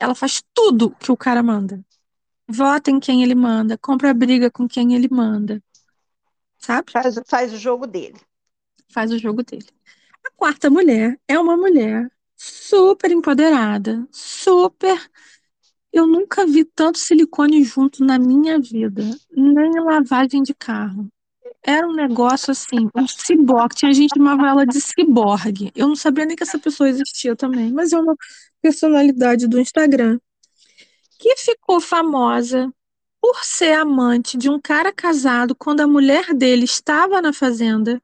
Ela 0.00 0.14
faz 0.14 0.42
tudo 0.54 0.92
que 0.92 1.12
o 1.12 1.16
cara 1.18 1.42
manda. 1.42 1.84
vota 2.48 2.90
em 2.90 2.98
quem 2.98 3.22
ele 3.22 3.34
manda, 3.34 3.76
compra 3.76 4.14
briga 4.14 4.50
com 4.50 4.66
quem 4.66 4.94
ele 4.94 5.08
manda. 5.10 5.62
Sabe? 6.56 6.92
Faz, 6.92 7.20
faz 7.26 7.52
o 7.52 7.58
jogo 7.58 7.86
dele. 7.86 8.18
Faz 8.88 9.12
o 9.12 9.18
jogo 9.18 9.42
dele. 9.42 9.68
A 10.26 10.30
quarta 10.30 10.70
mulher 10.70 11.20
é 11.28 11.38
uma 11.38 11.58
mulher 11.58 12.10
super 12.34 13.10
empoderada, 13.10 14.08
super. 14.10 14.98
Eu 15.94 16.08
nunca 16.08 16.44
vi 16.44 16.64
tanto 16.64 16.98
silicone 16.98 17.62
junto 17.62 18.04
na 18.04 18.18
minha 18.18 18.58
vida, 18.58 19.04
nem 19.30 19.70
lavagem 19.80 20.42
de 20.42 20.52
carro. 20.52 21.08
Era 21.62 21.86
um 21.86 21.92
negócio 21.92 22.50
assim, 22.50 22.90
um 22.96 23.06
ciborgue. 23.06 23.76
Tinha 23.76 23.94
gente 23.94 24.10
que 24.10 24.18
chamava 24.18 24.48
ela 24.48 24.66
de 24.66 24.80
ciborgue. 24.80 25.70
Eu 25.72 25.86
não 25.86 25.94
sabia 25.94 26.24
nem 26.24 26.34
que 26.34 26.42
essa 26.42 26.58
pessoa 26.58 26.88
existia 26.88 27.36
também, 27.36 27.72
mas 27.72 27.92
é 27.92 27.98
uma 27.98 28.16
personalidade 28.60 29.46
do 29.46 29.60
Instagram 29.60 30.18
que 31.16 31.36
ficou 31.36 31.80
famosa 31.80 32.74
por 33.20 33.44
ser 33.44 33.74
amante 33.74 34.36
de 34.36 34.50
um 34.50 34.60
cara 34.60 34.92
casado 34.92 35.54
quando 35.54 35.80
a 35.80 35.86
mulher 35.86 36.34
dele 36.34 36.64
estava 36.64 37.22
na 37.22 37.32
fazenda 37.32 38.02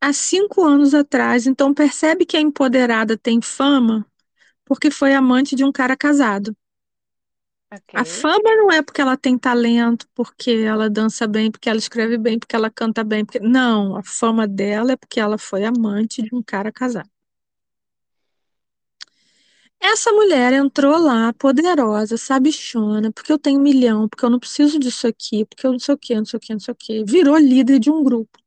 há 0.00 0.12
cinco 0.12 0.64
anos 0.64 0.92
atrás. 0.92 1.46
Então 1.46 1.72
percebe 1.72 2.26
que 2.26 2.36
a 2.36 2.40
empoderada 2.40 3.16
tem 3.16 3.40
fama 3.40 4.04
porque 4.66 4.90
foi 4.90 5.14
amante 5.14 5.56
de 5.56 5.64
um 5.64 5.72
cara 5.72 5.96
casado. 5.96 6.54
Okay. 7.72 8.00
A 8.00 8.04
fama 8.04 8.54
não 8.56 8.70
é 8.70 8.82
porque 8.82 9.00
ela 9.00 9.16
tem 9.16 9.38
talento, 9.38 10.06
porque 10.14 10.50
ela 10.50 10.90
dança 10.90 11.26
bem, 11.26 11.50
porque 11.50 11.68
ela 11.68 11.78
escreve 11.78 12.18
bem, 12.18 12.38
porque 12.38 12.54
ela 12.54 12.70
canta 12.70 13.02
bem. 13.02 13.24
Porque... 13.24 13.40
Não, 13.40 13.96
a 13.96 14.02
fama 14.02 14.46
dela 14.46 14.92
é 14.92 14.96
porque 14.96 15.18
ela 15.18 15.38
foi 15.38 15.64
amante 15.64 16.22
de 16.22 16.34
um 16.34 16.42
cara 16.42 16.70
casado. 16.70 17.08
Essa 19.80 20.10
mulher 20.10 20.52
entrou 20.52 20.96
lá, 20.98 21.32
poderosa, 21.34 22.16
sabichona, 22.16 23.12
porque 23.12 23.30
eu 23.32 23.38
tenho 23.38 23.60
um 23.60 23.62
milhão, 23.62 24.08
porque 24.08 24.24
eu 24.24 24.30
não 24.30 24.38
preciso 24.38 24.78
disso 24.78 25.06
aqui, 25.06 25.44
porque 25.44 25.66
eu 25.66 25.72
não 25.72 25.78
sei 25.78 25.94
o 25.94 25.98
quê, 25.98 26.14
não 26.16 26.24
sei 26.24 26.38
o 26.38 26.40
quê, 26.40 26.52
não 26.54 26.60
sei 26.60 26.72
o 26.72 26.76
quê. 26.76 27.04
Virou 27.06 27.36
líder 27.36 27.78
de 27.78 27.90
um 27.90 28.02
grupo. 28.02 28.38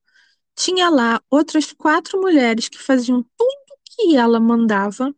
Tinha 0.56 0.90
lá 0.90 1.22
outras 1.30 1.72
quatro 1.74 2.20
mulheres 2.20 2.68
que 2.70 2.78
faziam 2.80 3.24
tudo 3.38 3.80
que 3.86 4.16
ela 4.18 4.40
mandava. 4.40 5.14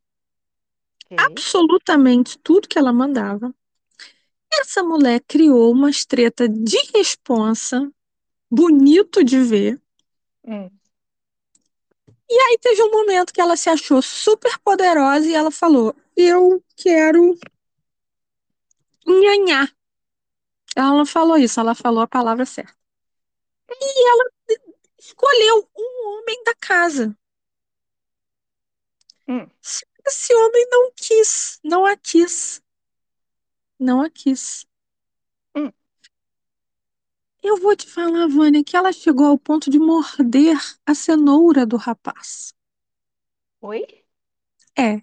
Absolutamente 1.18 2.38
tudo 2.40 2.68
que 2.68 2.78
ela 2.78 2.94
mandava. 2.94 3.54
Essa 4.54 4.84
mulher 4.84 5.22
criou 5.28 5.72
uma 5.72 5.90
treta 6.08 6.48
de 6.48 6.78
responsa, 6.94 7.90
bonito 8.50 9.24
de 9.24 9.40
ver. 9.40 9.82
Hum. 10.46 10.70
E 12.30 12.40
aí 12.40 12.58
teve 12.60 12.82
um 12.84 12.92
momento 12.92 13.34
que 13.34 13.42
ela 13.42 13.58
se 13.58 13.70
achou 13.70 14.02
super 14.02 14.58
poderosa 14.60 15.26
e 15.26 15.34
ela 15.34 15.52
falou: 15.52 15.96
Eu 16.16 16.64
quero 16.76 17.38
nhanhar. 19.06 19.74
Ela 20.76 20.92
não 20.92 21.06
falou 21.06 21.38
isso, 21.38 21.60
ela 21.60 21.76
falou 21.76 22.02
a 22.02 22.08
palavra 22.08 22.46
certa. 22.46 22.74
E 23.70 24.10
ela 24.10 24.32
escolheu 24.98 25.70
um 25.78 26.10
homem 26.10 26.44
da 26.44 26.56
casa. 26.56 27.16
Hum. 29.28 29.48
Esse 30.12 30.36
homem 30.36 30.68
não 30.70 30.92
quis, 30.94 31.58
não 31.64 31.86
a 31.86 31.96
quis. 31.96 32.62
Não 33.80 34.02
a 34.02 34.10
quis. 34.10 34.66
Hum. 35.56 35.72
Eu 37.42 37.56
vou 37.58 37.76
te 37.78 37.88
falar, 37.88 38.28
Vânia, 38.28 38.62
que 38.62 38.76
ela 38.76 38.92
chegou 38.92 39.28
ao 39.28 39.38
ponto 39.38 39.70
de 39.70 39.80
morder 39.80 40.58
a 40.86 40.94
cenoura 40.94 41.66
do 41.66 41.78
rapaz. 41.78 42.54
Oi? 43.62 43.82
É. 44.78 45.02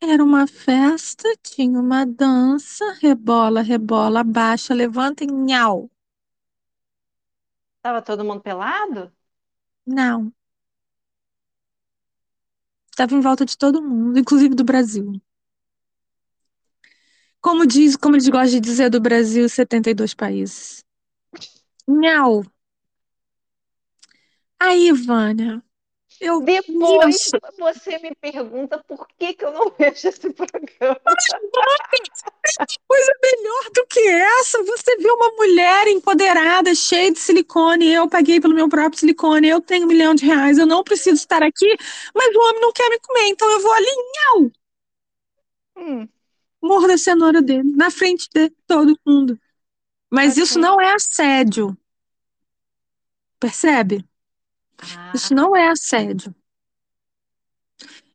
Era 0.00 0.24
uma 0.24 0.48
festa, 0.48 1.28
tinha 1.40 1.78
uma 1.78 2.04
dança, 2.04 2.84
rebola, 3.00 3.62
rebola, 3.62 4.20
abaixa, 4.22 4.74
levanta 4.74 5.22
e 5.22 5.28
nhau. 5.28 5.88
Tava 7.82 8.02
todo 8.02 8.24
mundo 8.24 8.40
pelado? 8.42 9.12
Não. 9.86 10.32
Estava 12.98 13.14
em 13.14 13.20
volta 13.20 13.44
de 13.44 13.56
todo 13.56 13.80
mundo, 13.80 14.18
inclusive 14.18 14.56
do 14.56 14.64
Brasil. 14.64 15.22
Como 17.40 17.64
diz, 17.64 17.94
como 17.94 18.16
eles 18.16 18.28
gostam 18.28 18.58
de 18.58 18.60
dizer 18.60 18.90
do 18.90 19.00
Brasil, 19.00 19.48
72 19.48 20.14
países. 20.14 20.84
Nhau. 21.86 22.44
Aí, 24.58 24.90
Vânia, 24.90 25.62
eu 26.20 26.40
Depois 26.44 27.06
Isso. 27.08 27.30
você 27.58 27.98
me 27.98 28.14
pergunta 28.14 28.82
por 28.84 29.06
que, 29.18 29.34
que 29.34 29.44
eu 29.44 29.52
não 29.52 29.70
vejo 29.78 30.08
esse 30.08 30.30
programa. 30.32 31.00
coisa 32.86 33.12
melhor 33.22 33.70
do 33.74 33.86
que 33.86 34.00
essa. 34.00 34.62
Você 34.64 34.96
vê 34.96 35.10
uma 35.10 35.30
mulher 35.36 35.86
empoderada, 35.88 36.74
cheia 36.74 37.12
de 37.12 37.18
silicone. 37.18 37.88
Eu 37.92 38.08
paguei 38.08 38.40
pelo 38.40 38.54
meu 38.54 38.68
próprio 38.68 38.98
silicone. 38.98 39.48
Eu 39.48 39.60
tenho 39.60 39.84
um 39.84 39.88
milhão 39.88 40.14
de 40.14 40.24
reais. 40.24 40.58
Eu 40.58 40.66
não 40.66 40.82
preciso 40.84 41.16
estar 41.16 41.42
aqui, 41.42 41.76
mas 42.14 42.34
o 42.34 42.38
homem 42.40 42.60
não 42.60 42.72
quer 42.72 42.88
me 42.90 42.98
comer. 43.00 43.28
Então 43.28 43.50
eu 43.50 43.60
vou 43.60 43.72
ali, 43.72 43.86
nhau, 43.86 44.50
Hum, 45.76 46.08
morro 46.62 46.86
da 46.86 46.96
cenoura 46.98 47.42
dele, 47.42 47.72
na 47.76 47.90
frente 47.90 48.28
de 48.34 48.50
todo 48.66 48.98
mundo. 49.06 49.38
Mas 50.12 50.36
Ok. 50.36 50.38
isso 50.38 50.58
não 50.60 50.80
é 50.80 50.94
assédio. 50.94 51.76
Percebe? 53.40 54.07
Ah, 54.82 55.12
Isso 55.14 55.34
não 55.34 55.54
é 55.56 55.68
assédio. 55.68 56.34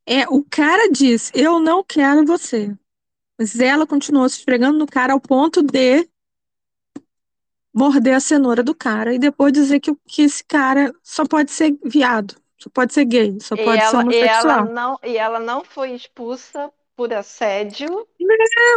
É, 0.06 0.27
o 0.27 0.44
cara 0.44 0.90
diz, 0.91 1.31
eu 1.34 1.60
não 1.60 1.84
quero 1.84 2.26
você. 2.26 2.76
Mas 3.40 3.60
ela 3.60 3.88
continuou 3.88 4.27
se 4.30 4.40
esfregando 4.40 4.77
no 4.77 4.85
cara 4.88 5.14
ao 5.14 5.19
ponto 5.19 5.64
de 5.64 6.07
morder 7.73 8.15
a 8.15 8.19
cenoura 8.19 8.64
do 8.64 8.76
cara 8.76 9.14
e 9.14 9.19
depois 9.19 9.52
dizer 9.52 9.80
que, 9.80 9.95
que 10.07 10.22
esse 10.23 10.44
cara 10.44 10.94
só 11.02 11.26
pode 11.26 11.52
ser 11.52 11.77
viado, 11.84 12.35
só 12.60 12.69
pode 12.69 12.94
ser 12.94 13.06
gay, 13.06 13.38
só 13.41 13.56
E 13.56 13.64
pode 13.65 13.81
ser 13.81 13.95
ela, 13.95 14.14
e 14.14 14.18
ela 14.18 14.61
homossexual. 14.61 14.65
não, 14.65 14.99
e 15.03 15.18
ela 15.18 15.40
não 15.40 15.64
foi 15.64 15.91
expulsa 15.94 16.72
por 16.95 17.11
assédio. 17.14 18.07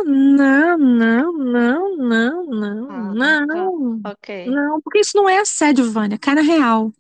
Não, 0.05 0.79
não, 0.79 0.79
não, 0.79 1.97
não, 1.97 2.47
não, 2.47 2.91
Ah, 2.91 3.15
não, 3.15 3.47
tá. 4.03 4.11
Ok. 4.13 4.47
não, 4.51 4.81
porque 4.81 5.01
isso 5.01 5.17
não 5.17 5.29
é 5.29 5.39
assédio, 5.39 5.91
Vânia, 5.91 6.19
cara 6.19 6.41
real. 6.41 6.93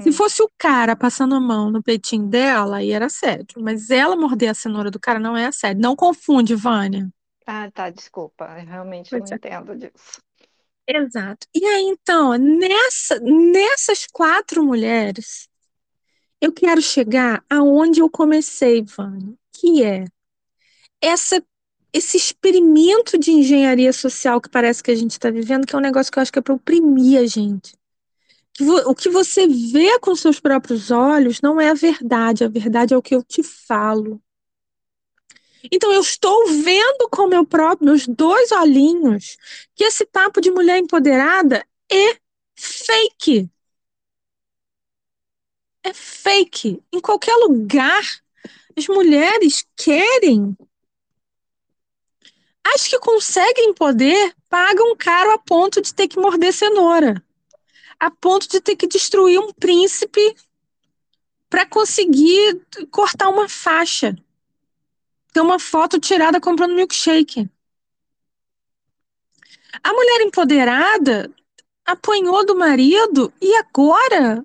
Se 0.00 0.10
Hum. 0.10 0.12
fosse 0.12 0.42
o 0.42 0.50
cara 0.58 0.96
passando 0.96 1.34
a 1.34 1.40
mão 1.40 1.70
no 1.70 1.82
peitinho 1.82 2.26
dela, 2.26 2.78
aí 2.78 2.90
era 2.90 3.06
assédio. 3.06 3.62
Mas 3.62 3.90
ela 3.90 4.16
morder 4.16 4.50
a 4.50 4.54
cenoura 4.54 4.90
do 4.90 5.00
cara 5.00 5.18
não 5.18 5.36
é 5.36 5.46
assédio. 5.46 5.82
Não 5.82 5.96
confunde, 5.96 6.54
Vânia. 6.54 7.08
Ah, 7.46 7.70
tá, 7.70 7.90
desculpa. 7.90 8.44
Eu 8.58 8.66
realmente 8.66 9.10
Pois 9.10 9.22
não 9.22 9.32
é. 9.32 9.36
entendo 9.36 9.76
disso. 9.76 10.20
Exato. 10.86 11.46
E 11.54 11.64
aí, 11.64 11.82
então, 11.84 12.34
nessa, 12.36 13.18
nessas 13.20 14.06
quatro 14.12 14.62
mulheres, 14.62 15.48
eu 16.40 16.52
quero 16.52 16.82
chegar 16.82 17.44
aonde 17.50 18.00
eu 18.00 18.10
comecei, 18.10 18.82
Vânia, 18.82 19.34
que 19.52 19.84
é 19.84 20.04
essa, 21.00 21.42
esse 21.92 22.16
experimento 22.16 23.18
de 23.18 23.30
engenharia 23.30 23.92
social 23.92 24.40
que 24.40 24.48
parece 24.48 24.82
que 24.82 24.90
a 24.90 24.94
gente 24.94 25.12
está 25.12 25.30
vivendo, 25.30 25.66
que 25.66 25.74
é 25.74 25.78
um 25.78 25.82
negócio 25.82 26.12
que 26.12 26.18
eu 26.18 26.22
acho 26.22 26.32
que 26.32 26.38
é 26.38 26.42
para 26.42 26.54
oprimir 26.54 27.20
a 27.20 27.26
gente. 27.26 27.74
Que 28.54 28.62
o 28.64 28.94
que 28.94 29.10
você 29.10 29.46
vê 29.46 29.98
com 29.98 30.14
seus 30.14 30.38
próprios 30.38 30.90
olhos 30.90 31.40
não 31.40 31.60
é 31.60 31.70
a 31.70 31.74
verdade, 31.74 32.44
a 32.44 32.48
verdade 32.48 32.94
é 32.94 32.96
o 32.96 33.02
que 33.02 33.14
eu 33.14 33.22
te 33.22 33.42
falo. 33.42 34.22
Então, 35.72 35.92
eu 35.92 36.00
estou 36.00 36.46
vendo 36.46 37.08
com 37.10 37.26
meu 37.26 37.44
próprio, 37.44 37.86
meus 37.86 38.06
dois 38.06 38.52
olhinhos, 38.52 39.36
que 39.74 39.84
esse 39.84 40.04
papo 40.06 40.40
de 40.40 40.50
mulher 40.50 40.78
empoderada 40.78 41.66
é 41.90 42.18
fake. 42.54 43.48
É 45.82 45.92
fake. 45.92 46.82
Em 46.92 47.00
qualquer 47.00 47.34
lugar, 47.36 48.02
as 48.76 48.86
mulheres 48.88 49.66
querem. 49.76 50.56
As 52.74 52.86
que 52.86 52.98
conseguem 52.98 53.74
poder 53.74 54.34
pagam 54.48 54.96
caro 54.96 55.30
a 55.32 55.38
ponto 55.38 55.80
de 55.80 55.94
ter 55.94 56.08
que 56.08 56.18
morder 56.18 56.52
cenoura, 56.52 57.22
a 57.98 58.10
ponto 58.10 58.48
de 58.48 58.60
ter 58.60 58.76
que 58.76 58.86
destruir 58.86 59.38
um 59.38 59.52
príncipe 59.52 60.34
para 61.48 61.66
conseguir 61.66 62.60
cortar 62.90 63.28
uma 63.28 63.48
faixa. 63.48 64.16
Ter 65.32 65.40
uma 65.40 65.58
foto 65.58 65.98
tirada 65.98 66.40
comprando 66.40 66.74
milkshake. 66.74 67.48
A 69.82 69.92
mulher 69.92 70.20
empoderada 70.22 71.32
apanhou 71.84 72.44
do 72.44 72.56
marido 72.56 73.32
e 73.40 73.54
agora 73.56 74.44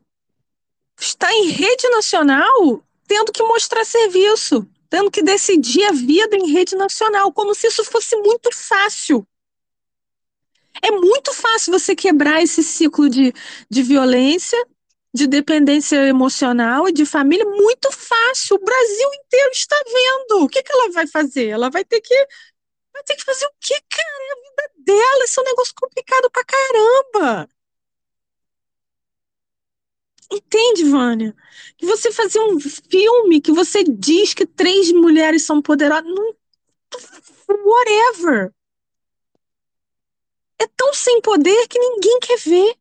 está 1.00 1.32
em 1.34 1.48
rede 1.48 1.88
nacional 1.90 2.84
tendo 3.10 3.32
que 3.32 3.42
mostrar 3.42 3.84
serviço, 3.84 4.68
tendo 4.88 5.10
que 5.10 5.24
decidir 5.24 5.84
a 5.86 5.92
vida 5.92 6.36
em 6.36 6.52
rede 6.52 6.76
nacional, 6.76 7.34
como 7.34 7.56
se 7.56 7.66
isso 7.66 7.84
fosse 7.84 8.16
muito 8.18 8.52
fácil. 8.54 9.28
É 10.84 10.92
muito 10.92 11.34
fácil 11.34 11.74
você 11.74 11.96
quebrar 11.96 12.42
esse 12.42 12.64
ciclo 12.64 13.10
de, 13.10 13.34
de 13.70 13.84
violência 13.84 14.58
de 15.14 15.28
dependência 15.28 15.98
emocional 16.08 16.88
e 16.88 16.94
de 16.94 17.06
família 17.06 17.46
muito 17.46 17.92
fácil. 17.92 18.56
O 18.56 18.64
Brasil 18.64 19.10
inteiro 19.14 19.52
está 19.52 19.76
vendo. 19.86 20.44
O 20.44 20.50
que, 20.50 20.62
que 20.62 20.72
ela 20.72 20.92
vai 20.92 21.08
fazer? 21.08 21.48
Ela 21.48 21.70
vai 21.70 21.84
ter 21.84 22.02
que 22.02 22.16
vai 22.94 23.04
ter 23.04 23.16
que 23.16 23.24
fazer 23.26 23.46
o 23.46 23.52
quê, 23.62 23.76
cara? 23.90 24.34
A 24.34 24.36
vida 24.36 24.72
dela. 24.86 25.26
Isso 25.26 25.40
é 25.40 25.44
um 25.44 25.48
negócio 25.48 25.74
complicado 25.76 26.30
pra 26.32 26.44
caramba. 26.46 27.50
Entende, 30.32 30.84
Vânia? 30.86 31.36
Que 31.78 31.86
você 31.86 32.12
fazer 32.12 32.40
um 32.40 32.60
filme 32.60 33.42
que 33.42 33.52
você 33.52 33.84
diz 33.84 34.34
que 34.34 34.46
três 34.46 34.92
mulheres 34.92 35.44
são 35.44 35.62
poderosas. 35.62 36.06
Não, 36.06 36.36
whatever. 37.66 38.54
É 40.62 40.68
tão 40.76 40.94
sem 40.94 41.22
poder 41.22 41.68
que 41.68 41.80
ninguém 41.80 42.20
quer 42.20 42.38
ver. 42.38 42.76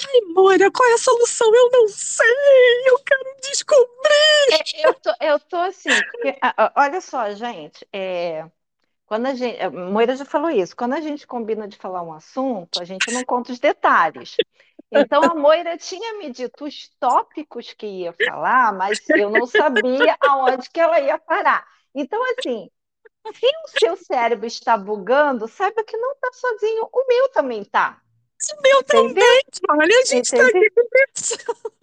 Ai, 0.00 0.20
Moira, 0.32 0.70
qual 0.70 0.88
é 0.90 0.92
a 0.92 0.98
solução? 0.98 1.52
Eu 1.52 1.70
não 1.72 1.88
sei, 1.88 2.26
eu 2.86 2.98
quero 3.00 3.36
descobrir. 3.42 4.52
É, 4.52 4.86
eu, 4.86 4.94
tô, 4.94 5.12
eu 5.20 5.40
tô 5.40 5.56
assim, 5.56 5.90
porque, 6.12 6.38
olha 6.76 7.00
só, 7.00 7.30
gente, 7.32 7.86
é, 7.92 8.48
quando 9.06 9.26
a 9.26 9.34
gente, 9.34 9.60
a 9.60 9.70
Moira 9.70 10.14
já 10.14 10.24
falou 10.24 10.50
isso, 10.50 10.76
quando 10.76 10.92
a 10.92 11.00
gente 11.00 11.26
combina 11.26 11.66
de 11.66 11.76
falar 11.76 12.02
um 12.02 12.12
assunto, 12.12 12.80
a 12.80 12.84
gente 12.84 13.10
não 13.10 13.24
conta 13.24 13.50
os 13.50 13.58
detalhes. 13.58 14.36
Então 14.90 15.22
a 15.24 15.34
Moira 15.34 15.76
tinha 15.76 16.18
me 16.18 16.30
dito 16.30 16.64
os 16.64 16.88
tópicos 17.00 17.72
que 17.72 17.86
ia 17.86 18.12
falar, 18.12 18.72
mas 18.72 19.08
eu 19.10 19.30
não 19.30 19.46
sabia 19.46 20.16
aonde 20.20 20.70
que 20.70 20.78
ela 20.80 21.00
ia 21.00 21.18
parar. 21.18 21.66
Então, 21.94 22.22
assim, 22.32 22.70
se 23.34 23.46
o 23.46 23.78
seu 23.78 23.96
cérebro 23.96 24.46
está 24.46 24.76
bugando, 24.76 25.48
saiba 25.48 25.84
que 25.84 25.96
não 25.96 26.12
está 26.12 26.30
sozinho, 26.32 26.88
o 26.92 27.06
meu 27.06 27.28
também 27.30 27.62
está. 27.62 28.00
O 28.56 28.62
meu 28.62 28.82
também, 28.84 29.42
olha, 29.68 30.00
a 30.00 30.04
gente 30.04 30.24
está 30.24 30.46
aqui 30.46 30.70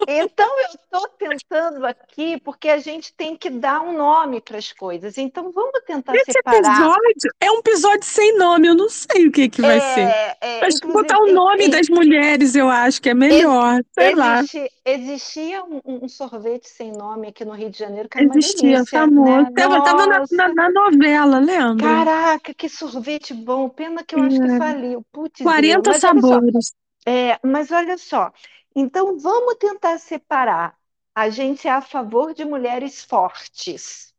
Então, 0.08 0.60
eu 0.60 0.66
estou 0.66 1.08
tentando 1.18 1.86
aqui, 1.86 2.38
porque 2.40 2.68
a 2.68 2.78
gente 2.78 3.14
tem 3.14 3.34
que 3.36 3.48
dar 3.48 3.80
um 3.80 3.96
nome 3.96 4.40
para 4.42 4.58
as 4.58 4.70
coisas. 4.72 5.16
Então, 5.16 5.50
vamos 5.52 5.80
tentar 5.86 6.14
Esse 6.14 6.32
separar. 6.32 6.58
episódio 6.60 7.30
é 7.40 7.50
um 7.50 7.58
episódio 7.58 8.04
sem 8.04 8.36
nome, 8.36 8.68
eu 8.68 8.74
não 8.74 8.88
sei 8.90 9.26
o 9.26 9.32
que, 9.32 9.48
que 9.48 9.62
vai 9.62 9.76
É, 9.76 9.80
ser. 9.80 10.36
é, 10.40 10.60
Mas 10.60 10.74
inclusive, 10.76 11.02
botar 11.02 11.18
o 11.18 11.32
nome 11.32 11.64
e- 11.64 11.68
das 11.70 11.88
mulheres, 11.88 12.54
eu 12.54 12.68
acho 12.68 13.00
que 13.00 13.08
é 13.08 13.14
melhor. 13.14 13.80
Sei 13.94 14.14
lá. 14.14 14.38
Existe- 14.38 14.70
existia 14.84 15.64
um, 15.64 15.80
um 15.86 16.08
sorvete 16.08 16.68
sem 16.68 16.92
nome 16.92 17.28
aqui 17.28 17.44
no 17.44 17.52
Rio 17.54 17.70
de 17.70 17.78
Janeiro, 17.78 18.08
que 18.08 18.18
era 18.18 18.26
uma 18.26 18.36
Existia, 18.38 18.74
delícia, 18.74 19.00
famoso. 19.00 19.44
né? 19.44 19.52
Tava, 19.56 19.82
tava 19.82 20.06
na, 20.06 20.24
na- 20.30 20.54
na 20.54 20.70
novela, 20.70 21.38
lembra? 21.38 21.86
caraca, 21.86 22.52
que 22.54 22.68
sorvete 22.68 23.32
bom. 23.32 23.68
Pena 23.70 24.04
que 24.04 24.14
eu 24.14 24.20
acho 24.22 24.38
que 24.38 24.46
É. 24.46 24.58
faliu. 24.58 25.04
Putz, 25.10 25.40
40 25.42 25.90
mas 25.90 26.04
olha 26.04 26.20
só, 26.20 26.30
sabores. 26.32 26.74
é, 27.06 27.38
mas 27.42 27.70
olha 27.70 27.96
só. 27.98 28.32
Então, 28.76 29.18
vamos 29.18 29.56
tentar 29.56 29.98
separar. 29.98 30.78
A 31.14 31.28
gente 31.30 31.66
é 31.66 31.70
a 31.72 31.82
favor 31.82 32.32
de 32.32 32.44
mulheres 32.44 33.02
fortes. 33.02 34.14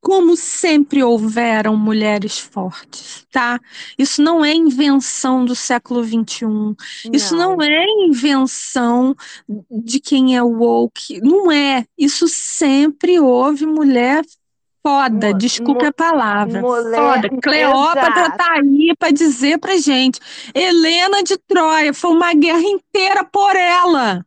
Como 0.00 0.36
sempre 0.36 1.02
houveram 1.02 1.76
mulheres 1.76 2.38
fortes, 2.38 3.26
tá? 3.32 3.58
Isso 3.98 4.22
não 4.22 4.44
é 4.44 4.54
invenção 4.54 5.44
do 5.44 5.56
século 5.56 6.00
XXI. 6.04 6.76
Isso 7.12 7.34
não 7.34 7.56
Não. 7.56 7.62
é 7.62 7.84
invenção 8.06 9.16
de 9.68 9.98
quem 9.98 10.36
é 10.36 10.42
woke. 10.42 11.20
Não 11.20 11.50
é. 11.50 11.84
Isso 11.98 12.28
sempre 12.28 13.18
houve 13.18 13.66
mulher 13.66 14.24
foda. 14.86 15.28
Mu- 15.28 15.38
Desculpe 15.38 15.84
a 15.84 15.92
palavra. 15.92 16.60
mulher- 16.60 16.96
Foda. 16.96 17.28
Cleópatra 17.42 18.20
exato. 18.20 18.36
tá 18.36 18.52
aí 18.52 18.94
para 18.98 19.10
dizer 19.10 19.58
pra 19.58 19.76
gente. 19.76 20.20
Helena 20.54 21.22
de 21.24 21.36
Troia 21.38 21.92
foi 21.92 22.10
uma 22.12 22.32
guerra 22.34 22.62
inteira 22.62 23.24
por 23.24 23.56
ela. 23.56 24.24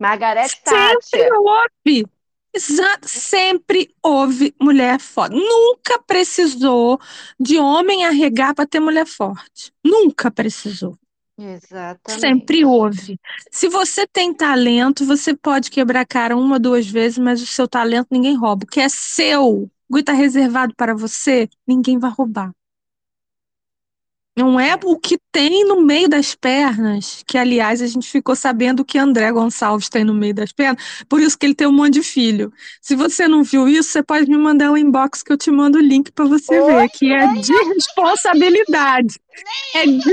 Margaret 0.00 0.48
Sempre 0.48 0.64
Thatcher. 0.64 1.30
houve. 1.38 2.06
Exato, 2.54 3.06
sempre 3.06 3.90
houve 4.02 4.54
mulher 4.60 4.98
forte. 4.98 5.34
Nunca 5.36 5.98
precisou 6.06 6.98
de 7.38 7.58
homem 7.58 8.06
arregar 8.06 8.54
para 8.54 8.66
ter 8.66 8.80
mulher 8.80 9.06
forte. 9.06 9.72
Nunca 9.84 10.30
precisou. 10.30 10.96
Exatamente. 11.38 12.18
Sempre 12.20 12.64
houve. 12.64 13.20
Se 13.52 13.68
você 13.68 14.06
tem 14.06 14.32
talento, 14.32 15.04
você 15.04 15.34
pode 15.36 15.70
quebrar 15.70 16.00
a 16.00 16.06
cara 16.06 16.34
uma, 16.34 16.58
duas 16.58 16.86
vezes, 16.86 17.18
mas 17.18 17.42
o 17.42 17.46
seu 17.46 17.68
talento 17.68 18.08
ninguém 18.10 18.34
rouba. 18.34 18.64
O 18.64 18.66
que 18.66 18.80
é 18.80 18.88
seu, 18.88 19.70
o 19.88 19.94
que 19.94 20.00
está 20.00 20.12
reservado 20.12 20.74
para 20.76 20.94
você, 20.94 21.48
ninguém 21.66 21.98
vai 21.98 22.10
roubar. 22.10 22.52
Não 24.36 24.60
é 24.60 24.78
o 24.84 24.98
que 24.98 25.18
tem 25.32 25.64
no 25.66 25.80
meio 25.80 26.10
das 26.10 26.34
pernas, 26.34 27.22
que 27.26 27.38
aliás 27.38 27.80
a 27.80 27.86
gente 27.86 28.10
ficou 28.10 28.36
sabendo 28.36 28.84
que 28.84 28.98
André 28.98 29.32
Gonçalves 29.32 29.88
tem 29.88 30.04
no 30.04 30.12
meio 30.12 30.34
das 30.34 30.52
pernas, 30.52 30.84
por 31.08 31.22
isso 31.22 31.38
que 31.38 31.46
ele 31.46 31.54
tem 31.54 31.66
um 31.66 31.72
monte 31.72 31.94
de 31.94 32.02
filho. 32.02 32.52
Se 32.82 32.94
você 32.94 33.26
não 33.26 33.42
viu 33.42 33.66
isso, 33.66 33.88
você 33.88 34.02
pode 34.02 34.28
me 34.28 34.36
mandar 34.36 34.70
um 34.70 34.76
inbox 34.76 35.22
que 35.22 35.32
eu 35.32 35.38
te 35.38 35.50
mando 35.50 35.78
o 35.78 35.80
link 35.80 36.12
para 36.12 36.26
você 36.26 36.60
Oi, 36.60 36.74
ver, 36.74 36.88
que 36.90 37.10
é 37.10 37.26
de 37.32 37.52
responsabilidade. 37.52 39.18
É 39.74 39.86
de 39.86 40.12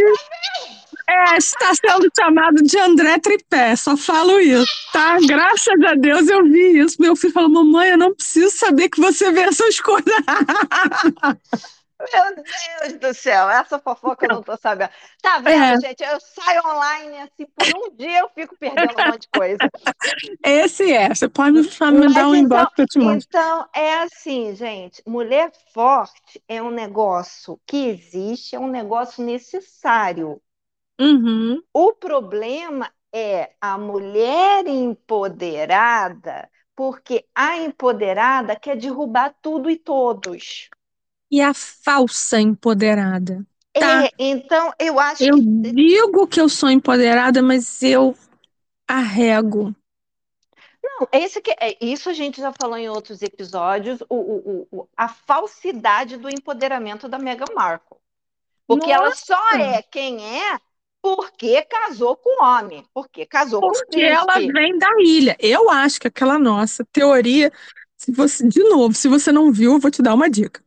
é, 1.10 1.38
está 1.38 1.72
sendo 1.76 2.10
chamado 2.18 2.64
de 2.64 2.78
André 2.78 3.20
Tripé, 3.20 3.76
só 3.76 3.96
falo 3.98 4.40
isso, 4.40 4.66
tá? 4.92 5.18
Graças 5.28 5.82
a 5.86 5.94
Deus 5.96 6.28
eu 6.30 6.44
vi 6.44 6.80
isso. 6.80 7.02
Meu 7.02 7.16
filho 7.16 7.34
falou, 7.34 7.50
mamãe, 7.50 7.90
eu 7.92 7.98
não 7.98 8.14
preciso 8.16 8.56
saber 8.58 8.90
que 8.90 9.00
você 9.02 9.32
vê 9.32 9.42
essas 9.42 9.80
coisas. 9.80 10.14
Meu 12.12 12.36
Deus 12.36 13.00
do 13.00 13.14
céu, 13.14 13.50
essa 13.50 13.80
fofoca 13.80 14.26
eu 14.26 14.36
não 14.36 14.44
tô 14.44 14.58
sabendo. 14.58 14.90
Tá 15.22 15.40
vendo, 15.40 15.64
É. 15.64 15.80
gente? 15.80 16.04
Eu 16.04 16.20
saio 16.20 16.62
online 16.66 17.18
assim, 17.20 17.46
por 17.46 17.66
um 17.78 17.96
dia 17.96 18.20
eu 18.20 18.30
fico 18.36 18.58
perdendo 18.58 18.92
um 19.00 19.06
monte 19.06 19.22
de 19.22 19.30
coisa. 19.30 19.58
Esse 20.44 20.92
é, 20.92 21.08
você 21.14 21.30
pode 21.30 21.52
me, 21.54 21.62
me 21.62 22.14
dar 22.14 22.28
um 22.28 22.36
então- 22.36 22.36
inbox 22.36 22.76
que 22.76 22.82
eu 22.82 22.88
te 22.88 23.00
mando. 23.00 23.24
Então, 23.26 23.66
é 23.74 24.02
assim, 24.02 24.54
gente, 24.54 25.02
mulher 25.08 25.50
forte 25.74 26.44
é 26.48 26.62
um 26.62 26.72
negócio 26.72 27.58
que 27.66 27.88
existe, 27.88 28.56
é 28.56 28.60
um 28.60 28.68
negócio 28.70 29.24
necessário. 29.24 30.42
Uhum. 31.00 31.62
O 31.74 31.94
problema 31.94 32.92
é 33.14 33.54
a 33.62 33.78
mulher 33.78 34.66
empoderada, 34.68 36.50
porque 36.76 37.28
a 37.36 37.58
empoderada 37.58 38.56
quer 38.56 38.76
derrubar 38.78 39.36
tudo 39.42 39.70
e 39.70 39.78
todos. 39.78 40.70
E 41.32 41.42
a 41.42 41.54
falsa 41.54 42.40
empoderada. 42.40 43.46
Tá. 43.78 44.08
É, 44.08 44.12
então, 44.20 44.72
eu 44.80 45.00
acho 45.00 45.30
Eu 45.30 45.36
que 45.36 45.44
digo 45.74 46.28
que 46.28 46.40
eu 46.40 46.48
sou 46.50 46.70
empoderada, 46.70 47.42
mas 47.42 47.82
eu 47.82 48.16
arrego. 48.88 49.76
Não, 50.82 51.08
esse 51.12 51.42
que, 51.42 51.52
é, 51.60 51.78
isso 51.84 52.10
a 52.10 52.14
gente 52.14 52.42
já 52.42 52.52
falou 52.52 52.78
em 52.78 52.90
outros 52.90 53.22
episódios, 53.22 54.02
o, 54.10 54.16
o- 54.16 54.68
o- 54.72 54.90
a 54.98 55.08
falsidade 55.08 56.18
do 56.18 56.30
empoderamento 56.30 57.08
da 57.08 57.18
Meghan 57.18 57.54
Markle. 57.56 57.98
Porque 58.68 58.92
ela 58.92 59.12
só 59.12 59.36
Nossa! 59.52 59.58
é 59.58 59.82
quem 59.84 60.42
é 60.42 60.60
porque 61.04 61.62
casou 61.64 62.16
com 62.16 62.42
homem, 62.42 62.86
porque 62.94 63.26
casou 63.26 63.60
com 63.60 63.74
Porque 63.74 64.00
ela 64.00 64.40
vem 64.40 64.78
da 64.80 64.88
ilha. 65.00 65.36
Eu 65.38 65.70
acho 65.70 66.00
que 66.00 66.08
aquela 66.08 66.40
nossa 66.40 66.86
teoria, 66.94 67.52
se 67.98 68.10
você, 68.10 68.48
de 68.48 68.64
novo, 68.64 68.96
se 68.96 69.10
você 69.10 69.30
não 69.30 69.52
viu, 69.52 69.74
eu 69.74 69.80
vou 69.80 69.92
te 69.92 70.02
dar 70.02 70.14
uma 70.14 70.30
dica. 70.30 70.64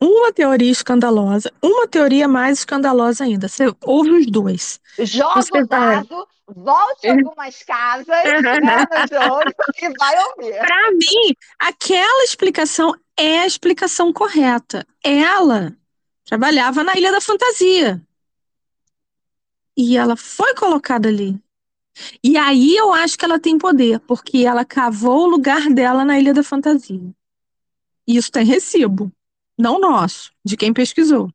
Uma 0.00 0.32
teoria 0.32 0.70
escandalosa, 0.70 1.52
uma 1.60 1.88
teoria 1.88 2.28
mais 2.28 2.60
escandalosa 2.60 3.24
ainda. 3.24 3.48
Você 3.48 3.64
ouve 3.84 4.10
os 4.12 4.26
dois. 4.26 4.80
Joga 5.00 5.42
Você 5.42 5.58
o 5.60 5.66
vai- 5.66 5.96
dado, 5.96 6.28
volte 6.46 7.08
a 7.08 7.12
algumas 7.12 7.62
casas, 7.64 8.06
né, 8.06 8.60
no 8.60 9.28
jogo 9.28 9.42
e 9.82 9.88
vai 9.98 10.24
ouvir. 10.28 10.56
Para 10.56 10.90
mim, 10.92 11.34
aquela 11.58 12.22
explicação 12.24 12.94
é 13.18 13.40
a 13.40 13.46
explicação 13.46 14.12
correta. 14.12 14.86
Ela 15.02 15.76
trabalhava 16.24 16.84
na 16.84 16.96
Ilha 16.96 17.10
da 17.10 17.20
Fantasia. 17.20 18.00
E 19.76 19.96
ela 19.96 20.16
foi 20.16 20.54
colocada 20.54 21.08
ali. 21.08 21.38
E 22.24 22.36
aí 22.36 22.76
eu 22.76 22.92
acho 22.92 23.18
que 23.18 23.24
ela 23.24 23.40
tem 23.40 23.58
poder, 23.58 24.00
porque 24.00 24.38
ela 24.46 24.64
cavou 24.64 25.24
o 25.24 25.30
lugar 25.30 25.70
dela 25.70 26.04
na 26.04 26.18
Ilha 26.18 26.34
da 26.34 26.42
Fantasia. 26.42 27.00
E 28.06 28.16
isso 28.16 28.30
tem 28.30 28.44
recibo. 28.44 29.12
Não 29.58 29.78
nosso, 29.80 30.32
de 30.44 30.56
quem 30.56 30.72
pesquisou. 30.72 31.30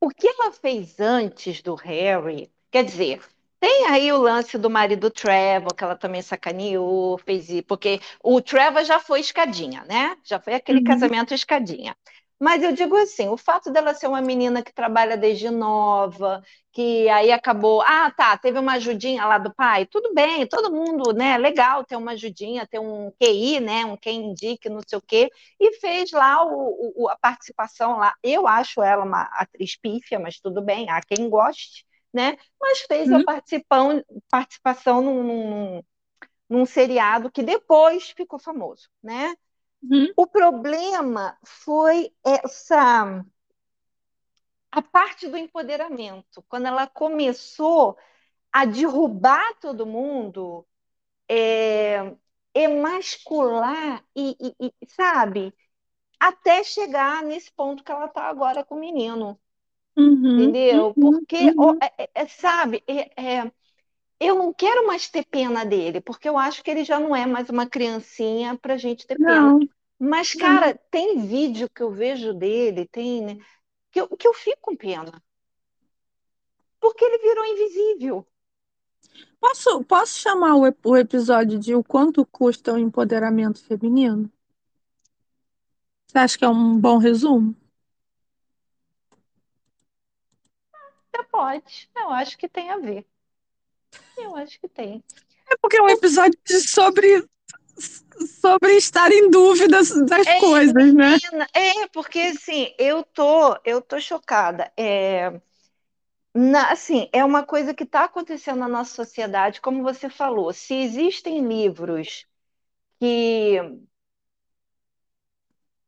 O 0.00 0.08
que 0.10 0.26
ela 0.28 0.52
fez 0.52 0.98
antes 1.00 1.60
do 1.62 1.74
Harry, 1.74 2.50
quer 2.70 2.84
dizer, 2.84 3.22
tem 3.60 3.86
aí 3.86 4.12
o 4.12 4.18
lance 4.18 4.56
do 4.58 4.70
marido 4.70 5.10
Trevor, 5.10 5.74
que 5.74 5.84
ela 5.84 5.96
também 5.96 6.22
sacaneou, 6.22 7.18
fez 7.18 7.48
isso, 7.50 7.64
porque 7.64 8.00
o 8.22 8.40
Trevor 8.40 8.84
já 8.84 8.98
foi 9.00 9.20
escadinha, 9.20 9.84
né? 9.84 10.16
Já 10.24 10.38
foi 10.40 10.54
aquele 10.54 10.80
Uhum. 10.80 10.80
casamento 10.80 11.34
escadinha. 11.34 11.96
Mas 12.38 12.62
eu 12.62 12.72
digo 12.72 12.94
assim, 12.96 13.28
o 13.28 13.36
fato 13.38 13.70
dela 13.70 13.94
ser 13.94 14.08
uma 14.08 14.20
menina 14.20 14.62
que 14.62 14.72
trabalha 14.72 15.16
desde 15.16 15.48
nova, 15.48 16.42
que 16.70 17.08
aí 17.08 17.32
acabou, 17.32 17.80
ah, 17.80 18.10
tá, 18.10 18.36
teve 18.36 18.58
uma 18.58 18.74
ajudinha 18.74 19.24
lá 19.24 19.38
do 19.38 19.54
pai, 19.54 19.86
tudo 19.86 20.12
bem, 20.12 20.46
todo 20.46 20.70
mundo, 20.70 21.14
né, 21.14 21.38
legal 21.38 21.82
ter 21.82 21.96
uma 21.96 22.12
ajudinha, 22.12 22.66
ter 22.66 22.78
um 22.78 23.10
QI, 23.18 23.60
né, 23.60 23.86
um 23.86 23.96
quem 23.96 24.26
indique, 24.26 24.68
não 24.68 24.80
sei 24.86 24.98
o 24.98 25.02
quê, 25.02 25.30
e 25.58 25.72
fez 25.80 26.10
lá 26.12 26.44
o, 26.44 26.92
o, 27.04 27.08
a 27.08 27.16
participação 27.16 27.96
lá. 27.96 28.12
Eu 28.22 28.46
acho 28.46 28.82
ela 28.82 29.04
uma 29.04 29.22
atriz 29.22 29.74
pífia, 29.74 30.18
mas 30.18 30.38
tudo 30.38 30.60
bem, 30.60 30.90
há 30.90 31.00
quem 31.00 31.30
goste, 31.30 31.86
né, 32.12 32.36
mas 32.60 32.80
fez 32.80 33.08
uhum. 33.08 33.20
a 33.20 33.24
participação, 33.24 34.04
participação 34.30 35.00
num, 35.00 35.22
num, 35.22 35.82
num 36.50 36.66
seriado 36.66 37.30
que 37.30 37.42
depois 37.42 38.10
ficou 38.10 38.38
famoso, 38.38 38.88
né? 39.02 39.34
Uhum. 39.82 40.12
O 40.16 40.26
problema 40.26 41.38
foi 41.44 42.12
essa 42.24 43.24
a 44.70 44.82
parte 44.82 45.28
do 45.28 45.36
empoderamento, 45.36 46.42
quando 46.48 46.66
ela 46.66 46.86
começou 46.86 47.96
a 48.52 48.64
derrubar 48.66 49.54
todo 49.60 49.86
mundo, 49.86 50.66
é, 51.28 52.14
emascular 52.54 54.04
e, 54.14 54.36
e, 54.40 54.72
e, 54.82 54.86
sabe, 54.88 55.54
até 56.20 56.64
chegar 56.64 57.22
nesse 57.22 57.52
ponto 57.52 57.84
que 57.84 57.92
ela 57.92 58.06
está 58.06 58.24
agora 58.28 58.64
com 58.64 58.76
o 58.76 58.80
menino. 58.80 59.38
Uhum, 59.96 60.40
entendeu? 60.40 60.94
Uhum, 60.96 61.00
Porque, 61.00 61.54
uhum. 61.58 61.78
É, 61.98 62.10
é, 62.14 62.26
sabe, 62.28 62.84
é, 62.86 63.38
é 63.38 63.52
eu 64.18 64.34
não 64.34 64.52
quero 64.52 64.86
mais 64.86 65.08
ter 65.08 65.24
pena 65.26 65.64
dele, 65.64 66.00
porque 66.00 66.28
eu 66.28 66.38
acho 66.38 66.62
que 66.62 66.70
ele 66.70 66.84
já 66.84 66.98
não 66.98 67.14
é 67.14 67.26
mais 67.26 67.48
uma 67.50 67.66
criancinha 67.68 68.56
para 68.56 68.74
a 68.74 68.78
gente 68.78 69.06
ter 69.06 69.18
não. 69.18 69.58
pena. 69.58 69.68
Mas, 69.98 70.32
cara, 70.34 70.74
tem 70.90 71.26
vídeo 71.26 71.70
que 71.70 71.82
eu 71.82 71.90
vejo 71.90 72.34
dele, 72.34 72.86
tem, 72.86 73.22
né, 73.22 73.38
que, 73.90 74.00
eu, 74.00 74.08
que 74.08 74.28
eu 74.28 74.34
fico 74.34 74.58
com 74.60 74.76
pena. 74.76 75.22
Porque 76.78 77.04
ele 77.04 77.18
virou 77.18 77.44
invisível. 77.46 78.26
Posso, 79.40 79.84
posso 79.84 80.18
chamar 80.18 80.56
o, 80.56 80.74
o 80.84 80.96
episódio 80.96 81.58
de 81.58 81.74
o 81.74 81.82
quanto 81.82 82.26
custa 82.26 82.72
o 82.72 82.78
empoderamento 82.78 83.64
feminino? 83.64 84.30
Você 86.06 86.18
acha 86.18 86.38
que 86.38 86.44
é 86.44 86.48
um 86.48 86.78
bom 86.78 86.98
resumo? 86.98 87.54
Você 91.10 91.22
pode. 91.24 91.90
Eu 91.96 92.10
acho 92.10 92.36
que 92.38 92.48
tem 92.48 92.70
a 92.70 92.78
ver. 92.78 93.06
Eu 94.16 94.36
acho 94.36 94.58
que 94.60 94.68
tem. 94.68 95.02
É 95.50 95.56
porque 95.60 95.76
é 95.76 95.82
um 95.82 95.88
episódio 95.88 96.38
sobre 96.46 97.24
sobre 98.40 98.76
estar 98.76 99.12
em 99.12 99.30
dúvidas 99.30 99.90
das 100.06 100.26
é, 100.26 100.40
coisas, 100.40 100.94
né? 100.94 101.16
É, 101.52 101.86
porque 101.88 102.18
assim, 102.20 102.72
eu 102.78 103.02
tô, 103.02 103.58
eu 103.64 103.82
tô 103.82 104.00
chocada. 104.00 104.72
É, 104.76 105.38
na, 106.34 106.70
assim, 106.70 107.08
é 107.12 107.24
uma 107.24 107.44
coisa 107.44 107.74
que 107.74 107.84
está 107.84 108.04
acontecendo 108.04 108.58
na 108.58 108.68
nossa 108.68 108.94
sociedade, 108.94 109.60
como 109.60 109.82
você 109.82 110.08
falou. 110.08 110.52
Se 110.52 110.74
existem 110.74 111.46
livros 111.46 112.26
que. 113.00 113.58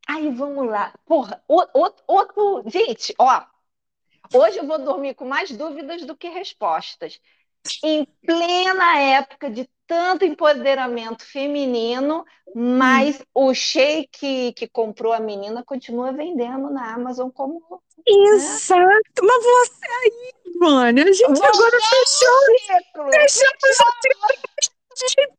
Aí, 0.06 0.30
vamos 0.30 0.66
lá. 0.66 0.94
Porra, 1.04 1.42
outro, 1.46 2.02
outro. 2.06 2.64
Gente, 2.66 3.14
ó. 3.18 3.44
Hoje 4.32 4.58
eu 4.58 4.66
vou 4.66 4.78
dormir 4.78 5.14
com 5.14 5.26
mais 5.26 5.50
dúvidas 5.50 6.04
do 6.04 6.16
que 6.16 6.28
respostas 6.28 7.20
em 7.84 8.06
plena 8.24 8.98
época 8.98 9.50
de 9.50 9.68
tanto 9.86 10.24
empoderamento 10.24 11.24
feminino, 11.24 12.24
mas 12.54 13.22
o 13.34 13.54
shake 13.54 14.52
que 14.52 14.68
comprou 14.68 15.12
a 15.12 15.20
menina 15.20 15.64
continua 15.64 16.12
vendendo 16.12 16.70
na 16.70 16.94
Amazon 16.94 17.30
como. 17.30 17.60
Né? 17.70 17.78
Exato! 18.06 18.80
Né? 18.80 19.00
Mas 19.22 19.44
você 19.44 19.86
aí, 19.86 20.32
mano, 20.56 21.00
a 21.00 21.12
gente 21.12 21.26
você 21.26 21.46
agora 21.46 21.78
fechou. 21.80 23.10
Fechamos 23.12 23.78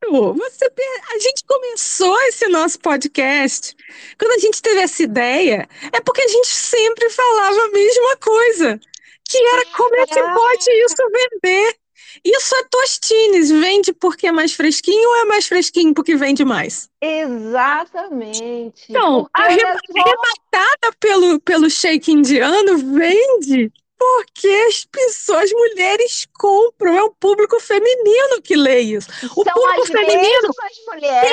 o 0.07 0.33
você, 0.33 0.65
a 1.13 1.19
gente 1.19 1.43
começou 1.45 2.17
esse 2.23 2.47
nosso 2.47 2.79
podcast 2.79 3.75
quando 4.17 4.31
a 4.31 4.39
gente 4.39 4.61
teve 4.61 4.79
essa 4.79 5.03
ideia, 5.03 5.67
é 5.91 6.01
porque 6.01 6.21
a 6.21 6.27
gente 6.27 6.47
sempre 6.47 7.09
falava 7.09 7.65
a 7.65 7.69
mesma 7.69 8.17
coisa, 8.17 8.79
que 9.27 9.37
era 9.37 9.65
como 9.75 9.95
é 9.97 10.07
que 10.07 10.21
pode 10.21 10.71
isso 10.71 10.95
vender? 11.41 11.75
Isso 12.23 12.55
é 12.55 12.63
Tostines. 12.69 13.49
Vende 13.51 13.93
porque 13.93 14.27
é 14.27 14.31
mais 14.31 14.53
fresquinho 14.53 15.09
ou 15.09 15.15
é 15.17 15.25
mais 15.25 15.47
fresquinho 15.47 15.93
porque 15.93 16.15
vende 16.15 16.43
mais? 16.45 16.89
Exatamente. 17.01 18.85
Então, 18.89 19.29
porque 19.33 19.63
a 19.63 19.69
arrematada 19.71 20.95
pelo, 20.99 21.39
pelo 21.41 21.69
shake 21.69 22.11
indiano 22.11 22.77
vende 22.77 23.71
porque 23.97 24.47
as 24.69 24.85
pessoas, 24.85 25.51
mulheres 25.51 26.25
compram, 26.37 26.97
é 26.97 27.03
o 27.03 27.11
público 27.11 27.59
feminino 27.59 28.41
que 28.41 28.55
lê 28.55 28.79
isso. 28.79 29.09
O 29.35 29.43
São 29.43 29.53
público 29.53 29.87
feminino 29.87 30.49
mulheres 30.87 31.31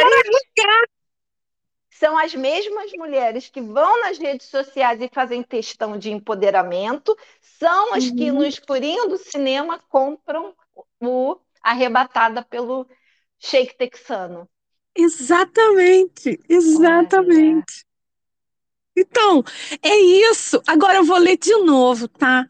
são 1.99 2.17
as 2.19 2.35
mesmas 2.35 2.93
mulheres 2.93 3.49
que 3.49 3.61
vão 3.61 4.01
nas 4.03 4.19
redes 4.19 4.49
sociais 4.49 5.01
e 5.01 5.09
fazem 5.13 5.43
questão 5.43 5.99
de 5.99 6.11
empoderamento, 6.11 7.17
são 7.41 7.95
as 7.95 8.05
uhum. 8.05 8.17
que 8.17 8.31
no 8.31 8.45
escurinho 8.45 9.09
do 9.09 9.17
cinema 9.17 9.81
compram 9.89 10.55
o 11.01 11.39
arrebatada 11.63 12.43
pelo 12.43 12.87
shake 13.39 13.77
texano. 13.77 14.49
Exatamente, 14.95 16.41
exatamente. 16.49 17.85
Então, 18.97 19.45
é 19.83 19.95
isso. 19.97 20.63
Agora 20.67 20.99
eu 20.99 21.05
vou 21.05 21.19
ler 21.19 21.37
de 21.37 21.55
novo, 21.59 22.09
tá? 22.09 22.47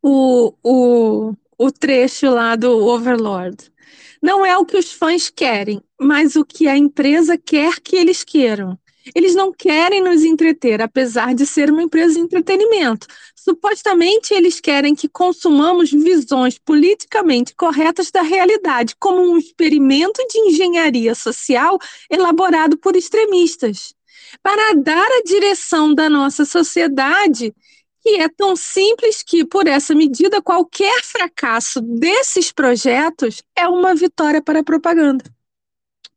O, 0.00 0.54
o, 0.62 1.34
o 1.58 1.70
trecho 1.70 2.30
lá 2.30 2.56
do 2.56 2.86
Overlord. 2.86 3.70
Não 4.22 4.46
é 4.46 4.56
o 4.56 4.64
que 4.64 4.76
os 4.76 4.92
fãs 4.92 5.28
querem, 5.28 5.82
mas 6.00 6.36
o 6.36 6.44
que 6.44 6.66
a 6.66 6.76
empresa 6.76 7.36
quer 7.36 7.80
que 7.80 7.96
eles 7.96 8.24
queiram. 8.24 8.78
Eles 9.14 9.34
não 9.34 9.52
querem 9.52 10.02
nos 10.02 10.22
entreter, 10.22 10.80
apesar 10.80 11.34
de 11.34 11.44
ser 11.44 11.70
uma 11.70 11.82
empresa 11.82 12.14
de 12.14 12.20
entretenimento. 12.20 13.06
Supostamente, 13.34 14.32
eles 14.32 14.60
querem 14.60 14.94
que 14.94 15.08
consumamos 15.08 15.90
visões 15.90 16.58
politicamente 16.58 17.54
corretas 17.54 18.10
da 18.10 18.22
realidade, 18.22 18.94
como 18.98 19.20
um 19.20 19.36
experimento 19.36 20.24
de 20.28 20.38
engenharia 20.38 21.14
social 21.14 21.78
elaborado 22.08 22.76
por 22.78 22.94
extremistas. 22.94 23.92
Para 24.42 24.74
dar 24.74 25.06
a 25.06 25.22
direção 25.24 25.92
da 25.94 26.08
nossa 26.08 26.44
sociedade, 26.44 27.52
que 28.02 28.20
é 28.20 28.28
tão 28.28 28.56
simples 28.56 29.22
que, 29.22 29.44
por 29.44 29.66
essa 29.66 29.94
medida, 29.94 30.42
qualquer 30.42 31.02
fracasso 31.02 31.80
desses 31.80 32.50
projetos 32.50 33.42
é 33.56 33.66
uma 33.68 33.94
vitória 33.94 34.42
para 34.42 34.60
a 34.60 34.64
propaganda. 34.64 35.24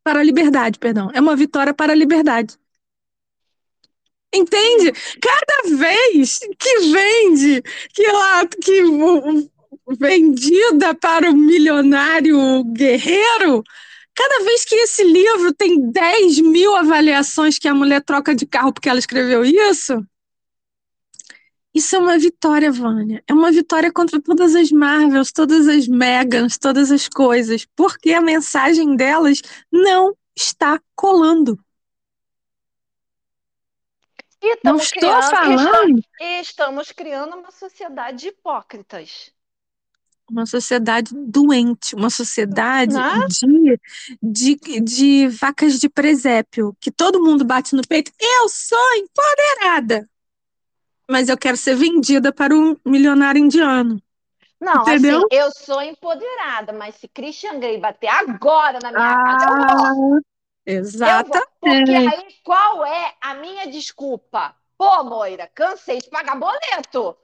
Para 0.03 0.19
a 0.19 0.23
liberdade, 0.23 0.79
perdão. 0.79 1.09
É 1.13 1.21
uma 1.21 1.35
vitória 1.35 1.73
para 1.73 1.93
a 1.93 1.95
liberdade. 1.95 2.55
Entende? 4.35 4.91
Cada 5.21 5.77
vez 5.77 6.39
que 6.59 6.79
vende, 6.91 7.63
que 7.93 8.07
lá, 8.11 8.45
que 8.47 8.81
vendida 9.97 10.93
para 10.93 11.29
o 11.29 11.35
milionário 11.35 12.63
guerreiro, 12.65 13.63
cada 14.13 14.43
vez 14.43 14.65
que 14.65 14.75
esse 14.75 15.03
livro 15.03 15.53
tem 15.53 15.91
10 15.91 16.39
mil 16.39 16.75
avaliações 16.75 17.57
que 17.57 17.67
a 17.67 17.73
mulher 17.73 18.01
troca 18.03 18.35
de 18.35 18.45
carro 18.45 18.73
porque 18.73 18.89
ela 18.89 18.99
escreveu 18.99 19.45
isso, 19.45 20.05
isso 21.75 21.93
é 21.93 21.99
uma 21.99 22.17
vitória, 22.17 22.71
Vânia. 22.71 23.21
É 23.27 23.33
uma 23.33 23.51
vitória 23.51 23.91
contra 23.91 24.21
todas 24.21 24.55
as 24.55 24.71
Marvels, 24.71 25.33
todas 25.33 25.67
as 25.67 25.89
Megans, 25.89 26.57
todas 26.57 26.89
as 26.89 27.09
coisas, 27.09 27.67
porque 27.75 28.13
a 28.13 28.21
mensagem 28.21 28.95
delas 28.95 29.41
não 29.69 30.15
está 30.33 30.79
colando. 30.95 31.59
E 34.47 34.59
Não 34.63 34.75
estou 34.75 34.99
criando, 34.99 35.29
falando. 35.31 36.01
Estamos 36.39 36.91
criando 36.91 37.35
uma 37.35 37.49
sociedade 37.49 38.17
de 38.19 38.27
hipócritas. 38.27 39.31
Uma 40.29 40.45
sociedade 40.45 41.11
doente, 41.15 41.95
uma 41.95 42.11
sociedade 42.11 42.95
de, 43.41 43.79
de, 44.21 44.79
de 44.81 45.27
vacas 45.29 45.79
de 45.79 45.89
presépio, 45.89 46.75
que 46.79 46.91
todo 46.91 47.23
mundo 47.23 47.43
bate 47.43 47.75
no 47.75 47.81
peito. 47.87 48.11
Eu 48.19 48.47
sou 48.49 48.93
empoderada, 48.95 50.07
mas 51.09 51.27
eu 51.27 51.37
quero 51.37 51.57
ser 51.57 51.75
vendida 51.75 52.31
para 52.31 52.55
um 52.55 52.75
milionário 52.85 53.39
indiano. 53.39 53.99
Não, 54.59 54.81
assim, 54.81 54.91
Entendeu? 54.91 55.17
assim, 55.17 55.27
eu 55.31 55.49
sou 55.51 55.81
empoderada, 55.81 56.71
mas 56.71 56.95
se 56.95 57.07
Christian 57.07 57.59
Grey 57.59 57.79
bater 57.79 58.07
agora 58.07 58.79
na 58.81 58.91
minha 58.91 59.11
ah, 59.11 59.23
casa, 59.23 59.45
eu 59.49 59.95
vou. 59.95 60.21
Exatamente. 60.65 61.47
Porque 61.59 61.91
aí 61.91 62.27
qual 62.43 62.85
é 62.85 63.15
a 63.21 63.35
minha 63.35 63.67
desculpa? 63.67 64.55
Pô, 64.77 65.03
Moira, 65.03 65.49
cansei 65.53 65.99
de 65.99 66.09
pagar 66.09 66.35
boleto. 66.35 67.15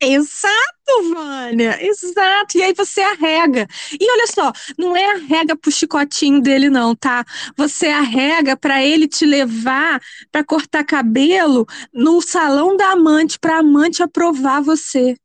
Exato, 0.00 1.14
Vânia, 1.14 1.78
exato. 1.82 2.58
E 2.58 2.62
aí 2.62 2.74
você 2.74 3.00
arrega. 3.00 3.66
E 3.98 4.10
olha 4.10 4.26
só, 4.26 4.52
não 4.78 4.94
é 4.94 5.12
arrega 5.12 5.56
pro 5.56 5.70
chicotinho 5.70 6.40
dele, 6.40 6.68
não, 6.68 6.94
tá? 6.94 7.24
Você 7.56 7.86
arrega 7.86 8.56
para 8.56 8.84
ele 8.84 9.08
te 9.08 9.24
levar 9.24 10.00
para 10.30 10.44
cortar 10.44 10.84
cabelo 10.84 11.66
no 11.92 12.20
salão 12.20 12.76
da 12.76 12.90
amante, 12.90 13.38
pra 13.38 13.58
amante 13.58 14.02
aprovar 14.02 14.60
você. 14.60 15.16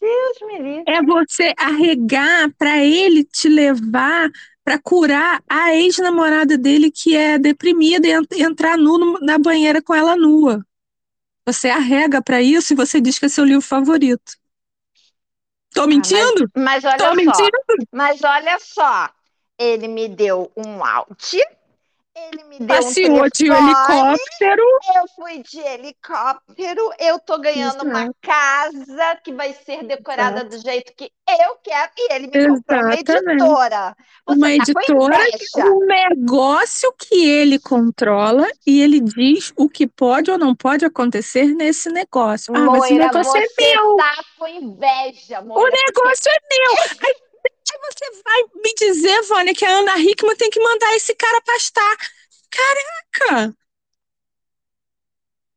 Deus 0.00 0.38
me 0.46 0.58
livre. 0.58 0.84
É 0.86 1.02
você 1.02 1.52
arregar 1.58 2.50
para 2.56 2.78
ele 2.78 3.24
te 3.24 3.48
levar 3.48 4.30
para 4.68 4.78
curar 4.78 5.42
a 5.48 5.74
ex-namorada 5.74 6.58
dele 6.58 6.90
que 6.90 7.16
é 7.16 7.38
deprimida 7.38 8.06
e 8.06 8.42
entrar 8.42 8.76
nu 8.76 9.18
na 9.18 9.38
banheira 9.38 9.80
com 9.80 9.94
ela 9.94 10.14
nua. 10.14 10.62
Você 11.46 11.70
arrega 11.70 12.20
para 12.20 12.42
isso 12.42 12.74
e 12.74 12.76
você 12.76 13.00
diz 13.00 13.18
que 13.18 13.24
é 13.24 13.28
seu 13.30 13.46
livro 13.46 13.62
favorito. 13.62 14.36
Tô 15.72 15.86
mentindo? 15.86 16.44
Ah, 16.54 16.60
mas, 16.60 16.84
mas, 16.84 16.84
olha 16.84 16.98
Tô 16.98 17.04
só, 17.04 17.14
mentindo? 17.14 17.58
mas 17.90 18.22
olha 18.22 18.58
só, 18.60 19.08
ele 19.58 19.88
me 19.88 20.06
deu 20.06 20.52
um 20.54 20.84
out 20.84 21.38
ele 22.26 22.44
me 22.44 22.58
deu 22.58 22.66
Passeou 22.66 23.24
um 23.24 23.28
de 23.28 23.46
helicóptero. 23.46 24.62
Eu 24.94 25.08
fui 25.14 25.42
de 25.42 25.60
helicóptero. 25.60 26.90
Eu 26.98 27.18
tô 27.18 27.38
ganhando 27.38 27.76
Exato. 27.76 27.86
uma 27.86 28.14
casa 28.20 29.16
que 29.22 29.32
vai 29.32 29.52
ser 29.52 29.84
decorada 29.84 30.40
Exato. 30.40 30.56
do 30.56 30.62
jeito 30.62 30.92
que 30.94 31.10
eu 31.28 31.56
quero. 31.62 31.92
E 31.96 32.12
ele 32.12 32.26
me 32.26 32.48
comprou 32.48 32.80
uma 32.80 32.94
editora. 32.94 33.96
Você 34.26 34.36
uma 34.36 34.46
tá 34.46 34.54
editora, 34.54 35.18
um 35.64 35.86
negócio 35.86 36.92
que 36.98 37.28
ele 37.28 37.58
controla 37.58 38.46
e 38.66 38.80
ele 38.80 39.00
diz 39.00 39.52
o 39.56 39.68
que 39.68 39.86
pode 39.86 40.30
ou 40.30 40.38
não 40.38 40.54
pode 40.54 40.84
acontecer 40.84 41.46
nesse 41.46 41.90
negócio. 41.90 42.54
Ah, 42.54 42.60
Moira, 42.60 42.78
mas 42.78 42.90
o 42.90 42.94
negócio 42.94 43.36
é 43.36 43.46
meu. 43.58 43.96
Tá 43.96 44.24
com 44.38 44.48
inveja, 44.48 45.40
Moira, 45.42 45.60
O 45.60 45.86
negócio 45.86 46.30
é 46.30 46.38
meu. 46.50 47.18
Aí 47.72 47.78
você 47.92 48.22
vai 48.22 48.42
me 48.62 48.74
dizer, 48.74 49.22
Vânia, 49.22 49.54
que 49.54 49.64
a 49.64 49.70
Ana 49.70 49.98
Hickman 49.98 50.36
tem 50.36 50.50
que 50.50 50.60
mandar 50.60 50.94
esse 50.96 51.14
cara 51.14 51.40
pastar? 51.42 51.96
Caraca! 52.50 53.56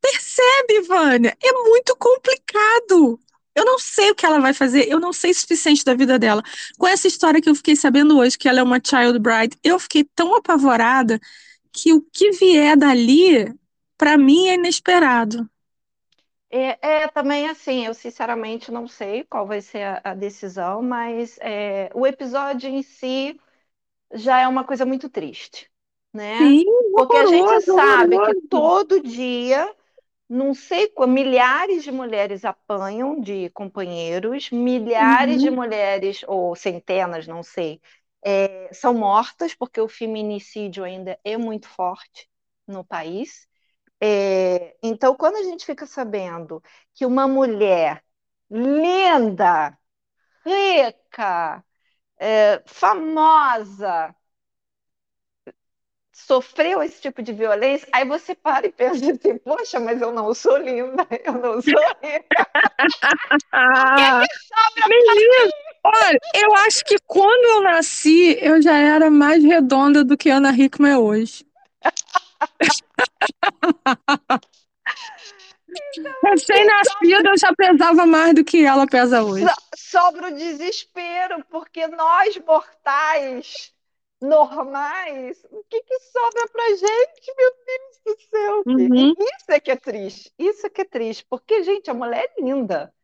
Percebe, 0.00 0.80
Vânia? 0.82 1.36
É 1.42 1.52
muito 1.52 1.96
complicado. 1.96 3.18
Eu 3.54 3.64
não 3.64 3.78
sei 3.78 4.10
o 4.10 4.14
que 4.14 4.24
ela 4.24 4.40
vai 4.40 4.54
fazer, 4.54 4.88
eu 4.88 4.98
não 4.98 5.12
sei 5.12 5.30
o 5.30 5.34
suficiente 5.34 5.84
da 5.84 5.94
vida 5.94 6.18
dela. 6.18 6.42
Com 6.78 6.86
essa 6.86 7.06
história 7.06 7.40
que 7.40 7.48
eu 7.48 7.54
fiquei 7.54 7.76
sabendo 7.76 8.18
hoje, 8.18 8.38
que 8.38 8.48
ela 8.48 8.60
é 8.60 8.62
uma 8.62 8.80
child 8.84 9.18
bride, 9.18 9.56
eu 9.62 9.78
fiquei 9.78 10.04
tão 10.04 10.34
apavorada 10.34 11.20
que 11.72 11.92
o 11.92 12.00
que 12.00 12.30
vier 12.32 12.76
dali, 12.76 13.52
para 13.98 14.16
mim, 14.18 14.48
é 14.48 14.54
inesperado. 14.54 15.48
É, 16.54 16.78
é, 17.04 17.08
também 17.08 17.48
assim, 17.48 17.86
eu 17.86 17.94
sinceramente 17.94 18.70
não 18.70 18.86
sei 18.86 19.24
qual 19.24 19.46
vai 19.46 19.60
ser 19.62 19.82
a, 19.84 20.00
a 20.12 20.14
decisão, 20.14 20.82
mas 20.82 21.38
é, 21.40 21.90
o 21.94 22.06
episódio 22.06 22.68
em 22.68 22.82
si 22.82 23.40
já 24.14 24.40
é 24.40 24.48
uma 24.48 24.64
coisa 24.64 24.86
muito 24.86 25.10
triste, 25.10 25.70
né? 26.12 26.56
Sim, 26.56 26.64
Porque 26.94 27.16
a 27.16 27.26
gente 27.26 27.58
horroroso, 27.58 27.72
sabe 27.74 28.20
horroroso. 28.20 28.20
que 28.20 28.34
todo 28.34 29.00
dia, 29.02 29.74
não 30.28 30.54
sei, 30.54 30.92
milhares 31.08 31.84
de 31.84 31.92
mulheres 31.92 32.44
apanham 32.44 33.20
de 33.20 33.50
companheiros, 33.50 34.50
milhares 34.50 35.42
de 35.42 35.50
Uhum. 35.50 35.52
mulheres, 35.52 36.22
ou 36.28 36.56
centenas, 36.56 37.26
não 37.28 37.42
sei, 37.42 37.80
é, 38.24 38.72
são 38.74 38.94
mortas, 38.94 39.54
porque 39.54 39.80
o 39.80 39.88
feminicídio 39.88 40.84
ainda 40.84 41.18
é 41.24 41.36
muito 41.38 41.68
forte 41.68 42.28
no 42.66 42.84
país. 42.84 43.48
É, 44.04 44.76
então, 44.82 45.14
quando 45.16 45.36
a 45.36 45.44
gente 45.44 45.64
fica 45.64 45.86
sabendo 45.86 46.60
que 46.92 47.06
uma 47.06 47.28
mulher 47.28 48.02
linda, 48.50 49.78
rica, 50.44 51.64
é, 52.18 52.62
famosa, 52.66 54.14
sofreu 56.12 56.82
esse 56.82 57.00
tipo 57.00 57.22
de 57.22 57.32
violência, 57.32 57.88
aí 57.92 58.04
você 58.04 58.34
para 58.34 58.66
e 58.66 58.72
pensa 58.72 59.12
assim, 59.12 59.38
poxa, 59.38 59.78
mas 59.78 60.00
eu 60.02 60.12
não 60.12 60.34
sou 60.34 60.56
linda, 60.56 61.06
eu 61.24 61.34
não 61.34 61.62
sou 61.62 61.80
rica. 62.02 62.48
Menino, 64.88 65.52
olha, 65.84 66.18
eu 66.34 66.54
acho 66.66 66.84
que 66.84 66.96
quando 67.06 67.44
eu 67.44 67.62
nasci, 67.62 68.36
eu 68.40 68.60
já 68.60 68.76
era 68.76 69.10
mais 69.10 69.44
redonda 69.44 70.04
do 70.04 70.16
que 70.16 70.28
Ana 70.28 70.52
Hickman 70.52 70.92
é 70.92 70.98
hoje. 70.98 71.44
Recém-nascida, 76.24 77.30
eu 77.30 77.38
já 77.38 77.54
pesava 77.54 78.06
mais 78.06 78.34
do 78.34 78.44
que 78.44 78.64
ela 78.64 78.86
pesa 78.86 79.22
hoje. 79.22 79.46
So- 79.46 79.54
sobra 79.76 80.28
o 80.28 80.34
desespero, 80.34 81.44
porque 81.50 81.86
nós 81.88 82.36
mortais 82.38 83.72
normais, 84.20 85.44
o 85.50 85.62
que 85.64 85.82
que 85.82 85.98
sobra 86.00 86.48
pra 86.48 86.68
gente, 86.68 87.34
meu 87.36 87.52
Deus 87.66 88.00
do 88.04 88.16
céu? 88.30 88.62
Uhum. 88.66 89.14
Isso 89.18 89.50
é 89.50 89.60
que 89.60 89.70
é 89.70 89.76
triste, 89.76 90.32
isso 90.38 90.66
é 90.66 90.70
que 90.70 90.82
é 90.82 90.84
triste, 90.84 91.26
porque, 91.28 91.62
gente, 91.64 91.90
a 91.90 91.94
mulher 91.94 92.30
é 92.36 92.40
linda, 92.40 92.94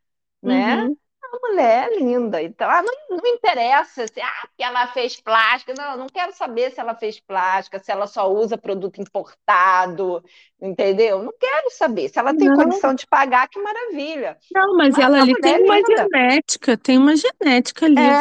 né? 0.42 0.84
Uhum. 0.84 0.96
A 1.30 1.48
mulher 1.48 1.90
é 1.92 1.96
linda, 1.98 2.42
então 2.42 2.68
ah, 2.70 2.82
não, 2.82 3.18
não 3.18 3.26
interessa 3.26 4.06
se 4.06 4.20
ah, 4.20 4.48
ela 4.58 4.86
fez 4.88 5.20
plástica, 5.20 5.74
não, 5.76 5.96
não 5.98 6.06
quero 6.08 6.32
saber 6.32 6.70
se 6.70 6.80
ela 6.80 6.94
fez 6.94 7.20
plástica, 7.20 7.78
se 7.78 7.92
ela 7.92 8.06
só 8.06 8.30
usa 8.32 8.56
produto 8.56 9.00
importado, 9.00 10.24
entendeu? 10.60 11.22
Não 11.22 11.32
quero 11.38 11.70
saber. 11.70 12.08
Se 12.08 12.18
ela 12.18 12.32
tem 12.34 12.48
Não. 12.48 12.56
condição 12.56 12.94
de 12.94 13.06
pagar, 13.06 13.46
que 13.48 13.60
maravilha. 13.60 14.38
Não, 14.54 14.74
mas 14.76 14.96
Mas 14.96 15.04
ela 15.04 15.20
ali 15.20 15.34
tem 15.36 15.54
é 15.54 15.58
uma 15.58 15.76
linda. 15.76 16.08
genética, 16.10 16.76
tem 16.78 16.96
uma 16.98 17.14
genética 17.14 17.86
ali, 17.86 17.98
É. 18.00 18.12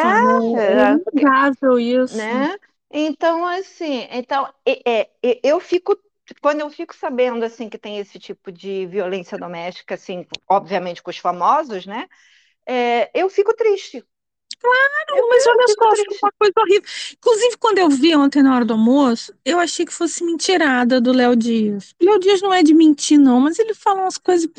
É 0.55 0.91
é, 0.91 0.97
inegável 1.13 1.79
isso. 1.79 2.17
né? 2.17 2.57
Então, 2.91 3.45
assim, 3.45 4.07
então, 4.11 4.47
é, 4.65 4.99
é, 5.23 5.39
eu 5.43 5.59
fico, 5.59 5.97
quando 6.41 6.61
eu 6.61 6.69
fico 6.69 6.95
sabendo, 6.95 7.43
assim, 7.43 7.69
que 7.69 7.77
tem 7.77 7.99
esse 7.99 8.17
tipo 8.19 8.51
de 8.51 8.85
violência 8.87 9.37
doméstica, 9.37 9.95
assim, 9.95 10.25
obviamente 10.47 11.01
com 11.03 11.09
os 11.09 11.17
famosos, 11.17 11.85
né? 11.85 12.07
É, 12.67 13.09
eu 13.13 13.29
fico 13.29 13.53
triste. 13.55 14.03
Mas 15.29 15.45
eu 15.45 15.53
olha 15.53 15.67
fico 15.67 15.83
só, 15.83 15.89
triste. 15.91 16.19
uma 16.23 16.31
coisa 16.39 16.53
horrível. 16.57 16.89
Inclusive, 17.13 17.57
quando 17.57 17.77
eu 17.77 17.89
vi 17.89 18.15
ontem 18.15 18.41
na 18.43 18.55
hora 18.55 18.65
do 18.65 18.73
almoço, 18.73 19.33
eu 19.45 19.59
achei 19.59 19.85
que 19.85 19.93
fosse 19.93 20.23
mentirada 20.23 20.99
do 20.99 21.11
Léo 21.11 21.35
Dias. 21.35 21.93
O 22.01 22.05
Léo 22.05 22.19
Dias 22.19 22.41
não 22.41 22.53
é 22.53 22.63
de 22.63 22.73
mentir, 22.73 23.19
não, 23.19 23.39
mas 23.39 23.59
ele 23.59 23.73
fala 23.73 24.01
umas 24.01 24.17
coisas, 24.17 24.49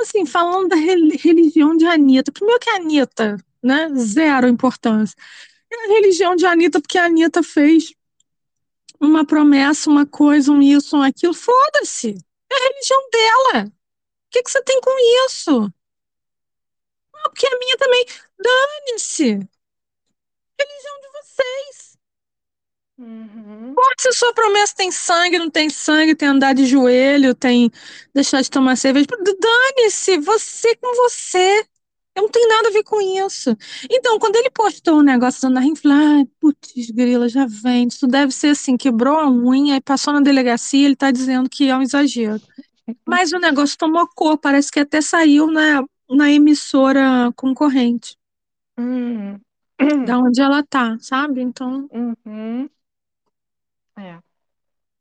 assim, 0.00 0.24
falando 0.24 0.68
da 0.68 0.76
rel- 0.76 1.10
religião 1.18 1.76
de 1.76 1.84
Anitta. 1.86 2.32
Primeiro 2.32 2.60
que 2.60 2.70
a 2.70 2.76
Anitta, 2.76 3.36
né, 3.62 3.88
zero 3.96 4.48
importância. 4.48 5.16
É 5.70 5.84
a 5.86 5.88
religião 5.94 6.36
de 6.36 6.46
Anitta, 6.46 6.80
porque 6.80 6.96
a 6.96 7.06
Anitta 7.06 7.42
fez 7.42 7.92
uma 9.00 9.26
promessa, 9.26 9.90
uma 9.90 10.06
coisa, 10.06 10.52
um 10.52 10.62
isso, 10.62 10.96
um 10.96 11.02
aquilo. 11.02 11.34
Foda-se. 11.34 12.16
É 12.50 12.54
a 12.54 12.68
religião 12.68 13.08
dela. 13.10 13.66
O 13.66 13.72
que 14.30 14.42
que 14.42 14.50
você 14.50 14.62
tem 14.62 14.80
com 14.80 15.26
isso? 15.26 15.72
Porque 17.28 17.46
a 17.46 17.58
minha 17.58 17.76
também. 17.76 18.04
Dane-se. 18.38 19.24
Religião 20.58 21.00
de 21.00 21.08
vocês. 21.12 21.96
Uhum. 22.98 23.74
Pode 23.74 24.02
se 24.02 24.12
sua 24.12 24.32
promessa 24.32 24.74
tem 24.74 24.90
sangue, 24.90 25.38
não 25.38 25.50
tem 25.50 25.68
sangue, 25.68 26.14
tem 26.14 26.28
andar 26.28 26.54
de 26.54 26.64
joelho, 26.64 27.34
tem 27.34 27.70
deixar 28.14 28.40
de 28.40 28.50
tomar 28.50 28.76
cerveja. 28.76 29.06
Dane-se, 29.08 30.18
você 30.18 30.74
com 30.76 30.94
você. 30.96 31.66
Eu 32.14 32.22
não 32.22 32.30
tenho 32.30 32.48
nada 32.48 32.68
a 32.68 32.72
ver 32.72 32.82
com 32.82 32.98
isso. 32.98 33.54
Então, 33.90 34.18
quando 34.18 34.36
ele 34.36 34.50
postou 34.50 34.98
o 34.98 35.02
negócio 35.02 35.42
da 35.42 35.48
Ana 35.48 35.60
ai, 35.60 36.24
putz, 36.40 36.90
grila, 36.90 37.28
já 37.28 37.46
vem. 37.46 37.88
Isso 37.88 38.06
deve 38.06 38.32
ser 38.32 38.48
assim, 38.48 38.74
quebrou 38.78 39.18
a 39.18 39.30
unha 39.30 39.76
e 39.76 39.80
passou 39.82 40.14
na 40.14 40.20
delegacia, 40.20 40.86
ele 40.86 40.96
tá 40.96 41.10
dizendo 41.10 41.50
que 41.50 41.68
é 41.68 41.76
um 41.76 41.82
exagero. 41.82 42.40
Mas 43.06 43.32
o 43.32 43.38
negócio 43.38 43.76
tomou 43.76 44.08
cor, 44.14 44.38
parece 44.38 44.72
que 44.72 44.80
até 44.80 45.02
saiu 45.02 45.48
na, 45.48 45.84
na 46.10 46.30
emissora 46.30 47.32
concorrente, 47.36 48.16
Uhum. 48.78 49.42
da 50.06 50.18
onde 50.18 50.40
ela 50.40 50.62
tá, 50.64 50.96
sabe? 51.00 51.42
Então, 51.42 51.90
Uhum. 51.90 52.70
É. 53.98 54.20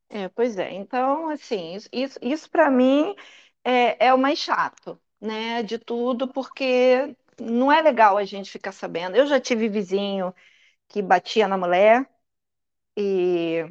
É, 0.09 0.29
pois 0.29 0.57
é. 0.57 0.73
Então, 0.73 1.29
assim, 1.29 1.73
isso, 1.75 1.89
isso, 1.91 2.19
isso 2.21 2.49
para 2.49 2.69
mim 2.71 3.15
é, 3.63 4.07
é 4.07 4.13
o 4.13 4.17
mais 4.17 4.39
chato, 4.39 5.01
né, 5.19 5.63
de 5.63 5.79
tudo, 5.79 6.27
porque 6.27 7.15
não 7.39 7.71
é 7.71 7.81
legal 7.81 8.17
a 8.17 8.25
gente 8.25 8.51
ficar 8.51 8.71
sabendo. 8.71 9.15
Eu 9.17 9.27
já 9.27 9.39
tive 9.39 9.67
vizinho 9.69 10.33
que 10.89 11.01
batia 11.01 11.47
na 11.47 11.57
mulher 11.57 12.09
e, 12.97 13.65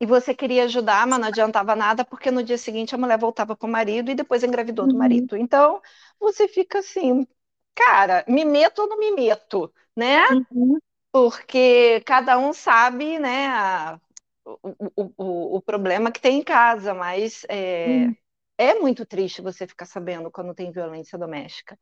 e 0.00 0.06
você 0.06 0.34
queria 0.34 0.64
ajudar, 0.64 1.06
mas 1.06 1.18
não 1.20 1.28
adiantava 1.28 1.74
nada, 1.76 2.04
porque 2.04 2.30
no 2.30 2.42
dia 2.42 2.58
seguinte 2.58 2.94
a 2.94 2.98
mulher 2.98 3.18
voltava 3.18 3.56
para 3.56 3.66
o 3.66 3.70
marido 3.70 4.10
e 4.10 4.14
depois 4.14 4.42
engravidou 4.44 4.86
do 4.88 4.96
Uhum. 4.96 4.96
marido. 4.96 5.36
Então, 5.36 5.80
você 6.20 6.48
fica 6.48 6.80
assim, 6.80 7.26
cara, 7.74 8.24
me 8.28 8.44
meto 8.44 8.80
ou 8.82 8.88
não 8.88 8.98
me 8.98 9.10
meto, 9.12 9.72
né? 9.96 10.22
uhum, 10.28 10.80
Porque 11.12 12.00
cada 12.06 12.38
um 12.38 12.52
sabe, 12.52 13.18
né, 13.18 13.48
a- 13.48 14.00
o, 14.44 15.12
o, 15.16 15.56
o, 15.56 15.62
problema 15.62 16.12
que 16.12 16.20
tem 16.20 16.38
em 16.38 16.44
casa, 16.44 16.94
mas 16.94 17.44
é, 17.48 18.08
uhum. 18.08 18.16
é 18.58 18.74
muito 18.74 19.04
triste 19.06 19.42
você 19.42 19.66
ficar 19.66 19.86
sabendo 19.86 20.30
quando 20.30 20.54
tem 20.54 20.70
violência 20.72 21.18
doméstica, 21.18 21.78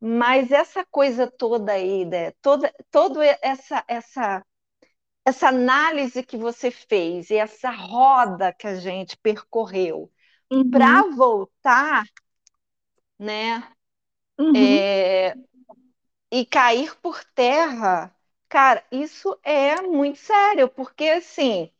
Mas 0.00 0.52
essa 0.52 0.84
coisa 0.86 1.30
toda 1.30 1.72
aí, 1.72 2.04
né? 2.06 2.32
toda, 2.42 2.72
toda 2.90 3.24
essa, 3.42 3.84
essa, 3.88 4.44
essa 5.24 5.48
análise 5.48 6.22
que 6.24 6.36
você 6.36 6.70
fez 6.70 7.30
e 7.30 7.36
essa 7.36 7.70
roda 7.70 8.52
que 8.52 8.66
a 8.66 8.76
gente 8.76 9.16
percorreu 9.18 10.12
Uhum, 10.50 10.70
para 10.70 11.08
voltar, 11.16 12.04
né? 13.18 13.62
uhum, 14.38 14.82
é, 14.94 15.38
e 16.30 16.44
cair 16.46 16.96
por 17.00 17.24
terra, 17.24 18.14
cara, 18.48 18.84
isso 18.92 19.38
é 19.42 19.80
muito 19.82 20.18
sério, 20.18 20.68
porque 20.68 21.04
assim, 21.06 21.72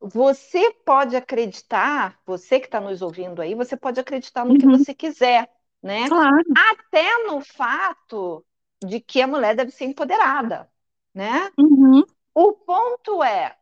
você 0.00 0.72
pode 0.86 1.16
acreditar, 1.16 2.20
você 2.26 2.60
que 2.60 2.66
está 2.66 2.80
nos 2.80 3.02
ouvindo 3.02 3.42
aí, 3.42 3.54
você 3.56 3.76
pode 3.76 4.00
acreditar 4.00 4.44
no 4.44 4.56
que 4.56 4.66
uhum, 4.66 4.68
você 4.68 4.94
quiser, 4.94 5.50
né? 5.82 6.08
claro. 6.08 6.54
Até 6.54 7.24
no 7.26 7.40
fato 7.42 8.46
de 8.84 9.00
que 9.00 9.22
a 9.22 9.26
mulher 9.28 9.56
deve 9.56 9.70
ser 9.72 9.86
empoderada, 9.86 10.70
né? 11.14 11.52
Uhum, 11.58 12.04
O 12.34 12.52
ponto 12.52 13.22
é, 13.22 13.56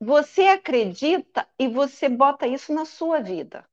você 0.00 0.42
acredita 0.42 1.48
e 1.58 1.66
você 1.66 2.08
bota 2.08 2.46
isso 2.46 2.72
na 2.72 2.84
sua 2.84 3.20
vida. 3.20 3.68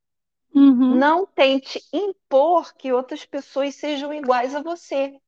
uhum, 0.54 1.04
Não 1.04 1.26
tente 1.26 1.82
impor 1.92 2.74
que 2.74 2.92
outras 2.92 3.24
pessoas 3.26 3.74
sejam 3.76 4.14
iguais 4.14 4.54
a 4.54 4.62
você. 4.62 5.20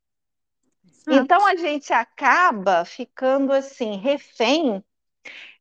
Então 1.08 1.46
a 1.46 1.56
gente 1.56 1.92
acaba 1.94 2.84
ficando 2.84 3.52
assim, 3.54 3.96
refém 3.96 4.84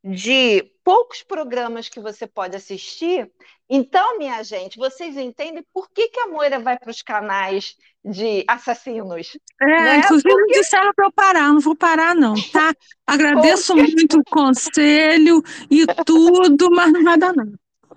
de 0.03 0.63
poucos 0.84 1.23
programas 1.23 1.88
que 1.89 1.99
você 1.99 2.27
pode 2.27 2.55
assistir. 2.55 3.31
Então, 3.69 4.17
minha 4.17 4.43
gente, 4.43 4.77
vocês 4.77 5.17
entendem 5.17 5.65
por 5.73 5.89
que, 5.89 6.09
que 6.09 6.19
a 6.19 6.27
Moira 6.27 6.59
vai 6.59 6.77
para 6.77 6.91
os 6.91 7.01
canais 7.01 7.77
de 8.03 8.43
assassinos? 8.47 9.38
É, 9.61 9.65
Né? 9.77 9.97
inclusive 9.97 10.25
Porque, 10.25 10.51
disseram 10.51 10.93
para 10.93 11.05
eu 11.05 11.11
parar, 11.11 11.47
não 11.53 11.59
vou 11.59 11.75
parar 11.75 12.13
não, 12.15 12.43
tá? 12.51 12.73
Agradeço 13.07 13.73
porque, 13.73 13.81
muito 13.81 14.19
o 14.19 14.25
conselho 14.25 15.41
e 15.71 15.88
tudo, 16.05 16.69
mas 16.71 16.91
não 16.91 17.03
vai 17.03 17.17
dar 17.17 17.34
não. 17.34 17.53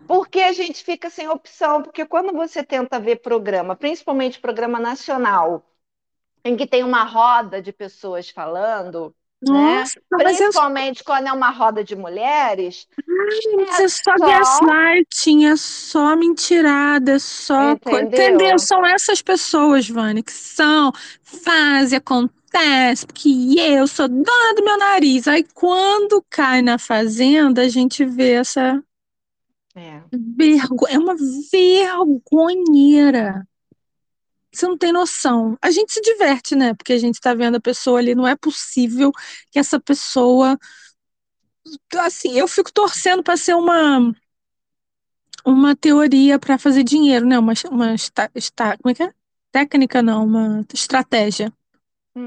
porque 0.06 0.40
a 0.40 0.52
gente 0.52 0.82
fica 0.84 1.10
sem 1.10 1.28
opção, 1.28 1.82
porque 1.82 2.06
quando 2.06 2.32
você 2.32 2.62
tenta 2.64 3.00
ver 3.00 3.16
programa, 3.16 3.76
principalmente 3.76 4.40
programa 4.40 4.78
nacional, 4.78 5.68
em 6.44 6.56
que 6.56 6.66
tem 6.66 6.84
uma 6.84 7.04
roda 7.04 7.62
de 7.62 7.72
pessoas 7.72 8.30
falando? 8.30 9.14
Nossa, 9.52 10.00
mas 10.10 10.40
é, 10.40 10.44
Principalmente 10.44 11.04
quando 11.04 11.26
é 11.28 11.32
uma 11.32 11.50
roda 11.50 11.84
de 11.84 11.94
mulheres, 11.94 12.86
mas 13.56 13.80
é 13.80 13.84
é 13.84 13.88
só 13.88 14.16
só, 14.16 14.26
gaslighting, 14.26 15.46
é 15.46 15.56
só 15.56 16.16
mentirada, 16.16 17.12
é 17.12 17.18
só. 17.18 17.72
Entendeu? 17.72 18.02
entendeu? 18.06 18.58
São 18.58 18.84
essas 18.84 19.22
pessoas, 19.22 19.88
Vânia, 19.88 20.22
que 20.22 20.32
são, 20.32 20.92
fazem, 21.22 21.98
acontece, 21.98 23.06
porque 23.06 23.28
eu 23.58 23.86
sou 23.86 24.08
dona 24.08 24.54
do 24.56 24.64
meu 24.64 24.78
nariz. 24.78 25.28
Aí 25.28 25.44
quando 25.54 26.24
cai 26.30 26.62
na 26.62 26.78
fazenda, 26.78 27.62
a 27.62 27.68
gente 27.68 28.04
vê 28.04 28.32
essa 28.32 28.82
É. 29.74 30.00
vergonha, 30.12 30.94
é 30.94 30.98
uma 30.98 31.14
vergonheira. 31.52 33.46
Você 34.56 34.66
não 34.66 34.76
tem 34.78 34.92
noção. 34.92 35.56
A 35.62 35.70
gente 35.70 35.92
se 35.92 36.00
diverte, 36.00 36.54
né? 36.56 36.74
Porque 36.74 36.92
a 36.92 36.98
gente 36.98 37.20
tá 37.20 37.34
vendo 37.34 37.56
a 37.56 37.60
pessoa 37.60 37.98
ali. 37.98 38.14
Não 38.14 38.26
é 38.26 38.36
possível 38.36 39.12
que 39.50 39.58
essa 39.58 39.80
pessoa. 39.80 40.58
Assim, 41.98 42.38
eu 42.38 42.46
fico 42.48 42.72
torcendo 42.72 43.22
para 43.22 43.36
ser 43.36 43.54
uma, 43.54 44.12
uma 45.44 45.74
teoria 45.76 46.38
para 46.38 46.58
fazer 46.58 46.82
dinheiro, 46.82 47.26
né? 47.26 47.38
Uma, 47.38 47.52
uma 47.70 47.92
esta- 47.92 48.28
como 48.78 48.90
é 48.90 48.94
que 48.94 49.02
é? 49.02 49.12
Técnica, 49.52 50.02
não, 50.02 50.24
uma 50.24 50.64
estratégia 50.74 51.52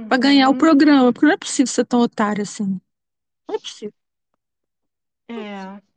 para 0.08 0.18
ganhar 0.18 0.50
o 0.50 0.52
Uhum. 0.54 0.58
programa. 0.58 1.14
Porque 1.14 1.26
não 1.28 1.34
é 1.34 1.38
possível 1.38 1.72
ser 1.72 1.86
tão 1.86 2.02
otário 2.02 2.44
assim. 2.44 2.80
Não 3.48 3.56
é 3.56 3.60
possível. 3.60 3.94
É. 5.28 5.89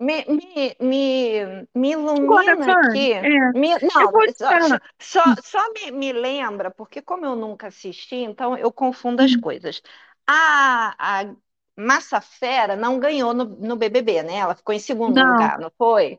Me, 0.00 0.24
me, 0.26 0.76
me, 0.80 1.68
me 1.74 1.90
Agora, 2.22 2.56
ilumina 2.56 2.66
Vânia, 2.66 2.72
aqui. 2.72 3.12
é, 3.22 3.52
Me- 3.52 3.78
não, 3.82 4.24
só, 4.28 4.54
só, 4.98 5.36
só 5.42 5.58
me, 5.74 5.90
me 5.92 6.12
lembra, 6.12 6.70
porque 6.70 7.02
como 7.02 7.26
eu 7.26 7.36
nunca 7.36 7.66
assisti, 7.68 8.16
então 8.16 8.56
eu 8.56 8.72
confundo 8.72 9.22
as 9.22 9.36
Hum, 9.36 9.36
coisas. 9.36 9.82
A, 10.26 11.20
a 11.22 11.34
Massa 11.76 12.20
Fera 12.20 12.76
não 12.76 12.98
ganhou 12.98 13.34
no, 13.34 13.44
no 13.44 13.76
BBB, 13.76 14.22
né? 14.22 14.36
Ela 14.36 14.54
ficou 14.54 14.74
em 14.74 14.78
segundo 14.78 15.20
Não, 15.20 15.22
lugar, 15.22 15.58
não 15.58 15.70
foi? 15.76 16.18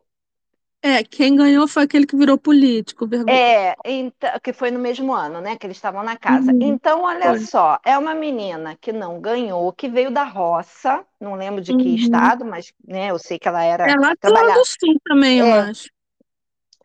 É, 0.83 1.03
quem 1.03 1.35
ganhou 1.35 1.67
foi 1.67 1.83
aquele 1.83 2.05
que 2.07 2.15
virou 2.15 2.37
político, 2.37 3.07
vergonha. 3.07 3.41
É, 3.43 3.75
então, 3.85 4.39
que 4.43 4.51
foi 4.51 4.71
no 4.71 4.79
mesmo 4.79 5.13
ano, 5.13 5.39
né? 5.41 5.55
Que 5.57 5.65
eles 5.67 5.77
estavam 5.77 6.03
na 6.03 6.17
casa. 6.17 6.55
Uhum, 6.55 6.59
Então, 6.59 7.03
olha 7.03 7.33
foi. 7.33 7.37
só, 7.37 7.79
é 7.85 7.97
uma 7.97 8.13
menina 8.15 8.75
que 8.77 8.91
não 8.91 9.21
ganhou, 9.21 9.71
que 9.73 9.87
veio 9.87 10.11
da 10.11 10.23
roça, 10.23 11.05
não 11.19 11.35
lembro 11.35 11.61
de 11.61 11.73
que 11.73 11.89
Uhum. 11.89 11.93
estado, 11.93 12.43
mas 12.45 12.73
né, 12.85 13.11
eu 13.11 13.19
sei 13.19 13.39
que 13.39 13.47
ela 13.47 13.63
era 13.63 13.95
Ela 13.95 14.11
atua 14.13 14.19
trabalhar. 14.19 14.55
do 14.55 14.65
sul 14.65 14.99
também, 15.05 15.37
eu 15.39 15.51
É, 15.51 15.53
acho. 15.53 15.87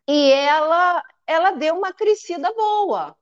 e 0.07 0.31
ela, 0.31 1.03
ela 1.25 1.51
deu 1.51 1.75
uma 1.77 1.93
crescida 1.93 2.51
boa, 2.53 3.15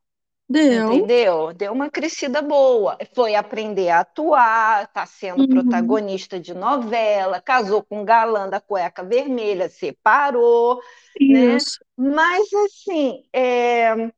Deu. 0.50 1.08
entendeu? 1.08 1.54
Deu 1.54 1.74
uma 1.74 1.90
crescida 1.90 2.42
boa. 2.42 2.98
Foi 3.16 3.36
aprender 3.36 3.90
a 3.90 4.02
atuar, 4.02 4.84
está 4.86 5.06
sendo 5.06 5.44
Uhum. 5.44 5.46
protagonista 5.46 6.40
de 6.40 6.54
novela, 6.54 7.42
casou 7.42 7.84
com 7.84 8.02
um 8.02 8.06
galã 8.06 8.50
da 8.50 8.60
cueca 8.62 9.04
vermelha, 9.04 9.70
separou, 9.70 10.82
né? 11.28 11.60
Isso. 11.60 11.80
Mas 11.98 12.52
assim, 12.54 13.24
é, 13.34 14.12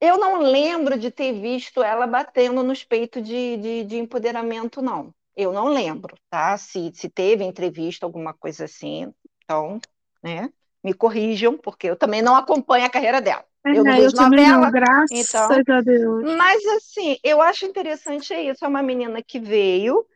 eu 0.00 0.18
não 0.18 0.40
lembro 0.40 0.98
de 0.98 1.10
ter 1.10 1.32
visto 1.40 1.82
ela 1.82 2.06
batendo 2.06 2.62
nos 2.62 2.84
peitos 2.84 3.22
de, 3.26 3.56
de, 3.56 3.84
de 3.84 3.96
empoderamento, 3.96 4.82
não. 4.82 5.14
Eu 5.34 5.52
não 5.52 5.68
lembro, 5.68 6.14
tá? 6.30 6.56
Se, 6.58 6.90
se 6.94 7.08
teve 7.10 7.44
entrevista, 7.44 8.06
alguma 8.06 8.32
coisa 8.34 8.64
assim, 8.64 9.12
então, 9.44 9.78
né? 10.22 10.50
Me 10.86 10.94
corrijam, 10.94 11.58
porque 11.58 11.88
eu 11.90 11.96
também 11.96 12.22
não 12.22 12.36
acompanho 12.36 12.86
a 12.86 12.90
carreira 12.90 13.20
dela. 13.20 13.44
Eu 13.72 13.84
não 13.84 13.94
É, 13.94 14.04
eu 14.04 14.12
vejo 14.12 14.14
também 14.14 14.46
não, 14.46 14.60
novela, 14.60 14.70
graças 14.70 15.10
então. 15.10 15.60
a 15.68 15.80
Deus. 15.80 16.28
Mas 16.38 16.64
assim, 16.66 17.18
eu 17.24 17.42
acho 17.42 17.66
interessante 17.66 18.32
é 18.34 18.42
isso. 18.50 18.64
É 18.64 18.68
uma 18.68 18.82
menina 18.82 19.22
que 19.22 19.40
veio, 19.40 20.06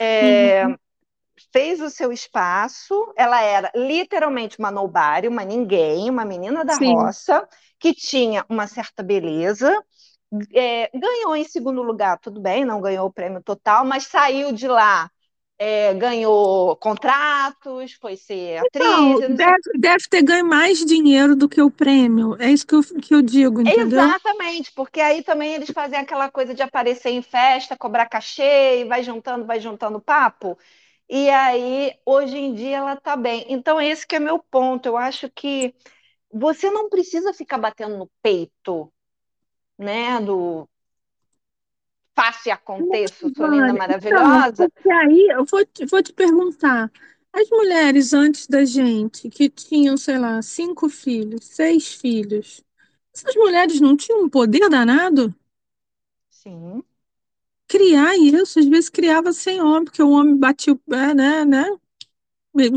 é, 0.00 0.66
Uhum. 0.66 0.76
fez 1.52 1.80
o 1.80 1.90
seu 1.90 2.12
espaço. 2.12 3.12
Ela 3.16 3.40
era 3.42 3.70
literalmente 3.74 4.58
uma 4.58 4.70
nobody, 4.70 5.28
uma 5.28 5.44
ninguém, 5.44 6.10
uma 6.10 6.24
menina 6.24 6.64
da 6.64 6.76
Sim. 6.76 6.76
roça, 6.76 7.48
que 7.78 7.94
tinha 7.94 8.44
uma 8.48 8.66
certa 8.66 9.02
beleza. 9.02 9.72
É, 10.54 10.90
ganhou 10.98 11.36
em 11.36 11.44
segundo 11.44 11.82
lugar, 11.82 12.18
tudo 12.18 12.40
bem, 12.40 12.64
não 12.64 12.80
ganhou 12.80 13.06
o 13.06 13.12
prêmio 13.12 13.42
total, 13.42 13.84
mas 13.84 14.06
saiu 14.06 14.52
de 14.52 14.66
lá, 14.66 15.10
é, 15.58 15.94
ganhou 15.94 16.76
contratos, 16.76 17.92
foi 17.94 18.16
ser 18.16 18.58
atriz, 18.58 18.84
Então, 18.84 19.18
deve, 19.34 19.78
deve 19.78 20.04
ter 20.10 20.22
ganho 20.22 20.44
mais 20.44 20.84
dinheiro 20.84 21.36
do 21.36 21.48
que 21.48 21.62
o 21.62 21.70
prêmio. 21.70 22.36
É 22.40 22.50
isso 22.50 22.66
que 22.66 22.74
eu, 22.74 22.82
que 22.82 23.14
eu 23.14 23.22
digo, 23.22 23.60
entendeu? 23.60 24.00
Exatamente, 24.00 24.72
porque 24.72 25.00
aí 25.00 25.22
também 25.22 25.54
eles 25.54 25.70
fazem 25.70 25.98
aquela 25.98 26.30
coisa 26.30 26.54
de 26.54 26.62
aparecer 26.62 27.10
em 27.10 27.22
festa, 27.22 27.76
cobrar 27.76 28.06
cachê 28.06 28.80
e 28.80 28.84
vai 28.84 29.02
juntando, 29.02 29.46
vai 29.46 29.60
juntando 29.60 30.00
papo. 30.00 30.58
E 31.08 31.28
aí, 31.28 31.92
hoje 32.04 32.36
em 32.36 32.54
dia, 32.54 32.78
ela 32.78 32.96
tá 32.96 33.16
bem. 33.16 33.44
Então, 33.48 33.80
esse 33.80 34.06
que 34.06 34.16
é 34.16 34.18
meu 34.20 34.38
ponto. 34.38 34.86
Eu 34.86 34.96
acho 34.96 35.30
que 35.30 35.74
você 36.32 36.70
não 36.70 36.88
precisa 36.88 37.32
ficar 37.32 37.58
batendo 37.58 37.96
no 37.98 38.10
peito, 38.22 38.92
né? 39.78 40.20
Do 40.20 40.68
faça 42.16 42.48
e 42.48 42.52
aconteça, 42.52 43.28
sou 43.36 43.46
linda, 43.46 43.66
Vânia, 43.66 43.70
então, 43.72 43.78
maravilhosa. 43.78 44.68
porque 44.70 44.90
aí 44.90 45.28
eu 45.30 45.44
vou 45.44 45.64
te, 45.66 45.86
vou 45.86 46.02
te 46.02 46.12
perguntar. 46.12 46.90
As 47.32 47.48
mulheres 47.50 48.12
antes 48.12 48.46
da 48.46 48.64
gente, 48.64 49.28
que 49.28 49.48
tinham, 49.50 49.96
sei 49.96 50.18
lá, 50.18 50.40
cinco 50.40 50.88
filhos, 50.88 51.44
seis 51.46 51.94
filhos, 51.94 52.62
essas 53.14 53.34
mulheres 53.36 53.80
não 53.80 53.96
tinham 53.96 54.22
um 54.24 54.28
poder 54.28 54.68
danado? 54.68 55.34
Sim. 56.30 56.82
Criar 57.68 58.16
isso, 58.16 58.58
às 58.58 58.66
vezes 58.66 58.88
criava 58.88 59.32
sem 59.32 59.60
homem, 59.60 59.84
porque 59.84 60.02
o 60.02 60.10
homem 60.10 60.36
batia 60.36 60.72
o 60.72 60.78
pé, 60.78 61.14
né, 61.14 61.44
né? 61.44 61.66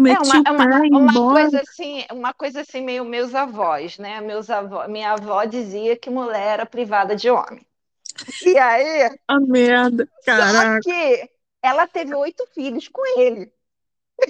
É 0.07 0.13
Metia 0.13 0.19
uma, 0.19 0.41
o 0.41 0.45
é 0.45 0.51
pé 0.55 0.63
uma, 0.63 0.81
uma 0.91 1.13
coisa 1.33 1.61
assim, 1.61 2.05
uma 2.11 2.33
coisa 2.33 2.61
assim 2.61 2.81
meio 2.81 3.03
meus 3.05 3.35
avós, 3.35 3.97
né? 3.97 4.21
Meus 4.21 4.49
avó, 4.49 4.87
minha 4.87 5.11
avó 5.13 5.43
dizia 5.45 5.97
que 5.97 6.09
mulher 6.09 6.53
era 6.53 6.65
privada 6.65 7.15
de 7.15 7.29
homem. 7.29 7.65
E 8.45 8.57
aí, 8.57 9.19
A 9.27 9.39
merda, 9.39 10.07
só 10.19 10.33
caraca. 10.37 10.79
que 10.81 11.29
ela 11.61 11.87
teve 11.87 12.13
oito 12.15 12.45
filhos 12.53 12.87
com 12.87 13.05
ele. 13.19 13.51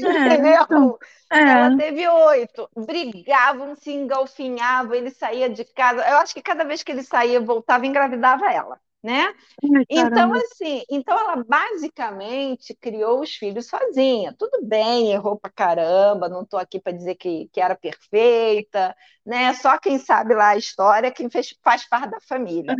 É, 0.03 0.35
então, 0.35 0.84
Entendeu? 0.84 0.99
é, 1.31 1.38
Ela 1.45 1.72
teve 1.72 2.07
oito. 2.07 2.69
Brigavam, 2.76 3.76
se 3.76 3.91
engalfinhavam, 3.91 4.93
ele 4.95 5.11
saía 5.11 5.49
de 5.49 5.65
casa. 5.65 6.07
Eu 6.09 6.18
acho 6.18 6.34
que 6.34 6.41
cada 6.41 6.64
vez 6.65 6.84
que 6.84 6.91
ele 6.91 7.03
saía, 7.03 7.39
voltava 7.41 7.85
e 7.85 7.89
engravidava 7.89 8.51
ela. 8.51 8.80
Né? 9.03 9.34
Ai, 9.64 9.86
Então, 9.90 10.30
assim, 10.34 10.84
então 10.90 11.18
ela 11.19 11.44
basicamente 11.44 12.76
criou 12.76 13.22
os 13.22 13.32
filhos 13.36 13.68
sozinha. 13.68 14.36
Tudo 14.38 14.65
bem, 14.65 15.11
errou 15.14 15.40
pra 15.40 15.52
caramba, 15.52 16.30
não 16.30 16.44
estou 16.44 16.60
aqui 16.60 16.80
para 16.80 16.91
dizer 16.98 17.15
que, 17.15 17.49
que 17.53 17.61
era 17.61 17.76
perfeita, 17.76 18.95
né? 19.26 19.53
Só 19.56 19.78
quem 19.80 19.98
sabe 19.99 20.36
lá 20.36 20.49
a 20.49 20.57
história, 20.57 21.11
quem 21.11 21.30
fez, 21.30 21.56
faz 21.64 21.88
parte 21.88 22.11
da 22.11 22.19
família. 22.22 22.80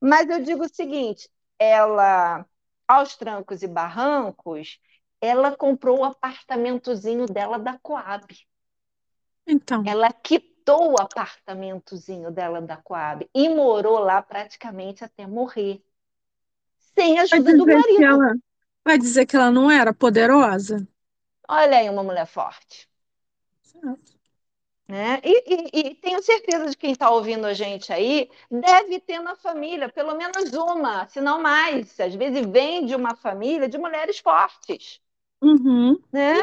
Mas 0.00 0.28
eu 0.30 0.42
digo 0.42 0.64
o 0.64 0.68
seguinte: 0.74 1.28
ela, 1.58 2.46
aos 2.88 3.16
trancos 3.16 3.62
e 3.62 3.68
barrancos, 3.68 4.78
ela 5.20 5.56
comprou 5.56 6.00
o 6.00 6.04
apartamentozinho 6.04 7.26
dela 7.26 7.58
da 7.58 7.78
Coab. 7.78 8.26
Então, 9.46 9.84
Ela 9.84 10.12
quitou 10.12 10.53
o 10.72 11.00
apartamentozinho 11.00 12.30
dela 12.30 12.60
da 12.62 12.76
Coab 12.76 13.28
e 13.34 13.48
morou 13.48 13.98
lá 13.98 14.22
praticamente 14.22 15.04
até 15.04 15.26
morrer, 15.26 15.82
sem 16.94 17.18
ajuda 17.18 17.52
do 17.54 17.66
marido. 17.66 18.24
ela, 18.24 18.34
vai 18.84 18.98
dizer 18.98 19.26
que 19.26 19.36
ela 19.36 19.50
não 19.50 19.70
era 19.70 19.92
poderosa? 19.94 20.86
Olha 21.48 21.78
aí 21.78 21.88
uma 21.88 22.02
mulher 22.04 22.26
forte. 22.26 22.86
Certo. 23.62 24.12
Né? 24.86 25.18
E, 25.24 25.78
e- 25.78 25.88
e 25.90 25.94
tenho 25.96 26.22
certeza 26.22 26.68
de 26.70 26.76
quem 26.76 26.92
está 26.92 27.08
ouvindo 27.10 27.46
a 27.46 27.54
gente 27.54 27.90
aí 27.92 28.30
deve 28.50 29.00
ter 29.00 29.18
na 29.20 29.34
família 29.34 29.88
pelo 29.88 30.14
menos 30.14 30.52
uma, 30.52 31.08
se 31.08 31.20
não 31.22 31.40
mais. 31.40 31.98
Às 31.98 32.14
vezes 32.14 32.46
vem 32.46 32.84
de 32.86 32.94
uma 32.94 33.16
família 33.16 33.66
de 33.68 33.78
mulheres 33.78 34.18
fortes, 34.18 35.00
Uhum. 35.42 36.02
né? 36.12 36.34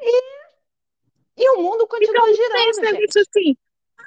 E 0.00 0.43
o 1.36 1.62
mundo 1.62 1.86
continua 1.86 2.24
Tem 2.24 2.34
girando, 2.34 2.98
gente. 2.98 3.18
assim, 3.18 3.56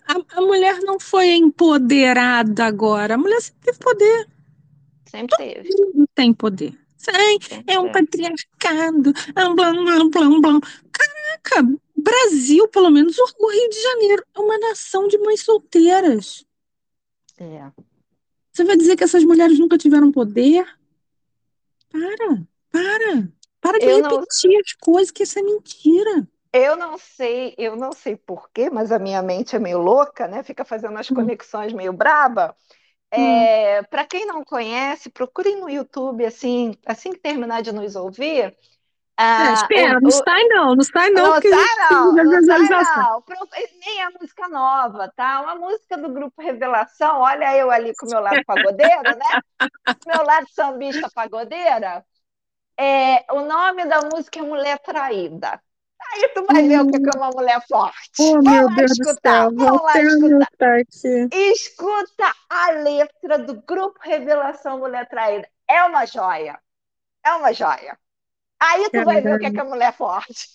a, 0.07 0.37
a 0.37 0.41
mulher 0.41 0.79
não 0.81 0.99
foi 0.99 1.27
empoderada 1.35 2.65
agora, 2.65 3.15
a 3.15 3.17
mulher 3.17 3.41
sempre 3.41 3.61
teve 3.63 3.79
poder, 3.79 4.27
Sempre 5.09 5.37
teve. 5.37 5.69
não 5.93 6.07
tem 6.13 6.33
poder. 6.33 6.77
Ai, 7.09 7.37
é 7.67 7.79
um 7.79 7.91
patriarcado, 7.91 9.13
ah, 9.35 9.49
blá, 9.53 9.71
blá, 9.71 10.09
blá, 10.09 10.39
blá. 10.41 10.59
Caraca, 10.91 11.79
Brasil, 11.95 12.67
pelo 12.67 12.89
menos 12.89 13.17
o 13.17 13.47
Rio 13.49 13.69
de 13.69 13.81
Janeiro, 13.81 14.23
é 14.35 14.39
uma 14.39 14.57
nação 14.57 15.07
de 15.07 15.17
mães 15.17 15.41
solteiras. 15.41 16.45
É. 17.37 17.71
Você 18.51 18.63
vai 18.63 18.75
dizer 18.75 18.95
que 18.95 19.03
essas 19.03 19.23
mulheres 19.23 19.59
nunca 19.59 19.77
tiveram 19.77 20.11
poder? 20.11 20.65
Para, 21.89 22.43
para. 22.71 23.29
Para 23.61 23.79
de 23.79 23.85
Eu 23.85 24.01
não, 24.01 24.09
repetir 24.19 24.59
as 24.59 24.73
coisas, 24.73 25.11
que 25.11 25.23
isso 25.23 25.39
é 25.39 25.41
mentira. 25.41 26.27
Eu 26.57 26.75
não 26.75 26.97
sei, 26.97 27.55
eu 27.57 27.75
não 27.75 27.91
sei 27.93 28.15
porquê, 28.15 28.69
mas 28.69 28.91
a 28.91 28.99
minha 28.99 29.21
mente 29.21 29.55
é 29.55 29.59
meio 29.59 29.79
louca, 29.79 30.27
né? 30.27 30.43
Fica 30.43 30.65
fazendo 30.65 30.97
as 30.97 31.09
Hum, 31.09 31.11
conexões 31.11 31.73
meio 31.73 31.93
braba. 31.93 32.55
hum. 33.15 33.51
É, 33.51 33.83
para 33.83 34.05
quem 34.05 34.25
não 34.27 34.43
conhece, 34.45 35.09
procurem 35.09 35.59
no 35.61 35.69
YouTube 35.69 36.25
assim, 36.25 36.73
assim 36.85 37.11
que 37.13 37.19
terminar 37.19 37.61
de 37.63 37.71
nos 37.73 37.95
ouvir. 37.95 38.57
É, 39.37 39.53
Ah, 39.53 39.53
espera, 39.53 39.99
o, 40.01 40.01
não 40.01 40.11
sai 40.11 40.43
não, 40.49 40.75
não 40.75 40.83
sai 40.83 41.09
não, 41.11 41.31
não 41.31 41.33
porque 41.33 41.47
a 41.47 41.51
sai 41.51 41.57
gente 41.57 41.75
precisa 41.87 42.11
não, 42.11 42.13
da 42.13 42.23
não 42.25 42.39
sai 42.39 42.65
não. 42.69 43.23
Nem 43.79 44.01
a 44.03 44.11
música 44.11 44.47
nova, 44.47 45.11
tá? 45.15 45.41
Uma 45.41 45.55
música 45.55 45.97
do 45.97 46.09
grupo 46.13 46.41
Revelação. 46.41 47.19
Olha 47.21 47.55
eu 47.57 47.71
ali 47.71 47.95
com 47.95 48.05
o 48.05 48.09
meu 48.09 48.19
lado 48.19 48.41
pagodeiro, 48.45 49.15
né? 49.15 49.25
Meu 50.05 50.23
lado 50.23 50.47
sambista 50.51 51.09
pagodeira. 51.09 52.05
É, 52.79 53.25
o 53.33 53.41
nome 53.41 53.85
da 53.87 54.01
música 54.03 54.39
é 54.39 54.43
Mulher 54.43 54.79
Traída. 54.79 55.61
Aí 56.13 56.29
tu 56.29 56.45
vai 56.45 56.63
ver 56.63 56.81
o 56.81 56.85
que 56.85 56.97
Hum, 56.97 57.09
é 57.13 57.17
uma 57.17 57.29
mulher 57.31 57.61
forte. 57.67 58.09
oh, 58.19 58.41
Vamos 58.43 58.43
meu 58.51 58.67
lá 58.67 58.75
Deus 58.75 58.91
do 58.97 59.05
escutar, 59.05 59.21
céu, 59.25 59.51
lá 59.83 59.93
até 59.93 60.03
escutar. 60.03 60.79
aqui. 60.79 61.31
Escuta 61.31 62.35
a 62.49 62.71
letra 62.71 63.39
do 63.39 63.61
grupo 63.61 63.99
Revelação 64.01 64.79
Mulher 64.79 65.07
Traída. 65.09 65.49
É 65.67 65.83
uma 65.83 66.05
joia. 66.05 66.59
É 67.25 67.31
uma 67.33 67.53
joia. 67.53 67.99
Aí 68.59 68.89
tu 68.91 69.03
vai 69.03 69.21
ver 69.21 69.35
o 69.35 69.39
que 69.39 69.47
é, 69.47 69.51
que 69.51 69.59
é 69.59 69.63
mulher 69.63 69.93
forte. 69.95 70.49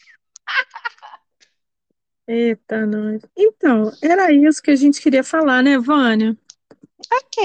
Eita, 2.27 2.85
nós. 2.87 3.23
Então, 3.37 3.91
era 4.03 4.33
isso 4.33 4.63
que 4.63 4.71
a 4.71 4.77
gente 4.77 5.01
queria 5.01 5.23
falar, 5.25 5.63
né, 5.63 5.79
Vânia? 5.79 6.37
Ok. 7.11 7.37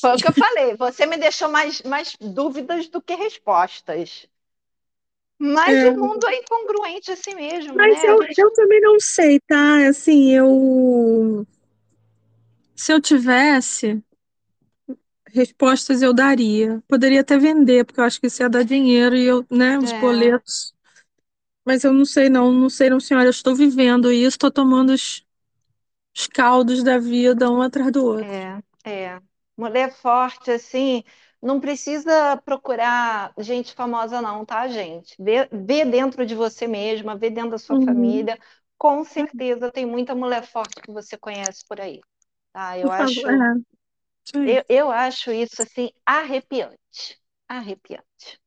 Foi 0.00 0.14
o 0.16 0.20
que 0.20 0.28
eu 0.28 0.32
falei. 0.32 0.76
Você 0.76 1.06
me 1.06 1.16
deixou 1.16 1.48
mais, 1.48 1.82
mais 1.82 2.16
dúvidas 2.20 2.88
do 2.88 3.02
que 3.02 3.14
respostas. 3.14 4.28
Mas 5.38 5.82
É, 5.82 5.84
o 5.84 5.92
mundo 5.92 6.26
é 6.28 6.36
incongruente 6.36 7.10
assim 7.12 7.34
mesmo, 7.34 7.74
mas 7.74 8.02
né? 8.02 8.08
A 8.10 8.16
eu, 8.16 8.18
eu 8.36 8.52
também 8.52 8.80
não 8.80 8.98
sei, 9.00 9.40
tá? 9.40 9.88
Assim, 9.88 10.32
eu. 10.32 11.46
Se 12.74 12.92
eu 12.94 13.00
tivesse 13.00 14.02
respostas, 15.32 16.02
eu 16.02 16.12
daria. 16.14 16.82
Poderia 16.88 17.20
até 17.20 17.38
vender, 17.38 17.84
porque 17.84 18.00
eu 18.00 18.04
acho 18.04 18.20
que 18.20 18.26
isso 18.26 18.42
ia 18.42 18.48
dar 18.48 18.64
dinheiro 18.64 19.16
e 19.16 19.24
eu, 19.24 19.44
né, 19.50 19.78
os 19.78 19.92
É, 19.92 19.92
boletos. 19.92 20.74
Mas 21.66 21.84
eu 21.84 21.92
não 21.94 22.04
sei, 22.04 22.30
não, 22.30 22.52
não 22.52 22.70
sei, 22.70 22.90
não, 22.90 23.00
senhora. 23.00 23.26
Eu 23.26 23.30
estou 23.30 23.54
vivendo 23.56 24.12
isso, 24.12 24.28
estou 24.30 24.50
tomando 24.50 24.92
os, 24.92 25.24
os 26.16 26.26
caldos 26.28 26.82
da 26.84 26.98
vida 26.98 27.50
um 27.50 27.62
atrás 27.62 27.92
do 27.92 28.04
outro. 28.04 28.40
é, 28.84 28.90
é. 28.90 29.20
Mulher 29.56 29.92
forte, 29.92 30.50
assim, 30.52 31.02
não 31.42 31.60
precisa 31.60 32.36
procurar 32.44 33.32
gente 33.38 33.74
famosa, 33.74 34.20
não, 34.22 34.44
tá, 34.44 34.68
gente? 34.68 35.14
Vê, 35.20 35.48
vê 35.52 35.84
dentro 35.84 36.26
de 36.26 36.34
você 36.34 36.66
mesma, 36.66 37.16
vê 37.16 37.30
dentro 37.30 37.50
da 37.52 37.58
sua 37.58 37.76
Uhum. 37.76 37.78
família. 37.78 38.38
Com 38.78 39.04
certeza 39.04 39.70
tem 39.72 39.86
muita 39.86 40.14
mulher 40.14 40.44
forte 40.46 40.82
que 40.82 40.92
você 40.92 41.16
conhece 41.18 41.64
por 41.68 41.80
aí, 41.80 42.00
tá? 42.52 42.78
Eu 42.78 42.90
Por 42.96 43.08
acho, 43.08 43.28
é, 43.28 43.34
isso 43.34 43.58
eu, 44.44 44.64
eu 44.68 44.90
acho 44.90 45.30
isso, 45.32 45.62
assim, 45.62 45.90
arrepiante. 46.06 47.20
Arrepiante. 47.48 48.40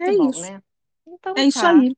É 0.00 0.12
bom, 0.12 0.32
isso. 0.32 0.40
né? 0.40 0.62
Então 1.06 1.36
É 1.36 1.46
isso 1.46 1.66
tá. 1.66 1.66
aí. 1.66 1.96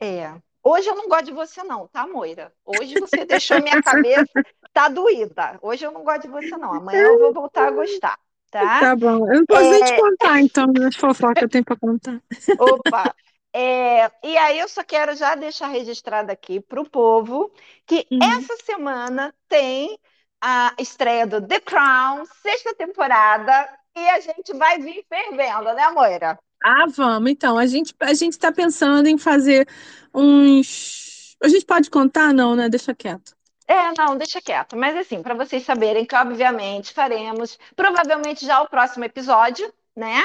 É. 0.00 0.42
Hoje 0.62 0.88
eu 0.88 0.94
não 0.96 1.08
gosto 1.08 1.26
de 1.26 1.32
você, 1.32 1.62
não, 1.64 1.88
tá, 1.88 2.06
Moira? 2.06 2.54
Hoje 2.64 2.96
você 2.96 3.24
deixou 3.24 3.60
minha 3.60 3.78
cabeça, 3.78 4.42
tá 4.72 4.88
doída. 4.88 5.58
Hoje 5.62 5.84
eu 5.86 5.92
não 5.92 6.04
gosto 6.04 6.22
de 6.22 6.28
você, 6.28 6.56
não. 6.56 6.72
Amanhã 6.72 7.06
eu 7.08 7.18
vou 7.18 7.32
voltar 7.32 7.66
a 7.68 7.70
gostar, 7.72 8.18
tá? 8.50 8.78
Tá 8.78 8.96
bom. 8.96 9.26
Eu 9.30 9.40
não 9.40 9.46
posso 9.46 9.70
nem 9.70 9.82
te 9.82 9.92
É, 9.92 9.94
contar, 9.94 10.40
então, 10.40 10.66
as 10.86 10.96
fofocas 10.96 11.34
que 11.38 11.44
eu 11.44 11.48
tenho 11.48 11.64
para 11.64 11.76
contar. 11.76 12.22
opa. 12.56 13.14
É, 13.54 14.06
e 14.26 14.36
aí 14.38 14.58
eu 14.60 14.68
só 14.68 14.82
quero 14.82 15.14
já 15.14 15.34
deixar 15.34 15.68
registrado 15.68 16.32
aqui 16.32 16.58
para 16.60 16.80
o 16.80 16.88
povo 16.88 17.52
que 17.86 18.10
Uhum. 18.10 18.48
essa 18.48 18.56
semana 18.64 19.34
tem 19.48 19.98
a 20.40 20.74
estreia 20.78 21.26
do 21.26 21.46
The 21.46 21.60
Crown, 21.60 22.24
sexta 22.26 22.74
temporada, 22.74 23.68
e 23.94 24.08
a 24.08 24.20
gente 24.20 24.54
vai 24.56 24.78
vir 24.78 25.04
fervendo, 25.08 25.72
né, 25.74 25.90
Moira? 25.90 26.38
Ah, 26.64 26.86
vamos. 26.88 27.30
Então, 27.30 27.58
a 27.58 27.66
gente 27.66 27.94
a 28.00 28.14
gente 28.14 28.32
está 28.32 28.52
pensando 28.52 29.06
em 29.08 29.18
fazer 29.18 29.68
uns. 30.14 31.36
A 31.42 31.48
gente 31.48 31.64
pode 31.66 31.90
contar? 31.90 32.32
Não, 32.32 32.54
né? 32.54 32.68
Deixa 32.68 32.94
quieto. 32.94 33.34
É, 33.66 33.92
não, 33.92 34.16
deixa 34.16 34.40
quieto. 34.40 34.76
Mas 34.76 34.96
assim, 34.96 35.22
para 35.22 35.34
vocês 35.34 35.64
saberem 35.64 36.04
que, 36.04 36.14
obviamente, 36.14 36.92
faremos 36.92 37.58
provavelmente 37.76 38.44
já 38.44 38.60
o 38.62 38.68
próximo 38.68 39.04
episódio, 39.04 39.72
né? 39.96 40.22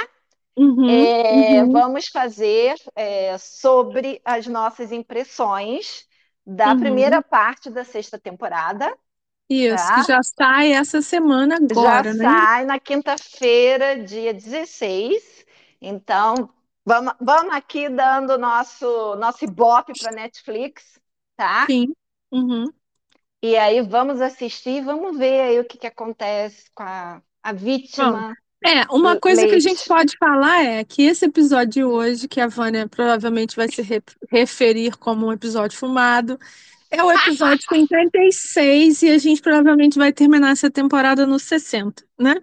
Uhum, 0.57 0.89
É, 0.89 1.63
uhum, 1.63 1.71
vamos 1.71 2.07
fazer 2.07 2.75
é, 2.95 3.37
sobre 3.37 4.21
as 4.25 4.47
nossas 4.47 4.91
impressões 4.91 6.07
da 6.45 6.73
uhum. 6.73 6.79
primeira 6.79 7.21
parte 7.21 7.69
da 7.69 7.83
sexta 7.83 8.17
temporada, 8.19 8.97
Isso, 9.49 9.93
que 9.93 10.01
tá? 10.01 10.03
já 10.03 10.21
sai 10.23 10.71
essa 10.73 11.01
semana 11.01 11.57
Já 11.71 11.99
agora, 11.99 12.13
né? 12.13 12.23
sai 12.23 12.65
na 12.65 12.79
quinta-feira, 12.79 14.03
dia 14.03 14.33
16. 14.33 15.36
Então, 15.81 16.53
vamos, 16.85 17.13
vamos 17.21 17.53
aqui 17.53 17.89
dando 17.89 18.37
nosso, 18.37 19.15
nosso 19.15 19.45
ibope 19.45 19.93
para 19.95 20.11
Netflix, 20.11 20.99
tá? 21.35 21.69
Sim. 21.69 21.93
Uhum. 22.31 22.73
E 23.41 23.55
aí 23.57 23.81
vamos 23.81 24.21
assistir, 24.21 24.83
vamos 24.83 25.17
ver 25.17 25.41
aí 25.41 25.59
o 25.59 25.65
que, 25.65 25.77
que 25.77 25.87
acontece 25.87 26.69
com 26.73 26.83
a, 26.83 27.21
a 27.43 27.53
Bom, 27.95 28.23
vítima 28.23 28.35
é, 28.65 28.83
uma 28.91 29.17
coisa 29.17 29.47
que 29.47 29.55
a 29.55 29.59
gente 29.59 29.83
Leite. 29.83 29.87
pode 29.87 30.15
falar 30.17 30.63
é 30.63 30.83
que 30.83 31.03
esse 31.03 31.25
episódio 31.25 31.69
de 31.71 31.83
hoje, 31.83 32.27
que 32.27 32.39
a 32.41 32.47
Vânia 32.47 32.87
provavelmente 32.87 33.55
vai 33.55 33.67
se 33.69 33.81
re- 33.81 34.01
referir 34.29 34.97
como 34.97 35.27
um 35.27 35.31
episódio 35.33 35.77
fumado, 35.77 36.39
é 36.91 37.03
o 37.03 37.11
episódio 37.11 37.65
56 37.69 39.01
e 39.03 39.09
a 39.11 39.17
gente 39.17 39.41
provavelmente 39.41 39.97
vai 39.97 40.13
terminar 40.13 40.51
essa 40.51 40.69
temporada 40.71 41.25
no 41.25 41.39
60, 41.39 42.03
né? 42.19 42.35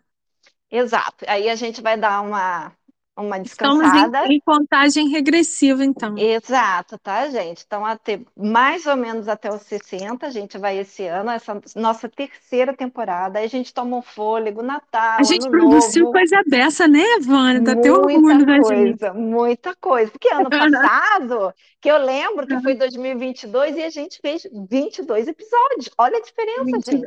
Exato. 0.70 1.24
Aí 1.28 1.48
a 1.48 1.54
gente 1.56 1.80
vai 1.80 1.96
dar 1.98 2.20
uma, 2.20 2.72
uma 3.16 3.38
descansada. 3.38 3.96
Estamos 4.06 4.30
em, 4.30 4.34
em 4.34 4.40
contagem 4.40 5.08
regressiva, 5.08 5.84
então. 5.84 6.16
Exato, 6.18 6.98
tá, 6.98 7.28
gente? 7.28 7.62
Então, 7.66 7.84
até 7.84 8.20
mais 8.36 8.86
ou 8.86 8.96
menos 8.96 9.28
até 9.28 9.52
os 9.52 9.62
60, 9.62 10.26
a 10.26 10.30
gente 10.30 10.58
vai 10.58 10.78
esse 10.78 11.06
ano, 11.06 11.30
essa 11.30 11.60
nossa 11.76 12.08
terceira 12.08 12.74
temporada. 12.74 13.38
Aí 13.38 13.44
a 13.44 13.48
gente 13.48 13.72
toma 13.72 13.96
um 13.96 14.02
fôlego, 14.02 14.62
Natal, 14.62 15.18
A 15.18 15.22
gente 15.22 15.48
produziu 15.48 16.04
novo. 16.04 16.12
coisa 16.12 16.42
dessa, 16.46 16.88
né, 16.88 17.04
Vânia? 17.20 17.60
Dá 17.60 17.72
até 17.72 17.90
orgulho 17.92 18.20
Muita 18.20 18.44
da 18.46 18.54
gente. 18.54 18.98
coisa, 18.98 19.14
muita 19.14 19.74
coisa. 19.76 20.10
Porque 20.10 20.28
ano 20.34 20.48
passado, 20.50 21.54
que 21.80 21.90
eu 21.90 21.98
lembro 21.98 22.46
que 22.46 22.60
foi 22.62 22.74
2022 22.74 23.76
e 23.76 23.82
a 23.84 23.90
gente 23.90 24.18
fez 24.20 24.46
22 24.68 25.28
episódios. 25.28 25.90
Olha 25.98 26.18
a 26.18 26.22
diferença, 26.22 26.64
Gente, 26.64 26.90
gente. 26.90 27.06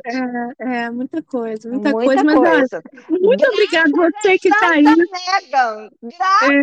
É, 0.60 0.84
é, 0.84 0.90
muita 0.90 1.20
coisa, 1.22 1.68
muita, 1.68 1.90
Muita 1.90 2.22
coisa. 2.22 2.24
Mas, 2.24 2.36
coisa. 2.36 2.82
muito 3.20 3.46
obrigada 3.46 3.90
você 3.90 4.38
que 4.38 4.48
está 4.48 4.70
aí. 4.70 4.84
Megan, 4.84 5.08
gra- 5.50 5.90
É. 6.42 6.60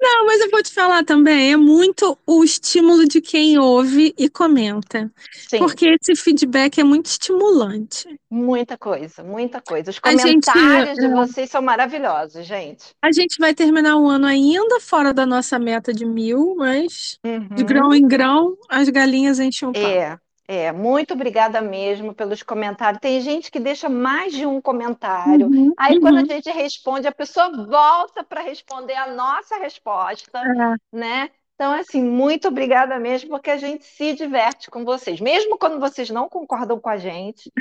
Não, 0.00 0.26
mas 0.26 0.40
eu 0.40 0.50
vou 0.50 0.60
te 0.62 0.72
falar 0.74 1.04
também, 1.04 1.52
é 1.52 1.56
muito 1.56 2.18
o 2.26 2.42
estímulo 2.42 3.06
de 3.06 3.20
quem 3.20 3.56
ouve 3.56 4.12
e 4.18 4.28
comenta. 4.28 5.08
Sim, 5.48 5.58
Porque 5.58 5.96
esse 6.00 6.20
feedback 6.20 6.80
é 6.80 6.84
muito 6.84 7.06
estimulante. 7.06 8.08
muita 8.28 8.76
coisa, 8.76 9.22
muita 9.22 9.60
coisa. 9.60 9.90
Os 9.90 10.00
A 10.02 10.10
gente, 10.16 10.44
comentários 10.50 10.98
de 10.98 11.04
é, 11.06 11.08
vocês 11.08 11.48
são 11.50 11.62
maravilhosos, 11.62 12.44
gente. 12.44 12.86
a 13.00 13.12
gente 13.12 13.38
vai 13.38 13.54
terminar 13.54 13.96
o 13.96 14.08
ano 14.08 14.26
ainda 14.26 14.80
fora 14.80 15.14
da 15.14 15.24
nossa 15.24 15.56
meta 15.58 15.92
de 15.92 16.04
mil, 16.04 16.56
mas 16.56 17.16
de 17.24 17.62
Uhum. 17.62 17.66
grão 17.66 17.94
em 17.94 18.06
grão, 18.06 18.56
as 18.68 18.88
galinhas 18.88 19.38
enchem 19.38 19.68
o 19.68 19.72
papo. 19.72 19.86
É, 19.86 20.18
é, 20.48 20.72
muito 20.72 21.14
obrigada 21.14 21.60
mesmo 21.60 22.14
pelos 22.14 22.42
comentários. 22.42 23.00
Tem 23.00 23.20
gente 23.20 23.50
que 23.50 23.60
deixa 23.60 23.88
mais 23.88 24.32
de 24.34 24.46
um 24.46 24.60
comentário. 24.60 25.50
Uhum, 25.50 25.72
Aí, 25.76 25.98
quando 25.98 26.18
a 26.18 26.20
uhum. 26.20 26.26
gente 26.26 26.50
responde, 26.50 27.06
a 27.08 27.12
pessoa 27.12 27.50
volta 27.66 28.24
para 28.24 28.42
responder 28.42 28.94
a 28.94 29.12
nossa 29.14 29.56
resposta, 29.58 30.44
É, 30.44 30.76
né? 30.92 31.30
Então, 31.54 31.72
assim, 31.72 32.02
muito 32.02 32.48
obrigada 32.48 32.98
mesmo, 32.98 33.30
porque 33.30 33.50
a 33.50 33.56
gente 33.56 33.84
se 33.84 34.14
diverte 34.14 34.70
com 34.70 34.84
vocês. 34.84 35.20
Mesmo 35.20 35.58
quando 35.58 35.78
vocês 35.80 36.10
não 36.10 36.28
concordam 36.28 36.80
com 36.80 36.88
a 36.88 36.96
gente, 36.96 37.52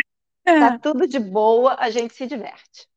tá 0.57 0.67
é, 0.67 0.77
tudo 0.81 1.07
de 1.07 1.19
boa, 1.19 1.75
a 1.79 1.89
gente 1.91 2.13
se 2.15 2.27
diverte. 2.27 2.87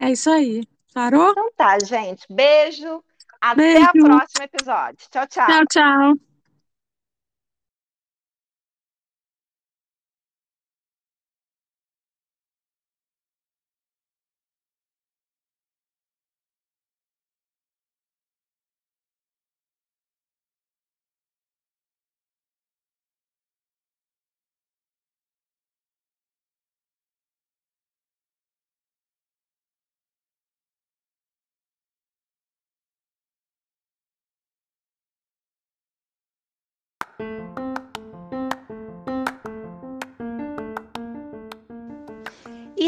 é 0.00 0.10
isso 0.12 0.30
aí. 0.30 0.62
Parou? 0.92 1.32
Então 1.32 1.50
tá, 1.56 1.78
gente. 1.80 2.26
Beijo. 2.30 3.02
Até 3.40 3.90
o 3.90 3.98
próximo 3.98 4.42
episódio. 4.44 5.06
Tchau, 5.10 5.26
tchau. 5.26 5.46
Tchau, 5.46 5.64
tchau. 5.70 6.33